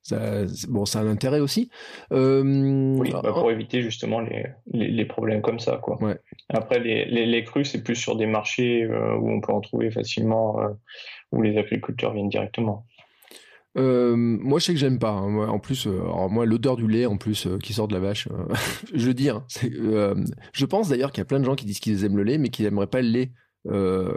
ça, 0.00 0.44
bon, 0.68 0.86
ça 0.86 1.00
a 1.00 1.02
un 1.02 1.06
intérêt 1.06 1.40
aussi. 1.40 1.68
Euh, 2.12 2.96
oui, 2.96 3.10
bah, 3.12 3.20
pour 3.22 3.50
éviter 3.50 3.82
justement 3.82 4.20
les, 4.20 4.46
les, 4.72 5.04
problèmes 5.04 5.42
comme 5.42 5.58
ça, 5.58 5.78
quoi. 5.82 6.02
Ouais. 6.02 6.18
Après, 6.48 6.80
les, 6.80 7.04
les, 7.04 7.26
les 7.26 7.44
crus, 7.44 7.70
c'est 7.70 7.82
plus 7.82 7.94
sur 7.94 8.16
des 8.16 8.24
marchés 8.24 8.84
euh, 8.84 9.16
où 9.18 9.30
on 9.30 9.42
peut 9.42 9.52
en 9.52 9.60
trouver 9.60 9.90
facilement, 9.90 10.58
euh, 10.60 10.68
où 11.30 11.42
les 11.42 11.58
agriculteurs 11.58 12.14
viennent 12.14 12.30
directement. 12.30 12.86
moi, 13.74 14.60
je 14.60 14.64
sais 14.64 14.72
que 14.72 14.78
j'aime 14.78 14.98
pas. 14.98 15.10
Hein. 15.10 15.28
Moi, 15.28 15.48
en 15.48 15.58
plus, 15.58 15.86
moi, 15.86 16.46
l'odeur 16.46 16.76
du 16.76 16.88
lait, 16.88 17.04
en 17.04 17.18
plus, 17.18 17.48
qui 17.62 17.74
sort 17.74 17.86
de 17.86 17.92
la 17.92 18.00
vache, 18.00 18.28
je 18.94 19.10
dis. 19.10 19.28
Hein, 19.28 19.44
je 20.54 20.64
pense 20.64 20.88
d'ailleurs 20.88 21.12
qu'il 21.12 21.20
y 21.20 21.26
a 21.26 21.26
plein 21.26 21.40
de 21.40 21.44
gens 21.44 21.54
qui 21.54 21.66
disent 21.66 21.80
qu'ils 21.80 22.02
aiment 22.06 22.16
le 22.16 22.24
lait, 22.24 22.38
mais 22.38 22.48
qui 22.48 22.62
n'aimeraient 22.62 22.86
pas 22.86 23.02
le 23.02 23.08
lait 23.08 23.32
euh, 23.70 24.16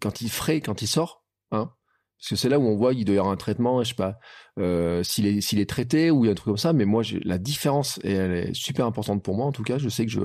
quand 0.00 0.20
il 0.20 0.30
frais, 0.30 0.60
quand 0.60 0.82
il 0.82 0.86
sort, 0.86 1.24
hein, 1.50 1.70
parce 2.18 2.30
que 2.30 2.36
c'est 2.36 2.48
là 2.48 2.58
où 2.58 2.66
on 2.66 2.76
voit 2.76 2.94
qu'il 2.94 3.04
doit 3.04 3.14
y 3.14 3.18
avoir 3.18 3.32
un 3.32 3.36
traitement, 3.36 3.82
je 3.82 3.90
sais 3.90 3.94
pas, 3.94 4.18
euh, 4.58 5.02
s'il 5.02 5.26
est 5.26 5.40
s'il 5.40 5.60
est 5.60 5.68
traité 5.68 6.10
ou 6.10 6.24
il 6.24 6.26
y 6.26 6.30
a 6.30 6.32
un 6.32 6.34
truc 6.34 6.46
comme 6.46 6.56
ça. 6.56 6.72
Mais 6.72 6.84
moi, 6.84 7.02
la 7.24 7.38
différence 7.38 8.00
elle 8.02 8.32
est 8.32 8.54
super 8.54 8.86
importante 8.86 9.22
pour 9.22 9.36
moi. 9.36 9.46
En 9.46 9.52
tout 9.52 9.62
cas, 9.62 9.78
je 9.78 9.88
sais 9.88 10.04
que 10.04 10.10
je 10.10 10.20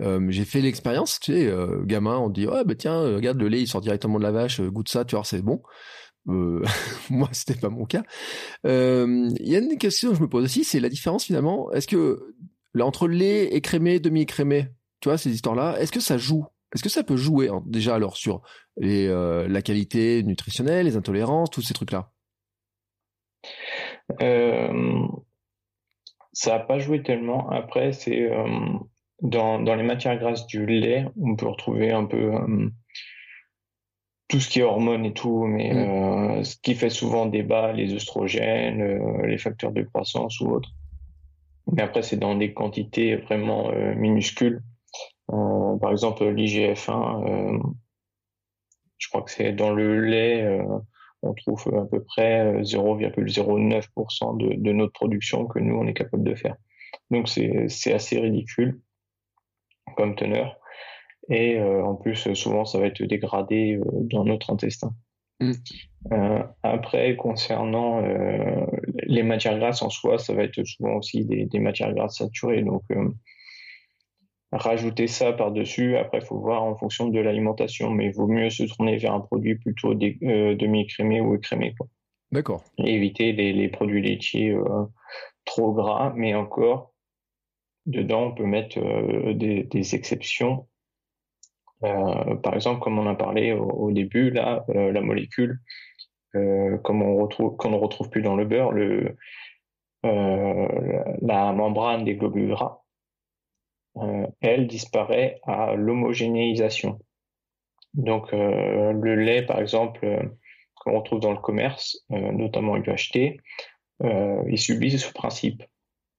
euh, 0.00 0.26
j'ai 0.30 0.44
fait 0.44 0.60
l'expérience. 0.60 1.18
Tu 1.20 1.32
sais, 1.32 1.52
gamin, 1.84 2.18
on 2.18 2.30
dit 2.30 2.46
ouais 2.46 2.64
bah 2.64 2.74
tiens, 2.76 3.00
regarde 3.00 3.38
le 3.38 3.48
lait, 3.48 3.60
il 3.62 3.66
sort 3.68 3.80
directement 3.80 4.18
de 4.18 4.24
la 4.24 4.32
vache, 4.32 4.60
goûte 4.60 4.88
ça, 4.88 5.04
tu 5.04 5.16
vois, 5.16 5.24
c'est 5.24 5.42
bon. 5.42 5.62
Moi, 6.26 7.28
c'était 7.32 7.60
pas 7.60 7.68
mon 7.68 7.84
cas. 7.84 8.02
Il 8.64 9.34
y 9.40 9.56
a 9.56 9.58
une 9.58 9.76
question 9.76 10.10
que 10.10 10.16
je 10.16 10.22
me 10.22 10.28
pose 10.28 10.44
aussi, 10.44 10.64
c'est 10.64 10.80
la 10.80 10.88
différence 10.88 11.24
finalement. 11.24 11.70
Est-ce 11.72 11.86
que 11.86 12.34
entre 12.82 13.06
le 13.06 13.14
lait 13.14 13.54
écrémé, 13.54 14.00
demi-écrémé, 14.00 14.68
tu 15.00 15.08
vois, 15.08 15.18
ces 15.18 15.30
histoires-là, 15.30 15.76
est-ce 15.80 15.92
que 15.92 16.00
ça 16.00 16.18
joue 16.18 16.46
est-ce 16.74 16.82
que 16.82 16.88
ça 16.88 17.04
peut 17.04 17.16
jouer 17.16 17.48
hein, 17.48 17.62
déjà 17.66 17.94
alors 17.94 18.16
sur 18.16 18.42
les, 18.76 19.06
euh, 19.06 19.46
la 19.48 19.62
qualité 19.62 20.22
nutritionnelle, 20.24 20.86
les 20.86 20.96
intolérances, 20.96 21.50
tous 21.50 21.62
ces 21.62 21.72
trucs-là? 21.72 22.10
Euh, 24.20 25.06
Ça 26.32 26.52
n'a 26.52 26.58
pas 26.58 26.80
joué 26.80 27.02
tellement. 27.02 27.48
Après, 27.50 27.92
c'est 27.92 28.22
euh, 28.22 28.48
dans, 29.22 29.60
dans, 29.60 29.76
les 29.76 29.84
matières 29.84 30.18
grasses 30.18 30.46
du 30.46 30.66
lait, 30.66 31.06
on 31.20 31.36
peut 31.36 31.46
retrouver 31.46 31.92
un 31.92 32.06
peu 32.06 32.32
tout 34.26 34.40
ce 34.40 34.48
qui 34.48 34.58
est 34.58 34.64
hormones 34.64 35.04
et 35.04 35.12
tout, 35.12 35.44
mais 35.44 35.72
mm. 35.72 36.44
ce 36.44 36.56
qui 36.56 36.74
fait 36.74 36.90
souvent 36.90 37.26
débat, 37.26 37.72
les 37.72 37.94
oestrogènes, 37.94 39.22
les 39.24 39.38
facteurs 39.38 39.70
de 39.70 39.82
croissance 39.82 40.40
ou 40.40 40.50
autres. 40.50 40.70
Mais 41.70 41.82
après, 41.82 42.02
c'est 42.02 42.16
dans 42.16 42.34
des 42.34 42.52
quantités 42.52 43.14
vraiment 43.14 43.70
minuscules. 43.94 44.60
Euh, 45.32 45.76
par 45.78 45.90
exemple, 45.90 46.24
l'IGF-1, 46.24 47.28
euh, 47.28 47.58
je 48.98 49.08
crois 49.08 49.22
que 49.22 49.30
c'est 49.30 49.52
dans 49.52 49.72
le 49.72 50.00
lait, 50.00 50.42
euh, 50.42 50.64
on 51.22 51.34
trouve 51.34 51.74
à 51.74 51.86
peu 51.86 52.02
près 52.02 52.62
0,09% 52.62 54.36
de, 54.36 54.54
de, 54.54 54.72
notre 54.72 54.92
production 54.92 55.46
que 55.46 55.58
nous, 55.58 55.74
on 55.74 55.86
est 55.86 55.94
capable 55.94 56.24
de 56.24 56.34
faire. 56.34 56.56
Donc 57.10 57.28
c'est 57.28 57.92
assez 57.92 58.18
ridicule 58.18 58.80
comme 59.96 60.14
teneur. 60.16 60.58
Et 61.30 61.58
en 61.58 61.94
plus, 61.94 62.34
souvent, 62.34 62.66
ça 62.66 62.78
va 62.78 62.86
être 62.86 63.02
dégradé 63.02 63.80
dans 63.92 64.24
notre 64.24 64.52
intestin. 64.52 64.94
Mm. 65.40 65.52
après, 66.62 67.16
concernant 67.16 68.02
les 69.04 69.22
matières 69.22 69.58
grasses 69.58 69.80
en 69.80 69.88
soi, 69.88 70.18
ça 70.18 70.34
va 70.34 70.42
être 70.42 70.62
souvent 70.64 70.96
aussi 70.96 71.24
des, 71.24 71.46
des 71.46 71.58
matières 71.58 71.94
grasses 71.94 72.18
saturées. 72.18 72.62
Donc, 72.62 72.82
rajouter 74.54 75.06
ça 75.06 75.32
par-dessus. 75.32 75.96
Après, 75.96 76.18
il 76.18 76.24
faut 76.24 76.38
voir 76.38 76.62
en 76.62 76.76
fonction 76.76 77.08
de 77.08 77.20
l'alimentation, 77.20 77.90
mais 77.90 78.06
il 78.06 78.12
vaut 78.12 78.26
mieux 78.26 78.50
se 78.50 78.62
tourner 78.64 78.96
vers 78.96 79.12
un 79.12 79.20
produit 79.20 79.56
plutôt 79.56 79.92
euh, 79.92 80.54
demi-écrémé 80.54 81.20
ou 81.20 81.34
écrémé. 81.34 81.74
D'accord. 82.32 82.64
éviter 82.78 83.32
les, 83.32 83.68
produits 83.68 84.02
laitiers 84.02 84.50
euh, 84.50 84.84
trop 85.44 85.72
gras, 85.72 86.12
mais 86.16 86.34
encore, 86.34 86.92
dedans, 87.86 88.28
on 88.28 88.34
peut 88.34 88.46
mettre 88.46 88.78
euh, 88.78 89.34
des, 89.34 89.94
exceptions. 89.94 90.66
par 91.80 92.54
exemple, 92.54 92.80
comme 92.80 92.98
on 92.98 93.06
a 93.06 93.14
parlé 93.14 93.52
au, 93.52 93.90
début, 93.92 94.30
là, 94.30 94.64
la 94.68 95.00
molécule, 95.00 95.60
comme 96.32 97.02
on 97.02 97.16
retrouve, 97.16 97.56
qu'on 97.56 97.70
ne 97.70 97.76
retrouve 97.76 98.08
plus 98.08 98.22
dans 98.22 98.36
le 98.36 98.46
beurre, 98.46 98.72
le, 98.72 99.16
la 100.02 101.52
membrane 101.52 102.04
des 102.04 102.16
globules 102.16 102.48
gras, 102.48 102.83
elle 104.40 104.66
disparaît 104.66 105.40
à 105.44 105.74
l'homogénéisation. 105.74 106.98
Donc 107.94 108.32
euh, 108.32 108.92
le 108.92 109.14
lait, 109.14 109.42
par 109.42 109.60
exemple, 109.60 110.04
euh, 110.04 110.22
qu'on 110.76 110.98
retrouve 110.98 111.20
dans 111.20 111.32
le 111.32 111.38
commerce, 111.38 112.04
notamment 112.10 112.76
UHT, 112.76 113.38
il 114.02 114.58
subit 114.58 114.98
ce 114.98 115.10
principe 115.10 115.62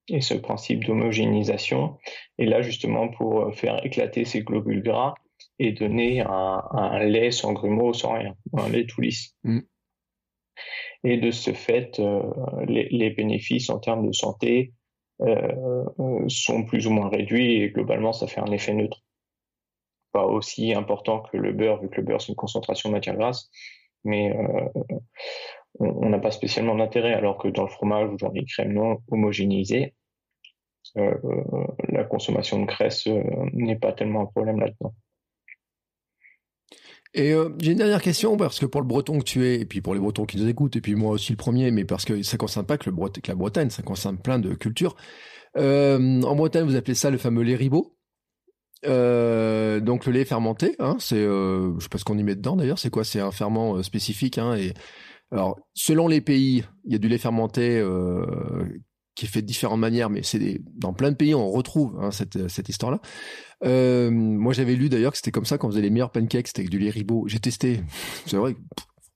et 0.08 0.22
ce 0.22 0.34
principe 0.34 0.86
d'homogénéisation 0.86 1.98
est 2.40 2.46
là 2.46 2.64
justement 2.64 3.10
pour 3.10 3.54
faire 3.54 3.86
éclater 3.86 4.26
ces 4.26 4.42
globules 4.42 4.82
gras 4.82 5.14
et 5.60 5.74
donner 5.74 6.22
un, 6.22 7.00
lait 7.04 7.30
sans 7.30 7.54
grumeaux, 7.54 7.94
sans 7.94 8.14
rien, 8.14 8.36
un 8.58 8.70
lait 8.70 8.88
tout 8.88 9.02
lisse. 9.02 9.36
Mm. 9.44 9.60
et 11.04 11.18
de 11.18 11.30
ce 11.30 11.54
fait, 11.54 12.02
les, 12.68 13.10
bénéfices 13.12 13.70
en 13.70 13.78
termes 13.78 14.08
de 14.08 14.14
santé 14.14 14.74
sont 16.28 16.66
plus 16.66 16.88
ou 16.88 16.92
moins 16.92 17.10
réduits 17.10 17.62
et 17.62 17.70
globalement, 17.70 18.14
ça 18.14 18.28
fait 18.28 18.42
un 18.42 18.52
effet 18.52 18.74
neutre. 18.74 19.02
Pas 20.12 20.26
aussi 20.26 20.74
important 20.74 21.22
que 21.22 21.38
le 21.38 21.52
beurre, 21.52 21.82
vu 21.82 21.90
que 21.90 21.98
le 21.98 22.04
beurre, 22.04 22.22
c'est 22.22 22.30
une 22.30 22.36
concentration 22.36 22.90
de 22.90 22.96
matière 22.96 23.18
grasse, 23.18 23.50
mais 24.04 24.36
on 25.80 26.10
n'a 26.10 26.20
pas 26.20 26.32
spécialement 26.32 26.76
d'intérêt, 26.76 27.14
alors 27.14 27.38
que 27.38 27.48
dans 27.48 27.64
le 27.64 27.70
fromage 27.70 28.10
ou 28.10 28.18
dans 28.18 28.32
les 28.32 28.46
crèmes 28.46 28.74
non 28.74 29.00
homogénéisées, 29.10 29.94
la 30.96 32.04
consommation 32.06 32.62
de 32.62 32.66
graisse 32.66 33.08
n'est 33.54 33.78
pas 33.78 33.92
tellement 33.92 34.22
un 34.22 34.26
problème 34.28 34.60
là-dedans. 34.60 34.94
Et 37.18 37.32
euh, 37.32 37.50
j'ai 37.60 37.72
une 37.72 37.78
dernière 37.78 38.02
question 38.02 38.36
parce 38.36 38.60
que 38.60 38.66
pour 38.66 38.82
le 38.82 38.88
breton 38.88 39.20
que 39.20 39.24
tu 39.24 39.46
es, 39.46 39.62
et 39.62 39.66
puis 39.66 39.80
pour 39.80 39.94
les 39.94 40.02
bretons 40.02 40.26
qui 40.26 40.36
nous 40.38 40.50
écoutent, 40.50 40.76
et 40.76 40.82
puis 40.82 40.96
moi 40.96 41.12
aussi 41.12 41.32
le 41.32 41.38
premier, 41.38 41.72
mais 41.72 41.86
parce 41.86 42.04
que 42.04 42.22
ça 42.24 42.36
concerne 42.36 42.66
pas 42.66 42.78
que, 42.78 42.90
le 42.90 42.96
que 42.96 43.32
la 43.32 43.36
Bretagne, 43.36 43.70
ça 43.70 43.84
concerne 43.84 44.18
plein 44.18 44.38
de 44.38 44.54
cultures. 44.54 44.98
Euh, 45.56 46.22
en 46.24 46.36
Bretagne, 46.36 46.66
vous 46.66 46.76
appelez 46.76 46.94
ça 46.94 47.10
le 47.10 47.18
fameux 47.18 47.44
lait 47.44 47.56
ribot. 47.56 47.96
Euh, 48.86 49.80
donc 49.80 50.06
le 50.06 50.12
lait 50.12 50.26
fermenté, 50.26 50.76
hein, 50.80 50.98
c'est, 51.00 51.16
euh, 51.16 51.74
je 51.80 51.84
sais 51.84 51.90
pas 51.90 51.98
ce 51.98 52.04
qu'on 52.04 52.18
y 52.18 52.24
met 52.24 52.36
dedans 52.36 52.58
d'ailleurs, 52.58 52.80
c'est 52.80 52.90
quoi? 52.90 53.06
C'est 53.06 53.22
un 53.22 53.32
ferment 53.32 53.78
euh, 53.78 53.82
spécifique. 53.82 54.38
Hein, 54.38 54.56
et 54.56 54.74
alors 55.32 55.58
selon 55.74 56.10
les 56.10 56.20
pays, 56.20 56.66
il 56.84 56.92
y 56.92 56.96
a 56.96 57.00
du 57.00 57.08
lait 57.08 57.18
fermenté 57.18 57.80
euh, 57.80 58.66
qui 59.16 59.26
est 59.26 59.30
fait 59.30 59.42
de 59.42 59.48
différentes 59.48 59.80
manières, 59.80 60.10
mais 60.10 60.24
c'est 60.24 60.62
dans 60.76 60.94
plein 60.94 61.12
de 61.12 61.16
pays 61.16 61.34
on 61.34 61.50
retrouve 61.50 61.98
hein, 62.00 62.12
cette, 62.12 62.48
cette 62.50 62.70
histoire-là. 62.70 63.00
Euh, 63.64 64.12
moi 64.12 64.54
j'avais 64.54 64.76
lu 64.76 64.90
d'ailleurs 64.90 65.12
que 65.12 65.18
c'était 65.18 65.32
comme 65.32 65.46
ça 65.46 65.58
qu'on 65.58 65.70
faisait 65.70 65.82
les 65.82 65.90
meilleurs 65.90 66.12
pancakes, 66.12 66.48
c'était 66.48 66.62
avec 66.62 66.70
du 66.70 66.80
lait 66.80 66.90
ribot. 66.90 67.26
J'ai 67.28 67.40
testé, 67.40 67.82
c'est 68.26 68.38
vrai, 68.38 68.56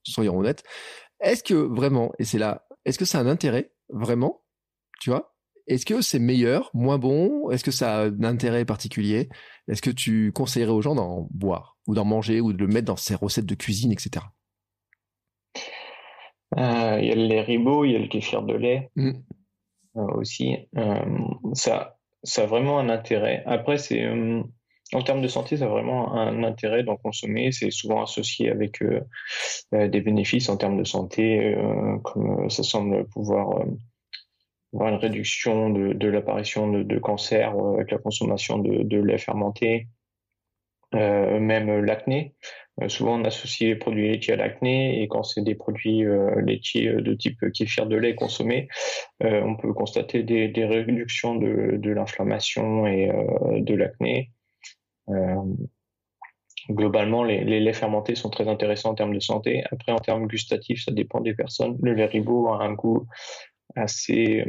soyons 0.04 0.38
honnêtes. 0.38 0.64
Est-ce 1.20 1.44
que 1.44 1.54
vraiment, 1.54 2.12
et 2.18 2.24
c'est 2.24 2.40
là, 2.40 2.66
est-ce 2.86 2.98
que 2.98 3.06
ça 3.06 3.20
a 3.20 3.22
un 3.22 3.28
intérêt 3.28 3.72
vraiment, 3.90 4.42
tu 5.02 5.10
vois? 5.10 5.36
Est-ce 5.68 5.86
que 5.86 6.02
c'est 6.02 6.18
meilleur, 6.18 6.72
moins 6.74 6.98
bon? 6.98 7.52
Est-ce 7.52 7.64
que 7.64 7.70
ça 7.70 8.00
a 8.00 8.06
un 8.06 8.24
intérêt 8.24 8.66
particulier? 8.66 9.30
Est-ce 9.68 9.84
que 9.84 9.92
tu 9.92 10.32
conseillerais 10.32 10.72
aux 10.72 10.82
gens 10.82 10.96
d'en 10.96 11.28
boire 11.30 11.78
ou 11.86 11.94
d'en 11.94 12.06
manger 12.06 12.42
ou 12.42 12.54
de 12.54 12.58
le 12.58 12.68
mettre 12.68 12.86
dans 12.86 12.96
ses 12.96 13.16
recettes 13.16 13.46
de 13.46 13.56
cuisine, 13.56 13.92
etc. 13.92 14.26
Euh, 16.58 17.00
il 17.02 17.08
y 17.08 17.12
a 17.12 17.16
le 17.16 17.28
lait 17.28 17.42
ribot, 17.42 17.86
il 17.86 17.92
y 17.92 17.96
a 17.96 18.00
le 18.00 18.08
kéfir 18.08 18.42
de 18.44 18.54
lait. 18.54 18.90
Mmh. 18.96 19.12
Euh, 19.98 20.06
aussi. 20.16 20.56
Euh, 20.78 20.96
ça, 21.54 21.98
ça 22.24 22.44
a 22.44 22.46
vraiment 22.46 22.80
un 22.80 22.90
intérêt. 22.90 23.44
Après, 23.46 23.78
c'est 23.78 24.04
euh, 24.06 24.44
en 24.94 25.02
termes 25.02 25.22
de 25.22 25.28
santé, 25.28 25.58
ça 25.58 25.66
a 25.66 25.68
vraiment 25.68 26.14
un 26.14 26.44
intérêt 26.44 26.84
d'en 26.84 26.96
consommer. 26.96 27.52
C'est 27.52 27.72
souvent 27.72 28.04
associé 28.04 28.50
avec 28.50 28.84
des 29.72 30.02
bénéfices 30.02 30.50
en 30.50 30.58
termes 30.58 30.80
de 30.80 30.84
santé, 30.84 31.56
comme 32.04 32.50
ça 32.50 32.64
semble 32.64 33.08
pouvoir 33.10 33.66
avoir 34.74 34.90
une 34.90 34.96
réduction 34.96 35.70
de, 35.70 35.94
de 35.94 36.08
l'apparition 36.08 36.72
de, 36.72 36.82
de, 36.82 36.98
cancer 36.98 37.54
avec 37.76 37.92
la 37.92 38.00
consommation 38.00 38.58
de, 38.58 38.82
de 38.82 38.98
lait 38.98 39.20
fermenté, 39.20 39.88
même 40.94 41.82
l'acné. 41.82 42.36
Euh, 42.82 42.90
souvent, 42.90 43.20
on 43.20 43.26
associe 43.26 43.70
les 43.70 43.76
produits 43.76 44.10
laitiers 44.10 44.34
à 44.34 44.38
l'acné 44.38 45.02
et 45.02 45.08
quand 45.08 45.24
c'est 45.24 45.42
des 45.42 45.56
produits 45.56 46.06
euh, 46.06 46.42
laitiers 46.42 46.88
euh, 46.88 47.02
de 47.02 47.14
type 47.14 47.52
kéfir 47.52 47.88
de 47.88 47.96
lait 47.96 48.16
consommés, 48.16 48.68
on 49.22 49.56
peut 49.56 49.74
constater 49.74 50.24
des, 50.24 50.66
réductions 50.66 51.36
de, 51.36 51.90
l'inflammation 51.90 52.88
et 52.88 53.12
de 53.58 53.76
l'acné. 53.76 54.32
globalement, 56.70 57.24
les, 57.24 57.44
laits 57.44 57.76
fermentés 57.76 58.16
sont 58.16 58.30
très 58.30 58.48
intéressants 58.48 58.92
en 58.92 58.96
termes 58.96 59.14
de 59.14 59.20
santé. 59.20 59.64
Après, 59.72 59.92
en 59.92 59.98
termes 59.98 60.28
gustatifs, 60.28 60.86
ça 60.86 60.92
dépend 60.92 61.20
des 61.20 61.34
personnes. 61.34 61.78
Le 61.82 61.94
lait 61.94 62.06
ribot 62.06 62.48
a 62.48 62.64
un 62.64 62.74
goût 62.74 63.08
assez 63.76 64.46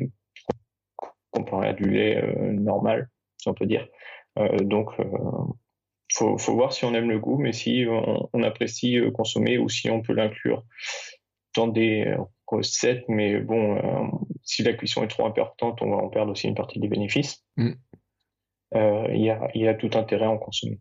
comparé 1.31 1.69
à 1.69 1.73
du 1.73 1.91
lait 1.91 2.23
normal, 2.53 3.09
si 3.39 3.49
on 3.49 3.55
peut 3.55 3.67
dire. 3.67 3.89
donc, 4.63 4.93
faut, 6.13 6.39
faut 6.39 6.55
voir 6.55 6.73
si 6.73 6.85
on 6.85 6.95
aime 6.95 7.09
le 7.09 7.19
goût, 7.19 7.39
mais 7.39 7.53
si 7.53 7.87
on, 7.89 8.43
apprécie 8.43 8.99
euh, 8.99 9.11
consommer 9.11 9.59
ou 9.59 9.69
si 9.69 9.91
on 9.91 10.03
peut 10.03 10.13
l'inclure 10.13 10.65
dans 11.57 11.69
des 11.69 12.05
euh, 12.07 12.17
recettes. 12.47 13.05
Mais 13.09 13.39
bon, 13.41 13.77
euh, 13.77 14.07
si 14.43 14.63
la 14.63 14.73
cuisson 14.73 15.03
est 15.05 15.09
trop 15.09 15.27
importante, 15.27 15.81
on 15.83 15.91
va 15.91 15.97
en 15.97 16.09
perdre 16.09 16.33
aussi 16.33 16.49
une 16.49 16.55
partie 16.55 16.81
des 16.81 16.89
bénéfices. 16.89 17.45
Mm. 17.57 17.73
Il 18.73 19.25
y, 19.25 19.31
a, 19.31 19.51
y, 19.55 19.67
a, 19.67 19.75
tout 19.75 19.91
intérêt 19.95 20.27
à 20.27 20.31
en 20.31 20.39
consommer. 20.39 20.79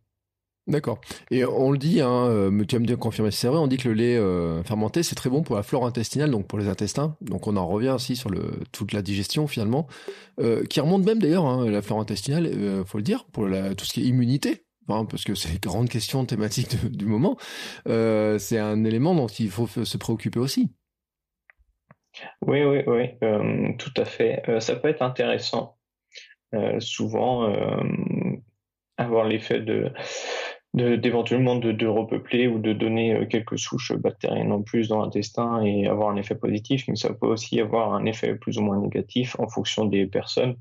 D'accord. 0.68 1.02
Et 1.32 1.44
on 1.44 1.72
le 1.72 1.80
dit, 1.80 2.02
hein, 2.02 2.52
tu 2.68 2.76
vas 2.76 2.80
me 2.80 2.86
dire 2.86 3.00
confirmer 3.00 3.32
si 3.32 3.40
c'est 3.40 3.48
vrai, 3.48 3.58
on 3.58 3.66
dit 3.66 3.78
que 3.78 3.90
le 3.90 3.96
lait 3.96 4.64
fermenté, 4.64 5.02
c'est 5.02 5.16
très 5.16 5.32
bon 5.32 5.42
pour 5.42 5.56
la 5.56 5.64
flore 5.64 5.88
intestinale, 5.88 6.30
donc 6.30 6.46
pour 6.46 6.60
les 6.60 6.68
intestins. 6.68 7.18
Donc 7.22 7.48
on 7.48 7.58
en 7.58 7.68
revient 7.68 7.90
aussi 7.90 8.16
sur 8.16 8.30
le, 8.30 8.60
toute 8.72 8.94
la 8.94 9.02
digestion 9.02 9.48
finalement, 9.48 9.88
qui 10.70 10.80
remonte 10.80 11.04
même 11.04 11.18
d'ailleurs, 11.18 11.48
hein, 11.48 11.68
la 11.68 11.82
flore 11.82 12.00
intestinale, 12.00 12.46
il 12.46 12.86
faut 12.86 13.00
le 13.00 13.04
dire, 13.04 13.26
pour 13.32 13.48
la, 13.48 13.74
tout 13.74 13.86
ce 13.86 13.94
qui 13.94 14.04
est 14.04 14.06
immunité. 14.06 14.68
Hein, 14.90 15.06
parce 15.06 15.24
que 15.24 15.36
c'est 15.36 15.50
une 15.50 15.60
grande 15.60 15.90
question 15.90 16.26
thématique 16.26 16.76
du 16.92 17.06
moment, 17.06 17.38
euh, 17.88 18.38
c'est 18.38 18.58
un 18.58 18.84
élément 18.84 19.16
dont 19.16 19.28
il 19.28 19.50
faut 19.50 19.68
se 19.68 19.98
préoccuper 19.98 20.40
aussi. 20.40 20.72
Oui, 22.46 22.64
oui, 22.64 22.80
oui, 22.88 23.10
euh, 23.24 23.72
tout 23.78 23.94
à 23.96 24.06
fait. 24.06 24.42
Euh, 24.50 24.60
ça 24.60 24.76
peut 24.76 24.90
être 24.90 25.02
intéressant. 25.02 25.78
souvent, 26.80 27.54
avoir 28.98 29.26
l'effet 29.26 29.62
de 29.62 29.92
d'éventuellement 30.74 31.56
de, 31.56 31.88
repeupler 31.88 32.48
ou 32.48 32.60
de 32.60 32.74
donner 32.74 33.28
quelques 33.28 33.58
souches 33.58 33.94
bactériennes 33.94 34.52
en 34.52 34.62
plus 34.62 34.88
dans 34.88 35.02
l'intestin 35.02 35.64
et 35.64 35.88
avoir 35.88 36.10
un 36.10 36.16
effet 36.16 36.36
positif, 36.36 36.88
mais 36.88 36.96
ça 36.96 37.12
peut 37.14 37.28
aussi 37.28 37.60
avoir 37.60 37.94
un 37.94 38.06
effet 38.06 38.36
plus 38.36 38.58
ou 38.60 38.62
moins 38.62 38.80
négatif 38.80 39.36
en 39.40 39.48
fonction 39.48 39.86
des 39.86 40.06
personnes. 40.06 40.56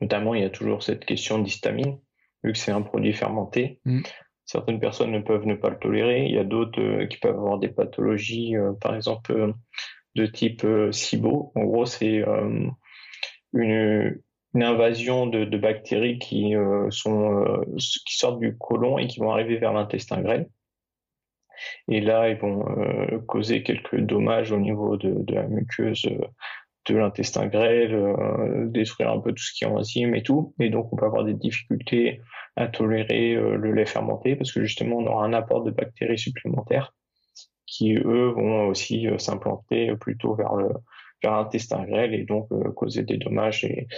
Notamment, 0.00 0.34
il 0.34 0.42
y 0.42 0.44
a 0.44 0.50
toujours 0.50 0.82
cette 0.82 1.06
question 1.06 1.38
d'histamine 1.38 1.98
vu 2.46 2.52
que 2.52 2.58
c'est 2.58 2.72
un 2.72 2.82
produit 2.82 3.12
fermenté. 3.12 3.80
Mm. 3.84 4.02
Certaines 4.44 4.78
personnes 4.78 5.10
ne 5.10 5.18
peuvent 5.18 5.44
ne 5.44 5.56
pas 5.56 5.70
le 5.70 5.78
tolérer. 5.78 6.24
Il 6.26 6.32
y 6.32 6.38
a 6.38 6.44
d'autres 6.44 6.80
euh, 6.80 7.06
qui 7.06 7.18
peuvent 7.18 7.36
avoir 7.36 7.58
des 7.58 7.68
pathologies, 7.68 8.56
euh, 8.56 8.72
par 8.80 8.94
exemple 8.94 9.32
euh, 9.32 9.52
de 10.14 10.24
type 10.24 10.64
SIBO. 10.92 11.52
En 11.56 11.64
gros, 11.64 11.84
c'est 11.84 12.24
une, 13.52 14.22
invasion 14.54 15.26
de, 15.26 15.58
bactéries 15.58 16.18
qui 16.18 16.54
sont 16.88 17.44
qui 17.76 18.16
sortent 18.16 18.40
du 18.40 18.56
côlon 18.56 18.96
et 18.96 19.08
qui 19.08 19.20
vont 19.20 19.30
arriver 19.30 19.58
vers 19.58 19.74
l'intestin 19.74 20.22
grêle. 20.22 20.48
Et 21.88 22.00
là, 22.00 22.30
ils 22.30 22.38
vont 22.38 22.64
causer 23.26 23.62
quelques 23.62 24.00
dommages 24.00 24.52
au 24.52 24.58
niveau 24.58 24.96
de, 24.96 25.22
de 25.22 25.34
la 25.34 25.42
muqueuse 25.42 26.08
de 26.86 26.96
l'intestin 26.96 27.46
grêle, 27.46 27.94
euh, 27.94 28.66
détruire 28.66 29.10
un 29.10 29.20
peu 29.20 29.32
tout 29.32 29.42
ce 29.42 29.52
qui 29.52 29.64
est 29.64 29.66
enzyme 29.66 30.14
et 30.14 30.22
tout. 30.22 30.54
Et 30.60 30.70
donc, 30.70 30.92
on 30.92 30.96
peut 30.96 31.06
avoir 31.06 31.24
des 31.24 31.34
difficultés 31.34 32.20
à 32.54 32.68
tolérer 32.68 33.34
euh, 33.34 33.56
le 33.56 33.72
lait 33.72 33.86
fermenté 33.86 34.36
parce 34.36 34.52
que 34.52 34.62
justement, 34.62 34.98
on 34.98 35.06
aura 35.06 35.24
un 35.24 35.32
apport 35.32 35.64
de 35.64 35.70
bactéries 35.70 36.18
supplémentaires 36.18 36.94
qui, 37.66 37.94
eux, 37.94 38.28
vont 38.28 38.68
aussi 38.68 39.08
euh, 39.08 39.18
s'implanter 39.18 39.96
plutôt 39.96 40.34
vers 40.34 40.54
le 40.54 40.68
vers 41.22 41.32
l'intestin 41.32 41.82
grêle 41.84 42.12
et 42.12 42.24
donc 42.24 42.48
causer 42.74 43.02
des 43.02 43.16
dommages. 43.16 43.64
Et, 43.64 43.88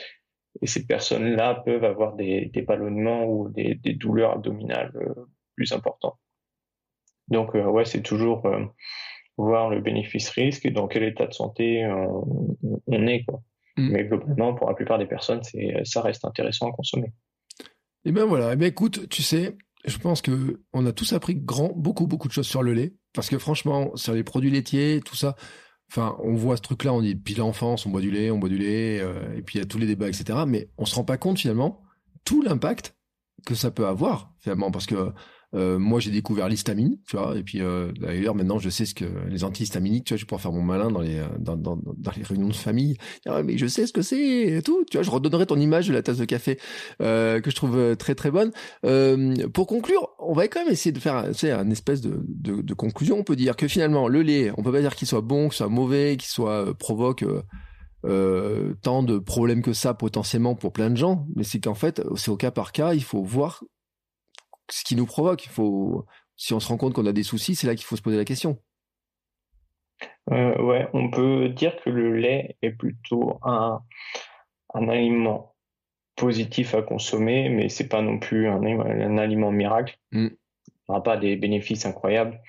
et 0.62 0.66
ces 0.68 0.86
personnes-là 0.86 1.56
peuvent 1.66 1.82
avoir 1.82 2.14
des, 2.14 2.46
des 2.46 2.62
ballonnements 2.62 3.24
ou 3.24 3.48
des, 3.48 3.74
des 3.74 3.94
douleurs 3.94 4.34
abdominales 4.34 4.92
plus 5.56 5.72
importantes. 5.72 6.16
Donc, 7.26 7.54
ouais, 7.54 7.84
c'est 7.84 8.02
toujours 8.02 8.48
voir 9.38 9.70
le 9.70 9.80
bénéfice-risque 9.80 10.66
et 10.66 10.70
dans 10.70 10.88
quel 10.88 11.04
état 11.04 11.26
de 11.26 11.32
santé 11.32 11.86
on, 11.86 13.06
est. 13.06 13.24
Quoi. 13.24 13.40
Mm. 13.76 13.88
Mais 13.90 14.04
globalement, 14.04 14.54
pour 14.54 14.68
la 14.68 14.74
plupart 14.74 14.98
des 14.98 15.06
personnes, 15.06 15.40
ça 15.84 16.02
reste 16.02 16.24
intéressant 16.24 16.68
à 16.68 16.72
consommer. 16.72 17.12
Eh 18.04 18.12
bien 18.12 18.26
voilà, 18.26 18.52
eh 18.52 18.56
bien 18.56 18.68
écoute, 18.68 19.08
tu 19.08 19.22
sais, 19.22 19.56
je 19.84 19.98
pense 19.98 20.22
que 20.22 20.60
on 20.72 20.86
a 20.86 20.92
tous 20.92 21.12
appris 21.12 21.36
grand, 21.36 21.72
beaucoup, 21.74 22.06
beaucoup 22.06 22.28
de 22.28 22.32
choses 22.32 22.46
sur 22.46 22.62
le 22.62 22.72
lait. 22.72 22.94
Parce 23.14 23.28
que 23.28 23.38
franchement, 23.38 23.96
sur 23.96 24.14
les 24.14 24.24
produits 24.24 24.50
laitiers, 24.50 25.00
tout 25.04 25.16
ça, 25.16 25.34
enfin, 25.90 26.16
on 26.22 26.34
voit 26.34 26.56
ce 26.56 26.62
truc-là, 26.62 26.92
on 26.92 27.00
dit, 27.00 27.14
depuis 27.14 27.34
l'enfance, 27.34 27.86
on 27.86 27.90
boit 27.90 28.00
du 28.00 28.10
lait, 28.10 28.30
on 28.30 28.38
boit 28.38 28.48
du 28.48 28.58
lait, 28.58 29.00
euh, 29.00 29.34
et 29.36 29.42
puis 29.42 29.56
il 29.56 29.60
y 29.60 29.64
a 29.64 29.66
tous 29.66 29.78
les 29.78 29.86
débats, 29.86 30.08
etc. 30.08 30.40
Mais 30.46 30.68
on 30.78 30.84
se 30.84 30.94
rend 30.94 31.04
pas 31.04 31.16
compte 31.16 31.38
finalement 31.38 31.82
tout 32.24 32.42
l'impact 32.42 32.96
que 33.46 33.54
ça 33.54 33.70
peut 33.70 33.86
avoir, 33.86 34.32
finalement, 34.40 34.70
parce 34.70 34.86
que 34.86 35.12
euh, 35.54 35.78
moi, 35.78 35.98
j'ai 35.98 36.10
découvert 36.10 36.48
l'histamine, 36.48 36.98
tu 37.06 37.16
vois, 37.16 37.36
et 37.36 37.42
puis 37.42 37.62
euh, 37.62 37.90
d'ailleurs 37.98 38.34
maintenant, 38.34 38.58
je 38.58 38.68
sais 38.68 38.84
ce 38.84 38.94
que 38.94 39.06
les 39.28 39.44
antihistaminiques, 39.44 40.04
tu 40.04 40.12
vois, 40.12 40.18
je 40.18 40.24
vais 40.24 40.26
pouvoir 40.26 40.42
faire 40.42 40.52
mon 40.52 40.62
malin 40.62 40.90
dans 40.90 41.00
les 41.00 41.18
euh, 41.18 41.26
dans, 41.38 41.56
dans, 41.56 41.76
dans 41.76 42.12
les 42.16 42.22
réunions 42.22 42.48
de 42.48 42.54
famille. 42.54 42.96
Ah, 43.26 43.42
mais 43.42 43.56
je 43.56 43.66
sais 43.66 43.86
ce 43.86 43.92
que 43.92 44.02
c'est 44.02 44.18
et 44.18 44.62
tout, 44.62 44.84
tu 44.90 44.98
vois. 44.98 45.04
Je 45.04 45.10
redonnerai 45.10 45.46
ton 45.46 45.58
image 45.58 45.88
de 45.88 45.94
la 45.94 46.02
tasse 46.02 46.18
de 46.18 46.26
café 46.26 46.58
euh, 47.00 47.40
que 47.40 47.50
je 47.50 47.56
trouve 47.56 47.96
très 47.96 48.14
très 48.14 48.30
bonne. 48.30 48.52
Euh, 48.84 49.48
pour 49.48 49.66
conclure, 49.66 50.10
on 50.18 50.34
va 50.34 50.48
quand 50.48 50.64
même 50.64 50.72
essayer 50.72 50.92
de 50.92 50.98
faire, 50.98 51.28
tu 51.28 51.34
sais, 51.34 51.52
un 51.52 51.70
espèce 51.70 52.02
de, 52.02 52.22
de, 52.28 52.60
de, 52.60 52.74
conclusion. 52.74 53.18
On 53.18 53.24
peut 53.24 53.36
dire 53.36 53.56
que 53.56 53.68
finalement, 53.68 54.06
le 54.06 54.20
lait, 54.20 54.52
on 54.58 54.62
peut 54.62 54.72
pas 54.72 54.82
dire 54.82 54.96
qu'il 54.96 55.08
soit 55.08 55.22
bon, 55.22 55.48
qu'il 55.48 55.56
soit 55.56 55.68
mauvais, 55.68 56.16
qu'il 56.18 56.28
soit 56.28 56.74
provoque. 56.78 57.24
Euh, 58.04 58.74
tant 58.82 59.02
de 59.02 59.18
problèmes 59.18 59.60
que 59.60 59.72
ça 59.72 59.92
potentiellement 59.92 60.54
pour 60.54 60.72
plein 60.72 60.88
de 60.88 60.96
gens, 60.96 61.26
mais 61.34 61.42
c'est 61.42 61.58
qu'en 61.58 61.74
fait, 61.74 62.00
c'est 62.14 62.30
au 62.30 62.36
cas 62.36 62.52
par 62.52 62.70
cas, 62.70 62.94
il 62.94 63.02
faut 63.02 63.24
voir 63.24 63.64
ce 64.70 64.84
qui 64.84 64.96
nous 64.96 65.06
provoque. 65.06 65.44
Il 65.44 65.50
faut, 65.50 66.06
si 66.36 66.54
on 66.54 66.60
se 66.60 66.68
rend 66.68 66.76
compte 66.76 66.94
qu'on 66.94 67.06
a 67.06 67.12
des 67.12 67.22
soucis, 67.22 67.54
c'est 67.54 67.66
là 67.66 67.74
qu'il 67.74 67.84
faut 67.84 67.96
se 67.96 68.02
poser 68.02 68.16
la 68.16 68.24
question. 68.24 68.58
Ouais, 70.30 70.88
on 70.92 71.10
peut 71.10 71.48
dire 71.48 71.74
que 71.82 71.90
le 71.90 72.14
lait 72.16 72.56
est 72.62 72.72
plutôt 72.72 73.38
un, 73.42 73.80
un 74.74 74.88
aliment 74.88 75.54
positif 76.16 76.74
à 76.74 76.82
consommer, 76.82 77.48
mais 77.48 77.68
c'est 77.68 77.88
pas 77.88 78.02
non 78.02 78.18
plus 78.18 78.48
un, 78.48 78.62
un 78.62 79.18
aliment 79.18 79.50
miracle. 79.50 79.98
Mm. 80.12 80.28
Il 80.66 80.74
n'aura 80.88 81.02
pas 81.02 81.16
des 81.16 81.36
bénéfices 81.36 81.86
incroyables. 81.86 82.40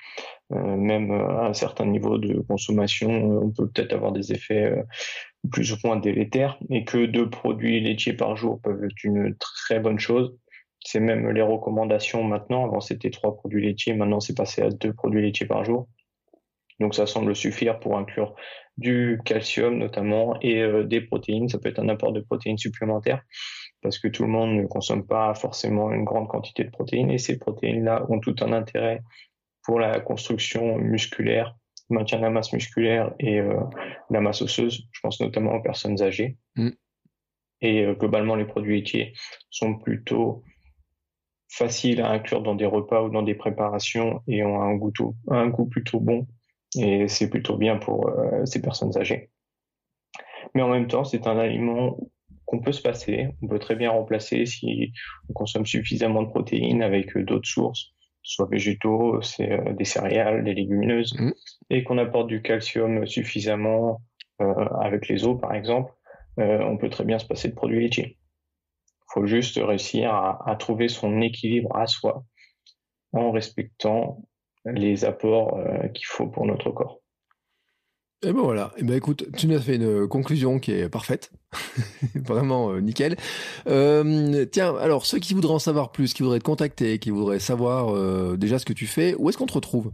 Euh, 0.52 0.76
même 0.76 1.12
à 1.12 1.46
un 1.46 1.54
certain 1.54 1.86
niveau 1.86 2.18
de 2.18 2.41
consommation, 2.41 3.10
euh, 3.10 3.46
on 3.46 3.52
peut 3.52 3.70
peut-être 3.70 3.94
avoir 3.94 4.12
des 4.12 4.32
effets 4.32 4.66
euh, 4.66 4.84
plus 5.52 5.72
ou 5.74 5.76
moins 5.84 5.98
délétères, 5.98 6.58
et 6.72 6.86
que 6.86 7.06
deux 7.06 7.30
produits 7.30 7.80
laitiers 7.80 8.14
par 8.14 8.36
jour 8.36 8.60
peuvent 8.62 8.84
être 8.84 9.04
une 9.04 9.36
très 9.38 9.80
bonne 9.80 10.00
chose. 10.00 10.36
C'est 10.84 10.99
même 10.99 11.30
les 11.30 11.41
recommandations 11.41 12.23
maintenant. 12.23 12.65
Avant, 12.65 12.80
c'était 12.80 13.10
trois 13.10 13.35
produits 13.35 13.65
laitiers. 13.65 13.93
Maintenant, 13.93 14.19
c'est 14.19 14.35
passé 14.35 14.61
à 14.61 14.69
deux 14.69 14.93
produits 14.93 15.22
laitiers 15.22 15.45
par 15.45 15.64
jour. 15.64 15.88
Donc, 16.80 16.95
ça 16.95 17.06
semble 17.06 17.35
suffire 17.35 17.80
pour 17.80 17.97
inclure 17.97 18.35
du 18.77 19.19
calcium 19.26 19.77
notamment 19.77 20.39
et 20.41 20.64
des 20.85 21.01
protéines. 21.01 21.49
Ça 21.49 21.60
peut 21.60 21.68
être 21.68 21.80
un 21.80 21.89
apport 21.89 22.14
de 22.14 22.22
protéines 22.22 22.57
supplémentaires 22.57 23.22
parce 23.81 23.99
que 23.99 24.07
tout 24.07 24.23
le 24.23 24.30
monde 24.30 24.56
ne 24.56 24.65
consomme 24.65 25.06
pas 25.06 25.34
forcément 25.34 25.91
une 25.91 26.03
grande 26.03 26.27
quantité 26.27 26.64
de 26.64 26.69
protéines 26.69 27.11
et 27.11 27.18
ces 27.18 27.38
protéines-là 27.38 28.06
ont 28.10 28.19
tout 28.19 28.35
un 28.41 28.51
intérêt 28.51 29.01
pour 29.64 29.80
la 29.80 29.99
construction 29.99 30.77
musculaire, 30.77 31.56
maintien 31.89 32.18
de 32.18 32.23
la 32.23 32.30
masse 32.30 32.51
musculaire 32.53 33.14
et 33.19 33.39
euh, 33.39 33.60
la 34.10 34.22
masse 34.22 34.41
osseuse. 34.41 34.88
Je 34.91 34.99
pense 35.01 35.19
notamment 35.22 35.53
aux 35.53 35.61
personnes 35.61 36.01
âgées. 36.01 36.38
Mm. 36.56 36.69
Et 37.61 37.85
euh, 37.85 37.93
globalement, 37.93 38.35
les 38.35 38.45
produits 38.45 38.77
laitiers 38.77 39.14
sont 39.49 39.77
plutôt 39.77 40.43
faciles 41.49 42.01
à 42.01 42.09
inclure 42.09 42.41
dans 42.41 42.55
des 42.55 42.65
repas 42.65 43.03
ou 43.03 43.09
dans 43.09 43.23
des 43.23 43.35
préparations 43.35 44.21
et 44.27 44.43
ont 44.43 44.61
un 44.61 44.76
goût, 44.76 44.93
un 45.30 45.47
goût 45.47 45.65
plutôt 45.65 45.99
bon. 45.99 46.27
Et 46.77 47.07
c'est 47.07 47.30
plutôt 47.30 47.57
bien 47.57 47.77
pour 47.77 48.09
euh, 48.09 48.45
ces 48.45 48.61
personnes 48.61 48.95
âgées. 48.97 49.31
Mais 50.53 50.61
en 50.61 50.69
même 50.69 50.88
temps, 50.88 51.03
c'est 51.03 51.27
un 51.27 51.38
aliment 51.38 51.97
qu'on 52.45 52.59
peut 52.59 52.71
se 52.71 52.81
passer. 52.81 53.30
On 53.41 53.47
peut 53.47 53.59
très 53.59 53.76
bien 53.76 53.91
remplacer 53.91 54.45
si 54.45 54.93
on 55.30 55.34
consomme 55.34 55.65
suffisamment 55.65 56.23
de 56.23 56.30
protéines 56.30 56.84
avec 56.84 57.17
d'autres 57.17 57.49
sources 57.49 57.93
soit 58.30 58.47
végétaux, 58.49 59.21
c'est 59.21 59.51
euh, 59.51 59.73
des 59.73 59.85
céréales, 59.85 60.43
des 60.43 60.53
légumineuses, 60.53 61.15
mmh. 61.17 61.31
et 61.71 61.84
qu'on 61.84 61.97
apporte 61.97 62.27
du 62.27 62.41
calcium 62.41 63.05
suffisamment 63.07 64.01
euh, 64.41 64.53
avec 64.81 65.07
les 65.07 65.26
os, 65.26 65.39
par 65.39 65.53
exemple, 65.55 65.91
euh, 66.39 66.59
on 66.59 66.77
peut 66.77 66.89
très 66.89 67.05
bien 67.05 67.17
se 67.19 67.26
passer 67.26 67.49
de 67.49 67.55
produits 67.55 67.81
laitiers. 67.81 68.19
Il 69.10 69.22
faut 69.22 69.26
juste 69.26 69.60
réussir 69.61 70.14
à, 70.14 70.56
trouver 70.57 70.88
son 70.88 71.22
équilibre 71.22 71.76
à 71.76 71.88
soi 71.88 72.23
en 73.11 73.31
respectant 73.31 74.22
les 74.65 75.03
apports 75.03 75.57
qu'il 75.94 76.06
faut 76.06 76.27
pour 76.27 76.45
notre 76.45 76.69
corps. 76.69 76.99
Et 78.22 78.34
ben 78.34 78.41
voilà, 78.41 78.73
et 78.76 78.84
ben 78.84 78.98
écoute, 78.98 79.27
tu 79.38 79.48
nous 79.48 79.56
as 79.56 79.61
fait 79.61 79.77
une 79.77 80.06
conclusion 80.06 80.60
qui 80.60 80.73
est 80.73 80.90
parfaite, 80.90 81.31
vraiment 82.15 82.69
euh, 82.72 82.81
nickel. 82.81 83.15
Euh, 83.68 84.45
tiens, 84.45 84.76
alors 84.76 85.06
ceux 85.06 85.19
qui 85.19 85.34
voudraient 85.34 85.53
en 85.53 85.60
savoir 85.60 85.94
plus, 85.94 86.14
qui 86.14 86.23
voudraient 86.23 86.40
te 86.40 86.44
contacter, 86.44 86.99
qui 86.99 87.11
voudraient 87.11 87.40
savoir 87.40 87.95
euh, 87.95 88.36
déjà 88.36 88.60
ce 88.60 88.65
que 88.65 88.73
tu 88.73 88.88
fais, 88.88 89.15
où 89.15 89.30
est-ce 89.30 89.38
qu'on 89.38 89.45
te 89.45 89.53
retrouve? 89.53 89.94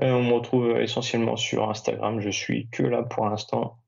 On 0.00 0.24
me 0.24 0.32
retrouve 0.32 0.80
essentiellement 0.80 1.36
sur 1.36 1.70
Instagram, 1.70 2.18
je 2.18 2.30
suis 2.30 2.68
que 2.70 2.82
là 2.82 3.04
pour 3.04 3.26
l'instant. 3.26 3.78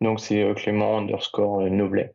Donc 0.00 0.20
c'est 0.20 0.54
Clément 0.56 0.96
underscore 0.96 1.68
Noblet. 1.68 2.14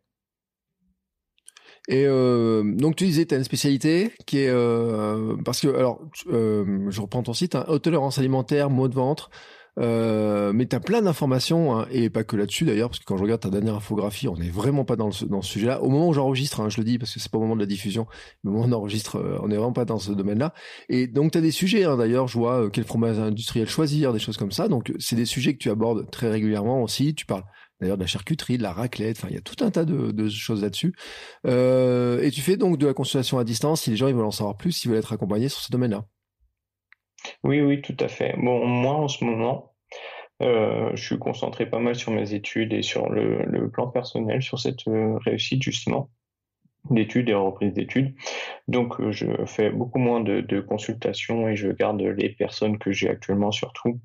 Et 1.90 2.06
euh, 2.06 2.61
donc 2.64 2.95
tu 2.95 3.06
disais, 3.06 3.26
tu 3.26 3.34
as 3.34 3.38
une 3.40 3.44
spécialité 3.44 4.11
qui 4.28 4.38
est 4.38 4.49
euh, 4.49 5.36
parce 5.44 5.60
que 5.60 5.68
alors 5.70 5.99
euh, 6.28 6.86
je 6.90 7.02
reprends 7.02 7.24
ton 7.24 7.34
site, 7.34 7.56
hein, 7.56 7.66
haute 7.68 7.82
tolérance 7.82 8.20
alimentaire, 8.20 8.70
maux 8.70 8.88
de 8.88 8.94
ventre, 8.94 9.32
euh, 9.80 10.52
mais 10.53 10.68
tu 10.68 10.76
as 10.76 10.80
plein 10.80 11.02
d'informations, 11.02 11.76
hein, 11.76 11.88
et 11.91 12.11
pas 12.11 12.24
que 12.24 12.36
là-dessus 12.36 12.66
d'ailleurs, 12.66 12.90
parce 12.90 12.99
que 12.99 13.06
quand 13.06 13.18
je 13.18 13.24
regarde 13.24 13.41
ta 13.41 13.49
dernière 13.49 13.76
infographie, 13.76 14.28
on 14.28 14.36
n'est 14.36 14.52
vraiment 14.52 14.86
pas 14.86 14.98
dans, 14.98 15.10
dans 15.28 15.41
ce 15.41 15.52
sujet-là. 15.52 15.82
Au 15.82 15.90
moment 15.90 16.10
où 16.10 16.14
j'enregistre, 16.14 16.60
hein, 16.61 16.70
je 16.70 16.78
le 16.78 16.84
dis 16.84 16.99
parce 16.99 17.11
que 17.11 17.20
c'est 17.20 17.32
pas 17.32 17.40
au 17.40 17.41
moment 17.41 17.56
de 17.56 17.61
la 17.61 17.66
diffusion, 17.66 18.06
mais 18.44 18.52
au 18.52 18.53
moment 18.53 18.66
où 18.66 18.70
on 18.70 18.74
enregistre, 18.74 19.16
euh, 19.16 19.40
on 19.41 19.48
n'est 19.48 19.56
vraiment 19.56 19.74
pas 19.74 19.86
dans 19.86 19.98
ce 19.98 20.11
domaine-là. 20.11 20.53
Et 20.90 21.07
donc 21.07 21.32
tu 21.32 21.40
as 21.40 21.41
des 21.41 21.49
sujets, 21.52 21.86
hein, 21.86 21.98
d'ailleurs, 21.98 22.28
je 22.28 22.38
vois 22.38 22.66
euh, 22.66 22.70
quel 22.70 22.84
fromage 22.84 23.18
industriel 23.18 23.68
choisir, 23.68 24.14
des 24.14 24.20
choses 24.20 24.38
comme 24.38 24.52
ça. 24.52 24.68
Donc 24.68 24.91
c'est 24.99 25.16
des 25.16 25.26
sujets 25.26 25.53
que 25.53 25.60
tu 25.60 25.72
abordes 25.72 26.10
très 26.11 26.30
régulièrement 26.30 26.84
aussi. 26.84 27.16
Tu 27.16 27.26
parles 27.26 27.45
d'ailleurs 27.80 27.97
de 27.97 28.03
la 28.03 28.07
charcuterie, 28.07 28.57
de 28.57 28.64
la 28.64 28.73
raclette, 28.73 29.18
enfin 29.18 29.27
il 29.30 29.35
y 29.35 29.38
a 29.38 29.41
tout 29.41 29.64
un 29.64 29.72
tas 29.72 29.85
de, 29.85 30.30
choses 30.30 30.61
là-dessus. 30.61 30.93
Euh, 31.45 32.22
et 32.22 32.31
tu 32.31 32.41
fais 32.41 32.57
donc 32.57 32.77
de 32.77 32.88
la 32.88 32.93
consultation 32.93 33.39
à 33.39 33.43
distance 33.43 33.84
si 33.84 33.91
les 33.91 33.97
gens 33.97 34.07
ils 34.07 34.15
veulent 34.15 34.26
en 34.26 34.31
savoir 34.31 34.57
plus, 34.57 34.72
s'ils 34.72 34.89
veulent 34.89 34.99
être 34.99 35.14
accompagnés 35.14 35.49
sur 35.49 35.61
ce 35.61 35.72
domaine-là. 35.72 36.06
Oui, 37.43 37.61
oui, 37.61 37.81
tout 37.81 37.97
à 37.99 38.07
fait. 38.07 38.35
Bon, 38.38 38.65
moi 38.65 38.95
en 38.95 39.07
ce 39.07 39.23
moment, 39.23 39.73
euh, 40.41 40.91
je 40.95 41.03
suis 41.03 41.19
concentré 41.19 41.69
pas 41.69 41.80
mal 41.80 41.95
sur 41.95 42.11
mes 42.11 42.34
études 42.34 42.73
et 42.73 42.81
sur 42.81 43.10
le, 43.10 43.69
plan 43.69 43.88
personnel, 43.88 44.41
sur 44.41 44.60
cette 44.60 44.88
euh, 44.88 45.18
réussite 45.18 45.61
justement 45.64 46.10
d'études 46.89 47.30
et 47.30 47.34
reprise 47.34 47.73
d'études. 47.73 48.15
Donc 48.68 49.10
je 49.11 49.27
fais 49.45 49.69
beaucoup 49.69 49.99
moins 49.99 50.22
de, 50.22 50.39
de, 50.41 50.61
consultations 50.61 51.49
et 51.49 51.56
je 51.56 51.69
garde 51.69 52.01
les 52.01 52.30
personnes 52.30 52.80
que 52.80 52.91
j'ai 52.93 53.10
actuellement 53.10 53.51
surtout 53.51 53.99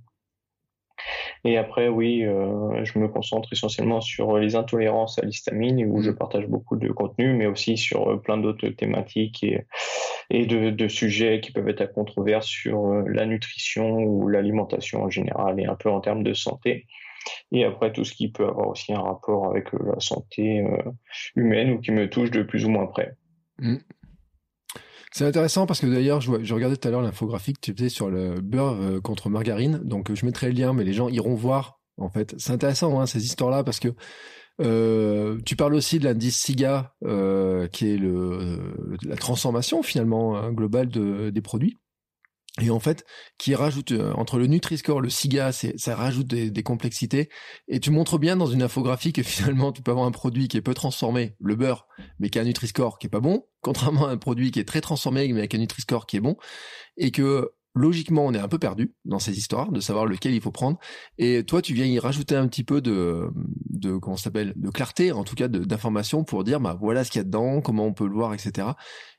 et 1.45 1.59
après, 1.59 1.89
oui, 1.89 2.25
euh, 2.25 2.85
je 2.85 2.99
me 2.99 3.09
concentre 3.09 3.49
essentiellement 3.53 4.01
sur 4.01 4.39
les 4.39 4.57
intolérances 4.57 5.19
à 5.19 5.23
l'histamine, 5.25 5.85
où 5.87 6.01
je 6.03 6.11
mmh. 6.11 6.17
partage 6.17 6.47
beaucoup 6.47 6.77
de 6.77 6.91
contenu, 6.91 7.35
mais 7.35 7.47
aussi 7.47 7.77
sur 7.77 8.09
euh, 8.09 8.17
plein 8.17 8.39
d'autres 8.39 8.69
thématiques 8.69 9.45
et, 9.45 9.67
et 10.31 10.47
de, 10.47 10.71
de, 10.71 10.89
sujets 10.89 11.41
qui 11.41 11.53
peuvent 11.53 11.69
être 11.69 11.83
à 11.83 11.87
controverse 11.87 12.47
sur 12.47 12.87
euh, 12.87 13.05
la 13.09 13.27
nutrition 13.27 13.99
ou 13.99 14.29
l'alimentation 14.29 15.03
en 15.03 15.11
général, 15.11 15.61
et 15.61 15.67
un 15.67 15.75
peu 15.75 15.91
en 15.91 16.01
termes 16.01 16.23
de 16.23 16.35
santé. 16.35 16.87
Et 17.53 17.65
après, 17.65 17.93
tout 17.93 18.05
ce 18.05 18.15
qui 18.15 18.31
peut 18.31 18.47
avoir 18.47 18.69
aussi 18.69 18.93
un 18.93 19.01
rapport 19.01 19.49
avec 19.49 19.73
la 19.73 19.99
santé 19.99 20.63
humaine 21.35 21.71
ou 21.71 21.81
qui 21.81 21.91
me 21.91 22.11
touche 22.11 22.31
de 22.31 22.43
plus 22.43 22.67
ou 22.67 22.69
moins 22.69 22.87
près. 22.87 23.15
Mmh. 23.59 23.77
C'est 25.17 25.25
intéressant 25.25 25.65
parce 25.67 25.79
que 25.79 25.87
d'ailleurs, 25.87 26.21
je, 26.21 26.43
je, 26.43 26.55
regardais 26.55 26.77
tout 26.77 26.89
à 26.89 26.91
l'heure 26.91 27.01
l'infographie 27.01 27.53
que 27.53 27.61
tu 27.61 27.73
faisais 27.73 27.89
sur 27.89 28.11
le 28.11 28.41
beurre 28.41 28.81
euh, 28.81 29.01
contre 29.01 29.29
margarine. 29.29 29.79
Donc, 29.85 30.13
je 30.13 30.27
mettrai 30.27 30.49
le 30.49 30.55
lien, 30.55 30.73
mais 30.73 30.83
les 30.83 30.93
gens 30.93 31.09
iront 31.09 31.37
voir. 31.37 31.79
En 31.99 32.11
fait, 32.11 32.35
c'est 32.37 32.53
intéressant 32.53 33.01
hein, 33.01 33.07
ces 33.07 33.25
histoires-là 33.25 33.63
parce 33.63 33.79
que 33.79 33.95
euh, 34.61 35.39
tu 35.47 35.55
parles 35.55 35.75
aussi 35.75 36.01
de 36.01 36.05
l'indice 36.05 36.37
SIGA, 36.39 36.97
euh, 37.05 37.69
qui 37.69 37.93
est 37.93 37.97
le, 37.97 38.75
la 39.05 39.15
transformation 39.15 39.85
finalement 39.85 40.37
hein, 40.37 40.53
globale 40.53 40.89
de, 40.89 41.31
des 41.31 41.41
produits 41.41 41.79
et 42.63 42.71
en 42.71 42.79
fait 42.79 43.05
qui 43.37 43.55
rajoute 43.55 43.91
euh, 43.93 44.13
entre 44.13 44.39
le 44.39 44.47
Nutri-Score, 44.47 45.01
le 45.01 45.11
SIGA, 45.11 45.51
ça 45.53 45.97
rajoute 45.97 46.29
des, 46.29 46.63
complexités. 46.63 47.29
Et 47.67 47.81
tu 47.81 47.91
montres 47.91 48.19
bien 48.19 48.37
dans 48.37 48.47
une 48.47 48.63
infographie 48.63 49.13
que 49.13 49.23
finalement 49.25 49.73
tu 49.73 49.83
peux 49.83 49.91
avoir 49.91 50.07
un 50.07 50.13
produit 50.13 50.47
qui 50.47 50.57
est 50.57 50.63
peu 50.63 50.75
transformé, 50.75 51.35
le 51.41 51.57
beurre, 51.57 51.89
mais 52.21 52.31
qui 52.31 52.39
a 52.39 52.43
un 52.43 52.45
Nutri-Score 52.45 52.99
qui 52.99 53.09
est 53.09 53.11
pas 53.11 53.21
bon, 53.21 53.47
contrairement 53.61 54.07
à 54.07 54.11
un 54.11 54.17
produit 54.19 54.53
qui 54.53 54.61
est 54.61 54.69
très 54.69 54.81
transformé 54.81 55.27
mais 55.33 55.41
avec 55.41 55.55
un 55.55 55.59
Nutri-Score 55.59 56.07
qui 56.07 56.17
est 56.17 56.21
bon. 56.21 56.37
Et 56.97 57.11
que 57.11 57.51
logiquement 57.75 58.25
on 58.25 58.33
est 58.33 58.39
un 58.39 58.47
peu 58.47 58.59
perdu 58.59 58.95
dans 59.05 59.19
ces 59.19 59.37
histoires 59.37 59.73
de 59.73 59.81
savoir 59.81 60.07
lequel 60.07 60.33
il 60.33 60.41
faut 60.41 60.53
prendre. 60.53 60.79
Et 61.19 61.43
toi 61.43 61.61
tu 61.61 61.75
viens 61.75 61.87
y 61.87 61.99
rajouter 61.99 62.37
un 62.37 62.47
petit 62.47 62.63
peu 62.63 62.81
de 62.81 63.31
de 63.69 63.97
comment 63.97 64.17
s'appelle 64.17 64.53
de 64.55 64.71
clarté 64.71 65.11
en 65.11 65.25
tout 65.25 65.35
cas 65.35 65.49
d'information 65.49 66.23
pour 66.23 66.45
dire 66.45 66.61
bah 66.61 66.79
voilà 66.81 67.03
ce 67.03 67.11
qu'il 67.11 67.19
y 67.19 67.23
a 67.23 67.25
dedans 67.25 67.61
comment 67.61 67.85
on 67.85 67.93
peut 67.93 68.07
le 68.07 68.15
voir 68.15 68.33
etc 68.33 68.69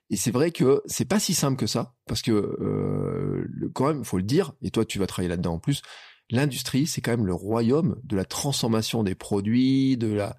et 0.09 0.17
c'est 0.17 0.31
vrai 0.31 0.51
que 0.51 0.81
c'est 0.85 1.05
pas 1.05 1.19
si 1.19 1.33
simple 1.33 1.57
que 1.57 1.67
ça, 1.67 1.95
parce 2.05 2.21
que 2.21 2.31
euh, 2.31 3.71
quand 3.73 3.87
même, 3.87 4.03
faut 4.03 4.17
le 4.17 4.23
dire, 4.23 4.53
et 4.61 4.71
toi 4.71 4.85
tu 4.85 4.99
vas 4.99 5.07
travailler 5.07 5.29
là-dedans 5.29 5.53
en 5.53 5.59
plus, 5.59 5.81
l'industrie, 6.29 6.87
c'est 6.87 7.01
quand 7.01 7.11
même 7.11 7.25
le 7.25 7.33
royaume 7.33 7.99
de 8.03 8.15
la 8.15 8.25
transformation 8.25 9.03
des 9.03 9.15
produits, 9.15 9.97
de 9.97 10.07
la, 10.07 10.37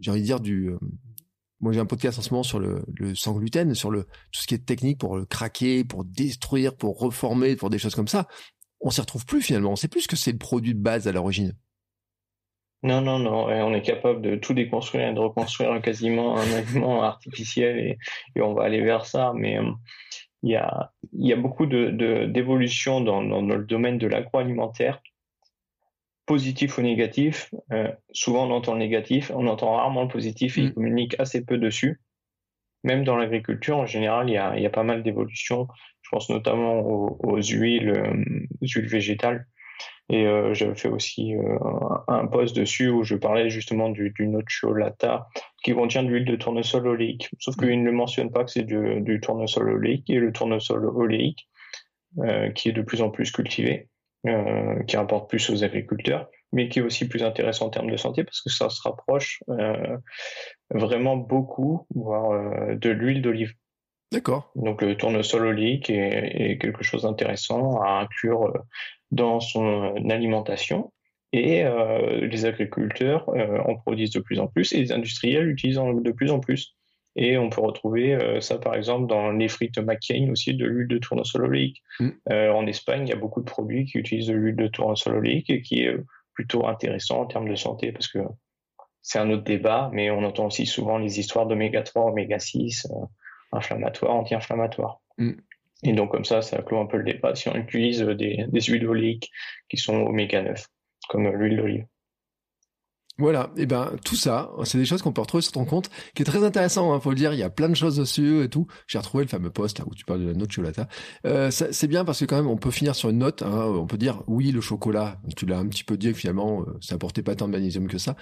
j'ai 0.00 0.10
envie 0.10 0.20
de 0.20 0.26
dire 0.26 0.40
du. 0.40 0.70
Euh, 0.70 0.78
moi, 1.60 1.72
j'ai 1.72 1.80
un 1.80 1.86
podcast 1.86 2.18
en 2.18 2.22
ce 2.22 2.30
moment 2.30 2.42
sur 2.42 2.58
le, 2.58 2.84
le 2.94 3.14
sans 3.14 3.32
gluten, 3.32 3.74
sur 3.74 3.90
le 3.90 4.04
tout 4.04 4.40
ce 4.40 4.46
qui 4.46 4.54
est 4.54 4.66
technique 4.66 4.98
pour 4.98 5.16
le 5.16 5.24
craquer, 5.24 5.84
pour 5.84 6.04
détruire, 6.04 6.76
pour 6.76 6.98
reformer, 6.98 7.56
pour 7.56 7.70
des 7.70 7.78
choses 7.78 7.94
comme 7.94 8.08
ça. 8.08 8.28
On 8.80 8.90
s'y 8.90 9.00
retrouve 9.00 9.24
plus 9.24 9.40
finalement. 9.40 9.72
On 9.72 9.76
sait 9.76 9.88
plus 9.88 10.02
ce 10.02 10.08
que 10.08 10.16
c'est 10.16 10.32
le 10.32 10.38
produit 10.38 10.74
de 10.74 10.80
base 10.80 11.08
à 11.08 11.12
l'origine. 11.12 11.56
Non, 12.84 13.00
non, 13.00 13.18
non. 13.18 13.46
on 13.46 13.72
est 13.72 13.80
capable 13.80 14.20
de 14.20 14.36
tout 14.36 14.52
déconstruire 14.52 15.08
et 15.08 15.14
de 15.14 15.18
reconstruire 15.18 15.80
quasiment 15.80 16.36
un 16.36 16.52
aliment 16.52 17.02
artificiel 17.02 17.78
et, 17.78 17.98
et, 18.36 18.42
on 18.42 18.52
va 18.52 18.64
aller 18.64 18.82
vers 18.82 19.06
ça. 19.06 19.32
Mais 19.34 19.58
euh, 19.58 19.70
il 20.42 20.50
y, 20.50 20.56
a, 20.56 20.92
y 21.14 21.32
a 21.32 21.36
beaucoup 21.36 21.64
d'évolutions 21.64 23.00
de, 23.00 23.06
dans, 23.06 23.22
dans, 23.22 23.40
le 23.40 23.64
domaine 23.64 23.96
de 23.96 24.06
l'agroalimentaire, 24.06 25.00
positif 26.26 26.76
ou 26.76 26.82
négatif. 26.82 27.54
Euh, 27.72 27.90
souvent, 28.12 28.46
on 28.46 28.50
entend 28.50 28.74
le 28.74 28.80
négatif, 28.80 29.32
on 29.34 29.46
entend 29.46 29.76
rarement 29.76 30.02
le 30.02 30.08
positif 30.08 30.58
et 30.58 30.60
ils 30.60 30.68
mm. 30.68 30.74
communiquent 30.74 31.16
assez 31.18 31.42
peu 31.42 31.56
dessus. 31.56 32.02
Même 32.82 33.02
dans 33.02 33.16
l'agriculture, 33.16 33.78
en 33.78 33.86
général, 33.86 34.28
il 34.28 34.34
y 34.34 34.36
a, 34.36 34.58
y 34.58 34.66
a, 34.66 34.70
pas 34.70 34.82
mal 34.82 35.02
d'évolutions. 35.02 35.68
Je 36.02 36.10
pense 36.10 36.28
notamment 36.28 36.80
aux, 36.80 37.18
aux 37.22 37.40
huiles, 37.40 37.88
euh, 37.88 38.46
huiles 38.60 38.88
végétales 38.88 39.46
et 40.10 40.26
euh, 40.26 40.52
j'avais 40.52 40.74
fait 40.74 40.88
aussi 40.88 41.34
euh, 41.34 41.58
un 42.08 42.26
post 42.26 42.54
dessus 42.54 42.88
où 42.90 43.04
je 43.04 43.16
parlais 43.16 43.48
justement 43.48 43.88
du, 43.88 44.10
du 44.10 44.26
nocciolata 44.28 45.28
qui 45.62 45.72
contient 45.72 46.02
de 46.02 46.08
l'huile 46.08 46.26
de 46.26 46.36
tournesol 46.36 46.86
oléique. 46.86 47.30
Sauf 47.38 47.56
qu'il 47.56 47.82
ne 47.82 47.90
mentionne 47.90 48.30
pas 48.30 48.44
que 48.44 48.50
c'est 48.50 48.64
du, 48.64 49.00
du, 49.00 49.20
tournesol 49.20 49.70
oléique 49.70 50.10
et 50.10 50.18
le 50.18 50.30
tournesol 50.32 50.84
oléique 50.86 51.48
euh, 52.18 52.50
qui 52.50 52.68
est 52.68 52.72
de 52.72 52.82
plus 52.82 53.00
en 53.02 53.10
plus 53.10 53.30
cultivé 53.30 53.88
qui 54.86 54.96
rapporte 54.96 55.28
plus 55.28 55.50
aux 55.50 55.64
agriculteurs, 55.64 56.30
mais 56.50 56.70
qui 56.70 56.78
est 56.78 56.82
aussi 56.82 57.06
plus 57.06 57.22
intéressant 57.22 57.66
en 57.66 57.68
termes 57.68 57.90
de 57.90 57.98
santé 57.98 58.24
parce 58.24 58.40
que 58.40 58.48
ça 58.48 58.70
se 58.70 58.80
rapproche 58.80 59.42
vraiment 60.70 61.18
beaucoup, 61.18 61.86
voire 61.94 62.74
de 62.74 62.88
l'huile 62.88 63.20
d'olive. 63.20 63.52
D'accord. 64.12 64.52
Donc 64.54 64.82
le 64.82 64.96
tournesol 64.96 65.46
oléique 65.46 65.90
est, 65.90 66.58
quelque 66.60 66.84
chose 66.84 67.02
d'intéressant 67.02 67.80
à 67.80 68.00
inclure 68.00 68.52
dans 69.10 69.40
son 69.40 69.94
alimentation. 70.10 70.92
Et 71.32 71.64
les 72.22 72.44
agriculteurs 72.44 73.28
en 73.28 73.74
produisent 73.74 74.12
de 74.12 74.20
plus 74.20 74.38
en 74.38 74.46
plus 74.46 74.72
et 74.72 74.78
les 74.78 74.92
industriels 74.92 75.46
l'utilisent 75.46 75.80
de 75.80 76.12
plus 76.12 76.30
en 76.30 76.38
plus. 76.38 76.76
Et 77.16 77.36
on 77.38 77.50
peut 77.50 77.60
retrouver 77.60 78.38
ça, 78.40 78.58
par 78.58 78.76
exemple, 78.76 79.08
dans 79.08 79.32
les 79.32 79.48
frites 79.48 79.78
McCain 79.78 80.28
aussi, 80.30 80.54
de 80.54 80.64
l'huile 80.64 80.86
de 80.86 80.98
tournesol 80.98 81.46
oléique. 81.46 81.82
Mm. 81.98 82.10
en 82.30 82.66
Espagne, 82.68 83.08
il 83.08 83.10
y 83.10 83.12
a 83.12 83.16
beaucoup 83.16 83.40
de 83.40 83.46
produits 83.46 83.84
qui 83.84 83.98
utilisent 83.98 84.28
de 84.28 84.34
l'huile 84.34 84.54
de 84.54 84.68
tournesol 84.68 85.16
oléique 85.16 85.50
et 85.50 85.60
qui 85.60 85.82
est 85.82 85.96
plutôt 86.34 86.66
intéressant 86.66 87.22
en 87.22 87.26
termes 87.26 87.48
de 87.48 87.56
santé 87.56 87.90
parce 87.90 88.08
que 88.08 88.18
c'est 89.02 89.18
un 89.18 89.30
autre 89.30 89.44
débat, 89.44 89.90
mais 89.92 90.10
on 90.10 90.24
entend 90.24 90.46
aussi 90.46 90.66
souvent 90.66 90.98
les 90.98 91.20
histoires 91.20 91.46
d'oméga 91.46 91.82
3, 91.82 92.06
oméga 92.06 92.38
6, 92.38 92.88
inflammatoires, 93.54 94.14
anti-inflammatoires. 94.14 95.00
Mm. 95.18 95.32
Et 95.84 95.92
donc, 95.92 96.10
comme 96.10 96.24
ça, 96.24 96.40
ça 96.42 96.62
clôt 96.62 96.80
un 96.80 96.86
peu 96.86 96.96
le 96.96 97.04
débat 97.04 97.34
si 97.34 97.48
on 97.48 97.54
utilise 97.56 98.00
des, 98.00 98.46
des 98.48 98.60
huiles 98.60 98.86
oléiques 98.86 99.30
qui 99.68 99.76
sont 99.76 99.94
oméga 99.94 100.42
9, 100.42 100.66
comme 101.08 101.28
l'huile 101.28 101.56
d'olive. 101.56 101.86
Voilà, 103.16 103.52
et 103.56 103.66
ben 103.66 103.92
tout 104.04 104.16
ça, 104.16 104.50
c'est 104.64 104.76
des 104.76 104.84
choses 104.84 105.00
qu'on 105.00 105.12
peut 105.12 105.20
retrouver 105.20 105.42
sur 105.42 105.52
ton 105.52 105.64
compte, 105.64 105.88
qui 106.16 106.22
est 106.22 106.24
très 106.24 106.42
intéressant, 106.42 106.92
hein, 106.92 106.98
faut 106.98 107.10
le 107.10 107.16
dire. 107.16 107.32
Il 107.32 107.38
y 107.38 107.44
a 107.44 107.50
plein 107.50 107.68
de 107.68 107.76
choses 107.76 107.96
dessus 107.96 108.42
et 108.42 108.48
tout. 108.48 108.66
J'ai 108.88 108.98
retrouvé 108.98 109.22
le 109.22 109.28
fameux 109.28 109.50
post 109.50 109.78
là 109.78 109.84
où 109.88 109.94
tu 109.94 110.04
parles 110.04 110.20
de 110.20 110.32
la 110.32 110.48
chocolat. 110.48 110.88
Euh, 111.24 111.50
c'est 111.52 111.86
bien 111.86 112.04
parce 112.04 112.18
que 112.18 112.24
quand 112.24 112.34
même, 112.34 112.48
on 112.48 112.56
peut 112.56 112.72
finir 112.72 112.96
sur 112.96 113.10
une 113.10 113.18
note. 113.18 113.42
Hein, 113.42 113.66
on 113.66 113.86
peut 113.86 113.98
dire 113.98 114.24
oui, 114.26 114.50
le 114.50 114.60
chocolat. 114.60 115.20
Tu 115.36 115.46
l'as 115.46 115.58
un 115.58 115.68
petit 115.68 115.84
peu 115.84 115.96
dit 115.96 116.12
finalement, 116.12 116.62
euh, 116.62 116.76
ça 116.80 116.96
apportait 116.96 117.22
pas 117.22 117.36
tant 117.36 117.46
de 117.46 117.52
magnésium 117.52 117.86
que 117.86 117.98
ça, 117.98 118.16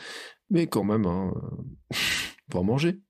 mais 0.51 0.67
quand 0.67 0.85
même, 0.85 1.07
hein, 1.07 1.33
faut 2.53 2.59
en 2.59 2.65
manger. 2.65 3.01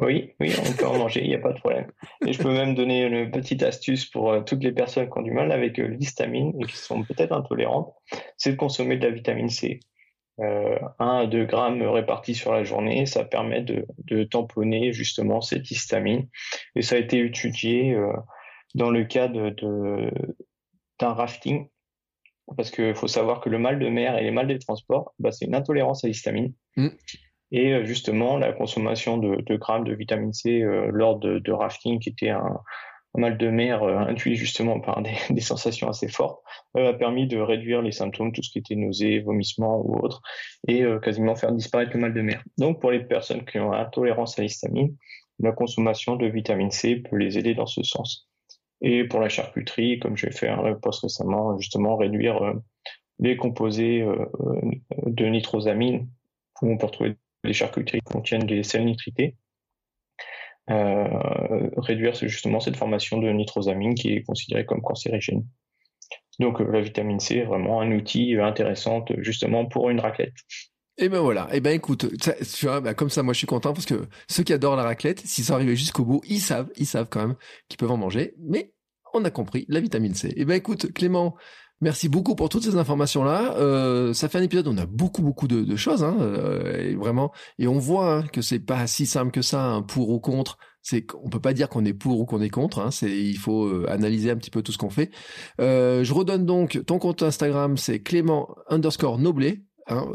Oui, 0.00 0.32
oui, 0.40 0.52
on 0.58 0.72
peut 0.76 0.86
en 0.86 0.98
manger, 0.98 1.22
il 1.22 1.28
n'y 1.28 1.34
a 1.34 1.40
pas 1.40 1.52
de 1.52 1.58
problème. 1.58 1.90
Et 2.26 2.32
je 2.32 2.42
peux 2.42 2.52
même 2.52 2.74
donner 2.74 3.04
une 3.04 3.30
petite 3.30 3.62
astuce 3.62 4.06
pour 4.06 4.30
euh, 4.30 4.40
toutes 4.42 4.62
les 4.62 4.72
personnes 4.72 5.10
qui 5.10 5.18
ont 5.18 5.22
du 5.22 5.32
mal 5.32 5.52
avec 5.52 5.78
euh, 5.78 5.86
l'histamine 5.86 6.52
et 6.60 6.66
qui 6.66 6.76
sont 6.76 7.02
peut-être 7.02 7.32
intolérantes, 7.32 7.92
c'est 8.36 8.52
de 8.52 8.56
consommer 8.56 8.96
de 8.96 9.06
la 9.06 9.12
vitamine 9.12 9.48
C. 9.48 9.80
Euh, 10.38 10.78
1 10.98 11.18
à 11.20 11.26
2 11.26 11.46
grammes 11.46 11.82
répartis 11.82 12.34
sur 12.34 12.52
la 12.52 12.62
journée, 12.62 13.06
ça 13.06 13.24
permet 13.24 13.62
de, 13.62 13.86
de 14.04 14.24
tamponner 14.24 14.92
justement 14.92 15.40
cette 15.40 15.70
histamine. 15.70 16.28
Et 16.74 16.82
ça 16.82 16.96
a 16.96 16.98
été 16.98 17.24
étudié 17.24 17.94
euh, 17.94 18.12
dans 18.74 18.90
le 18.90 19.04
cas 19.04 19.28
de, 19.28 19.54
d'un 20.98 21.14
rafting, 21.14 21.68
parce 22.56 22.70
qu'il 22.70 22.94
faut 22.94 23.08
savoir 23.08 23.40
que 23.40 23.48
le 23.48 23.58
mal 23.58 23.78
de 23.78 23.88
mer 23.88 24.18
et 24.18 24.24
les 24.24 24.30
mal 24.30 24.46
des 24.46 24.58
transports, 24.58 25.14
bah, 25.18 25.32
c'est 25.32 25.46
une 25.46 25.54
intolérance 25.54 26.04
à 26.04 26.08
l'histamine. 26.08 26.52
Mm. 26.76 26.88
Et 27.52 27.72
euh, 27.72 27.84
justement, 27.84 28.36
la 28.38 28.52
consommation 28.52 29.18
de, 29.18 29.56
grammes 29.56 29.84
de 29.84 29.94
vitamine 29.94 30.32
C 30.32 30.62
euh, 30.62 30.90
lors 30.92 31.18
de, 31.18 31.52
rafting, 31.52 31.98
qui 32.00 32.08
était 32.08 32.30
un, 32.30 32.60
mal 33.14 33.38
de 33.38 33.48
mer 33.48 33.82
euh, 33.82 33.96
induit 33.96 34.36
justement 34.36 34.80
par 34.80 35.02
des, 35.02 35.40
sensations 35.40 35.88
assez 35.88 36.08
fortes, 36.08 36.42
a 36.74 36.92
permis 36.92 37.26
de 37.26 37.38
réduire 37.38 37.82
les 37.82 37.92
symptômes, 37.92 38.32
tout 38.32 38.42
ce 38.42 38.50
qui 38.50 38.58
était 38.58 38.74
nausées, 38.74 39.20
vomissements 39.20 39.80
ou 39.80 39.96
autre, 39.98 40.20
et 40.68 40.84
quasiment 41.02 41.34
faire 41.36 41.52
disparaître 41.52 41.92
le 41.94 42.00
mal 42.00 42.12
de 42.12 42.20
mer. 42.20 42.42
Donc 42.58 42.80
pour 42.80 42.90
les 42.90 43.00
personnes 43.00 43.44
qui 43.44 43.58
ont 43.58 43.72
intolérance 43.72 44.38
à 44.38 44.42
l'histamine, 44.42 44.94
la 45.38 45.52
consommation 45.52 46.16
de 46.16 46.26
vitamine 46.26 46.70
C 46.70 46.96
peut 46.96 47.16
les 47.16 47.38
aider 47.38 47.54
dans 47.54 47.66
ce 47.66 47.82
sens. 47.82 48.28
Et 48.82 49.04
pour 49.04 49.20
la 49.20 49.30
charcuterie, 49.30 49.98
comme 50.00 50.18
j'ai 50.18 50.30
fait 50.30 50.48
un 50.48 50.74
post 50.74 51.02
récemment, 51.02 51.58
justement 51.58 51.96
réduire 51.96 52.52
les 53.18 53.38
composés 53.38 54.06
de 55.06 55.24
nitrosamine, 55.24 56.08
où 56.60 56.72
on 56.72 56.76
peut 56.76 56.86
retrouver 56.86 57.16
les 57.44 57.52
charcuteries 57.52 58.00
contiennent 58.00 58.46
des 58.46 58.62
sels 58.62 58.84
nitrités. 58.84 59.36
Euh, 60.68 61.70
réduire 61.76 62.14
justement 62.14 62.58
cette 62.58 62.76
formation 62.76 63.18
de 63.18 63.30
nitrosamine 63.30 63.94
qui 63.94 64.14
est 64.14 64.22
considérée 64.24 64.66
comme 64.66 64.82
cancérigène. 64.82 65.46
Donc 66.40 66.60
euh, 66.60 66.68
la 66.72 66.80
vitamine 66.80 67.20
C 67.20 67.36
est 67.36 67.44
vraiment 67.44 67.80
un 67.80 67.92
outil 67.92 68.36
intéressant 68.36 69.04
justement 69.18 69.66
pour 69.66 69.90
une 69.90 70.00
raclette. 70.00 70.34
Et 70.98 71.04
eh 71.04 71.08
ben 71.10 71.20
voilà, 71.20 71.46
et 71.52 71.58
eh 71.58 71.60
ben 71.60 71.74
écoute, 71.74 72.06
tu 72.18 72.66
vois, 72.66 72.80
bah, 72.80 72.94
comme 72.94 73.10
ça 73.10 73.22
moi 73.22 73.34
je 73.34 73.38
suis 73.38 73.46
content 73.46 73.74
parce 73.74 73.84
que 73.84 74.08
ceux 74.28 74.42
qui 74.42 74.54
adorent 74.54 74.76
la 74.76 74.82
raclette, 74.82 75.20
s'ils 75.20 75.44
sont 75.44 75.52
arrivés 75.52 75.76
jusqu'au 75.76 76.06
bout, 76.06 76.22
ils 76.26 76.40
savent, 76.40 76.70
ils 76.76 76.86
savent 76.86 77.08
quand 77.10 77.20
même 77.20 77.36
qu'ils 77.68 77.76
peuvent 77.76 77.90
en 77.90 77.98
manger, 77.98 78.34
mais 78.38 78.72
on 79.12 79.22
a 79.24 79.30
compris 79.30 79.66
la 79.68 79.80
vitamine 79.80 80.14
C. 80.14 80.28
Et 80.28 80.40
eh 80.40 80.44
ben 80.46 80.54
écoute 80.54 80.92
Clément, 80.94 81.36
Merci 81.82 82.08
beaucoup 82.08 82.34
pour 82.34 82.48
toutes 82.48 82.62
ces 82.62 82.76
informations-là. 82.76 83.54
Euh, 83.58 84.14
ça 84.14 84.30
fait 84.30 84.38
un 84.38 84.42
épisode 84.42 84.66
où 84.66 84.70
on 84.70 84.78
a 84.78 84.86
beaucoup 84.86 85.20
beaucoup 85.20 85.46
de, 85.46 85.76
choses, 85.76 86.02
hein, 86.02 86.16
euh, 86.20 86.90
et 86.90 86.94
vraiment, 86.94 87.32
et 87.58 87.68
on 87.68 87.78
voit 87.78 88.14
hein, 88.14 88.26
que 88.32 88.40
c'est 88.40 88.60
pas 88.60 88.86
si 88.86 89.04
simple 89.04 89.30
que 89.30 89.42
ça, 89.42 89.62
un 89.62 89.82
pour 89.82 90.08
ou 90.08 90.18
contre. 90.18 90.56
C'est 90.80 91.02
qu'on 91.02 91.28
peut 91.28 91.40
pas 91.40 91.52
dire 91.52 91.68
qu'on 91.68 91.84
est 91.84 91.92
pour 91.92 92.20
ou 92.20 92.24
qu'on 92.24 92.40
est 92.40 92.48
contre. 92.48 92.78
Hein, 92.78 92.90
c'est 92.90 93.10
il 93.10 93.36
faut 93.36 93.66
euh, 93.66 93.84
analyser 93.90 94.30
un 94.30 94.36
petit 94.36 94.50
peu 94.50 94.62
tout 94.62 94.72
ce 94.72 94.78
qu'on 94.78 94.88
fait. 94.88 95.10
je 95.58 96.12
redonne 96.12 96.46
donc 96.46 96.80
ton 96.86 96.98
compte 96.98 97.22
Instagram, 97.22 97.76
c'est 97.76 98.00
Clément 98.00 98.54
underscore 98.68 99.18
Noblet. 99.18 99.62
Hein, 99.88 100.06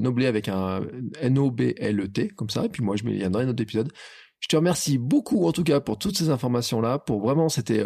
Noblet 0.00 0.26
avec 0.26 0.48
un 0.48 0.82
N-O-B-L-E-T, 1.20 2.28
comme 2.30 2.50
ça, 2.50 2.64
et 2.64 2.68
puis 2.68 2.82
moi 2.82 2.96
je 2.96 3.04
mets 3.04 3.12
le 3.12 3.18
lien 3.18 3.30
dans 3.30 3.38
les 3.38 3.46
notes 3.46 3.56
d'épisode. 3.56 3.92
Je 4.40 4.48
te 4.48 4.56
remercie 4.56 4.98
beaucoup 4.98 5.46
en 5.46 5.52
tout 5.52 5.64
cas 5.64 5.80
pour 5.80 5.98
toutes 5.98 6.18
ces 6.18 6.30
informations-là, 6.30 6.98
pour 6.98 7.20
vraiment, 7.20 7.48
c'était 7.48 7.84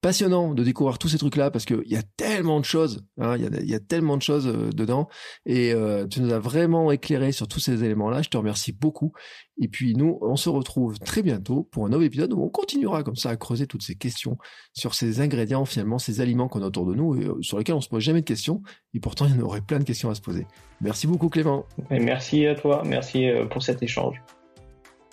passionnant 0.00 0.54
de 0.54 0.64
découvrir 0.64 0.98
tous 0.98 1.08
ces 1.08 1.18
trucs-là 1.18 1.50
parce 1.50 1.64
qu'il 1.64 1.86
y 1.86 1.96
a 1.96 2.02
tellement 2.16 2.60
de 2.60 2.64
choses, 2.64 3.04
hein, 3.18 3.36
il, 3.36 3.70
y 3.70 3.74
a, 3.74 3.80
tellement 3.80 4.16
de 4.16 4.22
choses 4.22 4.46
euh, 4.46 4.70
dedans 4.70 5.08
et 5.46 5.72
euh, 5.72 6.06
tu 6.06 6.20
nous 6.20 6.32
as 6.32 6.38
vraiment 6.38 6.90
éclairé 6.90 7.32
sur 7.32 7.48
tous 7.48 7.60
ces 7.60 7.84
éléments-là. 7.84 8.22
Je 8.22 8.28
te 8.28 8.36
remercie 8.36 8.72
beaucoup. 8.72 9.12
Et 9.60 9.68
puis 9.68 9.94
nous, 9.94 10.18
on 10.22 10.36
se 10.36 10.48
retrouve 10.48 10.98
très 10.98 11.22
bientôt 11.22 11.68
pour 11.70 11.84
un 11.84 11.90
nouvel 11.90 12.06
épisode 12.06 12.32
où 12.32 12.42
on 12.42 12.48
continuera 12.48 13.02
comme 13.02 13.16
ça 13.16 13.30
à 13.30 13.36
creuser 13.36 13.66
toutes 13.66 13.82
ces 13.82 13.94
questions 13.94 14.38
sur 14.72 14.94
ces 14.94 15.20
ingrédients, 15.20 15.64
finalement, 15.64 15.98
ces 15.98 16.20
aliments 16.20 16.48
qu'on 16.48 16.62
a 16.62 16.66
autour 16.66 16.86
de 16.86 16.94
nous 16.94 17.20
et 17.20 17.26
euh, 17.26 17.34
sur 17.42 17.58
lesquels 17.58 17.74
on 17.74 17.80
se 17.80 17.88
pose 17.88 18.02
jamais 18.02 18.20
de 18.20 18.26
questions. 18.26 18.62
Et 18.94 19.00
pourtant, 19.00 19.26
il 19.26 19.36
y 19.36 19.38
en 19.38 19.42
aurait 19.42 19.60
plein 19.60 19.78
de 19.78 19.84
questions 19.84 20.08
à 20.08 20.14
se 20.14 20.22
poser. 20.22 20.46
Merci 20.80 21.06
beaucoup, 21.06 21.28
Clément. 21.28 21.66
Merci 21.90 22.46
à 22.46 22.54
toi. 22.54 22.82
Merci 22.86 23.26
pour 23.50 23.62
cet 23.62 23.82
échange. 23.82 24.20